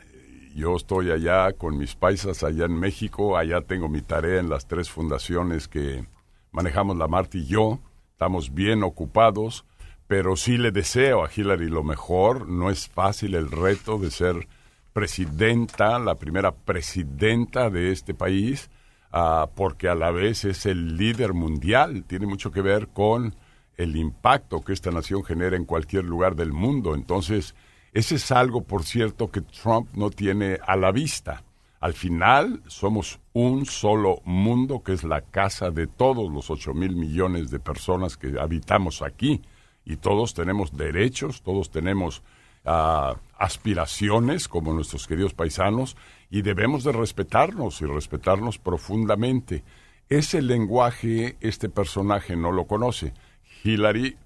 yo 0.55 0.77
estoy 0.77 1.11
allá 1.11 1.53
con 1.53 1.77
mis 1.77 1.97
paisas 1.97 2.45
allá 2.45 2.67
en 2.67 2.79
México, 2.79 3.37
allá 3.37 3.61
tengo 3.63 3.89
mi 3.89 4.03
tarea 4.03 4.39
en 4.39 4.49
las 4.49 4.67
tres 4.67 4.89
fundaciones 4.89 5.67
que 5.67 6.07
manejamos 6.53 6.97
la 6.97 7.09
Marta 7.09 7.39
y 7.39 7.47
yo, 7.47 7.81
estamos 8.13 8.55
bien 8.55 8.85
ocupados, 8.85 9.65
pero 10.07 10.37
sí 10.37 10.57
le 10.57 10.71
deseo 10.71 11.25
a 11.25 11.31
Hillary 11.35 11.69
lo 11.69 11.83
mejor, 11.83 12.49
no 12.49 12.71
es 12.71 12.89
fácil 12.89 13.35
el 13.35 13.51
reto 13.51 13.99
de 13.99 14.13
ser 14.13 14.47
presidenta, 14.93 15.99
la 15.99 16.15
primera 16.15 16.53
presidenta 16.53 17.69
de 17.69 17.91
este 17.91 18.15
país, 18.15 18.71
ah, 19.11 19.51
porque 19.57 19.89
a 19.89 19.97
la 19.97 20.13
vez 20.13 20.45
es 20.45 20.67
el 20.67 20.97
líder 20.97 21.35
mundial, 21.35 22.05
tiene 22.07 22.27
mucho 22.27 22.53
que 22.53 22.63
ver 22.63 22.89
con 22.89 23.35
el 23.77 23.97
impacto 23.97 24.65
que 24.65 24.73
esta 24.73 24.93
nación 24.93 25.25
genera 25.25 25.57
en 25.57 25.65
cualquier 25.65 26.05
lugar 26.05 26.37
del 26.37 26.53
mundo. 26.53 26.95
Entonces, 26.95 27.57
ese 27.95 28.17
es 28.17 28.33
algo, 28.33 28.65
por 28.65 28.83
cierto, 28.83 29.31
que 29.31 29.41
Trump 29.41 29.89
no 29.95 30.11
tiene 30.11 30.59
a 30.67 30.75
la 30.75 30.91
vista. 30.91 31.45
Al 31.79 31.95
final, 31.95 32.61
somos 32.67 33.21
un 33.33 33.67
solo 33.67 34.21
mundo 34.25 34.83
que 34.83 34.95
es 34.95 35.05
la 35.05 35.21
casa 35.21 35.71
de 35.71 35.87
todos 35.87 36.33
los 36.33 36.51
ocho 36.51 36.75
mil 36.75 36.97
millones 36.97 37.51
de 37.51 37.61
personas 37.61 38.17
que 38.17 38.35
habitamos 38.41 39.01
aquí. 39.01 39.43
Y 39.85 39.97
todos 39.97 40.35
tenemos 40.35 40.77
derechos, 40.77 41.43
todos 41.43 41.71
tenemos 41.71 42.25
ah, 42.65 43.15
aspiraciones 43.39 44.49
como 44.49 44.73
nuestros 44.73 45.07
queridos 45.07 45.35
paisanos 45.35 45.97
y 46.31 46.43
debemos 46.43 46.83
de 46.83 46.91
respetarnos 46.91 47.81
y 47.81 47.85
respetarnos 47.85 48.59
profundamente. 48.59 49.63
Ese 50.09 50.43
lenguaje 50.43 51.37
este 51.41 51.69
personaje 51.69 52.35
no 52.35 52.51
lo 52.51 52.67
conoce. 52.67 53.15
Hillary, 53.63 54.17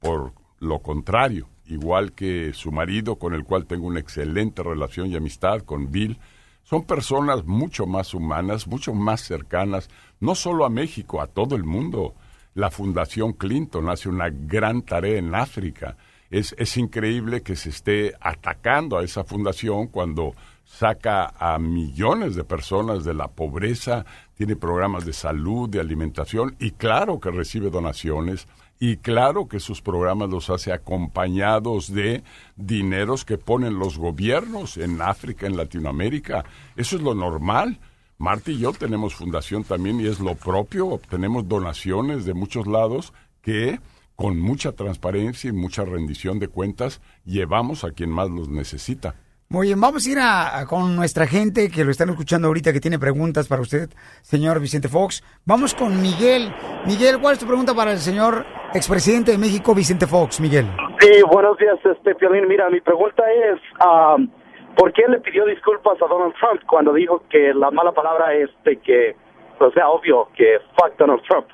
por 0.00 0.32
lo 0.60 0.78
contrario, 0.78 1.46
igual 1.68 2.12
que 2.12 2.52
su 2.54 2.72
marido, 2.72 3.16
con 3.16 3.34
el 3.34 3.44
cual 3.44 3.66
tengo 3.66 3.86
una 3.86 4.00
excelente 4.00 4.62
relación 4.62 5.10
y 5.10 5.16
amistad, 5.16 5.60
con 5.62 5.90
Bill, 5.90 6.18
son 6.64 6.84
personas 6.84 7.44
mucho 7.46 7.86
más 7.86 8.12
humanas, 8.12 8.66
mucho 8.66 8.92
más 8.92 9.22
cercanas, 9.22 9.88
no 10.20 10.34
solo 10.34 10.64
a 10.64 10.70
México, 10.70 11.20
a 11.20 11.26
todo 11.26 11.56
el 11.56 11.64
mundo. 11.64 12.14
La 12.54 12.70
Fundación 12.70 13.32
Clinton 13.32 13.88
hace 13.88 14.08
una 14.08 14.28
gran 14.28 14.82
tarea 14.82 15.18
en 15.18 15.34
África. 15.34 15.96
Es, 16.30 16.54
es 16.58 16.76
increíble 16.76 17.42
que 17.42 17.56
se 17.56 17.70
esté 17.70 18.14
atacando 18.20 18.98
a 18.98 19.04
esa 19.04 19.24
fundación 19.24 19.86
cuando 19.86 20.34
saca 20.68 21.32
a 21.38 21.58
millones 21.58 22.34
de 22.34 22.44
personas 22.44 23.02
de 23.02 23.14
la 23.14 23.28
pobreza, 23.28 24.04
tiene 24.34 24.54
programas 24.54 25.06
de 25.06 25.14
salud, 25.14 25.68
de 25.68 25.80
alimentación 25.80 26.54
y 26.58 26.72
claro 26.72 27.18
que 27.18 27.30
recibe 27.30 27.70
donaciones 27.70 28.46
y 28.80 28.98
claro 28.98 29.48
que 29.48 29.60
sus 29.60 29.82
programas 29.82 30.30
los 30.30 30.50
hace 30.50 30.72
acompañados 30.72 31.92
de 31.92 32.22
dineros 32.56 33.24
que 33.24 33.38
ponen 33.38 33.78
los 33.78 33.98
gobiernos 33.98 34.76
en 34.76 35.02
África, 35.02 35.46
en 35.46 35.56
Latinoamérica. 35.56 36.44
Eso 36.76 36.96
es 36.96 37.02
lo 37.02 37.14
normal. 37.14 37.78
Marta 38.18 38.50
y 38.50 38.58
yo 38.58 38.72
tenemos 38.72 39.14
fundación 39.14 39.64
también 39.64 40.00
y 40.00 40.06
es 40.06 40.20
lo 40.20 40.34
propio. 40.36 40.88
Obtenemos 40.88 41.48
donaciones 41.48 42.24
de 42.24 42.34
muchos 42.34 42.66
lados 42.66 43.12
que 43.42 43.80
con 44.14 44.38
mucha 44.40 44.72
transparencia 44.72 45.50
y 45.50 45.52
mucha 45.52 45.84
rendición 45.84 46.38
de 46.38 46.48
cuentas 46.48 47.00
llevamos 47.24 47.84
a 47.84 47.92
quien 47.92 48.10
más 48.10 48.30
los 48.30 48.48
necesita. 48.48 49.14
Muy 49.50 49.68
bien, 49.68 49.80
vamos 49.80 50.06
a 50.06 50.10
ir 50.10 50.18
a- 50.18 50.58
a- 50.58 50.66
con 50.66 50.94
nuestra 50.94 51.26
gente 51.26 51.70
que 51.70 51.82
lo 51.82 51.90
están 51.90 52.10
escuchando 52.10 52.48
ahorita, 52.48 52.70
que 52.70 52.80
tiene 52.80 52.98
preguntas 52.98 53.48
para 53.48 53.62
usted, 53.62 53.88
señor 54.20 54.60
Vicente 54.60 54.88
Fox. 54.88 55.24
Vamos 55.46 55.74
con 55.74 56.02
Miguel. 56.02 56.54
Miguel, 56.86 57.18
¿cuál 57.18 57.32
es 57.32 57.38
tu 57.38 57.46
pregunta 57.46 57.72
para 57.74 57.92
el 57.92 57.98
señor 57.98 58.44
expresidente 58.74 59.30
de 59.32 59.38
México, 59.38 59.74
Vicente 59.74 60.06
Fox? 60.06 60.38
Miguel. 60.40 60.66
Sí, 61.00 61.22
buenos 61.32 61.56
días, 61.56 61.78
este 61.82 62.14
Piolín. 62.16 62.46
Mira, 62.46 62.68
mi 62.68 62.82
pregunta 62.82 63.22
es, 63.32 63.58
um, 63.86 64.28
¿por 64.76 64.92
qué 64.92 65.04
le 65.08 65.18
pidió 65.20 65.46
disculpas 65.46 65.96
a 66.02 66.06
Donald 66.06 66.34
Trump 66.38 66.60
cuando 66.68 66.92
dijo 66.92 67.22
que 67.30 67.54
la 67.54 67.70
mala 67.70 67.92
palabra 67.92 68.34
es 68.34 68.50
de 68.66 68.76
que, 68.80 69.16
o 69.60 69.70
sea, 69.70 69.88
obvio, 69.88 70.28
que 70.36 70.58
fuck 70.76 70.94
Donald 70.98 71.22
Trump? 71.26 71.46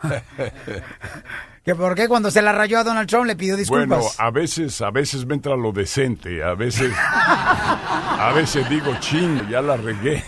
¿Que 1.68 1.74
¿Por 1.74 1.94
qué 1.94 2.08
cuando 2.08 2.30
se 2.30 2.40
la 2.40 2.52
rayó 2.52 2.78
a 2.78 2.82
Donald 2.82 3.06
Trump 3.06 3.26
le 3.26 3.36
pidió 3.36 3.54
disculpas? 3.54 3.98
Bueno, 3.98 4.10
a 4.16 4.30
veces, 4.30 4.80
a 4.80 4.90
veces 4.90 5.26
me 5.26 5.34
entra 5.34 5.54
lo 5.54 5.70
decente, 5.70 6.42
a 6.42 6.54
veces, 6.54 6.90
a 6.96 8.32
veces 8.34 8.66
digo, 8.70 8.90
ching, 9.00 9.46
ya 9.50 9.60
la 9.60 9.76
regué. 9.76 10.24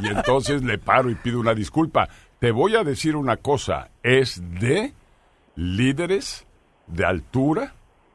Y 0.00 0.06
entonces 0.06 0.62
le 0.62 0.78
paro 0.78 1.10
y 1.10 1.16
pido 1.16 1.38
una 1.38 1.52
disculpa. 1.52 2.08
Te 2.38 2.50
voy 2.50 2.76
a 2.76 2.82
decir 2.82 3.14
una 3.14 3.36
cosa, 3.36 3.90
es 4.02 4.40
de 4.58 4.94
líderes 5.54 6.46
de 6.86 7.04
altura, 7.04 7.74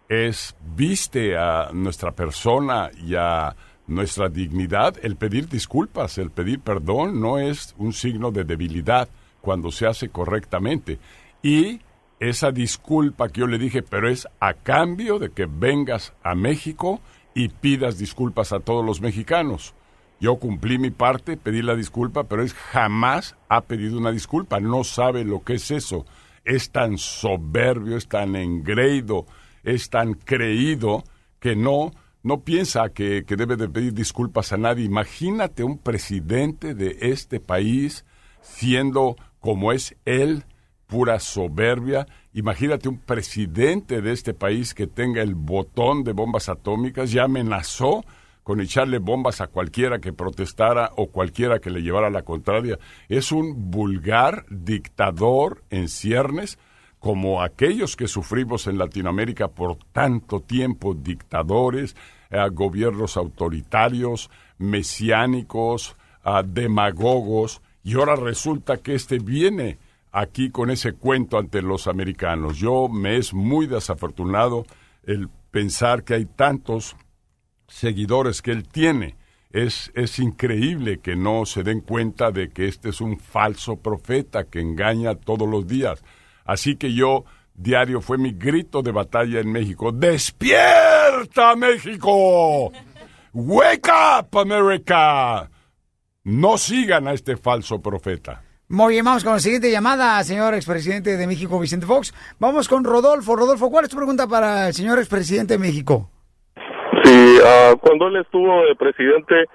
es 0.10 0.56
viste 0.76 1.38
a 1.38 1.70
nuestra 1.72 2.14
persona 2.14 2.90
y 2.98 3.14
a 3.14 3.56
nuestra 3.86 4.28
dignidad. 4.28 4.96
El 5.04 5.18
pedir 5.18 5.48
disculpas, 5.50 6.18
el 6.18 6.32
pedir 6.32 6.62
perdón 6.62 7.22
no 7.22 7.38
es 7.38 7.76
un 7.78 7.94
signo 7.94 8.32
de 8.32 8.44
debilidad 8.44 9.08
cuando 9.40 9.70
se 9.70 9.86
hace 9.86 10.10
correctamente. 10.10 10.98
Y 11.44 11.82
esa 12.20 12.52
disculpa 12.52 13.30
que 13.30 13.42
yo 13.42 13.48
le 13.48 13.58
dije, 13.58 13.84
pero 13.84 14.10
es 14.10 14.28
a 14.40 14.54
cambio 14.54 15.20
de 15.20 15.30
que 15.30 15.46
vengas 15.46 16.14
a 16.24 16.36
México 16.36 17.02
y 17.34 17.50
pidas 17.50 17.98
disculpas 17.98 18.54
a 18.54 18.60
todos 18.60 18.84
los 18.84 19.02
mexicanos. 19.02 19.76
Yo 20.20 20.38
cumplí 20.38 20.80
mi 20.80 20.90
parte, 20.90 21.38
pedí 21.38 21.62
la 21.62 21.76
disculpa, 21.76 22.24
pero 22.24 22.42
él 22.42 22.52
jamás 22.52 23.36
ha 23.50 23.62
pedido 23.62 24.00
una 24.00 24.12
disculpa, 24.12 24.60
no 24.60 24.84
sabe 24.84 25.24
lo 25.24 25.44
que 25.44 25.54
es 25.54 25.70
eso. 25.70 26.06
Es 26.44 26.72
tan 26.72 26.98
soberbio, 26.98 27.98
es 27.98 28.08
tan 28.08 28.36
engreído, 28.36 29.28
es 29.64 29.90
tan 29.90 30.14
creído 30.16 31.04
que 31.40 31.56
no, 31.56 31.92
no 32.24 32.40
piensa 32.40 32.90
que, 32.90 33.26
que 33.26 33.36
debe 33.36 33.58
de 33.58 33.70
pedir 33.70 33.94
disculpas 33.94 34.54
a 34.54 34.58
nadie. 34.58 34.86
Imagínate 34.86 35.64
un 35.64 35.78
presidente 35.78 36.74
de 36.74 36.98
este 37.02 37.40
país 37.40 38.06
siendo 38.42 39.18
como 39.40 39.72
es 39.72 39.96
él, 40.06 40.46
pura 40.88 41.20
soberbia. 41.20 42.08
Imagínate 42.34 42.90
un 42.90 42.98
presidente 42.98 44.02
de 44.02 44.12
este 44.12 44.34
país 44.34 44.74
que 44.74 44.88
tenga 44.88 45.22
el 45.22 45.36
botón 45.36 46.04
de 46.04 46.14
bombas 46.14 46.50
atómicas, 46.50 47.12
ya 47.12 47.26
amenazó 47.26 48.04
con 48.44 48.62
echarle 48.62 49.00
bombas 49.00 49.42
a 49.42 49.48
cualquiera 49.48 50.00
que 50.00 50.14
protestara 50.14 50.92
o 50.96 51.08
cualquiera 51.08 51.60
que 51.60 51.70
le 51.70 51.82
llevara 51.82 52.10
la 52.10 52.22
contraria. 52.22 52.80
Es 53.10 53.34
un 53.34 53.70
vulgar 53.70 54.46
dictador 54.50 55.64
en 55.70 55.90
ciernes, 55.90 56.58
como 57.00 57.42
aquellos 57.42 57.98
que 57.98 58.08
sufrimos 58.08 58.68
en 58.68 58.78
Latinoamérica 58.78 59.50
por 59.50 59.76
tanto 59.92 60.40
tiempo, 60.40 60.94
dictadores, 60.94 61.98
eh, 62.30 62.38
gobiernos 62.52 63.18
autoritarios, 63.18 64.30
mesiánicos, 64.58 65.98
ah, 66.24 66.42
demagogos, 66.42 67.62
y 67.84 67.96
ahora 67.96 68.16
resulta 68.16 68.78
que 68.78 68.96
este 68.96 69.20
viene 69.20 69.78
aquí 70.18 70.50
con 70.50 70.72
ese 70.72 70.94
cuento 70.94 71.38
ante 71.38 71.62
los 71.62 71.88
americanos. 71.88 72.58
Yo 72.58 72.88
me 72.90 73.18
es 73.18 73.36
muy 73.36 73.68
desafortunado 73.68 74.66
el 75.04 75.30
pensar 75.52 76.04
que 76.04 76.16
hay 76.16 76.26
tantos 76.26 76.96
seguidores 77.68 78.42
que 78.42 78.52
él 78.52 78.68
tiene. 78.68 79.16
Es, 79.52 79.92
es 79.94 80.18
increíble 80.18 81.00
que 81.00 81.16
no 81.16 81.46
se 81.46 81.64
den 81.64 81.82
cuenta 81.82 82.32
de 82.32 82.50
que 82.50 82.68
este 82.68 82.90
es 82.90 83.00
un 83.00 83.20
falso 83.20 83.78
profeta 83.78 84.46
que 84.46 84.60
engaña 84.60 85.14
todos 85.14 85.48
los 85.48 85.68
días. 85.68 86.04
Así 86.46 86.78
que 86.78 86.94
yo, 86.94 87.24
diario, 87.54 88.02
fue 88.02 88.18
mi 88.18 88.32
grito 88.32 88.82
de 88.82 88.92
batalla 88.92 89.40
en 89.40 89.52
México. 89.52 89.92
¡Despierta, 89.92 91.56
México! 91.56 92.72
¡Wake 93.34 93.90
up, 93.90 94.38
America! 94.40 95.48
No 96.24 96.58
sigan 96.58 97.08
a 97.08 97.14
este 97.14 97.38
falso 97.38 97.80
profeta. 97.80 98.47
Muy 98.70 98.96
bien, 98.96 99.06
vamos 99.06 99.24
con 99.24 99.32
la 99.32 99.40
siguiente 99.40 99.72
llamada, 99.72 100.22
señor 100.24 100.54
expresidente 100.54 101.16
de 101.16 101.26
México, 101.26 101.58
Vicente 101.58 101.86
Fox. 101.86 102.12
Vamos 102.38 102.68
con 102.68 102.84
Rodolfo. 102.84 103.34
Rodolfo, 103.38 103.72
¿cuál 103.72 103.86
es 103.86 103.90
tu 103.90 103.96
pregunta 103.96 104.28
para 104.28 104.68
el 104.68 104.74
señor 104.74 105.00
expresidente 105.00 105.54
de 105.54 105.60
México? 105.60 106.10
Sí, 107.02 107.38
ah, 107.46 107.76
cuando 107.80 108.08
él 108.08 108.18
estuvo 108.18 108.66
de 108.66 108.76
presidente 108.76 109.46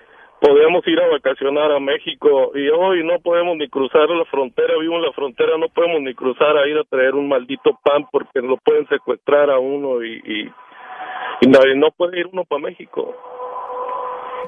podíamos 0.41 0.81
ir 0.89 0.99
a 0.99 1.09
vacacionar 1.09 1.73
a 1.73 1.79
México 1.79 2.53
y 2.55 2.71
hoy 2.71 3.05
no 3.05 3.21
podemos 3.21 3.59
ni 3.59 3.69
cruzar 3.69 4.09
la 4.09 4.25
frontera, 4.25 4.79
vivo 4.81 4.97
en 4.97 5.03
la 5.03 5.13
frontera, 5.13 5.59
no 5.59 5.69
podemos 5.69 6.01
ni 6.01 6.15
cruzar 6.15 6.57
a 6.57 6.67
ir 6.67 6.79
a 6.79 6.85
traer 6.85 7.15
un 7.15 7.29
maldito 7.29 7.79
pan 7.85 8.07
porque 8.11 8.41
lo 8.41 8.57
pueden 8.57 8.89
secuestrar 8.89 9.51
a 9.51 9.59
uno 9.59 10.03
y, 10.03 10.23
y, 10.25 10.51
y 11.43 11.77
no 11.77 11.91
puede 11.91 12.19
ir 12.19 12.29
uno 12.33 12.45
para 12.45 12.63
México. 12.63 13.15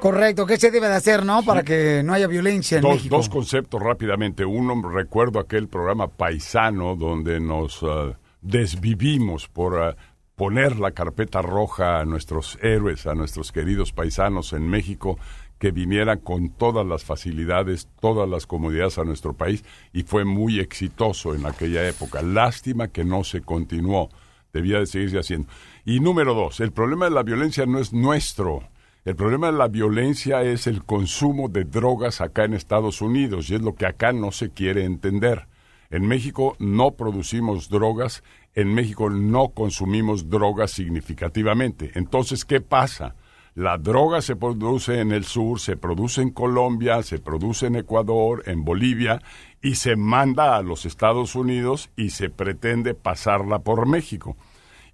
Correcto, 0.00 0.44
¿qué 0.46 0.56
se 0.58 0.70
debe 0.70 0.88
de 0.88 0.94
hacer, 0.94 1.24
no? 1.24 1.42
Para 1.42 1.62
que 1.62 2.02
no 2.04 2.12
haya 2.12 2.26
violencia 2.26 2.76
en 2.76 2.82
Dos, 2.82 2.94
México. 2.96 3.16
dos 3.16 3.28
conceptos 3.28 3.82
rápidamente. 3.82 4.44
Uno, 4.44 4.80
recuerdo 4.90 5.38
aquel 5.38 5.68
programa 5.68 6.08
paisano 6.08 6.94
donde 6.96 7.40
nos 7.40 7.82
ah, 7.82 8.18
desvivimos 8.42 9.48
por 9.48 9.80
ah, 9.82 9.96
poner 10.36 10.78
la 10.78 10.90
carpeta 10.90 11.40
roja 11.42 12.00
a 12.00 12.04
nuestros 12.04 12.58
héroes, 12.62 13.06
a 13.06 13.14
nuestros 13.14 13.52
queridos 13.52 13.92
paisanos 13.92 14.52
en 14.52 14.68
México, 14.68 15.18
que 15.58 15.70
vinieran 15.70 16.18
con 16.18 16.50
todas 16.50 16.84
las 16.86 17.04
facilidades, 17.04 17.88
todas 18.00 18.28
las 18.28 18.46
comodidades 18.46 18.98
a 18.98 19.04
nuestro 19.04 19.32
país 19.32 19.64
y 19.92 20.02
fue 20.02 20.24
muy 20.24 20.60
exitoso 20.60 21.34
en 21.34 21.46
aquella 21.46 21.88
época. 21.88 22.20
Lástima 22.20 22.88
que 22.88 23.04
no 23.04 23.24
se 23.24 23.40
continuó. 23.40 24.10
Debía 24.52 24.78
de 24.78 24.86
seguirse 24.86 25.18
haciendo. 25.18 25.48
Y 25.84 26.00
número 26.00 26.34
dos, 26.34 26.60
el 26.60 26.72
problema 26.72 27.06
de 27.06 27.12
la 27.12 27.22
violencia 27.22 27.64
no 27.66 27.78
es 27.78 27.92
nuestro. 27.92 28.62
El 29.04 29.16
problema 29.16 29.48
de 29.52 29.58
la 29.58 29.68
violencia 29.68 30.40
es 30.44 30.66
el 30.66 30.82
consumo 30.82 31.50
de 31.50 31.64
drogas 31.64 32.22
acá 32.22 32.44
en 32.44 32.54
Estados 32.54 33.02
Unidos 33.02 33.50
y 33.50 33.56
es 33.56 33.60
lo 33.60 33.74
que 33.74 33.84
acá 33.84 34.14
no 34.14 34.32
se 34.32 34.48
quiere 34.48 34.86
entender. 34.86 35.46
En 35.90 36.06
México 36.08 36.56
no 36.58 36.92
producimos 36.92 37.68
drogas, 37.68 38.24
en 38.54 38.72
México 38.72 39.10
no 39.10 39.50
consumimos 39.50 40.30
drogas 40.30 40.70
significativamente. 40.70 41.90
Entonces, 41.96 42.46
¿qué 42.46 42.62
pasa? 42.62 43.14
La 43.54 43.76
droga 43.76 44.22
se 44.22 44.36
produce 44.36 45.00
en 45.00 45.12
el 45.12 45.24
sur, 45.24 45.60
se 45.60 45.76
produce 45.76 46.22
en 46.22 46.30
Colombia, 46.30 47.02
se 47.02 47.18
produce 47.18 47.66
en 47.66 47.76
Ecuador, 47.76 48.42
en 48.46 48.64
Bolivia 48.64 49.20
y 49.60 49.74
se 49.74 49.96
manda 49.96 50.56
a 50.56 50.62
los 50.62 50.86
Estados 50.86 51.34
Unidos 51.34 51.90
y 51.94 52.08
se 52.08 52.30
pretende 52.30 52.94
pasarla 52.94 53.58
por 53.58 53.86
México. 53.86 54.38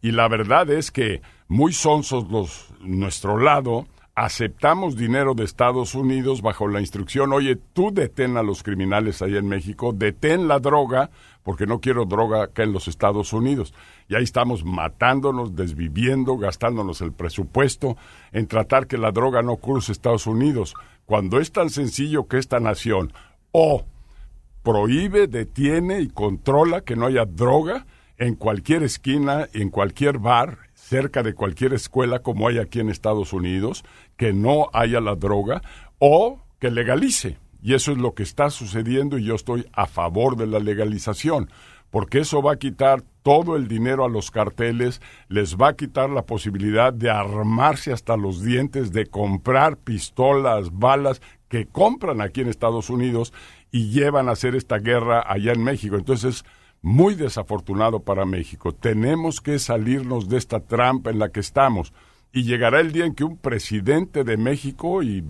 Y 0.02 0.10
la 0.10 0.26
verdad 0.26 0.68
es 0.68 0.90
que 0.90 1.22
muy 1.46 1.72
sonsos 1.72 2.28
los 2.28 2.74
nuestro 2.80 3.38
lado 3.38 3.86
aceptamos 4.20 4.96
dinero 4.96 5.32
de 5.32 5.44
Estados 5.44 5.94
Unidos 5.94 6.42
bajo 6.42 6.68
la 6.68 6.80
instrucción, 6.80 7.32
oye, 7.32 7.56
tú 7.56 7.90
detén 7.90 8.36
a 8.36 8.42
los 8.42 8.62
criminales 8.62 9.22
allá 9.22 9.38
en 9.38 9.48
México, 9.48 9.94
detén 9.94 10.46
la 10.46 10.58
droga, 10.58 11.08
porque 11.42 11.66
no 11.66 11.80
quiero 11.80 12.04
droga 12.04 12.42
acá 12.42 12.64
en 12.64 12.74
los 12.74 12.86
Estados 12.86 13.32
Unidos. 13.32 13.72
Y 14.08 14.16
ahí 14.16 14.22
estamos 14.22 14.62
matándonos, 14.62 15.56
desviviendo, 15.56 16.36
gastándonos 16.36 17.00
el 17.00 17.12
presupuesto 17.12 17.96
en 18.30 18.46
tratar 18.46 18.86
que 18.86 18.98
la 18.98 19.10
droga 19.10 19.40
no 19.40 19.56
cruce 19.56 19.90
Estados 19.90 20.26
Unidos, 20.26 20.74
cuando 21.06 21.40
es 21.40 21.50
tan 21.50 21.70
sencillo 21.70 22.28
que 22.28 22.36
esta 22.36 22.60
nación 22.60 23.14
o 23.52 23.86
prohíbe, 24.62 25.28
detiene 25.28 26.02
y 26.02 26.08
controla 26.08 26.82
que 26.82 26.94
no 26.94 27.06
haya 27.06 27.24
droga 27.24 27.86
en 28.18 28.34
cualquier 28.34 28.82
esquina, 28.82 29.48
en 29.54 29.70
cualquier 29.70 30.18
bar, 30.18 30.58
cerca 30.90 31.22
de 31.22 31.34
cualquier 31.34 31.72
escuela 31.72 32.18
como 32.18 32.48
hay 32.48 32.58
aquí 32.58 32.80
en 32.80 32.90
Estados 32.90 33.32
Unidos, 33.32 33.84
que 34.16 34.32
no 34.32 34.70
haya 34.72 35.00
la 35.00 35.14
droga 35.14 35.62
o 36.00 36.40
que 36.58 36.72
legalice. 36.72 37.38
Y 37.62 37.74
eso 37.74 37.92
es 37.92 37.98
lo 37.98 38.14
que 38.14 38.24
está 38.24 38.50
sucediendo 38.50 39.16
y 39.16 39.24
yo 39.24 39.36
estoy 39.36 39.66
a 39.72 39.86
favor 39.86 40.36
de 40.36 40.48
la 40.48 40.58
legalización, 40.58 41.48
porque 41.90 42.18
eso 42.18 42.42
va 42.42 42.54
a 42.54 42.58
quitar 42.58 43.04
todo 43.22 43.54
el 43.54 43.68
dinero 43.68 44.04
a 44.04 44.08
los 44.08 44.32
carteles, 44.32 45.00
les 45.28 45.56
va 45.56 45.68
a 45.68 45.76
quitar 45.76 46.10
la 46.10 46.22
posibilidad 46.26 46.92
de 46.92 47.08
armarse 47.08 47.92
hasta 47.92 48.16
los 48.16 48.42
dientes, 48.42 48.90
de 48.90 49.06
comprar 49.06 49.76
pistolas, 49.76 50.70
balas 50.72 51.22
que 51.48 51.66
compran 51.66 52.20
aquí 52.20 52.40
en 52.40 52.48
Estados 52.48 52.90
Unidos 52.90 53.32
y 53.70 53.90
llevan 53.90 54.28
a 54.28 54.32
hacer 54.32 54.56
esta 54.56 54.78
guerra 54.78 55.22
allá 55.24 55.52
en 55.52 55.62
México. 55.62 55.94
Entonces, 55.94 56.44
muy 56.82 57.14
desafortunado 57.14 58.00
para 58.00 58.24
México. 58.24 58.72
Tenemos 58.72 59.40
que 59.40 59.58
salirnos 59.58 60.28
de 60.28 60.38
esta 60.38 60.60
trampa 60.60 61.10
en 61.10 61.18
la 61.18 61.30
que 61.30 61.40
estamos. 61.40 61.92
Y 62.32 62.44
llegará 62.44 62.80
el 62.80 62.92
día 62.92 63.06
en 63.06 63.14
que 63.14 63.24
un 63.24 63.36
presidente 63.36 64.24
de 64.24 64.36
México, 64.36 65.02
y 65.02 65.24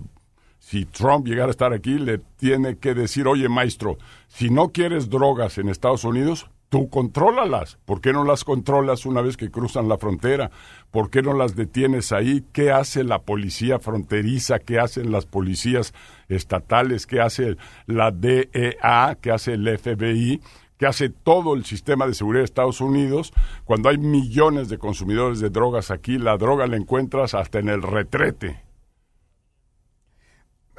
si 0.59 0.85
Trump 0.85 1.25
llegara 1.25 1.47
a 1.47 1.51
estar 1.51 1.73
aquí, 1.73 1.97
le 1.97 2.19
tiene 2.37 2.77
que 2.77 2.93
decir, 2.93 3.27
oye 3.27 3.49
maestro, 3.49 3.97
si 4.27 4.49
no 4.49 4.69
quieres 4.69 5.09
drogas 5.09 5.57
en 5.57 5.69
Estados 5.69 6.03
Unidos, 6.03 6.49
tú 6.69 6.89
contrólalas. 6.89 7.77
¿Por 7.85 7.99
qué 7.99 8.13
no 8.13 8.23
las 8.23 8.45
controlas 8.45 9.05
una 9.05 9.21
vez 9.21 9.35
que 9.35 9.51
cruzan 9.51 9.89
la 9.89 9.97
frontera? 9.97 10.51
¿Por 10.89 11.09
qué 11.09 11.21
no 11.21 11.33
las 11.33 11.55
detienes 11.55 12.13
ahí? 12.13 12.45
¿Qué 12.53 12.71
hace 12.71 13.03
la 13.03 13.19
policía 13.23 13.77
fronteriza? 13.79 14.59
¿Qué 14.59 14.79
hacen 14.79 15.11
las 15.11 15.25
policías 15.25 15.93
estatales? 16.29 17.07
¿Qué 17.07 17.19
hace 17.19 17.57
la 17.87 18.11
DEA? 18.11 19.17
¿Qué 19.19 19.31
hace 19.31 19.53
el 19.55 19.77
FBI? 19.77 20.39
Que 20.81 20.87
hace 20.87 21.09
todo 21.09 21.53
el 21.53 21.63
sistema 21.63 22.07
de 22.07 22.15
seguridad 22.15 22.41
de 22.41 22.45
Estados 22.45 22.81
Unidos, 22.81 23.33
cuando 23.65 23.87
hay 23.87 23.99
millones 23.99 24.67
de 24.67 24.79
consumidores 24.79 25.39
de 25.39 25.51
drogas 25.51 25.91
aquí, 25.91 26.17
la 26.17 26.37
droga 26.37 26.65
la 26.65 26.75
encuentras 26.75 27.35
hasta 27.35 27.59
en 27.59 27.69
el 27.69 27.83
retrete. 27.83 28.63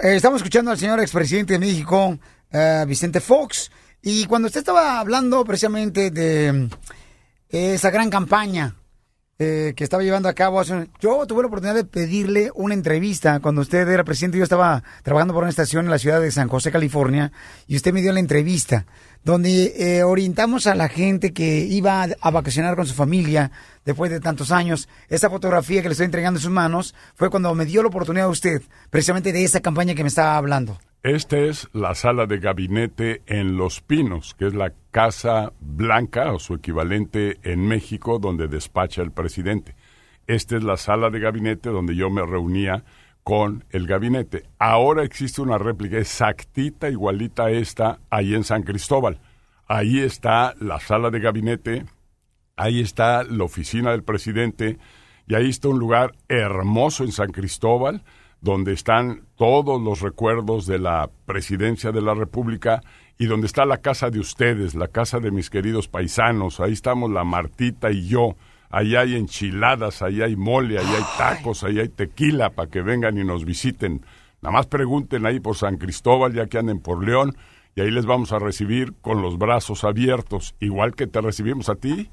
Eh, 0.01 0.17
estamos 0.17 0.39
escuchando 0.39 0.73
al 0.73 0.79
señor 0.79 0.99
expresidente 0.99 1.53
de 1.53 1.61
México, 1.61 2.19
eh, 2.51 2.85
Vicente 2.85 3.21
Fox, 3.21 3.71
y 4.03 4.27
cuando 4.27 4.47
usted 4.47 4.59
estaba 4.59 4.99
hablando 4.99 5.45
precisamente 5.45 6.11
de 6.11 6.53
mm, 6.53 6.69
esa 7.51 7.91
gran 7.91 8.11
campaña 8.11 8.75
eh, 9.39 9.73
que 9.77 9.83
estaba 9.85 10.03
llevando 10.03 10.29
a 10.29 10.35
cabo, 10.35 10.61
hace- 10.61 10.89
yo 11.01 11.27
tuve 11.27 11.43
la 11.43 11.49
oportunidad 11.49 11.75
de 11.75 11.85
pedirle 11.85 12.51
una 12.55 12.75
entrevista 12.75 13.41
cuando 13.41 13.61
usted 13.63 13.89
era 13.89 14.05
presidente. 14.05 14.39
Yo 14.39 14.45
estaba 14.45 14.85
trabajando 15.03 15.35
por 15.35 15.43
una 15.43 15.51
estación 15.51 15.85
en 15.87 15.91
la 15.91 15.99
ciudad 15.99 16.21
de 16.21 16.31
San 16.31 16.49
José, 16.49 16.71
California, 16.71 17.33
y 17.67 17.77
usted 17.77 17.93
me 17.93 18.03
dio 18.03 18.13
la 18.13 18.21
entrevista 18.21 18.87
donde 19.25 19.75
eh, 19.77 20.03
orientamos 20.03 20.67
a 20.67 20.75
la 20.75 20.89
gente 20.89 21.33
que 21.33 21.61
iba 21.61 22.03
a, 22.21 22.31
vacacionar 22.31 22.75
con 22.77 22.87
su 22.87 22.95
familia 22.95 23.53
después 23.85 24.11
de 24.11 24.21
tantos 24.21 24.51
años. 24.53 24.89
Esa 25.09 25.31
fotografía 25.31 25.81
que 25.83 25.89
le 25.89 25.93
estoy 25.93 26.07
entregando 26.07 26.39
en 26.39 26.43
sus 26.43 26.51
manos 26.51 26.95
fue 27.15 27.31
cuando 27.31 27.55
me 27.55 27.65
dio 27.65 27.83
la 27.83 27.89
oportunidad 27.89 28.27
a 28.27 28.31
usted, 28.31 28.63
precisamente 28.91 29.33
de 29.33 29.45
esa 29.45 29.61
campaña 29.61 29.95
que 29.95 30.03
me 30.03 30.09
estaba 30.09 30.37
hablando. 30.37 30.79
Esta 31.03 31.37
es 31.37 31.69
la 31.73 31.97
sala 31.97 32.27
de 32.27 32.39
gabinete 32.39 33.23
en 33.27 33.57
Los 33.57 33.81
Pinos, 33.81 34.35
que 34.35 34.47
es 34.47 34.55
la 34.55 34.73
Casa 34.93 35.53
Blanca 35.59 36.33
o 36.33 36.39
su 36.39 36.55
equivalente 36.55 37.39
en 37.43 37.67
México, 37.67 38.21
donde 38.21 38.47
despacha 38.47 39.03
el 39.03 39.11
presidente. 39.11 39.75
Esta 40.29 40.57
es 40.57 40.63
la 40.63 40.77
sala 40.77 41.11
de 41.11 41.19
gabinete 41.19 41.71
donde 41.71 41.97
yo 41.97 42.09
me 42.09 42.25
reunía 42.25 42.85
con 43.25 43.65
el 43.71 43.89
gabinete. 43.89 44.45
Ahora 44.61 45.03
existe 45.03 45.43
una 45.43 45.59
réplica 45.59 45.99
exactita, 45.99 46.89
igualita 46.89 47.47
a 47.47 47.51
esta, 47.51 47.99
ahí 48.09 48.37
en 48.37 48.45
San 48.45 48.63
Cristóbal. 48.63 49.19
Ahí 49.67 49.99
está 49.99 50.55
la 50.61 50.79
sala 50.79 51.11
de 51.11 51.19
gabinete, 51.19 51.85
ahí 52.55 52.81
está 52.81 53.25
la 53.25 53.43
oficina 53.43 53.91
del 53.91 54.05
presidente 54.05 54.79
y 55.27 55.35
ahí 55.35 55.51
está 55.51 55.67
un 55.67 55.81
lugar 55.81 56.13
hermoso 56.29 57.03
en 57.03 57.11
San 57.11 57.33
Cristóbal 57.33 58.05
donde 58.43 58.73
están 58.73 59.23
todos 59.37 59.81
los 59.81 60.01
recuerdos 60.01 60.67
de 60.67 60.79
la 60.79 61.09
presidencia 61.27 61.93
de 61.93 62.03
la 62.03 62.13
República 62.13 62.83
y 63.17 63.27
donde 63.27 63.47
está 63.47 63.65
la 63.65 63.79
casa 63.79 64.11
de 64.11 64.19
ustedes, 64.19 64.75
la 64.75 64.89
casa 64.89 65.21
de 65.21 65.31
mis 65.31 65.49
queridos 65.49 65.87
paisanos. 65.87 66.59
Ahí 66.59 66.73
estamos 66.73 67.11
la 67.11 67.23
Martita 67.23 67.93
y 67.93 68.09
yo. 68.09 68.35
Ahí 68.69 68.97
hay 68.97 69.15
enchiladas, 69.15 70.03
ahí 70.03 70.23
hay 70.23 70.35
mole, 70.35 70.79
ahí 70.79 70.87
hay 70.87 71.05
tacos, 71.17 71.63
ahí 71.63 71.79
hay 71.79 71.89
tequila 71.89 72.51
para 72.51 72.69
que 72.69 72.83
vengan 72.83 73.17
y 73.17 73.23
nos 73.23 73.45
visiten. 73.45 74.05
Nada 74.41 74.55
más 74.55 74.67
pregunten 74.67 75.25
ahí 75.25 75.39
por 75.39 75.57
San 75.57 75.77
Cristóbal, 75.77 76.33
ya 76.33 76.47
que 76.47 76.59
anden 76.59 76.81
por 76.81 77.05
León, 77.05 77.37
y 77.77 77.81
ahí 77.81 77.93
les 77.93 78.07
vamos 78.07 78.33
a 78.33 78.41
recibir 78.41 78.95
con 79.01 79.23
los 79.23 79.39
brazos 79.39 79.85
abiertos, 79.85 80.57
igual 80.59 80.95
que 80.97 81.07
te 81.07 81.21
recibimos 81.21 81.69
a 81.69 81.77
ti, 81.77 82.11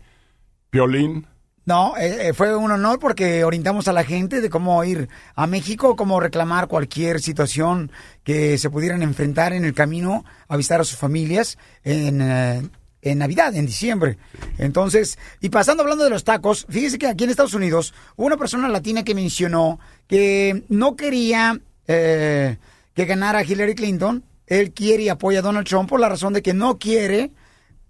Piolín. 0.69 1.25
No, 1.65 1.95
eh, 1.97 2.29
eh, 2.29 2.33
fue 2.33 2.55
un 2.55 2.71
honor 2.71 2.99
porque 2.99 3.43
orientamos 3.43 3.87
a 3.87 3.93
la 3.93 4.03
gente 4.03 4.41
de 4.41 4.49
cómo 4.49 4.83
ir 4.83 5.09
a 5.35 5.45
México, 5.45 5.95
cómo 5.95 6.19
reclamar 6.19 6.67
cualquier 6.67 7.21
situación 7.21 7.91
que 8.23 8.57
se 8.57 8.69
pudieran 8.69 9.03
enfrentar 9.03 9.53
en 9.53 9.65
el 9.65 9.73
camino 9.73 10.25
a 10.47 10.57
visitar 10.57 10.81
a 10.81 10.83
sus 10.83 10.97
familias 10.97 11.57
en, 11.83 12.21
eh, 12.21 12.61
en 13.01 13.17
Navidad, 13.17 13.55
en 13.55 13.65
diciembre. 13.65 14.17
Entonces, 14.57 15.17
y 15.41 15.49
pasando 15.49 15.83
hablando 15.83 16.03
de 16.03 16.09
los 16.09 16.23
tacos, 16.23 16.65
fíjese 16.69 16.97
que 16.97 17.07
aquí 17.07 17.23
en 17.23 17.29
Estados 17.29 17.53
Unidos 17.53 17.93
hubo 18.15 18.27
una 18.27 18.37
persona 18.37 18.67
latina 18.67 19.03
que 19.03 19.15
mencionó 19.15 19.79
que 20.07 20.63
no 20.69 20.95
quería 20.95 21.59
eh, 21.87 22.57
que 22.93 23.05
ganara 23.05 23.43
Hillary 23.43 23.75
Clinton. 23.75 24.23
Él 24.47 24.71
quiere 24.73 25.03
y 25.03 25.09
apoya 25.09 25.39
a 25.39 25.43
Donald 25.43 25.67
Trump 25.67 25.89
por 25.89 25.99
la 25.99 26.09
razón 26.09 26.33
de 26.33 26.41
que 26.41 26.53
no 26.53 26.79
quiere 26.79 27.31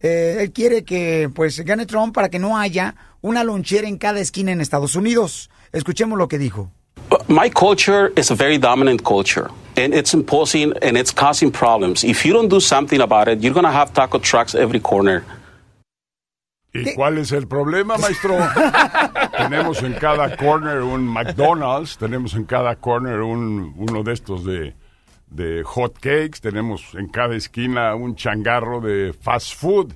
eh, 0.02 0.38
él 0.40 0.52
quiere 0.52 0.84
que 0.84 1.30
pues 1.34 1.60
gane 1.62 1.86
Trump 1.86 2.14
para 2.14 2.30
que 2.30 2.40
no 2.40 2.58
haya 2.58 2.96
una 3.22 3.44
lonchera 3.44 3.88
en 3.88 3.98
cada 3.98 4.20
esquina 4.20 4.52
en 4.52 4.62
Estados 4.62 4.96
Unidos. 4.96 5.50
Escuchemos 5.72 6.18
lo 6.18 6.28
que 6.28 6.38
dijo. 6.38 6.72
My 7.28 7.50
culture 7.50 8.12
is 8.16 8.30
a 8.32 8.36
very 8.36 8.58
dominant 8.58 9.04
culture, 9.04 9.50
and 9.76 9.94
it's 9.94 10.14
imposing 10.14 10.74
and 10.82 10.96
it's 10.98 11.12
causing 11.12 11.52
problems. 11.52 12.04
If 12.04 12.24
you 12.24 12.34
don't 12.34 12.50
do 12.50 12.60
something 12.60 13.02
about 13.02 13.28
it, 13.28 13.42
you're 13.42 13.54
going 13.54 13.66
to 13.66 13.72
have 13.72 13.94
taco 13.94 14.20
trucks 14.20 14.54
every 14.54 14.80
corner. 14.80 15.24
¿Y 16.72 16.94
cuál 16.94 17.18
es 17.18 17.32
el 17.32 17.48
problema, 17.48 17.98
maestro? 17.98 18.38
tenemos 19.38 19.82
en 19.82 19.94
cada 19.94 20.38
corner 20.38 20.84
un 20.84 21.02
McDonald's, 21.04 21.98
tenemos 21.98 22.36
en 22.36 22.46
cada 22.46 22.76
corner 22.76 23.22
un, 23.22 23.74
uno 23.76 24.04
de 24.04 24.14
estos 24.14 24.46
de, 24.46 24.76
de 25.30 25.64
hot 25.64 25.94
cakes, 26.00 26.42
tenemos 26.42 26.96
en 26.96 27.08
cada 27.08 27.36
esquina 27.36 27.96
un 27.96 28.16
changarro 28.16 28.82
de 28.82 29.14
fast 29.14 29.56
food. 29.56 29.94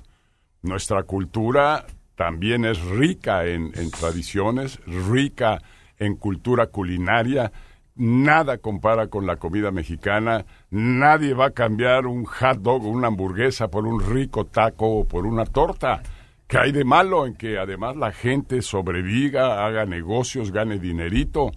Nuestra 0.62 1.02
cultura 1.02 1.86
también 2.14 2.64
es 2.64 2.80
rica 2.80 3.44
en, 3.46 3.72
tradiciones, 3.90 4.80
rica 4.86 5.60
en 5.98 6.16
cultura 6.16 6.68
culinaria, 6.68 7.50
nada 7.96 8.58
compara 8.58 9.08
con 9.08 9.26
la 9.26 9.36
comida 9.36 9.70
mexicana. 9.70 10.44
Nadie 10.70 11.34
va 11.34 11.46
a 11.46 11.50
cambiar 11.50 12.06
un 12.06 12.24
hot 12.24 12.58
dog 12.58 12.84
o 12.84 12.88
una 12.88 13.08
hamburguesa 13.08 13.68
por 13.68 13.86
un 13.86 14.00
rico 14.00 14.46
taco 14.46 14.86
o 14.86 15.04
por 15.04 15.26
una 15.26 15.44
torta. 15.44 16.02
¿Qué 16.46 16.58
hay 16.58 16.72
de 16.72 16.84
malo 16.84 17.26
en 17.26 17.34
que 17.34 17.58
además 17.58 17.96
la 17.96 18.12
gente 18.12 18.62
sobreviva, 18.62 19.66
haga 19.66 19.86
negocios, 19.86 20.52
gane 20.52 20.78
dinerito? 20.78 21.50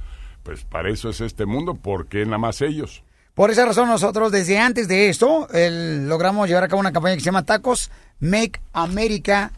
Pues 0.43 0.63
para 0.63 0.89
eso 0.89 1.09
es 1.09 1.21
este 1.21 1.45
mundo, 1.45 1.75
¿por 1.75 2.07
qué 2.07 2.25
nada 2.25 2.37
más 2.37 2.61
ellos? 2.61 3.03
Por 3.37 3.51
esa 3.51 3.65
razón 3.65 3.87
nosotros 3.87 4.31
desde 4.31 4.57
antes 4.57 4.87
de 4.87 5.09
esto 5.09 5.47
el- 5.53 6.09
logramos 6.09 6.47
llevar 6.49 6.63
a 6.63 6.67
cabo 6.67 6.79
una 6.79 6.91
campaña 6.91 7.13
que 7.15 7.21
se 7.21 7.25
llama 7.27 7.45
Tacos 7.45 7.91
Make 8.19 8.59
America 8.73 9.51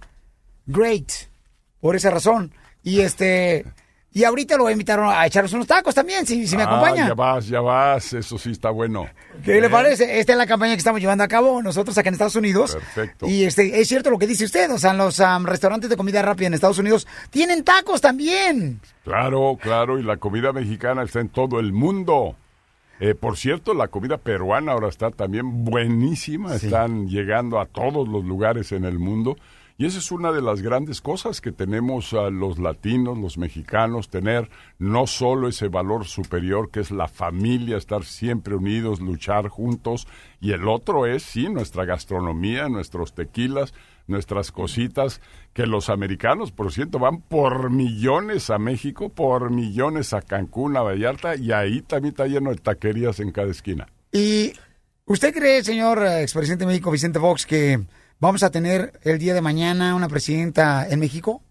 Great. 0.68 1.10
Por 1.80 1.96
esa 1.96 2.10
razón. 2.12 2.54
Y 2.84 3.00
este 3.00 3.66
y 4.12 4.24
ahorita 4.26 4.58
lo 4.58 4.70
invitaron 4.70 5.08
a 5.10 5.26
echarnos 5.26 5.54
unos 5.54 5.68
tacos 5.68 5.94
también, 5.96 6.26
si, 6.26 6.46
si 6.48 6.58
me 6.58 6.64
Ah, 6.64 6.66
acompaña. 6.66 7.08
ya 7.08 7.14
vas, 7.14 7.48
ya 7.48 7.62
vas, 7.62 8.12
eso 8.12 8.38
sí 8.40 8.52
está 8.52 8.70
bueno. 8.72 9.08
¿Qué 9.46 9.62
le 9.62 9.70
parece? 9.70 10.20
Esta 10.20 10.32
es 10.34 10.38
la 10.38 10.48
campaña 10.48 10.74
que 10.74 10.80
estamos 10.80 11.00
llevando 11.00 11.24
a 11.24 11.28
cabo 11.30 11.62
nosotros 11.62 11.96
acá 11.98 12.10
en 12.10 12.16
Estados 12.16 12.36
Unidos. 12.36 12.74
Perfecto. 12.74 13.28
Y 13.28 13.44
este 13.46 13.80
es 13.80 13.88
cierto 13.88 14.10
lo 14.10 14.18
que 14.20 14.26
dice 14.28 14.44
usted, 14.46 14.70
o 14.72 14.78
sea, 14.80 14.94
los 14.94 15.20
restaurantes 15.44 15.90
de 15.92 15.96
comida 15.96 16.22
rápida 16.24 16.48
en 16.48 16.56
Estados 16.56 16.80
Unidos 16.80 17.08
tienen 17.30 17.64
tacos 17.64 18.02
también. 18.02 18.82
Claro, 19.06 19.58
claro, 19.62 20.00
y 20.00 20.04
la 20.04 20.18
comida 20.18 20.52
mexicana 20.52 21.04
está 21.04 21.20
en 21.22 21.30
todo 21.30 21.60
el 21.62 21.72
mundo. 21.72 22.36
Eh, 23.00 23.16
por 23.16 23.38
cierto, 23.38 23.74
la 23.74 23.88
comida 23.88 24.18
peruana 24.18 24.74
ahora 24.74 24.90
está 24.90 25.10
también 25.10 25.64
buenísima, 25.64 26.56
están 26.56 27.08
llegando 27.08 27.60
a 27.60 27.66
todos 27.66 28.08
los 28.08 28.26
lugares 28.26 28.74
en 28.74 28.84
el 28.84 29.00
mundo. 29.00 29.38
Y 29.78 29.86
esa 29.86 30.00
es 30.00 30.12
una 30.12 30.34
de 30.34 30.42
las 30.42 30.62
grandes 30.62 31.00
cosas 31.00 31.40
que 31.40 31.54
tenemos 31.54 32.12
a 32.14 32.30
los 32.30 32.60
latinos, 32.60 33.18
los 33.18 33.38
mexicanos, 33.38 34.10
tener 34.10 34.50
no 34.78 35.08
solo 35.08 35.48
ese 35.48 35.70
valor 35.70 36.06
superior 36.06 36.70
que 36.70 36.82
es 36.82 36.92
la 36.92 37.08
familia, 37.08 37.78
estar 37.78 38.04
siempre 38.04 38.56
unidos, 38.56 39.00
luchar 39.00 39.48
juntos, 39.48 40.06
y 40.42 40.52
el 40.52 40.68
otro 40.68 41.06
es, 41.06 41.24
sí, 41.24 41.48
nuestra 41.48 41.86
gastronomía, 41.86 42.68
nuestros 42.68 43.14
tequilas, 43.14 43.74
nuestras 44.10 44.52
cositas, 44.52 45.22
que 45.54 45.66
los 45.66 45.90
americanos, 45.90 46.52
por 46.52 46.72
cierto, 46.72 47.00
van 47.00 47.22
por 47.22 47.70
millones 47.70 48.50
a 48.50 48.58
México, 48.58 49.10
por 49.10 49.52
millones 49.52 50.14
a 50.14 50.22
Cancún, 50.22 50.78
a 50.78 50.82
Vallarta, 50.82 51.36
y 51.36 51.52
ahí 51.52 51.82
también 51.82 52.14
está 52.14 52.28
lleno 52.28 52.50
de 52.50 52.58
taquerías 52.58 53.20
en 53.20 53.32
cada 53.32 53.52
esquina. 53.52 53.88
¿Y 54.12 54.54
usted 55.06 55.34
cree, 55.34 55.64
señor 55.64 56.04
eh, 56.04 56.22
expresidente 56.22 56.66
de 56.66 56.72
México, 56.72 56.92
Vicente 56.92 57.20
Fox, 57.20 57.46
que 57.46 57.80
vamos 58.20 58.44
a 58.44 58.52
tener 58.52 59.00
el 59.04 59.20
día 59.20 59.34
de 59.34 59.42
mañana 59.42 59.96
una 59.96 60.10
presidenta 60.10 60.88
en 60.90 61.00
México? 61.00 61.44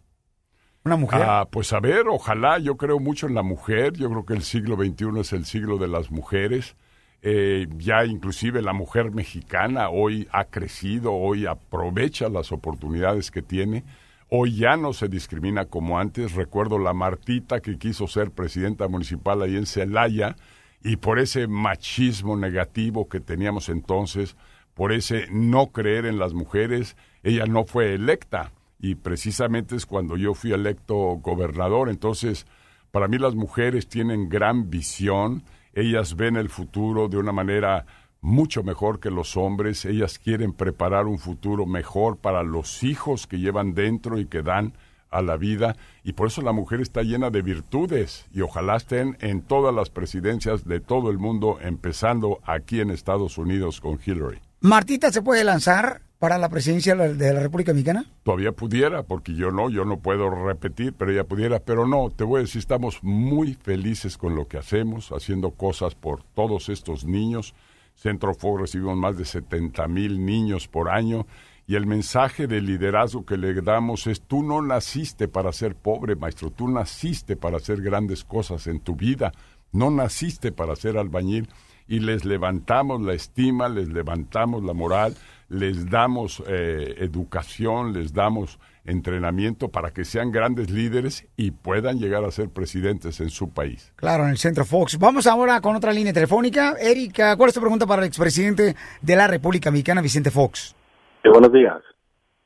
¿Una 0.85 0.97
mujer? 0.97 1.23
Ah, 1.23 1.47
pues 1.51 1.73
a 1.73 1.81
ver, 1.81 2.09
ojalá, 2.09 2.59
yo 2.59 2.77
creo 2.77 2.99
mucho 2.99 3.27
en 3.27 3.35
la 3.35 3.43
mujer, 3.43 3.93
yo 3.95 4.09
creo 4.09 4.25
que 4.25 4.35
el 4.35 4.43
siglo 4.43 4.77
XXI 4.77 5.21
es 5.21 5.33
el 5.33 5.45
siglo 5.45 5.79
de 5.79 5.89
las 5.89 6.11
mujeres. 6.11 6.77
Eh, 7.21 7.67
ya 7.79 8.05
inclusive 8.05 8.63
la 8.63 8.73
mujer 8.73 9.11
mexicana 9.11 9.91
hoy 9.91 10.29
ha 10.31 10.45
crecido, 10.45 11.15
hoy 11.15 11.47
aprovecha 11.47 12.29
las 12.29 12.53
oportunidades 12.53 13.31
que 13.31 13.43
tiene. 13.43 13.85
Hoy 14.31 14.57
ya 14.57 14.77
no 14.77 14.93
se 14.93 15.09
discrimina 15.09 15.65
como 15.65 15.99
antes. 15.99 16.35
Recuerdo 16.35 16.79
la 16.79 16.93
Martita 16.93 17.61
que 17.61 17.79
quiso 17.79 18.07
ser 18.07 18.31
presidenta 18.31 18.87
municipal 18.87 19.43
ahí 19.43 19.57
en 19.57 19.67
Celaya 19.67 20.37
y 20.83 20.97
por 20.97 21.19
ese 21.19 21.49
machismo 21.49 22.37
negativo 22.37 23.09
que 23.09 23.21
teníamos 23.21 23.69
entonces, 23.69 24.37
por 24.75 24.93
ese 24.93 25.27
no 25.31 25.69
creer 25.69 26.07
en 26.07 26.19
las 26.19 26.35
mujeres, 26.35 26.97
ella 27.25 27.47
no 27.47 27.65
fue 27.65 27.95
electa 27.95 28.53
y 28.79 28.95
precisamente 28.95 29.75
es 29.75 29.87
cuando 29.87 30.17
yo 30.17 30.35
fui 30.35 30.53
electo 30.53 30.95
gobernador. 31.21 31.89
Entonces, 31.89 32.47
para 32.93 33.09
mí 33.09 33.19
las 33.19 33.35
mujeres 33.35 33.89
tienen 33.89 34.29
gran 34.29 34.71
visión, 34.71 35.43
ellas 35.81 36.17
ven 36.17 36.37
el 36.37 36.49
futuro 36.49 37.09
de 37.09 37.19
una 37.19 37.33
manera 37.33 37.87
mucho 38.21 38.63
mejor 38.63 38.99
que 39.01 39.11
los 39.11 39.37
hombres, 39.37 39.85
ellas 39.85 40.19
quieren 40.19 40.53
preparar 40.53 41.07
un 41.07 41.19
futuro 41.19 41.67
mejor 41.67 42.17
para 42.17 42.43
los 42.43 42.83
hijos 42.83 43.27
que 43.27 43.39
llevan 43.39 43.75
dentro 43.75 44.19
y 44.19 44.27
que 44.27 44.43
dan 44.43 44.73
a 45.11 45.23
la 45.23 45.37
vida. 45.37 45.77
Y 46.05 46.13
por 46.13 46.27
eso 46.27 46.43
la 46.43 46.53
mujer 46.53 46.81
está 46.81 47.03
llena 47.03 47.31
de 47.31 47.43
virtudes. 47.43 48.27
Y 48.33 48.41
ojalá 48.41 48.77
estén 48.77 49.17
en 49.21 49.43
todas 49.43 49.75
las 49.75 49.91
presidencias 49.91 50.65
de 50.65 50.81
todo 50.81 51.11
el 51.11 51.19
mundo, 51.19 51.59
empezando 51.61 52.41
aquí 52.45 52.81
en 52.81 52.91
Estados 52.91 53.39
Unidos 53.39 53.81
con 53.81 53.99
Hillary. 54.05 54.48
¿Martita 54.61 55.13
se 55.13 55.23
puede 55.23 55.45
lanzar 55.45 56.03
para 56.19 56.37
la 56.37 56.49
presidencia 56.49 56.97
de 56.97 57.33
la- 57.33 57.41
República 57.41 57.73
Mexicana? 57.73 58.07
Todavía 58.25 58.51
pudiera, 58.53 59.05
porque 59.05 59.35
yo 59.35 59.53
no, 59.53 59.71
yo 59.71 59.85
no 59.85 60.01
puedo 60.01 60.29
repetir, 60.31 60.93
pero 60.95 61.13
ella 61.13 61.25
pudiera, 61.25 61.61
pero 61.61 61.87
no, 61.87 62.11
te 62.11 62.25
voy 62.25 62.39
a 62.39 62.43
decir, 62.43 62.59
estamos 62.59 62.99
muy 63.03 63.55
felices 63.55 64.19
con 64.19 64.35
lo 64.35 64.49
que 64.49 64.59
hacemos, 64.59 65.11
haciendo 65.13 65.53
cosas 65.53 65.95
por 65.95 66.25
todos 66.25 66.69
estos 66.71 67.05
niños. 67.05 67.55
Centro 67.95 68.35
Ford 68.35 68.63
recibimos 68.63 68.97
más 68.97 69.17
de 69.17 69.25
70 69.25 69.87
mil 69.89 70.25
niños 70.25 70.67
por 70.67 70.89
año 70.89 71.27
y 71.69 71.77
el 71.77 71.87
mensaje 71.87 72.47
de 72.49 72.61
liderazgo 72.61 73.25
que 73.25 73.37
le 73.37 73.55
damos 73.61 74.07
es, 74.09 74.21
tú 74.23 74.43
no 74.43 74.61
naciste 74.63 75.29
para 75.29 75.53
ser 75.53 75.77
pobre, 75.77 76.17
maestro, 76.17 76.51
tú 76.51 76.67
naciste 76.69 77.37
para 77.37 77.59
hacer 77.59 77.81
grandes 77.81 78.25
cosas 78.25 78.67
en 78.67 78.81
tu 78.81 78.97
vida, 78.97 79.33
no 79.71 79.91
naciste 79.91 80.51
para 80.51 80.75
ser 80.77 80.97
albañil 80.97 81.49
y 81.89 82.01
les 82.01 82.25
levantamos 82.25 83.01
la 83.01 83.15
estima, 83.15 83.69
les 83.69 83.89
levantamos 83.89 84.63
la 84.63 84.75
moral, 84.75 85.15
les 85.49 85.91
damos 85.91 86.43
eh, 86.47 86.97
educación, 86.99 87.95
les 87.95 88.13
damos 88.13 88.61
entrenamiento 88.85 89.69
para 89.69 89.91
que 89.93 90.05
sean 90.05 90.31
grandes 90.31 90.71
líderes 90.71 91.29
y 91.37 91.51
puedan 91.51 91.99
llegar 91.99 92.25
a 92.25 92.31
ser 92.31 92.49
presidentes 92.49 93.21
en 93.21 93.31
su 93.31 93.53
país. 93.53 93.93
Claro, 93.97 94.25
en 94.25 94.31
el 94.31 94.39
Centro 94.39 94.65
Fox. 94.65 94.99
Vamos 94.99 95.27
ahora 95.27 95.61
con 95.61 95.77
otra 95.77 95.93
línea 95.93 96.13
telefónica. 96.13 96.75
Erika, 96.81 97.37
¿cuál 97.37 97.49
es 97.49 97.55
tu 97.55 97.61
pregunta 97.61 97.87
para 97.87 98.03
el 98.03 98.09
expresidente 98.09 98.75
de 99.03 99.17
la 99.17 99.27
República 99.27 99.71
Mexicana, 99.71 100.01
Vicente 100.01 100.31
Fox? 100.31 100.75
Eh, 101.23 101.29
buenos 101.31 101.53
días. 101.53 101.79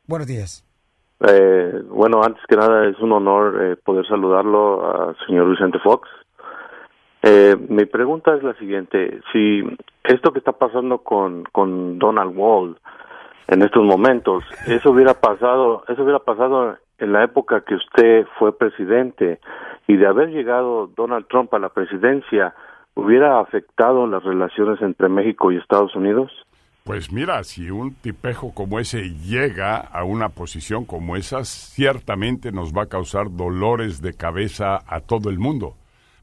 Buenos 0.07 0.27
días. 0.27 0.65
Eh, 1.29 1.83
bueno, 1.89 2.23
antes 2.25 2.43
que 2.49 2.57
nada 2.57 2.89
es 2.89 2.99
un 2.99 3.13
honor 3.13 3.63
eh, 3.63 3.77
poder 3.77 4.05
saludarlo 4.09 5.09
al 5.09 5.17
señor 5.27 5.49
Vicente 5.51 5.79
Fox. 5.79 6.09
Eh, 7.23 7.57
mi 7.69 7.85
pregunta 7.85 8.35
es 8.35 8.43
la 8.43 8.55
siguiente: 8.55 9.21
si 9.33 9.63
esto 10.05 10.33
que 10.33 10.41
está 10.41 10.53
pasando 10.53 10.99
con, 10.99 11.45
con 11.53 11.99
Donald 11.99 12.33
Wall 12.37 12.79
en 13.49 13.63
estos 13.63 13.85
momentos, 13.85 14.45
eso 14.67 14.91
hubiera 14.91 15.15
pasado, 15.15 15.85
eso 15.89 16.03
hubiera 16.03 16.19
pasado 16.19 16.77
en 16.99 17.13
la 17.13 17.25
época 17.25 17.63
que 17.63 17.75
usted 17.75 18.27
fue 18.39 18.57
presidente 18.57 19.41
y 19.87 19.97
de 19.97 20.07
haber 20.07 20.31
llegado 20.31 20.89
Donald 20.97 21.27
Trump 21.29 21.53
a 21.55 21.59
la 21.59 21.69
presidencia, 21.69 22.55
hubiera 22.95 23.41
afectado 23.41 24.07
las 24.07 24.23
relaciones 24.23 24.81
entre 24.83 25.09
México 25.09 25.51
y 25.51 25.57
Estados 25.57 25.95
Unidos. 25.95 26.31
Pues 26.85 27.13
mira, 27.13 27.45
si 27.45 27.71
un 27.71 27.95
tipejo 27.95 28.53
como 28.55 28.81
ese 28.81 29.11
llega 29.11 29.77
a 29.77 30.03
una 30.03 30.31
posición 30.31 30.85
como 30.85 31.15
esa, 31.15 31.45
ciertamente 31.45 32.51
nos 32.51 32.73
va 32.73 32.83
a 32.83 32.89
causar 32.89 33.31
dolores 33.31 34.03
de 34.03 34.15
cabeza 34.15 34.81
a 34.87 35.01
todo 35.01 35.31
el 35.31 35.39
mundo. 35.39 35.75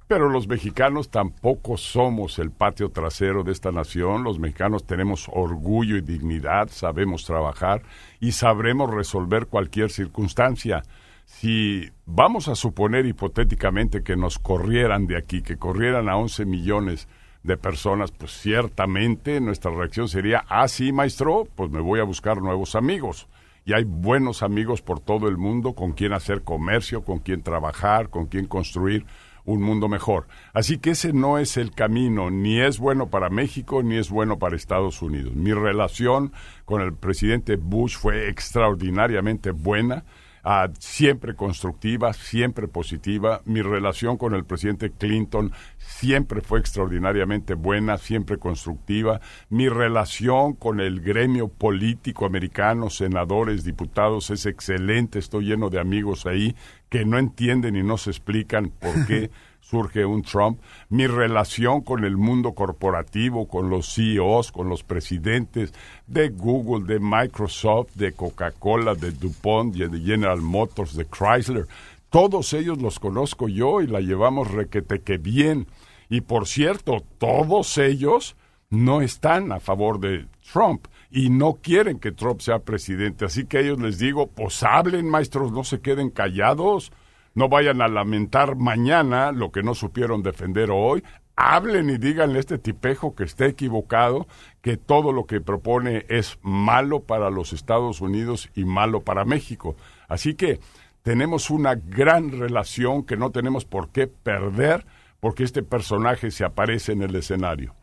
Pero 0.10 0.28
los 0.28 0.48
mexicanos 0.48 1.12
tampoco 1.12 1.78
somos 1.78 2.40
el 2.40 2.50
patio 2.50 2.90
trasero 2.90 3.44
de 3.44 3.52
esta 3.52 3.72
nación. 3.72 4.24
Los 4.24 4.40
mexicanos 4.40 4.84
tenemos 4.84 5.30
orgullo 5.32 5.98
y 5.98 6.02
dignidad, 6.02 6.70
sabemos 6.72 7.26
trabajar 7.26 7.84
y 8.20 8.32
sabremos 8.32 8.90
resolver 8.90 9.46
cualquier 9.46 9.92
circunstancia. 9.92 10.82
Si 11.26 11.92
vamos 12.08 12.48
a 12.48 12.56
suponer 12.56 13.06
hipotéticamente 13.06 14.02
que 14.02 14.16
nos 14.16 14.40
corrieran 14.40 15.06
de 15.06 15.16
aquí, 15.16 15.44
que 15.44 15.58
corrieran 15.58 16.10
a 16.10 16.18
11 16.18 16.44
millones 16.46 17.08
de 17.44 17.58
personas, 17.58 18.10
pues 18.10 18.32
ciertamente 18.32 19.40
nuestra 19.40 19.70
reacción 19.70 20.08
sería, 20.08 20.44
ah, 20.50 20.68
sí, 20.68 20.92
maestro, 20.92 21.48
pues 21.54 21.70
me 21.70 21.82
voy 21.82 22.00
a 22.00 22.04
buscar 22.04 22.42
nuevos 22.42 22.74
amigos. 22.74 23.28
Y 23.64 23.74
hay 23.74 23.84
buenos 23.84 24.42
amigos 24.42 24.82
por 24.82 25.02
todo 25.02 25.28
el 25.28 25.38
mundo 25.38 25.74
con 25.74 25.92
quien 25.92 26.14
hacer 26.14 26.42
comercio, 26.42 27.04
con 27.04 27.20
quien 27.20 27.44
trabajar, 27.44 28.10
con 28.10 28.26
quien 28.26 28.48
construir 28.48 29.06
un 29.50 29.64
mundo 29.64 29.90
mejor. 29.90 30.28
Así 30.54 30.78
que 30.78 30.92
ese 30.92 31.12
no 31.12 31.40
es 31.40 31.58
el 31.58 31.72
camino, 31.72 32.30
ni 32.30 32.60
es 32.60 32.78
bueno 32.78 33.10
para 33.10 33.30
México, 33.30 33.82
ni 33.82 33.98
es 33.98 34.10
bueno 34.10 34.38
para 34.38 34.56
Estados 34.56 35.02
Unidos. 35.02 35.34
Mi 35.34 35.54
relación 35.54 36.32
con 36.66 36.82
el 36.82 36.94
presidente 36.94 37.56
Bush 37.56 37.98
fue 37.98 38.30
extraordinariamente 38.30 39.50
buena. 39.50 40.04
Ah, 40.44 40.70
siempre 40.80 41.36
constructiva, 41.36 42.14
siempre 42.14 42.68
positiva. 42.68 43.42
Mi 43.46 43.62
relación 43.62 44.18
con 44.18 44.34
el 44.34 44.46
presidente 44.46 44.92
Clinton 44.92 45.52
siempre 45.78 46.42
fue 46.42 46.60
extraordinariamente 46.60 47.54
buena, 47.54 47.98
siempre 47.98 48.38
constructiva. 48.38 49.22
Mi 49.50 49.70
relación 49.70 50.54
con 50.54 50.80
el 50.80 51.02
gremio 51.02 51.48
político 51.48 52.26
americano, 52.26 52.90
senadores, 52.90 53.64
diputados, 53.64 54.30
es 54.30 54.46
excelente. 54.46 55.20
Estoy 55.20 55.46
lleno 55.46 55.70
de 55.70 55.80
amigos 55.80 56.26
ahí 56.26 56.56
que 56.90 57.06
no 57.06 57.18
entienden 57.18 57.76
y 57.76 57.84
no 57.84 57.98
se 57.98 58.10
explican 58.10 58.70
por 58.70 59.06
qué 59.06 59.30
surge 59.62 60.06
un 60.06 60.24
Trump. 60.24 60.60
Mi 60.90 61.08
relación 61.08 61.82
con 61.82 62.04
el 62.04 62.18
mundo 62.18 62.54
corporativo, 62.54 63.48
con 63.48 63.70
los 63.70 63.94
CEOs, 63.94 64.52
con 64.52 64.70
los 64.70 64.84
presidentes 64.84 65.74
de 66.08 66.30
Google, 66.30 66.86
de 66.92 67.00
Microsoft, 67.00 67.94
de 67.96 68.14
Coca-Cola, 68.14 68.96
de 68.96 69.12
DuPont, 69.12 69.76
de 69.76 70.00
General 70.00 70.42
Motors, 70.42 70.96
de 70.96 71.06
Chrysler, 71.06 71.68
todos 72.10 72.54
ellos 72.54 72.82
los 72.82 73.00
conozco 73.00 73.48
yo 73.48 73.82
y 73.82 73.88
la 73.88 74.02
llevamos 74.02 74.50
requete 74.52 75.02
que 75.02 75.18
bien. 75.18 75.68
Y 76.10 76.22
por 76.22 76.48
cierto, 76.48 77.04
todos 77.20 77.78
ellos 77.78 78.36
no 78.72 79.02
están 79.02 79.52
a 79.52 79.60
favor 79.60 80.00
de 80.00 80.26
Trump 80.52 80.88
y 81.12 81.30
no 81.30 81.60
quieren 81.62 82.00
que 82.00 82.12
Trump 82.12 82.42
sea 82.42 82.60
presidente. 82.60 83.26
Así 83.26 83.46
que 83.46 83.60
ellos 83.60 83.80
les 83.80 84.00
digo, 84.00 84.28
pues 84.28 84.64
hablen, 84.64 85.08
maestros, 85.08 85.52
no 85.52 85.64
se 85.64 85.82
queden 85.82 86.10
callados, 86.10 86.92
no 87.40 87.48
vayan 87.48 87.82
a 87.82 87.88
lamentar 87.88 88.58
mañana 88.58 89.32
lo 89.32 89.50
que 89.50 89.64
no 89.64 89.74
supieron 89.74 90.22
defender 90.22 90.72
hoy. 90.72 91.02
Hablen 91.38 91.90
y 91.90 91.98
díganle 91.98 92.36
a 92.36 92.40
este 92.42 92.58
tipejo 92.58 93.16
que 93.16 93.24
está 93.24 93.46
equivocado, 93.46 94.28
que 94.62 94.76
todo 94.76 95.14
lo 95.14 95.24
que 95.24 95.40
propone 95.40 96.06
es 96.10 96.38
malo 96.42 97.00
para 97.00 97.30
los 97.30 97.54
Estados 97.54 98.02
Unidos 98.02 98.50
y 98.56 98.66
malo 98.66 99.00
para 99.04 99.24
México. 99.24 99.78
Así 100.10 100.36
que 100.36 100.60
tenemos 101.02 101.50
una 101.50 101.76
gran 101.76 102.38
relación 102.38 103.06
que 103.06 103.16
no 103.16 103.32
tenemos 103.32 103.64
por 103.64 103.90
qué 103.90 104.08
perder 104.08 104.86
porque 105.22 105.46
este 105.46 105.64
personaje 105.64 106.32
se 106.32 106.44
aparece 106.44 106.92
en 106.92 107.04
el 107.04 107.16
escenario. 107.16 107.74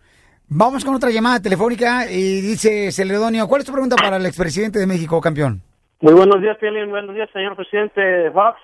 Vamos 0.50 0.84
con 0.84 0.94
otra 0.94 1.08
llamada 1.08 1.40
telefónica 1.40 2.10
y 2.10 2.42
dice 2.42 2.92
Celedonio, 2.92 3.48
¿cuál 3.48 3.62
es 3.62 3.66
tu 3.66 3.72
pregunta 3.72 3.96
para 3.96 4.18
el 4.18 4.26
expresidente 4.26 4.78
de 4.78 4.86
México, 4.86 5.18
campeón? 5.18 5.62
Muy 6.02 6.12
buenos 6.12 6.42
días, 6.42 6.58
Piolín. 6.58 6.90
Buenos 6.90 7.14
días, 7.14 7.30
señor 7.32 7.56
presidente 7.56 8.30
Fox. 8.32 8.60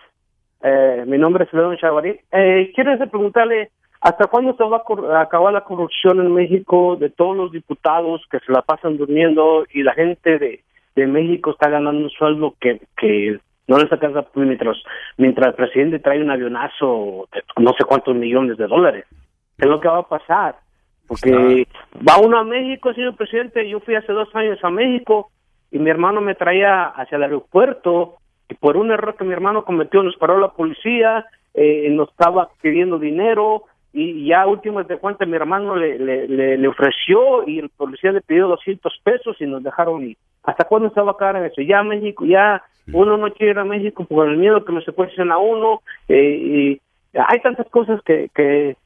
Eh, 0.63 1.05
mi 1.07 1.19
nombre 1.19 1.45
es 1.45 1.53
León 1.53 1.77
Chavarí. 1.77 2.19
Eh, 2.31 2.71
quiero 2.75 2.97
preguntarle, 2.99 3.71
¿hasta 4.01 4.27
cuándo 4.27 4.57
se 4.57 4.65
va 4.65 4.83
a 5.17 5.23
acabar 5.23 5.53
la 5.53 5.65
corrupción 5.65 6.21
en 6.21 6.33
México 6.33 6.97
de 6.97 7.11
todos 7.11 7.37
los 7.37 7.53
diputados 7.53 8.23
que 8.31 8.39
se 8.41 8.53
la 8.53 8.63
pasan 8.63 8.97
durmiendo 8.97 9.65
y 9.73 9.83
la 9.83 9.95
gente 9.95 10.39
de, 10.39 10.61
de 10.95 11.07
México 11.07 11.51
está 11.51 11.69
ganando 11.69 12.05
un 12.05 12.11
sueldo 12.11 12.55
que, 12.61 12.81
que 12.97 13.41
no 13.67 13.79
les 13.79 13.91
alcanza 13.91 14.25
mientras, 14.35 14.77
mientras 15.17 15.49
el 15.49 15.55
presidente 15.55 15.99
trae 15.99 16.23
un 16.23 16.31
avionazo 16.31 17.29
de 17.33 17.43
no 17.63 17.73
sé 17.73 17.85
cuántos 17.85 18.15
millones 18.15 18.57
de 18.57 18.67
dólares? 18.67 19.05
¿Qué 19.59 19.67
es 19.67 19.71
lo 19.71 19.81
que 19.81 19.89
va 19.89 19.99
a 19.99 20.09
pasar? 20.09 20.57
Porque 21.07 21.67
va 22.09 22.19
uno 22.19 22.39
a 22.39 22.45
México, 22.45 22.93
señor 22.95 23.17
presidente. 23.17 23.69
Yo 23.69 23.81
fui 23.81 23.95
hace 23.95 24.13
dos 24.13 24.29
años 24.35 24.59
a 24.63 24.71
México 24.71 25.31
y 25.71 25.79
mi 25.79 25.91
hermano 25.91 26.21
me 26.21 26.35
traía 26.35 26.85
hacia 26.85 27.17
el 27.17 27.25
aeropuerto 27.25 28.17
por 28.55 28.77
un 28.77 28.91
error 28.91 29.17
que 29.17 29.25
mi 29.25 29.33
hermano 29.33 29.65
cometió 29.65 30.03
nos 30.03 30.17
paró 30.17 30.39
la 30.39 30.49
policía, 30.53 31.27
eh, 31.55 31.89
nos 31.91 32.09
estaba 32.11 32.49
pidiendo 32.61 32.99
dinero 32.99 33.65
y 33.93 34.27
ya 34.27 34.47
últimas 34.47 34.89
de 34.89 34.97
cuenta 34.97 35.27
mi 35.27 35.37
hermano 35.37 35.77
le, 35.77 35.99
le, 35.99 36.27
le, 36.29 36.57
le 36.59 36.69
ofreció 36.69 37.47
y 37.47 37.59
el 37.59 37.69
policía 37.69 38.11
le 38.13 38.23
pidió 38.23 38.49
200 38.49 38.93
pesos 39.05 39.37
y 39.41 39.47
nos 39.47 39.63
dejaron 39.63 40.03
ir. 40.05 40.17
¿Hasta 40.45 40.65
cuándo 40.65 40.91
se 40.91 41.01
va 41.01 41.11
a 41.11 41.13
acabar 41.15 41.45
eso? 41.45 41.61
Ya 41.61 41.83
México, 41.83 42.25
ya 42.25 42.63
uno 42.93 43.17
no 43.17 43.33
quiere 43.33 43.53
ir 43.53 43.59
a 43.59 43.65
México 43.65 44.05
por 44.07 44.29
el 44.29 44.39
miedo 44.39 44.65
que 44.65 44.73
lo 44.73 44.81
secuestren 44.81 45.31
a 45.31 45.39
uno 45.39 45.83
eh, 46.09 46.37
y 46.41 46.81
hay 47.19 47.41
tantas 47.41 47.69
cosas 47.69 48.01
que, 48.05 48.29
que, 48.35 48.77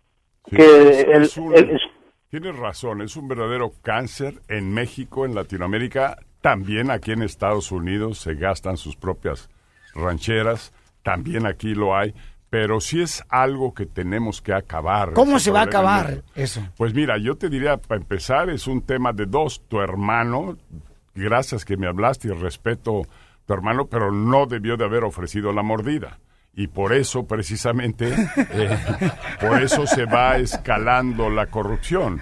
Sí, 0.51 0.57
que 0.57 0.63
es- 0.91 1.05
el- 1.07 1.23
es 1.23 1.37
un- 1.39 1.55
el- 1.57 1.71
es- 1.71 1.83
Tienes 2.29 2.59
razón, 2.59 3.01
es 3.01 3.17
un 3.17 3.29
verdadero 3.29 3.71
cáncer 3.83 4.35
en 4.49 4.75
México, 4.75 5.25
en 5.25 5.35
Latinoamérica, 5.37 6.17
también 6.43 6.91
aquí 6.91 7.13
en 7.13 7.23
Estados 7.23 7.71
Unidos 7.73 8.19
se 8.19 8.35
gastan 8.35 8.77
sus 8.77 8.97
propias 8.97 9.49
rancheras, 9.97 10.73
también 11.03 11.47
aquí 11.47 11.75
lo 11.75 11.97
hay, 11.97 12.15
pero 12.51 12.81
sí 12.81 13.03
es 13.03 13.25
algo 13.29 13.75
que 13.75 13.87
tenemos 13.87 14.41
que 14.41 14.53
acabar. 14.53 15.13
¿Cómo 15.13 15.39
se 15.39 15.51
va 15.51 15.61
a 15.61 15.65
acabar 15.65 16.23
eso? 16.35 16.67
Pues 16.77 16.95
mira, 16.95 17.19
yo 17.19 17.37
te 17.37 17.49
diría, 17.49 17.77
para 17.77 18.01
empezar, 18.01 18.51
es 18.51 18.67
un 18.67 18.83
tema 18.83 19.13
de 19.13 19.27
dos. 19.27 19.63
Tu 19.69 19.81
hermano, 19.81 20.57
gracias 21.15 21.65
que 21.65 21.77
me 21.77 21.87
hablaste 21.87 22.29
y 22.29 22.31
respeto 22.33 23.03
tu 23.47 23.55
hermano, 23.55 23.87
pero 23.87 24.13
no 24.13 24.47
debió 24.47 24.77
de 24.77 24.85
haber 24.85 25.05
ofrecido 25.05 25.53
la 25.53 25.63
mordida. 25.63 26.19
Y 26.55 26.69
por 26.69 26.95
eso, 26.95 27.27
precisamente, 27.27 28.15
eh, 28.37 28.79
por 29.41 29.63
eso 29.63 29.87
se 29.87 30.07
va 30.07 30.39
escalando 30.39 31.29
la 31.29 31.47
corrupción. 31.47 32.21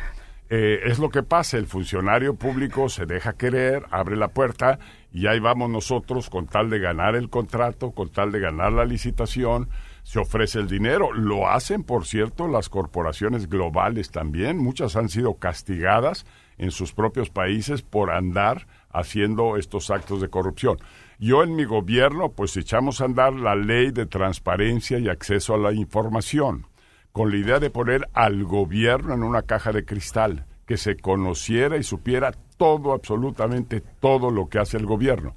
Eh, 0.50 0.80
es 0.84 0.98
lo 0.98 1.08
que 1.08 1.22
pasa, 1.22 1.56
el 1.56 1.66
funcionario 1.66 2.34
público 2.34 2.90
se 2.90 3.06
deja 3.06 3.32
querer, 3.32 3.84
abre 3.90 4.14
la 4.16 4.28
puerta 4.28 4.78
y 5.10 5.26
ahí 5.26 5.40
vamos 5.40 5.70
nosotros 5.70 6.28
con 6.28 6.46
tal 6.46 6.68
de 6.68 6.78
ganar 6.78 7.16
el 7.16 7.30
contrato, 7.30 7.92
con 7.92 8.10
tal 8.10 8.30
de 8.30 8.40
ganar 8.40 8.72
la 8.72 8.84
licitación, 8.84 9.70
se 10.02 10.18
ofrece 10.18 10.58
el 10.58 10.68
dinero. 10.68 11.12
Lo 11.12 11.48
hacen, 11.48 11.82
por 11.82 12.04
cierto, 12.04 12.46
las 12.46 12.68
corporaciones 12.68 13.48
globales 13.48 14.10
también. 14.10 14.58
Muchas 14.58 14.96
han 14.96 15.08
sido 15.08 15.34
castigadas 15.34 16.26
en 16.58 16.70
sus 16.70 16.92
propios 16.92 17.30
países 17.30 17.80
por 17.80 18.10
andar 18.10 18.66
haciendo 18.90 19.56
estos 19.56 19.90
actos 19.90 20.20
de 20.20 20.28
corrupción. 20.28 20.76
Yo 21.18 21.42
en 21.42 21.56
mi 21.56 21.64
gobierno, 21.64 22.32
pues 22.32 22.56
echamos 22.58 23.00
a 23.00 23.06
andar 23.06 23.32
la 23.32 23.56
ley 23.56 23.92
de 23.92 24.04
transparencia 24.04 24.98
y 24.98 25.08
acceso 25.08 25.54
a 25.54 25.58
la 25.58 25.72
información 25.72 26.66
con 27.14 27.30
la 27.30 27.36
idea 27.36 27.60
de 27.60 27.70
poner 27.70 28.08
al 28.12 28.42
gobierno 28.42 29.14
en 29.14 29.22
una 29.22 29.42
caja 29.42 29.70
de 29.70 29.84
cristal, 29.84 30.46
que 30.66 30.76
se 30.76 30.96
conociera 30.96 31.76
y 31.76 31.84
supiera 31.84 32.32
todo, 32.56 32.92
absolutamente 32.92 33.82
todo 34.00 34.32
lo 34.32 34.48
que 34.48 34.58
hace 34.58 34.78
el 34.78 34.84
gobierno. 34.84 35.36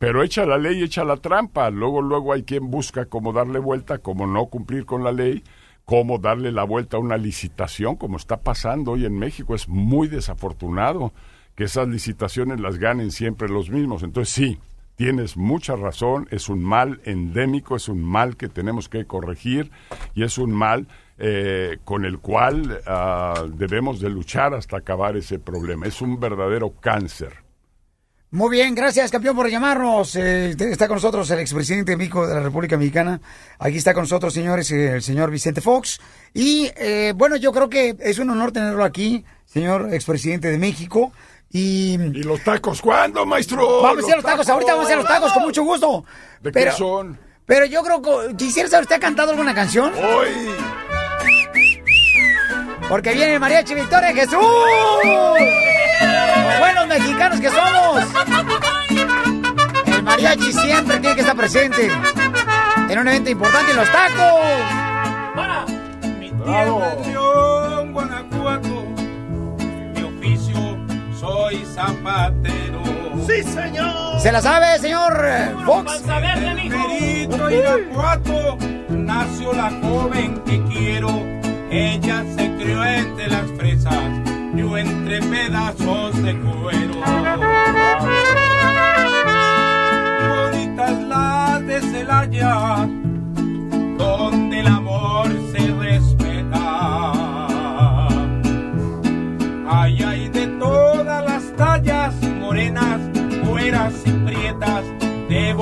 Pero 0.00 0.24
echa 0.24 0.44
la 0.44 0.58
ley, 0.58 0.82
echa 0.82 1.04
la 1.04 1.16
trampa. 1.18 1.70
Luego, 1.70 2.02
luego 2.02 2.32
hay 2.32 2.42
quien 2.42 2.72
busca 2.72 3.04
cómo 3.04 3.32
darle 3.32 3.60
vuelta, 3.60 3.98
cómo 3.98 4.26
no 4.26 4.46
cumplir 4.46 4.84
con 4.84 5.04
la 5.04 5.12
ley, 5.12 5.44
cómo 5.84 6.18
darle 6.18 6.50
la 6.50 6.64
vuelta 6.64 6.96
a 6.96 7.00
una 7.00 7.16
licitación, 7.16 7.94
como 7.94 8.16
está 8.16 8.38
pasando 8.38 8.90
hoy 8.90 9.06
en 9.06 9.16
México. 9.16 9.54
Es 9.54 9.68
muy 9.68 10.08
desafortunado 10.08 11.12
que 11.54 11.64
esas 11.64 11.86
licitaciones 11.86 12.58
las 12.58 12.78
ganen 12.78 13.12
siempre 13.12 13.48
los 13.48 13.70
mismos. 13.70 14.02
Entonces, 14.02 14.34
sí, 14.34 14.58
tienes 14.96 15.36
mucha 15.36 15.76
razón, 15.76 16.26
es 16.32 16.48
un 16.48 16.64
mal 16.64 17.00
endémico, 17.04 17.76
es 17.76 17.88
un 17.88 18.02
mal 18.02 18.36
que 18.36 18.48
tenemos 18.48 18.88
que 18.88 19.04
corregir 19.04 19.70
y 20.16 20.24
es 20.24 20.36
un 20.36 20.50
mal 20.50 20.88
eh, 21.18 21.78
con 21.84 22.04
el 22.04 22.18
cual 22.18 22.80
ah, 22.86 23.44
debemos 23.48 24.00
de 24.00 24.10
luchar 24.10 24.54
hasta 24.54 24.78
acabar 24.78 25.16
ese 25.16 25.38
problema. 25.38 25.86
Es 25.86 26.00
un 26.00 26.18
verdadero 26.18 26.72
cáncer. 26.80 27.42
Muy 28.32 28.48
bien, 28.48 28.74
gracias 28.74 29.10
campeón 29.10 29.36
por 29.36 29.50
llamarnos. 29.50 30.16
Eh, 30.16 30.56
está 30.58 30.88
con 30.88 30.96
nosotros 30.96 31.30
el 31.30 31.40
expresidente 31.40 31.92
de 31.92 31.98
México 31.98 32.26
de 32.26 32.34
la 32.34 32.40
República 32.40 32.78
Mexicana. 32.78 33.20
Aquí 33.58 33.76
está 33.76 33.92
con 33.92 34.04
nosotros, 34.04 34.32
señores, 34.32 34.70
eh, 34.70 34.94
el 34.94 35.02
señor 35.02 35.30
Vicente 35.30 35.60
Fox. 35.60 36.00
Y 36.32 36.70
eh, 36.76 37.12
bueno, 37.14 37.36
yo 37.36 37.52
creo 37.52 37.68
que 37.68 37.94
es 38.00 38.18
un 38.18 38.30
honor 38.30 38.50
tenerlo 38.50 38.84
aquí, 38.84 39.22
señor 39.44 39.92
expresidente 39.92 40.50
de 40.50 40.56
México. 40.56 41.12
Y, 41.50 42.00
¿Y 42.00 42.22
los 42.22 42.42
tacos 42.42 42.80
cuándo, 42.80 43.26
maestro? 43.26 43.82
Vamos 43.82 44.04
a 44.04 44.06
hacer 44.06 44.16
los 44.16 44.24
tacos, 44.24 44.48
ahorita 44.48 44.72
vamos 44.72 44.86
a 44.86 44.88
hacer 44.88 44.96
los 44.96 45.06
tacos 45.06 45.32
con 45.34 45.42
mucho 45.42 45.62
gusto. 45.62 46.04
¿De 46.40 46.52
qué 46.52 46.72
son? 46.72 47.18
Pero 47.44 47.66
yo 47.66 47.82
creo 47.82 48.00
que 48.00 48.34
quisiera 48.36 48.66
saber, 48.66 48.84
¿usted 48.84 48.96
ha 48.96 49.00
cantado 49.00 49.32
alguna 49.32 49.54
canción? 49.54 49.92
Hoy. 49.92 50.91
Porque 52.92 53.14
viene 53.14 53.32
el 53.32 53.40
mariachi 53.40 53.74
Victoria 53.74 54.12
Jesús. 54.12 54.34
Como 54.34 55.34
buenos 56.58 56.86
mexicanos 56.88 57.40
que 57.40 57.48
somos. 57.48 58.04
El 59.86 60.02
mariachi 60.02 60.52
siempre 60.52 60.98
tiene 60.98 61.14
que 61.14 61.22
estar 61.22 61.34
presente. 61.34 61.90
En 62.90 62.98
un 62.98 63.08
evento 63.08 63.30
importante 63.30 63.70
en 63.70 63.78
los 63.78 63.90
tacos. 63.90 64.34
León, 67.06 67.94
Guanajuato, 67.94 68.84
mi 69.94 70.02
oficio 70.02 70.76
soy 71.18 71.64
zapatero. 71.74 72.82
Sí, 73.26 73.42
señor. 73.42 74.20
¿Se 74.20 74.30
la 74.30 74.42
sabe, 74.42 74.78
señor 74.78 75.14
Fox? 75.64 76.02
En 76.06 76.68
Perito, 76.68 77.50
Irapuato, 77.50 78.58
nació 78.90 79.54
la 79.54 79.70
joven 79.80 80.42
que 80.44 80.62
quiero. 80.64 81.08
Ella 81.70 82.22
se 82.36 82.51
crió 82.72 82.84
entre 82.84 83.28
las 83.28 83.50
fresas, 83.52 84.10
yo 84.54 84.76
entre 84.76 85.20
pedazos 85.20 86.22
de 86.22 86.38
cuero. 86.38 86.94
Bonitas 90.28 91.02
las 91.02 91.66
de 91.66 91.80
Celaya, 91.80 92.88
donde 93.98 94.60
el 94.60 94.66
amor 94.66 95.28
se 95.52 95.66
respeta. 95.74 97.12
Ay, 99.68 100.02
ay, 100.02 100.28
de 100.28 100.46
todas 100.58 101.24
las 101.24 101.56
tallas, 101.56 102.14
morenas, 102.40 103.00
güeras 103.46 103.94
y 104.06 104.10
prietas, 104.10 104.84
de 105.28 105.52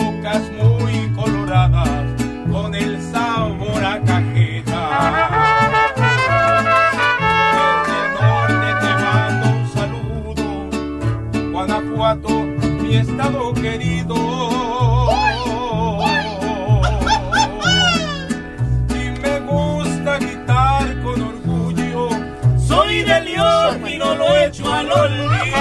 olvido. 24.89 25.57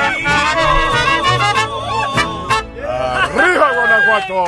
¡Arriba, 2.87 3.71
Guanajuato! 3.75 4.45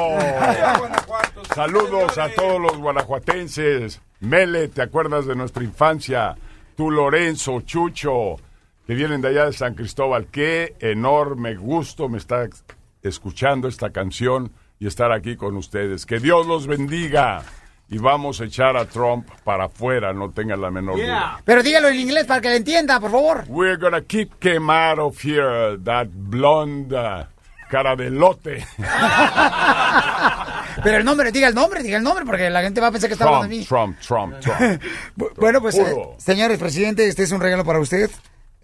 Saludos 1.55 2.17
a 2.17 2.29
todos 2.33 2.61
los 2.61 2.77
guanajuatenses. 2.77 4.01
Mele, 4.19 4.67
¿te 4.67 4.81
acuerdas 4.81 5.25
de 5.25 5.35
nuestra 5.35 5.63
infancia? 5.63 6.37
tú 6.75 6.89
Lorenzo, 6.89 7.61
Chucho, 7.61 8.37
que 8.87 8.95
vienen 8.95 9.21
de 9.21 9.27
allá 9.29 9.45
de 9.45 9.53
San 9.53 9.75
Cristóbal. 9.75 10.25
Qué 10.31 10.75
enorme 10.79 11.55
gusto 11.55 12.09
me 12.09 12.17
está 12.17 12.49
escuchando 13.03 13.67
esta 13.67 13.91
canción 13.91 14.51
y 14.79 14.87
estar 14.87 15.11
aquí 15.11 15.35
con 15.35 15.57
ustedes. 15.57 16.05
Que 16.07 16.19
Dios 16.19 16.47
los 16.47 16.65
bendiga. 16.65 17.43
Y 17.91 17.97
vamos 17.97 18.39
a 18.41 18.45
echar 18.45 18.77
a 18.77 18.85
Trump 18.85 19.27
para 19.43 19.65
afuera, 19.65 20.13
no 20.13 20.31
tengan 20.31 20.61
la 20.61 20.71
menor 20.71 20.95
duda. 20.95 21.41
Pero 21.43 21.61
dígalo 21.61 21.89
en 21.89 21.99
inglés 21.99 22.25
para 22.25 22.39
que 22.41 22.49
le 22.49 22.55
entienda, 22.55 22.99
por 23.01 23.11
favor. 23.11 23.43
We're 23.49 23.75
gonna 23.77 24.01
keep 24.01 24.29
him 24.41 24.69
out 24.69 24.97
of 24.97 25.17
here, 25.23 25.77
that 25.83 26.07
blonde 26.09 26.95
uh, 26.95 27.25
cara 27.69 27.95
de 27.97 28.09
lote. 28.09 28.65
Pero 30.83 30.97
el 30.97 31.05
nombre, 31.05 31.31
diga 31.31 31.47
el 31.49 31.55
nombre, 31.55 31.83
diga 31.83 31.97
el 31.97 32.03
nombre, 32.03 32.25
porque 32.25 32.49
la 32.49 32.61
gente 32.61 32.79
va 32.79 32.87
a 32.87 32.91
pensar 32.91 33.09
que 33.09 33.13
está 33.13 33.25
hablando 33.25 33.47
de 33.53 33.65
Trump, 33.65 33.89
mí. 33.99 34.05
Trump, 34.07 34.39
Trump, 34.39 34.57
Trump. 34.57 34.81
Bu- 35.17 35.33
Bueno, 35.35 35.61
pues, 35.61 35.77
eh, 35.77 35.93
señores 36.17 36.57
presidente, 36.57 37.05
este 37.07 37.23
es 37.23 37.31
un 37.31 37.41
regalo 37.41 37.65
para 37.65 37.79
usted, 37.79 38.09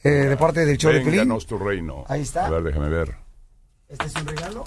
eh, 0.04 0.10
de 0.10 0.38
parte 0.38 0.66
del 0.66 0.78
show 0.78 0.92
de 0.92 1.00
Pelín. 1.00 1.12
Vénganos 1.20 1.46
tu 1.46 1.58
reino. 1.58 2.06
Ahí 2.08 2.22
está. 2.22 2.46
A 2.46 2.50
ver, 2.50 2.64
déjame 2.64 2.90
ver. 2.90 3.16
Este 3.90 4.06
es 4.06 4.16
un 4.16 4.26
regalo. 4.26 4.64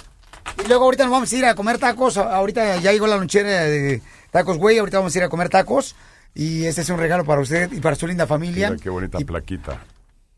Y 0.63 0.69
luego 0.69 0.85
ahorita 0.85 1.05
nos 1.05 1.13
vamos 1.13 1.33
a 1.33 1.37
ir 1.37 1.47
a 1.47 1.55
comer 1.55 1.79
tacos. 1.79 2.19
Ahorita 2.19 2.77
ya 2.77 2.93
llegó 2.93 3.07
la 3.07 3.17
lonchera 3.17 3.65
de 3.65 4.03
tacos, 4.31 4.59
güey. 4.59 4.79
Ahorita 4.79 4.99
vamos 4.99 5.15
a 5.15 5.19
ir 5.19 5.25
a 5.25 5.29
comer 5.29 5.49
tacos. 5.49 5.97
Y 6.35 6.65
este 6.65 6.83
es 6.83 6.91
un 6.91 6.99
regalo 6.99 7.25
para 7.25 7.41
usted 7.41 7.73
y 7.73 7.81
para 7.81 7.97
su 7.97 8.07
linda 8.07 8.27
familia. 8.27 8.71
Mira 8.71 8.83
qué 8.83 8.91
bonita 8.91 9.19
plaquita. 9.19 9.83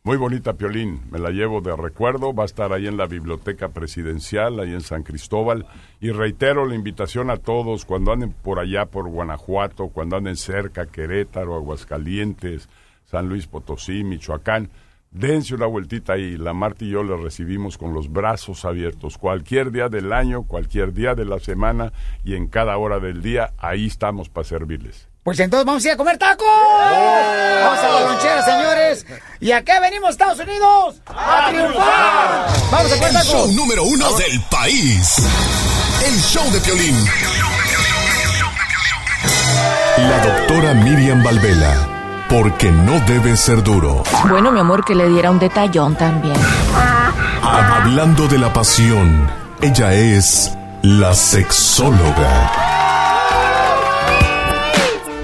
Muy 0.05 0.17
bonita, 0.17 0.55
Piolín. 0.55 1.01
Me 1.13 1.21
la 1.21 1.31
llevo 1.31 1.61
de 1.61 1.77
recuerdo. 1.77 2.35
Va 2.35 2.43
a 2.43 2.47
estar 2.47 2.73
ahí 2.73 2.89
en 2.89 2.97
la 2.97 3.07
Biblioteca 3.07 3.69
Presidencial, 3.69 4.59
ahí 4.59 4.73
en 4.73 4.81
San 4.81 5.05
Cristóbal. 5.05 5.67
Y 6.01 6.11
reitero 6.11 6.67
la 6.67 6.75
invitación 6.75 7.31
a 7.31 7.37
todos, 7.37 7.85
cuando 7.85 8.13
anden 8.13 8.33
por 8.33 8.59
allá, 8.59 8.87
por 8.87 9.09
Guanajuato, 9.09 9.91
cuando 9.91 10.17
anden 10.17 10.37
cerca, 10.37 10.87
Querétaro, 10.87 11.55
Aguascalientes, 11.55 12.69
San 13.05 13.29
Luis 13.29 13.47
Potosí, 13.47 14.03
Michoacán, 14.03 14.71
dense 15.13 15.55
una 15.55 15.67
vueltita 15.67 16.15
ahí. 16.15 16.37
La 16.37 16.53
Marta 16.53 16.85
y 16.85 16.91
yo 16.91 17.03
les 17.03 17.21
recibimos 17.21 17.79
con 17.79 17.95
los 17.95 18.11
brazos 18.11 18.65
abiertos. 18.65 19.19
Cualquier 19.19 19.71
día 19.71 19.89
del 19.89 20.13
año, 20.13 20.43
cualquier 20.45 20.93
día 20.93 21.15
de 21.15 21.25
la 21.25 21.39
semana 21.39 21.93
y 22.25 22.35
en 22.35 22.49
cada 22.49 22.77
hora 22.79 22.99
del 22.99 23.23
día, 23.23 23.53
ahí 23.59 23.87
estamos 23.87 24.29
para 24.29 24.47
servirles. 24.49 25.09
Pues 25.23 25.39
entonces 25.39 25.65
vamos 25.65 25.85
a 25.85 25.89
ir 25.89 25.95
a 25.95 25.97
comer 25.97 26.19
tacos. 26.19 26.45
Vamos 26.47 27.79
a 27.79 27.89
la 27.89 28.01
lonchera, 28.11 28.43
señores. 28.43 29.07
¿Y 29.39 29.53
a 29.53 29.63
qué 29.63 29.79
venimos, 29.81 30.11
Estados 30.11 30.41
Unidos? 30.41 31.01
¡A 31.07 31.49
triunfar! 31.49 32.47
Vamos 32.73 32.93
a 32.93 32.95
comer 32.97 33.09
El 33.09 33.13
tacos. 33.13 33.29
show 33.29 33.53
número 33.53 33.85
uno 33.85 34.13
del 34.17 34.41
país. 34.51 35.19
El 36.05 36.19
show 36.23 36.51
de 36.51 36.59
Piolín. 36.61 36.97
La 39.99 40.19
doctora 40.25 40.75
Miriam 40.75 41.23
Valvela. 41.23 41.92
Porque 42.33 42.73
no 42.73 42.99
debe 43.01 43.37
ser 43.37 43.63
duro. 43.63 44.05
Bueno, 44.27 44.51
mi 44.53 44.59
amor, 44.59 44.87
que 44.87 44.95
le 44.95 45.07
diera 45.07 45.31
un 45.31 45.39
detallón 45.39 45.95
también. 45.97 46.35
Hablando 47.43 48.27
de 48.27 48.39
la 48.39 48.51
pasión, 48.51 49.29
ella 49.61 49.93
es 49.93 50.51
la 50.81 51.13
sexóloga. 51.13 52.51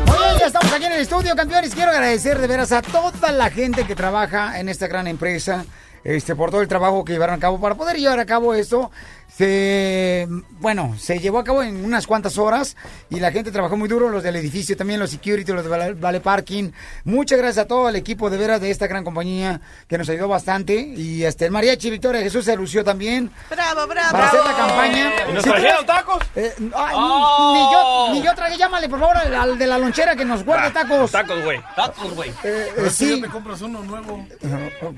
Oye, 0.05 0.39
ya 0.39 0.47
estamos 0.49 0.71
aquí 0.71 0.85
en 0.85 0.93
el 0.93 1.01
estudio, 1.01 1.35
campeones. 1.35 1.75
Quiero 1.75 1.93
agradecer 1.93 2.39
de 2.39 2.47
veras 2.47 2.73
a 2.73 2.83
toda 2.83 3.33
la 3.33 3.49
gente 3.49 3.87
que 3.87 3.95
trabaja 3.95 4.61
en 4.61 4.69
esta 4.69 4.87
gran 4.87 5.07
empresa. 5.07 5.65
Este, 6.05 6.37
por 6.37 6.51
todo 6.51 6.61
el 6.61 6.69
trabajo 6.69 7.07
que 7.07 7.15
llevaron 7.15 7.37
a 7.37 7.39
cabo 7.39 7.59
para 7.59 7.75
poder 7.75 7.97
llevar 7.97 8.21
a 8.21 8.27
cabo 8.27 8.53
esto. 8.53 8.91
Se, 9.29 10.27
bueno, 10.59 10.97
se 10.99 11.21
llevó 11.21 11.39
a 11.39 11.45
cabo 11.45 11.63
en 11.63 11.85
unas 11.85 12.07
cuantas 12.09 12.39
horas 12.39 12.77
y 13.09 13.21
la 13.21 13.31
gente 13.31 13.53
trabajó 13.53 13.77
muy 13.77 13.89
duro, 13.89 14.09
los 14.09 14.23
del 14.25 14.35
edificio 14.37 14.77
también, 14.77 14.99
los 14.99 15.11
security, 15.11 15.53
los 15.53 15.63
de 15.63 15.71
Vale, 15.71 15.93
Vale 15.95 16.21
Parking. 16.21 16.73
Muchas 17.05 17.39
gracias 17.39 17.65
a 17.65 17.69
todo 17.69 17.89
el 17.89 17.95
equipo 17.97 18.31
de 18.31 18.37
veras 18.37 18.61
de 18.61 18.71
esta 18.71 18.89
gran 18.89 19.05
compañía 19.05 19.61
que 19.87 19.97
nos 19.97 20.09
ayudó 20.09 20.27
bastante. 20.29 20.75
Y 20.81 21.23
este, 21.25 21.45
el 21.45 21.53
mariachi 21.53 21.89
Victoria 21.91 22.21
Jesús 22.21 22.45
se 22.47 22.57
lució 22.57 22.83
también 22.83 23.31
Bravo, 23.49 23.87
bravo. 23.87 24.11
para 24.11 24.27
hacer 24.29 24.41
la 24.45 24.57
campaña. 24.57 25.13
¿Y 25.29 25.33
nos 25.33 25.45
trajeron 25.45 25.85
tra- 25.85 25.87
tacos? 25.87 26.19
Eh, 26.35 26.53
ay, 26.75 26.95
Oh. 27.01 27.53
Ni 27.55 28.15
yo, 28.19 28.21
ni 28.21 28.27
yo 28.27 28.35
tragué, 28.35 28.57
llámale 28.57 28.89
por 28.89 28.99
favor 28.99 29.17
al, 29.19 29.35
al 29.35 29.59
de 29.59 29.67
la 29.67 29.79
lonchera 29.79 30.17
que 30.17 30.25
nos 30.25 30.45
guarde 30.45 30.71
tacos. 30.73 31.11
Tacos, 31.13 31.45
güey. 31.45 31.61
Tacos, 31.77 32.15
güey. 32.15 32.31
Eh, 32.43 32.69
eh, 32.77 32.91
sí. 32.91 33.21
te 33.21 33.29
compras 33.29 33.61
uno 33.63 33.83
nuevo. 33.83 34.27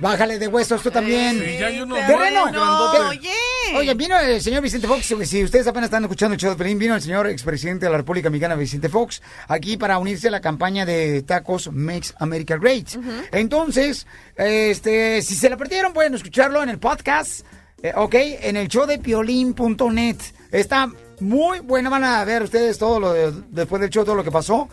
Bájale 0.00 0.38
de 0.38 0.46
huesos 0.48 0.82
tú 0.82 0.90
también. 0.90 1.38
Sí, 1.38 1.58
ya 1.58 1.66
hay 1.66 1.80
uno 1.80 1.94
Terreno. 1.96 2.46
nuevo, 2.50 2.90
grandote. 2.92 3.18
Te- 3.20 3.76
Oye, 3.76 3.94
vino 3.94 4.16
el 4.28 4.42
señor 4.42 4.62
Vicente 4.62 4.86
Fox. 4.86 5.14
Si 5.24 5.42
ustedes 5.42 5.66
apenas 5.66 5.86
están 5.86 6.02
escuchando 6.04 6.34
el 6.34 6.40
show 6.40 6.50
de 6.50 6.56
Pelín, 6.56 6.78
vino 6.78 6.94
el 6.94 7.02
señor 7.02 7.26
expresidente 7.26 7.86
de 7.86 7.92
la 7.92 7.98
República 7.98 8.28
Mexicana, 8.28 8.54
Vicente 8.54 8.88
Fox, 8.88 9.22
aquí 9.48 9.76
para 9.76 9.98
unirse 9.98 10.28
a 10.28 10.30
la 10.30 10.40
campaña 10.40 10.84
de 10.84 11.22
tacos 11.22 11.70
Makes 11.72 12.14
America 12.18 12.56
Great. 12.56 12.88
Entonces, 13.32 14.06
este, 14.36 15.22
si 15.22 15.34
se 15.34 15.48
la 15.48 15.56
perdieron, 15.56 15.92
pueden 15.92 16.14
escucharlo 16.14 16.62
en 16.62 16.68
el 16.68 16.78
podcast, 16.78 17.46
eh, 17.82 17.92
ok, 17.94 18.14
en 18.14 18.56
el 18.56 18.68
show 18.68 18.86
de 18.86 18.98
piolín.net. 18.98 20.16
Está 20.50 20.90
muy 21.20 21.60
buena, 21.60 21.88
van 21.90 22.04
a 22.04 22.24
ver 22.24 22.42
ustedes 22.42 22.78
todo 22.78 22.98
lo 23.00 23.12
de- 23.12 23.32
después 23.50 23.80
del 23.80 23.90
show, 23.90 24.04
todo 24.04 24.14
lo 24.14 24.24
que 24.24 24.30
pasó. 24.30 24.68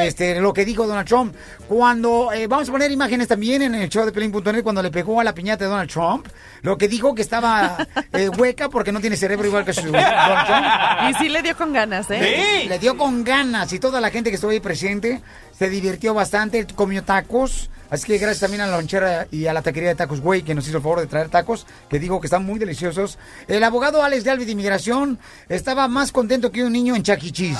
Este, 0.00 0.40
lo 0.40 0.52
que 0.52 0.64
dijo 0.64 0.86
Donald 0.86 1.06
Trump. 1.08 1.34
Cuando, 1.68 2.32
eh, 2.32 2.46
vamos 2.46 2.68
a 2.68 2.72
poner 2.72 2.90
imágenes 2.90 3.28
también 3.28 3.62
en 3.62 3.74
el 3.74 3.88
show 3.88 4.04
de 4.04 4.12
Pelín.net 4.12 4.62
cuando 4.62 4.82
le 4.82 4.90
pegó 4.90 5.20
a 5.20 5.24
la 5.24 5.34
piñata 5.34 5.64
de 5.64 5.70
Donald 5.70 5.90
Trump. 5.90 6.26
Lo 6.62 6.76
que 6.76 6.88
dijo 6.88 7.14
que 7.14 7.22
estaba 7.22 7.76
eh, 8.12 8.28
hueca 8.28 8.68
porque 8.68 8.90
no 8.92 9.00
tiene 9.00 9.16
cerebro 9.16 9.46
igual 9.46 9.64
que 9.64 9.72
su 9.72 9.86
Donald 9.86 10.46
Trump. 10.46 11.10
Y 11.10 11.14
sí 11.22 11.28
le 11.28 11.42
dio 11.42 11.56
con 11.56 11.72
ganas, 11.72 12.10
¿eh? 12.10 12.64
Le 12.68 12.78
dio 12.78 12.96
con 12.96 13.22
ganas 13.24 13.72
y 13.72 13.78
toda 13.78 14.00
la 14.00 14.10
gente 14.10 14.30
que 14.30 14.34
estuvo 14.34 14.50
ahí 14.50 14.60
presente 14.60 15.20
se 15.58 15.68
divirtió 15.68 16.14
bastante, 16.14 16.66
comió 16.74 17.02
tacos. 17.02 17.70
Así 17.90 18.06
que 18.06 18.18
gracias 18.18 18.40
también 18.40 18.60
a 18.60 18.66
la 18.66 18.76
lonchera 18.76 19.28
y 19.30 19.46
a 19.46 19.54
la 19.54 19.62
taquería 19.62 19.88
de 19.88 19.94
tacos, 19.94 20.20
güey, 20.20 20.42
que 20.42 20.54
nos 20.54 20.68
hizo 20.68 20.76
el 20.76 20.82
favor 20.82 21.00
de 21.00 21.06
traer 21.06 21.30
tacos, 21.30 21.66
que 21.88 21.98
dijo 21.98 22.20
que 22.20 22.26
están 22.26 22.44
muy 22.44 22.58
deliciosos. 22.58 23.18
El 23.48 23.64
abogado 23.64 24.02
Alex 24.02 24.24
de 24.24 24.30
Albi 24.30 24.44
de 24.44 24.52
Inmigración 24.52 25.18
estaba 25.48 25.88
más 25.88 26.12
contento 26.12 26.52
que 26.52 26.62
un 26.62 26.72
niño 26.72 26.94
en 26.94 27.02
Chuck 27.02 27.22
E. 27.24 27.32
Cheese. 27.32 27.58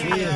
Sí. 0.00 0.26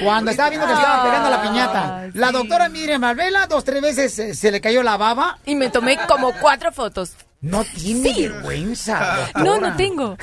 Cuando 0.02 0.30
estaba 0.30 0.48
viendo 0.48 0.66
que 0.66 0.72
estaba 0.72 1.02
pegando 1.04 1.30
la 1.30 1.42
piñata. 1.42 2.08
La 2.14 2.32
doctora 2.32 2.68
Miriam 2.70 3.02
Malvela 3.02 3.46
dos, 3.46 3.64
tres 3.64 3.82
veces 3.82 4.18
eh, 4.18 4.34
se 4.34 4.50
le 4.50 4.62
cayó 4.62 4.82
la 4.82 4.96
baba. 4.96 5.38
Y 5.44 5.54
me 5.54 5.68
tomé 5.68 5.98
como 6.08 6.32
cuatro 6.40 6.72
fotos. 6.72 7.12
No 7.42 7.64
tiene 7.64 8.28
vergüenza. 8.28 9.28
No, 9.34 9.44
doctora. 9.56 9.70
no 9.70 9.76
tengo. 9.76 10.16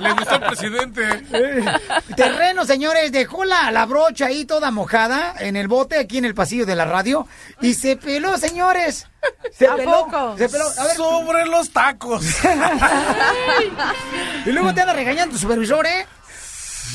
Le 0.00 0.12
gustó 0.12 0.34
el 0.34 0.40
presidente. 0.40 1.22
Terreno, 2.16 2.64
señores, 2.64 3.12
dejó 3.12 3.44
la, 3.44 3.70
la 3.70 3.86
brocha 3.86 4.26
ahí 4.26 4.44
toda 4.44 4.72
mojada 4.72 5.34
en 5.38 5.54
el 5.54 5.68
bote 5.68 6.00
aquí 6.00 6.18
en 6.18 6.24
el 6.24 6.34
pasillo 6.34 6.66
de 6.66 6.74
la 6.74 6.84
radio 6.84 7.28
y 7.60 7.74
se 7.74 7.96
peló, 7.96 8.36
señores. 8.36 9.06
Se 9.56 9.68
¿A 9.68 9.76
peló. 9.76 10.06
poco? 10.06 10.36
Se 10.36 10.48
peló. 10.48 10.64
A 10.78 10.84
ver, 10.84 10.96
Sobre 10.96 11.46
los 11.46 11.70
tacos. 11.70 12.24
y 14.46 14.50
luego 14.50 14.74
te 14.74 14.80
anda 14.80 14.94
regañando 14.94 15.34
tu 15.34 15.38
supervisor, 15.40 15.86
¿eh? 15.86 16.06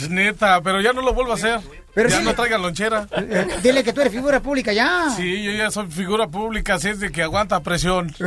Neta, 0.09 0.61
pero 0.61 0.81
ya 0.81 0.93
no 0.93 1.01
lo 1.01 1.13
vuelvo 1.13 1.31
a 1.31 1.35
hacer. 1.35 1.59
Pero 1.93 2.07
ya 2.09 2.19
sí. 2.19 2.23
no 2.23 2.33
traigan 2.35 2.61
lonchera. 2.61 3.07
Eh, 3.11 3.47
Dile 3.63 3.83
que 3.83 3.91
tú 3.91 4.01
eres 4.01 4.13
figura 4.13 4.39
pública 4.39 4.71
ya. 4.71 5.09
Sí, 5.17 5.43
yo 5.43 5.51
ya 5.51 5.71
soy 5.71 5.87
figura 5.87 6.27
pública, 6.27 6.75
así 6.75 6.89
es 6.89 6.99
de 6.99 7.11
que 7.11 7.23
aguanta 7.23 7.59
presión. 7.61 8.13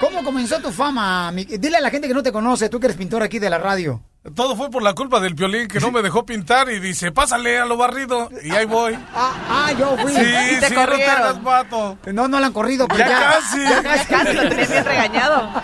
¿Cómo 0.00 0.24
comenzó 0.24 0.58
tu 0.60 0.72
fama? 0.72 1.30
mi- 1.32 1.44
Dile 1.44 1.76
a 1.76 1.80
la 1.80 1.90
gente 1.90 2.08
que 2.08 2.14
no 2.14 2.22
te 2.22 2.32
conoce, 2.32 2.68
tú 2.68 2.80
que 2.80 2.86
eres 2.86 2.96
pintor 2.96 3.22
aquí 3.22 3.38
de 3.38 3.50
la 3.50 3.58
radio. 3.58 4.00
Todo 4.34 4.54
fue 4.54 4.70
por 4.70 4.82
la 4.82 4.92
culpa 4.94 5.18
del 5.18 5.34
piolín 5.34 5.66
que 5.66 5.80
no 5.80 5.90
me 5.90 6.02
dejó 6.02 6.26
pintar 6.26 6.70
y 6.70 6.78
dice, 6.78 7.10
pásale 7.10 7.58
a 7.58 7.64
lo 7.64 7.78
barrido. 7.78 8.28
Y 8.42 8.50
ahí 8.50 8.66
voy. 8.66 8.94
Ah, 9.14 9.32
ah, 9.48 9.72
yo 9.78 9.96
fui. 9.96 10.12
Sí, 10.12 10.20
Y 10.20 10.60
te 10.60 10.68
sí, 10.68 10.74
no 10.74 10.80
te 10.80 10.86
corrieron. 10.86 11.16
hagas 11.16 11.42
vato. 11.42 11.98
No, 12.12 12.28
no 12.28 12.38
la 12.38 12.48
han 12.48 12.52
corrido, 12.52 12.86
pero 12.86 13.00
Ya 13.00 13.08
ya. 13.08 13.30
casi. 13.38 13.62
Ya 13.62 13.82
casi. 13.82 14.06
Casi 14.08 14.32
lo 14.34 14.48
tenía 14.50 14.66
bien 14.66 14.84
regañado. 14.84 15.50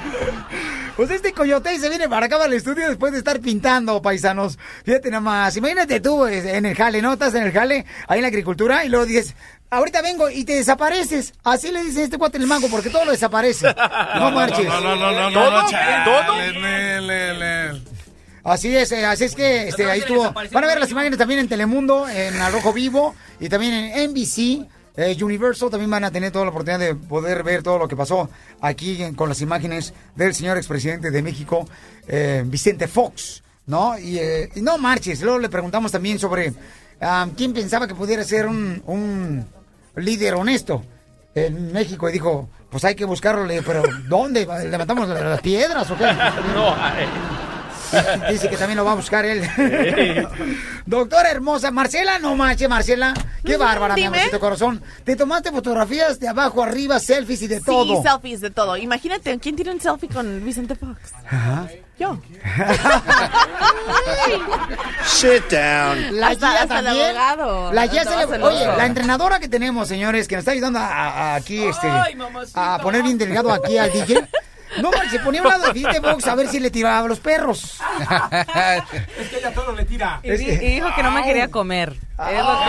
Pues 0.96 1.10
este 1.10 1.34
coyote 1.34 1.78
se 1.78 1.90
viene 1.90 2.08
para 2.08 2.24
acá 2.24 2.42
al 2.42 2.54
estudio 2.54 2.88
después 2.88 3.12
de 3.12 3.18
estar 3.18 3.38
pintando, 3.40 4.00
paisanos. 4.00 4.58
Fíjate 4.82 5.10
nada 5.10 5.20
más. 5.20 5.54
Imagínate 5.54 6.00
tú 6.00 6.26
en 6.26 6.64
el 6.64 6.74
jale, 6.74 7.02
¿no? 7.02 7.12
Estás 7.12 7.34
en 7.34 7.42
el 7.42 7.52
jale, 7.52 7.84
ahí 8.08 8.18
en 8.18 8.22
la 8.22 8.28
agricultura, 8.28 8.82
y 8.82 8.88
luego 8.88 9.04
dices, 9.04 9.34
ahorita 9.68 10.00
vengo 10.00 10.30
y 10.30 10.44
te 10.44 10.54
desapareces. 10.54 11.34
Así 11.44 11.70
le 11.70 11.84
dicen 11.84 12.04
este 12.04 12.16
cuate 12.16 12.38
en 12.38 12.44
el 12.44 12.48
mango, 12.48 12.68
porque 12.68 12.88
todo 12.88 13.04
lo 13.04 13.10
desaparece. 13.10 13.66
No, 14.16 14.30
marches. 14.30 14.64
No, 14.64 14.80
no, 14.80 14.96
no, 14.96 15.12
no, 15.12 15.30
no, 15.30 15.50
¿Todo? 16.04 16.34
Así 18.44 18.74
es, 18.74 18.92
eh, 18.92 19.04
así 19.04 19.24
es 19.24 19.34
que 19.34 19.68
este, 19.68 19.90
ahí 19.90 19.98
estuvo. 19.98 20.32
Van 20.32 20.64
a 20.64 20.66
ver 20.66 20.80
las 20.80 20.90
imágenes 20.90 21.18
también 21.18 21.40
en 21.40 21.48
Telemundo, 21.48 22.08
en 22.08 22.40
Al 22.40 22.52
Rojo 22.52 22.72
Vivo 22.72 23.14
y 23.38 23.48
también 23.50 23.74
en 23.74 24.10
NBC. 24.12 24.66
Eh, 24.96 25.16
Universal 25.20 25.70
también 25.70 25.90
van 25.90 26.04
a 26.04 26.10
tener 26.10 26.32
toda 26.32 26.44
la 26.46 26.50
oportunidad 26.50 26.78
de 26.78 26.94
poder 26.94 27.42
ver 27.42 27.62
todo 27.62 27.78
lo 27.78 27.88
que 27.88 27.96
pasó 27.96 28.30
aquí 28.60 29.12
con 29.14 29.28
las 29.28 29.40
imágenes 29.40 29.92
del 30.14 30.34
señor 30.34 30.56
expresidente 30.56 31.10
de 31.10 31.22
México, 31.22 31.68
eh, 32.08 32.42
Vicente 32.46 32.88
Fox, 32.88 33.42
¿no? 33.66 33.98
Y, 33.98 34.18
eh, 34.18 34.50
y 34.54 34.62
no 34.62 34.78
marches. 34.78 35.20
Luego 35.22 35.38
le 35.38 35.48
preguntamos 35.48 35.92
también 35.92 36.18
sobre 36.18 36.52
quién 37.36 37.52
pensaba 37.52 37.86
que 37.86 37.94
pudiera 37.94 38.24
ser 38.24 38.46
un, 38.46 38.82
un 38.86 39.46
líder 39.96 40.34
honesto 40.34 40.82
en 41.34 41.72
México 41.72 42.08
y 42.08 42.12
dijo, 42.12 42.48
pues 42.70 42.84
hay 42.84 42.94
que 42.94 43.04
buscarlo, 43.04 43.46
pero 43.66 43.82
¿dónde? 44.08 44.46
¿Levantamos 44.70 45.08
las 45.08 45.40
piedras 45.40 45.90
o 45.90 45.96
qué? 45.96 46.04
No, 46.54 46.74
ay. 46.74 47.06
Dice 48.30 48.48
que 48.48 48.56
también 48.56 48.76
lo 48.76 48.84
va 48.84 48.92
a 48.92 48.96
buscar 48.96 49.24
él. 49.24 49.48
Doctora 50.86 51.30
hermosa, 51.30 51.70
Marcela, 51.70 52.18
no 52.18 52.34
manches, 52.36 52.68
Marcela. 52.68 53.14
Qué 53.44 53.56
bárbara, 53.56 53.94
mi 53.94 54.04
amorcito 54.04 54.40
corazón. 54.40 54.82
Te 55.04 55.14
tomaste 55.16 55.50
fotografías 55.52 56.18
de 56.18 56.28
abajo, 56.28 56.62
arriba, 56.62 56.98
selfies 56.98 57.42
y 57.42 57.48
de 57.48 57.60
todo. 57.60 58.02
Sí, 58.02 58.08
selfies 58.08 58.40
de 58.40 58.50
todo. 58.50 58.76
Imagínate, 58.76 59.38
¿quién 59.38 59.54
tiene 59.56 59.72
un 59.72 59.80
selfie 59.80 60.08
con 60.08 60.44
Vicente 60.44 60.74
Fox? 60.74 60.98
Ajá. 61.30 61.68
Yo. 61.98 62.18
Sit 65.06 65.50
down. 65.50 66.20
La 66.20 66.28
Hasta- 66.28 66.50
guía 66.50 66.62
hasta 66.62 66.78
el 66.80 66.84
también. 66.84 67.16
abogado. 67.16 67.72
La 67.72 67.86
guía 67.86 68.04
se 68.04 68.10
le-. 68.26 68.42
Oye, 68.42 68.66
la 68.66 68.86
entrenadora 68.86 69.38
que 69.40 69.48
tenemos, 69.48 69.88
señores, 69.88 70.28
que 70.28 70.36
nos 70.36 70.42
está 70.42 70.52
ayudando 70.52 70.78
a, 70.78 70.86
a- 70.86 71.34
aquí 71.36 71.64
este, 71.64 71.88
a 72.54 72.78
poner 72.82 73.02
bien 73.02 73.18
delgado 73.18 73.52
aquí 73.52 73.78
al 73.78 73.90
DJ. 73.92 74.26
No, 74.82 74.90
se 75.10 75.18
ponía 75.20 75.40
a 75.40 75.44
un 75.44 75.50
lado 75.50 75.72
de 75.72 76.00
Fox 76.02 76.26
a 76.26 76.34
ver 76.34 76.48
si 76.48 76.60
le 76.60 76.70
tiraba 76.70 77.00
a 77.00 77.08
los 77.08 77.18
perros. 77.20 77.78
Es 79.18 79.28
que 79.28 79.38
ella 79.38 79.52
todo 79.54 79.72
le 79.72 79.84
tira. 79.84 80.20
Y, 80.22 80.30
y 80.32 80.56
dijo 80.74 80.88
que 80.94 81.02
no 81.02 81.10
me 81.10 81.22
quería 81.24 81.48
comer. 81.50 81.90
Es 81.92 81.98
lo 82.38 82.58
que- 82.58 82.64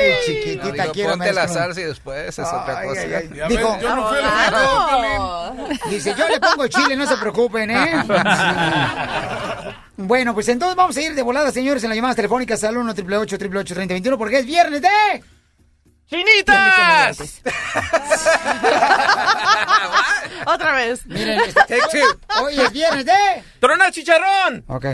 Ay, 0.00 0.10
No, 0.10 0.16
chiquitita, 0.24 0.82
digo, 0.82 0.92
quiero 0.92 1.10
ponte 1.10 1.32
la 1.32 1.48
salsa 1.48 1.80
y 1.80 1.84
después 1.84 2.28
es 2.28 2.38
otra 2.38 2.78
Ay, 2.78 2.88
cosa. 2.88 3.00
ay, 3.02 3.12
ay. 3.14 3.48
Dijo, 3.48 3.78
yo 3.80 3.96
no 3.96 4.08
fui 4.08 4.18
a 4.18 4.22
la 4.22 4.30
"Ah, 4.52 5.52
Dice, 5.90 6.14
yo 6.16 6.28
le 6.28 6.40
pongo 6.40 6.66
chile, 6.68 6.96
no 6.96 7.06
se 7.06 7.16
preocupen, 7.16 7.70
¿eh? 7.70 8.04
Bueno, 9.96 10.32
pues 10.32 10.48
entonces 10.48 10.76
vamos 10.76 10.96
a 10.96 11.00
ir 11.02 11.14
de 11.14 11.20
volada, 11.22 11.50
señores, 11.52 11.82
en 11.84 11.90
las 11.90 11.96
llamadas 11.96 12.16
telefónicas 12.16 12.64
al 12.64 12.76
1 12.78 12.90
888 12.92 13.74
3021 13.74 14.16
porque 14.18 14.38
es 14.38 14.46
viernes 14.46 14.80
de... 14.80 14.88
¡Chinitas! 16.10 17.40
Otra 20.46 20.72
vez. 20.72 21.06
Miren, 21.06 21.40
este- 21.68 21.80
hoy 22.42 22.58
es 22.60 22.72
viernes 22.72 23.06
de... 23.06 23.44
¡Trona 23.60 23.92
chicharrón! 23.92 24.64
Ok. 24.66 24.86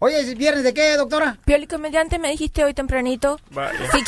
Hoy 0.00 0.14
es 0.14 0.36
viernes 0.36 0.62
de 0.62 0.74
qué, 0.74 0.96
doctora? 0.96 1.38
Pioli 1.44 1.66
comediante, 1.66 2.18
me 2.18 2.28
dijiste 2.30 2.62
hoy 2.64 2.74
tempranito. 2.74 3.40
Sí. 3.50 3.56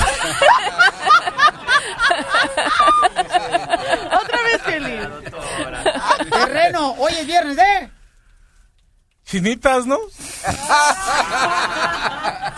Otra 4.23 4.43
vez, 4.43 4.63
Feliz. 4.63 5.09
Terreno, 6.31 6.93
hoy 6.99 7.13
es 7.15 7.27
viernes 7.27 7.57
de... 7.57 7.91
Chinitas, 9.25 9.87
¿no? 9.87 9.99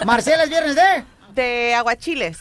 Marcela, 0.04 0.42
es 0.44 0.50
viernes 0.50 0.74
de... 0.76 1.04
De 1.34 1.74
aguachiles. 1.74 2.38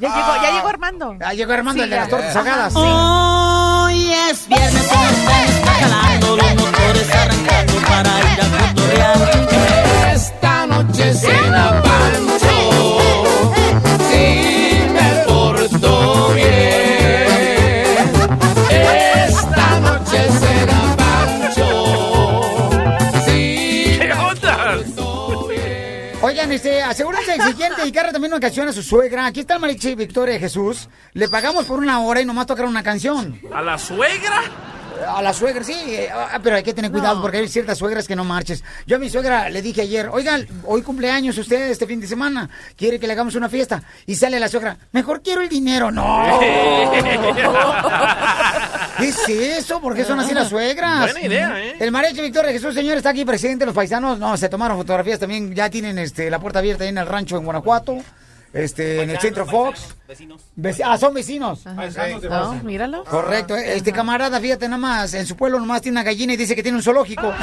Ya 0.00 0.08
llegó, 0.14 0.42
ya 0.42 0.50
llegó 0.52 0.68
Armando. 0.68 1.16
Ya 1.20 1.32
llegó 1.32 1.52
Armando, 1.54 1.82
Sí, 1.82 1.84
el 1.84 1.90
de 1.90 1.96
ya. 1.96 2.00
las 2.02 2.10
tortas 2.10 2.36
ahogadas. 2.36 2.72
Hoy 2.76 4.12
es 4.30 4.48
viernes 4.48 4.88
jalando, 5.80 6.36
los 6.36 6.54
motores 6.54 7.14
arrancando 7.14 7.72
para 7.88 8.20
ir 8.20 8.40
a 8.40 8.68
cotorrear. 8.74 10.12
Esta 10.14 10.66
noche 10.68 11.14
cena 11.14 11.82
Pancho, 11.82 12.47
quieren 27.58 27.76
dedicarle 27.76 28.12
también 28.12 28.32
una 28.32 28.40
canción 28.40 28.68
a 28.68 28.72
su 28.72 28.82
suegra. 28.82 29.26
Aquí 29.26 29.40
está 29.40 29.54
el 29.54 29.60
mariachi 29.60 29.94
Victoria 29.94 30.38
Jesús. 30.38 30.88
Le 31.12 31.28
pagamos 31.28 31.66
por 31.66 31.78
una 31.78 32.00
hora 32.00 32.20
y 32.20 32.24
nomás 32.24 32.46
tocar 32.46 32.64
una 32.64 32.82
canción. 32.82 33.40
¿A 33.52 33.60
la 33.60 33.76
suegra? 33.76 34.42
A 35.06 35.22
la 35.22 35.32
suegra, 35.32 35.64
sí, 35.64 35.74
eh, 35.86 36.08
ah, 36.12 36.38
pero 36.42 36.56
hay 36.56 36.62
que 36.62 36.74
tener 36.74 36.90
cuidado 36.90 37.20
porque 37.20 37.38
hay 37.38 37.48
ciertas 37.48 37.78
suegras 37.78 38.06
que 38.06 38.16
no 38.16 38.24
marches. 38.24 38.64
Yo 38.86 38.96
a 38.96 38.98
mi 38.98 39.08
suegra 39.10 39.48
le 39.48 39.62
dije 39.62 39.82
ayer, 39.82 40.08
oigan, 40.12 40.46
hoy 40.64 40.82
cumpleaños 40.82 41.38
usted 41.38 41.70
este 41.70 41.86
fin 41.86 42.00
de 42.00 42.06
semana, 42.06 42.48
quiere 42.76 42.98
que 42.98 43.06
le 43.06 43.12
hagamos 43.12 43.34
una 43.34 43.48
fiesta. 43.48 43.82
Y 44.06 44.16
sale 44.16 44.40
la 44.40 44.48
suegra, 44.48 44.76
mejor 44.92 45.22
quiero 45.22 45.42
el 45.42 45.48
dinero. 45.48 45.90
No. 45.90 46.40
¿Qué 48.98 49.08
es 49.08 49.28
eso? 49.28 49.80
¿Por 49.80 49.94
qué 49.94 50.04
son 50.04 50.18
así 50.20 50.34
las 50.34 50.48
suegras? 50.48 51.12
Buena 51.12 51.26
idea, 51.26 51.64
¿eh? 51.64 51.76
El 51.78 51.92
mariachi 51.92 52.20
Victoria 52.20 52.52
Jesús, 52.52 52.74
señor, 52.74 52.96
está 52.96 53.10
aquí 53.10 53.24
presente. 53.24 53.64
Los 53.64 53.74
paisanos, 53.74 54.18
no, 54.18 54.36
se 54.36 54.48
tomaron 54.48 54.76
fotografías 54.76 55.18
también. 55.18 55.54
Ya 55.54 55.70
tienen 55.70 55.98
este, 55.98 56.30
la 56.30 56.38
puerta 56.38 56.58
abierta 56.58 56.84
ahí 56.84 56.90
en 56.90 56.98
el 56.98 57.06
rancho 57.06 57.36
en 57.36 57.44
Guanajuato. 57.44 57.98
Este, 58.52 59.02
en 59.02 59.10
el 59.10 59.18
centro 59.18 59.44
Fox. 59.46 59.94
Vecinos. 60.08 60.40
Veci- 60.58 60.82
ah, 60.84 60.96
son 60.96 61.12
vecinos. 61.14 61.60
Paisanos 61.76 62.22
de 62.22 62.28
No, 62.30 62.54
míralo. 62.64 63.04
Correcto, 63.04 63.54
este 63.56 63.92
camarada, 63.92 64.40
fíjate 64.40 64.66
nada 64.68 64.78
más, 64.78 65.12
en 65.14 65.26
su 65.26 65.36
pueblo 65.36 65.58
nomás 65.60 65.82
tiene 65.82 65.96
una 65.96 66.02
gallina 66.02 66.32
y 66.32 66.36
dice 66.38 66.56
que 66.56 66.62
tiene 66.62 66.76
un 66.78 66.82
zoológico. 66.82 67.28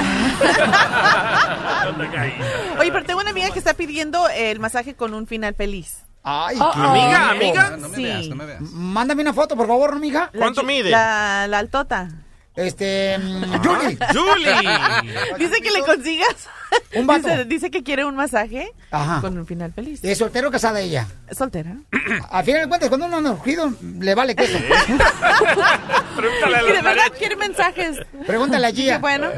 Oye, 2.79 2.91
pero 2.91 3.05
tengo 3.05 3.19
una 3.21 3.29
amiga 3.29 3.49
que 3.51 3.59
está 3.59 3.73
pidiendo 3.73 4.27
el 4.29 4.59
masaje 4.59 4.95
con 4.95 5.13
un 5.13 5.27
final 5.27 5.53
feliz. 5.55 5.99
Ay, 6.23 6.57
Oh, 6.59 6.71
qué 6.73 6.79
oh. 6.79 6.93
rico. 6.93 7.05
amiga? 7.59 7.77
No 7.77 7.89
me 7.89 7.95
Sí. 7.95 8.03
veas, 8.03 8.27
no 8.27 8.35
me 8.35 8.45
veas. 8.45 8.61
Mándame 8.61 9.21
una 9.21 9.33
foto, 9.33 9.55
por 9.55 9.67
favor. 9.67 9.99
La 10.03 10.31
¿Cuánto 10.35 10.63
mide? 10.63 10.89
La, 10.89 11.45
la 11.47 11.59
altota. 11.59 12.09
Este, 12.55 13.17
mm, 13.17 13.63
Julie. 13.63 13.97
¡Julie! 14.13 14.55
Dice 15.39 15.61
que 15.61 15.71
le 15.71 15.81
consigas. 15.81 16.47
Un 16.95 17.07
vato. 17.07 17.27
Dice, 17.27 17.45
dice 17.45 17.71
que 17.71 17.83
quiere 17.83 18.05
un 18.05 18.15
masaje 18.15 18.71
Ajá. 18.91 19.21
con 19.21 19.37
un 19.37 19.45
final 19.45 19.71
feliz. 19.73 20.03
¿Es 20.03 20.17
soltero 20.17 20.47
o 20.49 20.51
casada 20.51 20.79
ella? 20.79 21.07
¿Es 21.29 21.37
soltera? 21.37 21.75
A 22.29 22.43
final 22.43 22.61
de 22.63 22.67
cuentas, 22.67 22.89
cuando 22.89 23.07
uno 23.07 23.17
anda 23.17 23.31
urgido, 23.31 23.71
le 23.99 24.15
vale 24.15 24.35
queso. 24.35 24.57
Pregúntale 26.15 26.57
a 26.57 26.63
Y 26.63 26.71
de 26.71 26.81
verdad 26.81 27.11
quiere 27.17 27.35
mensajes. 27.35 27.97
Pregúntale 28.25 28.67
a 28.67 28.71
Qué 28.71 28.81
Gia. 28.83 28.97
bueno. 28.99 29.29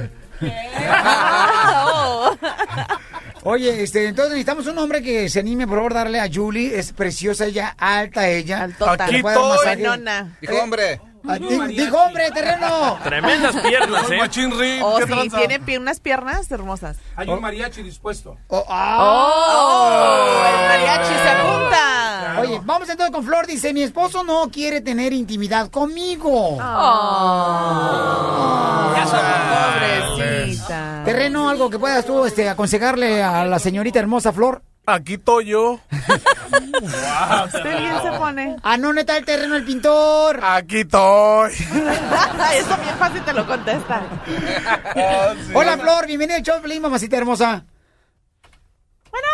Ah, 0.87 1.85
oh. 1.93 2.37
Oye, 3.43 3.83
este, 3.83 4.07
entonces 4.07 4.31
necesitamos 4.33 4.67
un 4.67 4.77
hombre 4.77 5.01
que 5.01 5.29
se 5.29 5.39
anime, 5.39 5.67
por 5.67 5.77
favor, 5.77 5.93
darle 5.93 6.19
a 6.19 6.29
Julie. 6.31 6.77
Es 6.77 6.91
preciosa 6.91 7.45
ella, 7.45 7.75
alta 7.77 8.27
ella. 8.27 8.63
Altota. 8.63 9.05
Aquí. 9.05 9.21
Buenona. 9.21 10.37
Dijo, 10.41 10.55
hombre. 10.61 10.99
Ah, 11.27 11.37
di- 11.37 11.75
Dijo 11.75 11.97
hombre, 11.97 12.29
terreno. 12.31 12.97
Tremendas 13.03 13.55
piernas, 13.67 14.09
¿eh? 14.11 14.17
machín 14.17 14.59
rin, 14.59 14.81
Oh, 14.83 14.97
¿qué 14.97 15.03
sí, 15.05 15.09
tranza? 15.11 15.37
tiene 15.37 15.59
pi- 15.59 15.77
unas 15.77 15.99
piernas 15.99 16.51
hermosas. 16.51 16.97
Hay 17.15 17.29
un 17.29 17.41
mariachi 17.41 17.81
dispuesto. 17.83 18.37
Oh, 18.47 18.65
ah. 18.69 18.97
¡Oh! 18.99 20.45
El 20.47 20.67
mariachi 20.67 21.13
se 21.13 21.29
apunta. 21.29 22.06
Oye, 22.39 22.61
vamos 22.63 22.89
entonces 22.89 23.13
con 23.13 23.23
Flor. 23.23 23.47
Dice, 23.47 23.73
mi 23.73 23.83
esposo 23.83 24.23
no 24.23 24.49
quiere 24.51 24.81
tener 24.81 25.13
intimidad 25.13 25.69
conmigo. 25.69 26.57
Pobrecita. 30.17 31.01
Terreno, 31.05 31.49
algo 31.49 31.69
que 31.69 31.79
puedas 31.79 32.05
tú 32.05 32.25
este, 32.25 32.49
aconsejarle 32.49 33.23
a 33.23 33.45
la 33.45 33.59
señorita 33.59 33.99
hermosa 33.99 34.31
Flor. 34.33 34.61
Aquí 34.89 35.15
estoy 35.15 35.47
yo. 35.47 35.81
Usted 35.91 37.77
bien 37.79 38.01
se 38.01 38.11
pone. 38.17 38.55
Ah, 38.63 38.77
no, 38.77 38.93
neta, 38.93 39.17
el 39.17 39.25
terreno, 39.25 39.57
el 39.57 39.65
pintor. 39.65 40.39
Aquí 40.41 40.79
estoy. 40.79 41.51
Eso 41.51 42.77
bien 42.81 42.97
fácil 42.97 43.21
te 43.23 43.33
lo 43.33 43.45
contesta. 43.45 44.01
Hola, 45.53 45.77
Flor, 45.77 46.07
bienvenida 46.07 46.37
al 46.37 46.43
show, 46.43 46.61
mamacita 46.79 47.17
hermosa. 47.17 47.65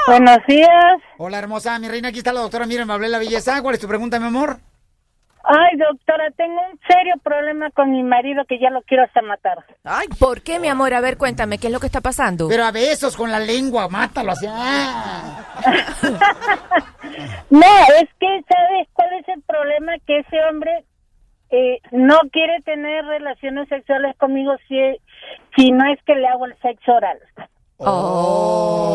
Buenos 0.07 0.39
días. 0.47 1.01
Hola, 1.18 1.39
hermosa, 1.39 1.80
mi 1.80 1.88
reina, 1.88 2.10
aquí 2.10 2.18
está 2.18 2.34
la 2.34 2.41
doctora 2.41 2.65
Miriam 2.65 2.88
la 2.88 3.19
belleza. 3.19 3.61
¿Cuál 3.61 3.76
es 3.76 3.81
tu 3.81 3.88
pregunta, 3.88 4.19
mi 4.19 4.27
amor? 4.27 4.57
Ay, 5.45 5.77
doctora, 5.77 6.30
tengo 6.38 6.61
un 6.72 6.80
serio 6.88 7.15
problema 7.22 7.69
con 7.72 7.91
mi 7.91 8.01
marido 8.01 8.43
que 8.47 8.60
ya 8.60 8.69
lo 8.69 8.81
quiero 8.84 9.03
hasta 9.03 9.22
matar. 9.22 9.65
Ay, 9.84 10.07
¿Por 10.19 10.41
qué, 10.41 10.57
mi 10.57 10.69
amor? 10.69 10.93
A 10.93 11.01
ver, 11.01 11.18
cuéntame, 11.18 11.57
¿qué 11.57 11.68
es 11.68 11.73
lo 11.73 11.81
que 11.81 11.88
está 11.88 11.99
pasando? 11.99 12.47
Pero 12.47 12.64
a 12.64 12.72
besos 12.72 13.18
con 13.18 13.30
la 13.30 13.39
lengua, 13.39 13.89
mátalo 13.89 14.31
así. 14.31 14.45
ah. 14.49 15.43
No, 17.49 17.68
es 18.01 18.10
que, 18.19 18.41
¿sabes 18.49 18.88
cuál 18.93 19.14
es 19.19 19.27
el 19.27 19.41
problema? 19.43 19.93
Que 20.07 20.19
ese 20.19 20.38
hombre 20.49 20.85
eh, 21.51 21.80
no 21.91 22.19
quiere 22.31 22.61
tener 22.61 23.05
relaciones 23.05 23.68
sexuales 23.69 24.15
conmigo 24.18 24.53
si, 24.68 24.76
si 25.55 25.72
no 25.72 25.85
es 25.91 25.99
que 26.05 26.15
le 26.15 26.27
hago 26.27 26.45
el 26.45 26.57
sexo 26.61 26.93
oral. 26.93 27.19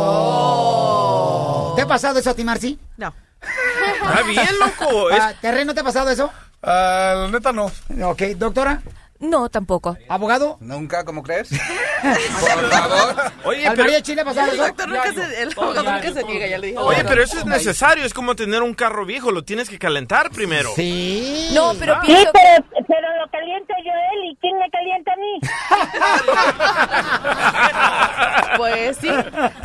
Oh. 0.00 1.72
¿Te 1.76 1.82
ha 1.82 1.86
pasado 1.86 2.18
eso 2.18 2.30
a 2.30 2.34
ti, 2.34 2.44
Marci? 2.44 2.78
No. 2.96 3.12
Está 3.40 4.22
bien, 4.22 4.48
loco. 4.58 5.10
Es- 5.14 5.20
Ah, 5.20 5.32
¿Terreno 5.40 5.74
te 5.74 5.80
ha 5.80 5.84
pasado 5.84 6.10
eso? 6.10 6.30
Ah, 6.62 7.14
la 7.16 7.28
neta 7.28 7.52
no. 7.52 7.66
Ok, 8.06 8.22
doctora, 8.36 8.82
No, 9.20 9.48
tampoco. 9.48 9.96
abogado. 10.08 10.58
Nunca, 10.60 11.04
¿cómo 11.04 11.22
crees? 11.22 11.48
Por 12.40 12.70
favor. 12.70 13.14
Oye, 13.44 13.66
¿Al 13.66 13.74
pero, 13.74 13.84
mariachi 13.84 14.14
le 14.14 14.20
ha 14.20 14.24
pasado 14.24 14.52
El 14.52 14.58
doctor 14.58 14.88
nunca 14.88 15.12
se, 15.12 15.42
el 15.42 15.52
abogado 15.52 15.82
nunca 15.92 16.12
se 16.12 16.24
niega, 16.24 16.46
ya 16.46 16.58
le 16.58 16.66
dije. 16.68 16.78
oye, 16.78 17.04
pero 17.04 17.22
eso 17.22 17.38
es 17.38 17.44
necesario. 17.46 18.04
Es 18.04 18.14
como 18.14 18.36
tener 18.36 18.62
un 18.62 18.74
carro 18.74 19.04
viejo. 19.04 19.32
Lo 19.32 19.42
tienes 19.44 19.68
que 19.68 19.78
calentar 19.78 20.30
primero. 20.30 20.70
Sí. 20.76 21.48
No, 21.52 21.74
pero 21.78 21.94
Sí, 22.02 22.06
pienso... 22.06 22.30
pero, 22.32 22.64
pero 22.86 23.08
lo 23.20 23.28
caliento 23.30 23.74
yo 23.84 23.90
él 24.12 24.30
y 24.30 24.36
quién 24.40 24.56
me 24.58 24.70
calienta 24.70 25.12
a 25.12 25.16
mí. 25.16 25.40
Pues 28.56 28.96
sí. 29.00 29.08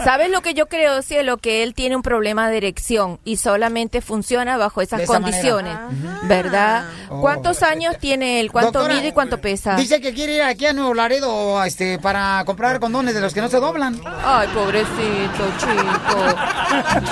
¿Sabes 0.04 0.30
lo 0.30 0.42
que 0.42 0.54
yo 0.54 0.68
creo, 0.68 1.02
cielo? 1.02 1.38
Que 1.38 1.64
él 1.64 1.74
tiene 1.74 1.96
un 1.96 2.02
problema 2.04 2.50
de 2.50 2.58
erección 2.58 3.20
y 3.24 3.38
solamente 3.38 4.02
funciona 4.02 4.58
bajo 4.58 4.82
esas 4.82 5.00
De 5.00 5.04
esa 5.06 5.14
condiciones, 5.14 5.76
¿verdad? 6.24 6.86
Oh. 7.10 7.22
¿Cuántos 7.22 7.64
años 7.64 7.98
tiene 7.98 8.40
él? 8.40 8.52
¿Cuánto 8.52 8.80
Doctora, 8.80 8.96
mide 8.96 9.08
y 9.08 9.12
cuánto 9.12 9.40
pesa? 9.44 9.76
Dice 9.76 10.02
que 10.02 10.14
quiere 10.14 10.36
ir 10.38 10.42
aquí 10.42 10.66
a 10.66 10.74
Nuevo 10.74 10.94
Laredo 10.96 11.64
este, 11.64 12.00
para 12.00 12.44
comprar 12.46 12.80
condones 12.80 13.14
de 13.14 13.22
los 13.22 13.34
que 13.34 13.42
no 13.42 13.50
se 13.50 13.60
doblan. 13.60 14.00
Ay, 14.24 14.48
pobrecito, 14.48 15.44
chico. 15.60 16.18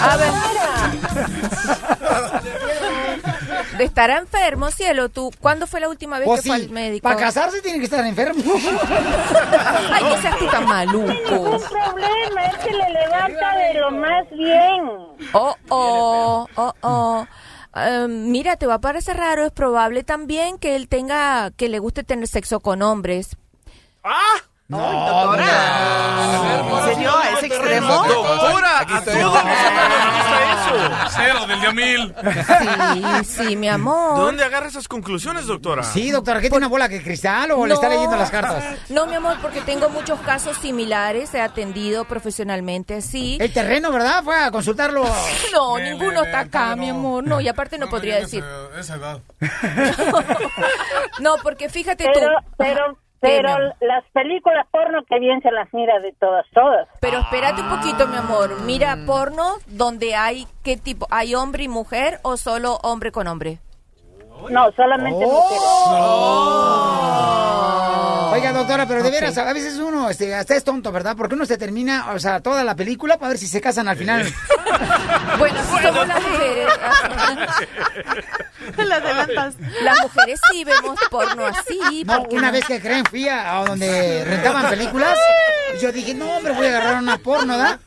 A 0.02 0.18
ver. 0.18 0.32
De 3.78 3.84
estar 3.84 4.10
enfermo, 4.10 4.72
cielo, 4.72 5.10
tú, 5.10 5.32
¿cuándo 5.40 5.68
fue 5.68 5.80
la 5.80 5.90
última 5.90 6.20
vez 6.20 6.28
Pues 6.28 6.41
que 6.41 6.49
fue 6.49 6.58
sí, 6.58 6.64
al 6.66 6.70
médico? 6.72 7.03
para 7.03 7.16
casarse 7.16 7.62
tiene 7.62 7.80
que 7.80 7.86
estar 7.86 8.06
enfermo. 8.06 8.44
Ay, 9.91 10.03
no 10.03 10.22
seas 10.22 10.38
tú 10.40 10.48
tan 10.48 10.66
maluco. 10.66 11.14
No 11.30 11.60
problema, 11.60 12.45
es 12.45 12.58
que 12.58 12.72
le 12.72 12.90
levanta 12.90 13.58
de 13.58 13.74
lo 13.80 13.91
más 13.91 14.30
bien. 14.32 14.90
Oh, 15.34 15.56
oh, 15.70 16.48
oh, 16.56 16.74
oh. 16.82 17.28
Eh, 17.76 18.07
mira, 18.10 18.57
te 18.57 18.68
va 18.68 18.76
a 18.76 18.81
parecer 18.81 19.18
raro, 19.18 19.45
es 19.45 19.52
probable 19.52 20.03
también 20.03 20.57
que 20.57 20.76
él 20.76 20.88
tenga, 20.88 21.52
que 21.52 21.69
le 21.69 21.80
guste 21.80 22.03
tener 22.03 22.27
sexo 22.27 22.60
con 22.60 22.81
hombres. 22.81 23.38
¡Ah! 24.03 24.41
No, 24.72 24.77
doctora. 24.80 25.43
¿En 26.61 26.93
serio? 26.95 27.11
¿A 27.18 27.30
ese 27.31 27.45
extremo? 27.48 28.03
Doctora, 28.07 28.80
Aquí 28.80 28.93
a 28.93 28.98
estoy. 28.99 29.19
todos 29.19 29.34
nos 29.43 30.14
gusta 30.15 30.53
eso. 30.53 31.11
Cero 31.18 31.45
del 31.48 31.60
día 31.61 31.72
mil. 31.73 32.15
Sí, 33.23 33.23
sí, 33.48 33.56
mi 33.57 33.68
amor. 33.69 34.15
¿De 34.18 34.22
dónde 34.23 34.43
agarra 34.45 34.68
esas 34.68 34.88
conclusiones, 34.88 35.45
doctora? 35.48 35.84
Sí, 35.84 36.10
doctora, 36.11 36.39
¿qué 36.39 36.48
tiene 36.49 36.57
una 36.65 36.68
bola 36.69 36.88
de 36.88 37.02
cristal 37.03 37.52
o 37.52 37.65
le 37.65 37.73
está 37.73 37.88
No. 37.88 37.93
leyendo 37.95 38.15
las 38.15 38.31
cartas? 38.31 38.64
No, 38.89 39.06
mi 39.07 39.15
amor, 39.15 39.38
porque 39.41 39.60
tengo 39.61 39.89
muchos 39.89 40.19
casos 40.22 40.57
similares, 40.57 41.34
he 41.34 41.41
atendido 41.41 42.06
profesionalmente, 42.06 43.02
sí. 43.02 43.38
El 43.41 43.52
terreno, 43.52 43.91
¿verdad? 43.91 44.23
Fue 44.23 44.41
a 44.41 44.52
consultarlo. 44.52 45.03
No, 45.52 45.77
ninguno 45.80 46.23
está 46.23 46.39
acá, 46.39 46.76
mi 46.77 46.89
amor. 46.89 47.26
No, 47.27 47.41
y 47.41 47.48
aparte 47.49 47.77
no 47.77 47.89
podría 47.89 48.15
decir. 48.19 48.43
Esa 48.80 48.95
edad. 48.95 49.19
No, 51.19 51.35
porque 51.43 51.69
fíjate 51.69 52.06
tú. 52.06 52.19
Pero, 52.57 52.98
pero, 53.22 53.57
las 53.80 54.03
películas 54.14 54.65
porno 54.72 55.03
que 55.07 55.19
bien 55.19 55.41
se 55.41 55.52
las 55.52 55.72
mira 55.73 55.99
de 55.99 56.11
todas, 56.14 56.45
todas. 56.53 56.88
Pero 56.99 57.19
espérate 57.19 57.61
un 57.61 57.69
poquito, 57.69 58.07
mi 58.07 58.18
amor. 58.18 58.61
Mira 58.61 58.98
porno 59.06 59.53
donde 59.68 60.15
hay 60.15 60.48
qué 60.64 60.76
tipo, 60.76 61.07
hay 61.11 61.35
hombre 61.35 61.64
y 61.64 61.68
mujer 61.68 62.19
o 62.23 62.35
solo 62.35 62.77
hombre 62.81 63.11
con 63.11 63.27
hombre. 63.27 63.60
No, 64.50 64.72
solamente 64.76 65.26
mujeres. 65.26 65.62
Oiga, 68.34 68.54
doctora, 68.54 68.86
pero 68.88 69.04
de 69.04 69.12
veras, 69.12 69.38
a 69.38 69.52
veces 69.54 69.78
uno 69.78 70.10
este, 70.10 70.34
hasta 70.34 70.56
es 70.56 70.64
tonto, 70.64 70.92
¿verdad? 70.92 71.16
Porque 71.18 71.36
uno 71.36 71.46
se 71.46 71.58
termina, 71.58 72.12
o 72.14 72.20
sea, 72.20 72.40
toda 72.40 72.64
la 72.64 72.76
película 72.76 73.18
para 73.18 73.30
ver 73.30 73.38
si 73.38 73.48
se 73.48 73.62
casan 73.62 73.88
al 73.88 73.98
final. 73.98 74.34
Bueno, 75.38 75.60
somos 75.64 76.08
las 76.08 76.22
mujeres. 76.22 76.68
Las 78.78 79.02
adelantas. 79.02 79.56
Las 79.84 80.02
mujeres 80.04 80.40
sí 80.52 80.64
vemos 80.64 81.00
porno 81.10 81.46
así. 81.48 82.04
No, 82.06 82.20
porque 82.20 82.36
una 82.36 82.48
no- 82.48 82.54
vez 82.54 82.66
que 82.66 82.80
creen 82.80 83.06
fui 83.06 83.28
a, 83.28 83.58
a 83.58 83.66
donde 83.66 84.24
rentaban 84.26 84.70
películas 84.70 85.18
y 85.76 85.80
yo 85.82 85.92
dije, 85.92 86.14
no, 86.14 86.38
hombre, 86.38 86.54
voy 86.54 86.68
a 86.68 86.78
agarrar 86.78 87.02
una 87.02 87.18
porno, 87.18 87.58
¿verdad? 87.58 87.80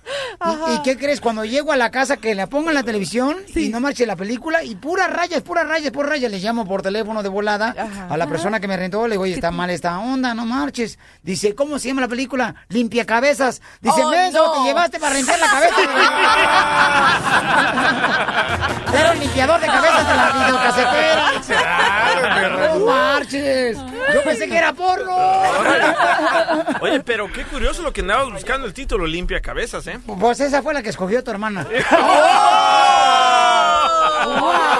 ¿Y, 0.68 0.72
y 0.74 0.82
qué 0.82 0.96
crees? 0.98 1.20
Cuando 1.20 1.44
llego 1.44 1.72
a 1.72 1.76
la 1.76 1.90
casa 1.90 2.16
que 2.16 2.34
la 2.34 2.48
pongo 2.48 2.70
en 2.70 2.74
la 2.74 2.82
televisión 2.82 3.36
y 3.54 3.68
no 3.68 3.80
marche 3.80 4.04
la 4.06 4.16
película 4.16 4.64
y 4.64 4.74
puras 4.74 5.10
rayas, 5.10 5.42
puras 5.42 5.66
rayas, 5.68 5.92
puras 5.92 6.10
rayas, 6.10 6.30
le 6.30 6.40
llamo 6.44 6.64
por 6.66 6.82
teléfono 6.82 7.20
de 7.22 7.28
volada 7.28 7.74
a 8.08 8.16
la 8.16 8.26
persona 8.28 8.60
que 8.60 8.68
me 8.68 8.76
rentó, 8.76 9.06
le 9.08 9.14
digo, 9.14 9.24
oye, 9.24 9.34
está 9.34 9.50
mal 9.50 9.70
esta 9.70 9.98
onda, 9.98 10.32
no 10.34 10.46
marches. 10.46 10.98
Dice, 11.22 11.54
¿cómo 11.56 11.78
se 11.80 11.88
llama 11.88 12.02
la 12.02 12.08
película? 12.08 12.54
Limpia 12.68 13.04
cabezas. 13.04 13.60
Dice, 13.80 14.02
Oh, 14.04 14.10
menso, 14.10 14.46
no. 14.46 14.52
te 14.52 14.60
llevaste 14.68 15.00
para 15.00 15.14
limpiar 15.16 15.38
la 15.40 15.50
cabeza. 15.50 15.74
Era 18.94 19.12
el 19.12 19.18
limpiador 19.20 19.60
de 19.60 19.66
cabezas 19.66 20.06
de 20.06 20.14
la 20.14 20.30
videocasetera. 20.30 21.32
No 22.68 22.78
marches. 22.86 23.76
Yo 24.14 24.22
pensé 24.22 24.46
que 24.48 24.56
era 24.56 24.72
porno. 24.72 25.16
Oye, 26.80 27.00
pero 27.00 27.30
qué 27.32 27.42
curioso 27.44 27.82
lo 27.82 27.92
que 27.92 28.02
andaba 28.02 28.22
buscando 28.24 28.66
el 28.66 28.72
título 28.74 29.06
Limpia 29.06 29.40
Cabezas, 29.40 29.84
¿eh? 29.88 29.98
Pues 30.20 30.38
esa 30.40 30.62
fue 30.62 30.74
la 30.74 30.82
que 30.82 30.90
escogió 30.90 31.24
tu 31.24 31.30
hermana. 31.32 31.66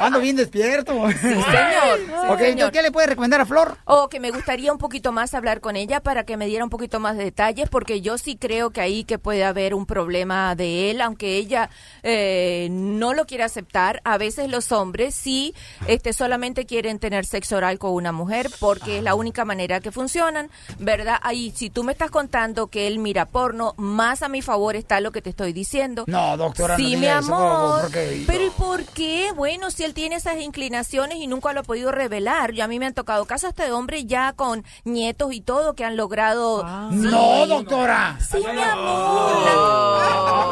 Ando 0.00 0.20
bien 0.20 0.36
despierto. 0.36 0.92
señor. 1.20 2.00
ok, 2.28 2.70
¿qué 2.72 2.82
le 2.82 2.92
puede 2.92 3.06
recomendar 3.08 3.40
a 3.40 3.46
Flor? 3.46 3.76
O 3.84 4.08
que 4.08 4.20
me 4.20 4.30
gustaría 4.30 4.72
un 4.72 4.78
poquito 4.78 5.12
más 5.12 5.34
hablar 5.34 5.60
con 5.60 5.76
ella 5.76 6.00
para 6.00 6.24
que 6.24 6.36
me 6.36 6.46
diera 6.46 6.64
un 6.64 6.70
poquito 6.70 7.00
más 7.00 7.16
de 7.16 7.24
detalles, 7.24 7.68
porque 7.68 8.00
yo 8.00 8.18
sí 8.18 8.36
creo 8.36 8.70
que 8.70 8.80
ahí 8.80 9.04
que 9.04 9.18
puede 9.18 9.44
haber 9.44 9.74
un 9.74 9.86
problema 9.86 10.54
de 10.54 10.90
él, 10.90 11.00
aunque 11.00 11.36
ella 11.36 11.70
eh, 12.02 12.68
no 12.70 13.14
lo 13.14 13.26
quiera 13.26 13.46
aceptar. 13.46 14.00
A 14.04 14.18
veces 14.18 14.48
los 14.50 14.72
hombres 14.72 15.14
sí 15.14 15.54
este, 15.86 16.12
solamente 16.12 16.66
quieren 16.66 16.98
tener 16.98 17.24
sexo 17.26 17.56
oral 17.56 17.78
con 17.78 17.92
una 17.92 18.12
mujer 18.12 18.50
porque 18.60 18.98
es 18.98 19.02
la 19.02 19.14
única 19.14 19.44
manera 19.44 19.80
que 19.80 19.90
funcionan, 19.92 20.50
¿verdad? 20.78 21.18
Ahí, 21.22 21.52
si 21.54 21.70
tú 21.70 21.84
me 21.84 21.92
estás 21.92 22.10
contando 22.10 22.68
que 22.68 22.86
él 22.86 22.98
mira 22.98 23.26
porno, 23.26 23.74
más 23.76 24.22
a 24.22 24.28
mi 24.28 24.42
favor 24.42 24.76
está 24.76 25.00
lo 25.00 25.12
que 25.12 25.22
te 25.22 25.30
estoy 25.30 25.52
diciendo. 25.52 26.04
No, 26.06 26.36
doctora, 26.36 26.74
no 26.76 26.84
Sí, 26.84 26.90
mi 26.96 27.00
diga 27.02 27.18
eso, 27.20 27.34
amor. 27.34 27.82
porque- 27.82 28.24
Pero 28.26 28.44
¿y 28.44 28.50
por 28.50 28.84
qué? 28.84 28.97
Bueno, 29.36 29.70
si 29.70 29.84
él 29.84 29.94
tiene 29.94 30.16
esas 30.16 30.38
inclinaciones 30.40 31.18
y 31.18 31.26
nunca 31.28 31.52
lo 31.52 31.60
ha 31.60 31.62
podido 31.62 31.92
revelar. 31.92 32.52
Yo 32.52 32.64
a 32.64 32.68
mí 32.68 32.78
me 32.78 32.86
han 32.86 32.94
tocado 32.94 33.24
casos 33.26 33.50
hasta 33.50 33.64
de 33.64 33.72
hombres 33.72 34.04
ya 34.06 34.32
con 34.32 34.64
nietos 34.84 35.32
y 35.32 35.40
todo 35.40 35.74
que 35.74 35.84
han 35.84 35.96
logrado. 35.96 36.64
No, 36.90 37.46
doctora. 37.46 38.18
Sí, 38.20 38.38
mi 38.38 38.60
amor. 38.62 39.48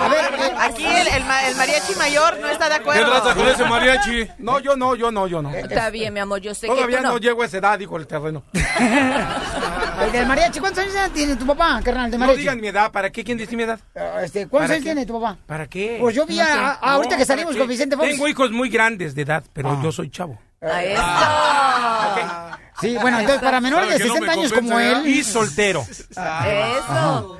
A 0.02 0.08
ver, 0.08 0.24
eh, 0.40 0.52
Aquí 0.58 0.84
el, 0.84 1.06
el 1.08 1.24
ma- 1.24 1.46
el 1.48 1.56
mariachi 1.56 1.94
mayor 1.96 2.38
no 2.40 2.48
está 2.48 2.68
de 2.68 2.76
¿Qué 2.76 2.80
acuerdo. 2.82 3.10
trata 3.10 3.34
con 3.34 3.48
ese 3.48 3.64
mariachi? 3.64 4.28
No, 4.38 4.58
yo 4.60 4.76
no, 4.76 4.94
yo 4.94 5.10
no, 5.10 5.26
yo 5.26 5.42
no. 5.42 5.50
Está 5.50 5.90
bien, 5.90 6.14
mi 6.14 6.20
amor, 6.20 6.40
yo 6.40 6.54
sé 6.54 6.66
Todavía 6.66 6.98
que 6.98 7.02
tú 7.02 7.08
no. 7.08 7.12
no. 7.14 7.18
llego 7.18 7.42
a 7.42 7.46
esa 7.46 7.58
edad, 7.58 7.78
dijo 7.78 7.96
el 7.96 8.06
terreno. 8.06 8.42
el 8.52 10.12
del 10.12 10.26
mariachi, 10.26 10.60
¿cuántos 10.60 10.84
años 10.84 11.12
tiene 11.12 11.36
tu 11.36 11.46
papá, 11.46 11.80
carnal, 11.84 12.10
de 12.10 12.16
No 12.18 12.20
mariachi? 12.26 12.40
digan 12.40 12.60
mi 12.60 12.68
edad, 12.68 12.90
¿para 12.92 13.10
qué? 13.10 13.24
¿Quién 13.24 13.38
dice 13.38 13.56
mi 13.56 13.62
edad? 13.64 13.78
Este, 14.22 14.46
¿Cuántos 14.46 14.50
¿Para 14.68 14.74
años 14.74 14.84
qué? 14.84 14.90
tiene 14.92 15.06
tu 15.06 15.20
papá? 15.20 15.36
¿Para 15.46 15.66
qué? 15.66 15.98
Pues 16.00 16.14
yo 16.14 16.26
vi 16.26 16.36
No 16.36 16.42
a- 16.42 16.46
sé. 16.46 16.78
ahorita 16.82 17.14
No, 17.14 17.18
que 17.18 17.24
salimos 17.24 17.52
¿para 17.54 17.58
con 17.60 17.66
qué? 17.68 17.72
Vicente 17.72 17.96
Fox. 17.96 18.08
Tengo 18.08 18.28
hijos 18.36 18.52
muy 18.52 18.68
grandes 18.68 19.14
de 19.14 19.22
edad, 19.22 19.44
pero 19.52 19.82
yo 19.82 19.90
soy 19.90 20.10
chavo. 20.10 20.38
A 20.60 20.84
eso. 20.84 22.58
Sí, 22.80 22.96
bueno, 23.00 23.18
entonces 23.20 23.42
para 23.42 23.60
menores 23.60 23.88
de 23.88 23.98
¿Sabe 23.98 24.02
que 24.02 24.08
no 24.08 24.14
60 24.14 24.26
me 24.26 24.40
años 24.40 24.52
como 24.52 24.78
él. 24.78 25.06
Y 25.06 25.24
soltero. 25.24 25.86
Eso. 25.88 27.38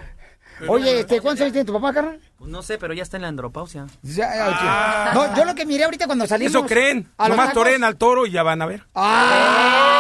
Oye, 0.69 1.01
este, 1.01 1.21
¿cuántos 1.21 1.43
años 1.43 1.53
tiene 1.53 1.67
tu 1.67 1.75
papá, 1.75 1.93
carnal? 1.93 2.19
Pues 2.39 2.51
no 2.51 2.63
sé, 2.63 2.79
pero 2.79 2.95
ya 2.95 3.03
está 3.03 3.19
en 3.19 3.23
la 3.25 3.29
andropausia. 3.29 3.87
Ya, 4.01 4.35
ya, 4.35 4.49
ok. 4.49 5.15
No, 5.15 5.37
yo 5.37 5.45
lo 5.45 5.55
que 5.55 5.67
miré 5.67 5.85
ahorita 5.85 6.07
cuando 6.07 6.27
salimos. 6.27 6.55
Eso 6.55 6.65
creen. 6.65 7.13
a 7.19 7.29
Nomás 7.29 7.53
toren 7.53 7.85
al 7.85 7.97
toro 7.97 8.25
y 8.25 8.31
ya 8.31 8.43
van 8.43 8.63
a 8.63 8.67
ver. 8.67 8.87
¡Ay! 8.95 9.96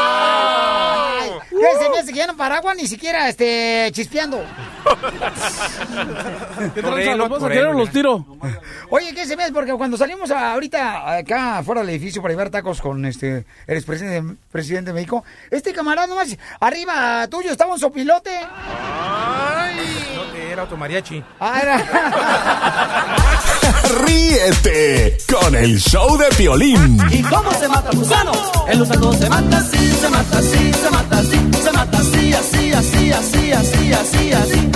¿Qué 1.60 1.84
se 1.84 1.90
me 1.90 1.98
hace 1.98 2.12
que 2.12 2.18
ya 2.18 2.26
no 2.26 2.36
paraguas 2.36 2.76
ni 2.76 2.86
siquiera 2.86 3.28
este, 3.28 3.88
chispeando? 3.92 4.38
¿Qué 6.74 6.82
tranza? 6.82 7.16
¿Los 7.16 7.28
vas 7.28 7.38
a 7.38 7.40
toreno, 7.40 7.60
tirar 7.60 7.74
o 7.74 7.78
los 7.78 7.90
tiro? 7.90 8.24
Oye, 8.90 9.12
¿qué 9.14 9.26
se 9.26 9.36
me 9.36 9.42
hace? 9.44 9.52
Porque 9.52 9.72
cuando 9.74 9.96
salimos 9.96 10.30
a- 10.30 10.52
ahorita 10.52 11.16
acá 11.18 11.62
fuera 11.64 11.80
del 11.80 11.90
edificio 11.90 12.22
para 12.22 12.32
llevar 12.32 12.50
tacos 12.50 12.80
con 12.80 13.04
este 13.04 13.44
el 13.66 13.76
expresidente 13.76 14.36
presidente 14.52 14.90
de 14.90 14.94
México, 14.94 15.24
este 15.50 15.72
camarada 15.72 16.06
nomás 16.06 16.36
arriba 16.60 17.26
tuyo 17.28 17.50
estaba 17.50 17.72
un 17.72 17.80
sopilote. 17.80 18.30
No 18.40 20.36
era 20.36 20.62
otro 20.64 20.76
mariachi. 20.76 21.22
Ah, 21.40 21.60
era- 21.62 21.78
Ríete 23.88 25.16
con 25.32 25.54
el 25.54 25.78
show 25.80 26.16
de 26.18 26.26
Piolín. 26.36 26.98
¿Y 27.10 27.22
cómo 27.22 27.52
se 27.52 27.68
mata 27.68 27.90
gusano? 27.92 28.32
El 28.68 28.78
gusano 28.80 29.12
se 29.12 29.28
mata 29.28 29.58
así, 29.58 29.92
se 30.00 30.08
mata 30.08 30.38
así, 30.38 30.72
se 30.72 30.90
mata 30.90 31.18
así, 31.18 31.50
se 31.62 31.72
mata 31.72 31.98
así, 31.98 32.32
así, 32.32 32.72
así, 32.72 33.12
así, 33.12 33.52
así, 33.52 33.92
así, 33.92 34.32
así. 34.32 34.70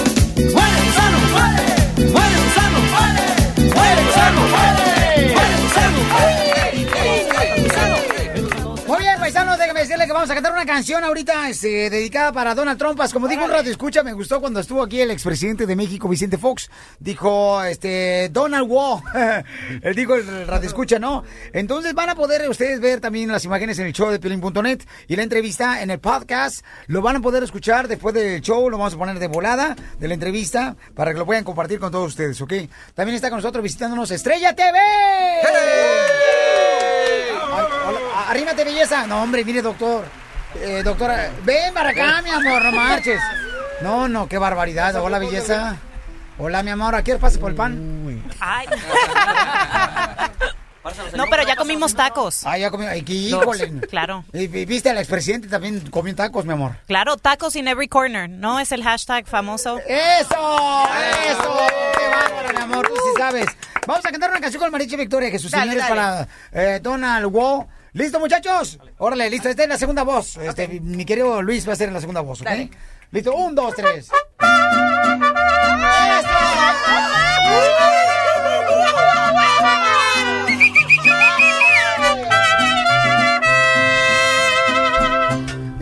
¡Muere 0.55 0.81
gusano! 0.87 1.19
¡Muere! 1.33 2.13
¡Muere 2.13 2.37
gusano! 2.45 2.79
¡Muere! 2.93 3.75
¡Muere 3.75 4.05
gusano! 4.05 4.41
¡Muere! 4.41 5.35
¡Muere 5.35 5.57
gusano! 5.63 5.99
¡Muere 6.13 6.40
déjame 9.61 9.81
decirle 9.81 10.07
que 10.07 10.13
vamos 10.13 10.31
a 10.31 10.35
cantar 10.35 10.53
una 10.53 10.65
canción 10.65 11.05
ahorita 11.05 11.51
este, 11.51 11.91
dedicada 11.91 12.33
para 12.33 12.55
Donald 12.55 12.79
Trump. 12.79 12.99
Como 13.13 13.29
dijo 13.29 13.45
un 13.45 13.51
rato, 13.51 13.69
escucha, 13.69 14.03
me 14.03 14.15
gustó 14.15 14.41
cuando 14.41 14.59
estuvo 14.59 14.83
aquí 14.83 15.01
el 15.01 15.11
expresidente 15.11 15.67
de 15.67 15.77
México, 15.77 16.09
Vicente 16.09 16.39
Fox. 16.39 16.71
Dijo, 16.99 17.63
este, 17.65 18.31
Donald 18.31 18.67
Wall. 18.69 19.03
Él 19.83 19.95
dijo 19.95 20.15
el 20.15 20.47
radio 20.47 20.67
escucha, 20.67 20.99
¿no? 20.99 21.25
Entonces 21.53 21.93
van 21.93 22.09
a 22.09 22.15
poder 22.15 22.49
ustedes 22.49 22.81
ver 22.81 23.01
también 23.01 23.31
las 23.31 23.45
imágenes 23.45 23.79
en 23.79 23.87
el 23.87 23.93
show 23.93 24.11
de 24.11 24.19
Piolín.net 24.19 24.81
y 25.09 25.17
la 25.17 25.23
entrevista 25.23 25.83
en 25.83 25.91
el 25.91 25.99
podcast. 25.99 26.65
Lo 26.87 27.03
van 27.03 27.17
a 27.17 27.21
poder 27.21 27.43
escuchar 27.43 27.87
después 27.87 28.15
del 28.15 28.41
show, 28.41 28.71
lo 28.71 28.79
vamos 28.79 28.95
a 28.95 28.97
poner 28.97 29.19
de 29.19 29.29
volada 29.29 29.77
de 29.99 30.09
la 30.09 30.15
entrevista 30.15 30.75
para 30.95 31.13
que 31.13 31.19
lo 31.19 31.27
puedan 31.27 31.45
compartir 31.45 31.79
con 31.79 31.93
todos 31.93 32.09
ustedes, 32.09 32.41
¿ok? 32.41 32.55
También 32.95 33.17
está 33.17 33.29
con 33.29 33.37
nosotros 33.37 33.63
visitándonos 33.63 34.11
Estrella 34.11 34.55
TV. 34.55 34.79
hola, 37.53 38.10
Arrímate, 38.31 38.63
belleza. 38.63 39.09
No, 39.09 39.23
hombre, 39.25 39.45
mire, 39.45 39.61
doctor. 39.61 40.05
Eh, 40.55 40.83
doctora, 40.85 41.31
ven 41.43 41.75
para 41.75 41.91
acá, 41.91 42.23
mi 42.23 42.31
amor, 42.31 42.65
no 42.65 42.71
marches. 42.71 43.21
No, 43.83 44.07
no, 44.07 44.29
qué 44.29 44.39
barbaridad. 44.39 44.95
Hola, 45.03 45.19
belleza. 45.19 45.79
Hola, 46.39 46.63
mi 46.63 46.71
amor, 46.71 46.95
¿a 46.95 47.03
qué 47.03 47.17
pasa 47.17 47.41
por 47.41 47.51
el 47.51 47.57
pan? 47.57 48.23
Ay. 48.39 48.69
No, 51.15 51.27
pero 51.29 51.47
ya 51.47 51.57
comimos 51.57 51.95
tacos. 51.95 52.47
Ah, 52.47 52.57
ya 52.57 52.71
qué 53.05 53.13
híjole. 53.13 53.81
Claro. 53.89 54.25
Y, 54.33 54.45
y 54.45 54.65
viste 54.65 54.89
al 54.89 54.97
expresidente 54.97 55.47
también 55.47 55.81
comió 55.91 56.15
tacos, 56.15 56.47
mi 56.47 56.55
amor. 56.55 56.73
Claro, 56.87 57.19
tacos 57.19 57.55
in 57.55 57.69
every 57.69 57.87
corner. 57.87 58.31
¿No 58.31 58.59
es 58.59 58.73
el 58.73 58.83
hashtag 58.83 59.27
famoso? 59.27 59.79
¡Eso! 59.87 60.89
¡Eso! 61.29 61.57
¡Qué 61.99 62.09
bárbaro, 62.09 62.53
mi 62.57 62.63
amor! 62.63 62.89
Tú 62.89 62.95
sí 62.95 63.11
sabes. 63.19 63.47
Vamos 63.87 64.05
a 64.07 64.11
cantar 64.11 64.31
una 64.31 64.41
canción 64.41 64.59
con 64.59 64.67
el 64.69 64.73
Mariachi 64.73 64.97
Victoria, 64.97 65.31
que 65.31 65.39
sus 65.39 65.51
señores 65.51 65.85
para 65.87 66.27
eh, 66.51 66.81
Donald 66.83 67.27
Wo. 67.27 67.69
¿Listo, 67.93 68.21
muchachos? 68.21 68.79
Órale, 68.99 69.29
listo. 69.29 69.49
Esta 69.49 69.65
es 69.65 69.69
la 69.69 69.79
segunda 69.79 70.05
voz. 70.05 70.37
Este, 70.37 70.69
Mi 70.69 71.05
querido 71.05 71.43
Luis 71.43 71.69
va 71.69 71.73
a 71.73 71.77
ser 71.77 71.89
en 71.89 71.95
la 71.95 72.01
segunda 72.01 72.21
voz, 72.21 72.41
¿ok? 72.41 72.47
Dale. 72.47 72.71
Listo, 73.11 73.35
un, 73.35 73.55
dos, 73.55 73.75
tres. 73.75 74.11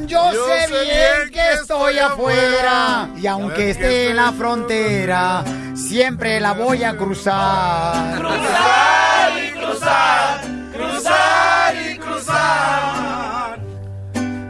Yo, 0.06 0.32
sé 0.32 0.66
bien 0.70 1.30
que 1.30 1.52
estoy 1.60 1.98
afuera 1.98 3.10
y 3.18 3.26
aunque 3.26 3.70
esté 3.70 4.10
en 4.10 4.16
la 4.16 4.32
frontera, 4.32 5.44
siempre 5.74 6.40
la 6.40 6.52
voy 6.52 6.82
a 6.84 6.96
cruzar. 6.96 8.18
Cruzar 8.18 9.44
y 9.44 9.50
cruzar 9.50 10.27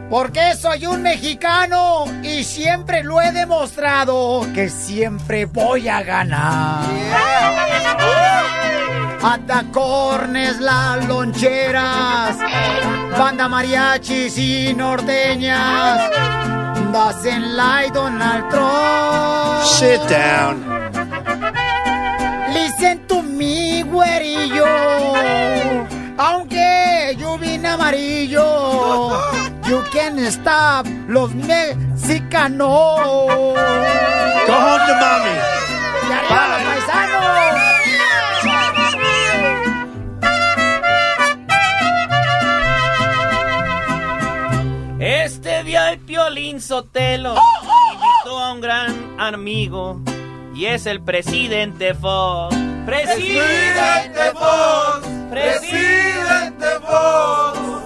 Porque 0.09 0.55
soy 0.55 0.87
un 0.87 1.03
mexicano 1.03 2.05
y 2.23 2.43
siempre 2.43 3.03
lo 3.03 3.21
he 3.21 3.31
demostrado 3.31 4.45
que 4.55 4.69
siempre 4.69 5.45
voy 5.45 5.87
a 5.87 6.01
ganar. 6.01 6.83
Atacornes, 9.21 10.59
las 10.59 11.05
loncheras, 11.07 12.37
banda 13.17 13.47
mariachis 13.47 14.37
y 14.37 14.73
norteñas. 14.73 16.09
Dacen 16.91 17.55
like 17.55 17.91
Donald 17.93 18.49
Trump. 18.49 19.63
Sit 19.63 20.01
down. 20.09 20.65
Listen 22.51 23.05
to 23.07 23.21
me, 23.21 23.83
güerillo. 23.83 24.65
Aunque 26.17 27.15
yo 27.17 27.37
vine 27.37 27.67
amarillo, 27.67 29.11
you 29.69 29.83
can 29.91 30.17
stop 30.31 30.87
los 31.07 31.33
mexicanos. 31.35 32.67
Go 34.47 34.55
home 34.65 34.85
to 34.87 34.95
mommy. 35.03 35.35
Y 36.07 36.11
arriba 36.11 36.47
los 36.49 36.61
paisanos. 36.63 37.29
Este 44.99 45.63
día 45.63 45.91
el 45.91 45.99
Piolín 45.99 46.59
Sotelo 46.61 47.35
invitó 47.93 48.39
a 48.39 48.53
un 48.53 48.61
gran 48.61 49.19
amigo 49.19 50.01
y 50.55 50.65
es 50.65 50.87
el 50.87 51.01
presidente 51.01 51.93
Fox. 51.93 52.55
Presidente 52.85 54.31
Fox, 54.33 55.07
Presidente 55.29 56.65
Fox. 56.81 57.78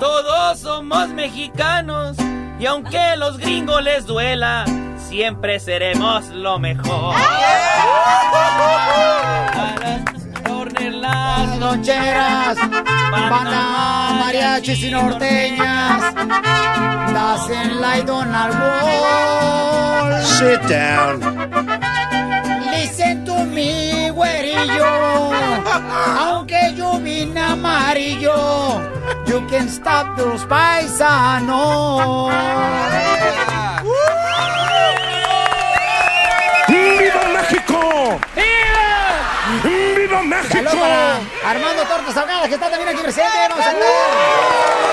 Somos 0.64 1.10
mexicanos 1.10 2.15
y 2.57 2.65
aunque 2.65 3.18
los 3.18 3.38
gringos 3.38 3.84
les 3.84 4.06
duela, 4.06 4.64
siempre 4.98 5.60
seremos 5.60 6.30
lo 6.30 6.57
mejor. 6.57 7.15
Las 11.02 11.60
loncheras, 11.60 12.57
banda 13.11 14.19
mariachis 14.22 14.84
y 14.84 14.91
norteñas, 14.91 16.14
nacen 17.11 17.81
like 17.81 18.06
Donald 18.06 18.56
Wall. 18.56 20.23
Sit 20.23 20.61
down. 20.69 21.93
Me, 23.64 24.11
güerillo. 24.11 25.31
Aunque 26.19 26.73
yo 26.76 26.99
vine 26.99 27.40
amarillo, 27.40 28.81
you 29.26 29.48
can 29.48 29.68
stop 29.69 30.18
those 30.18 30.45
paisanos. 30.45 32.34
¡Viva 36.68 37.23
México! 37.34 38.19
¡Viva! 38.35 39.95
¡Viva 39.95 40.23
México! 40.23 40.53
Saludos 40.53 40.76
para 40.76 41.19
Armando 41.49 41.84
Tortas 41.84 42.18
Ahogadas, 42.18 42.48
que 42.48 42.56
está 42.56 42.69
también 42.69 42.90
aquí 42.90 43.02
presente. 43.02 43.38
Vamos 43.49 43.65
a. 43.65 44.93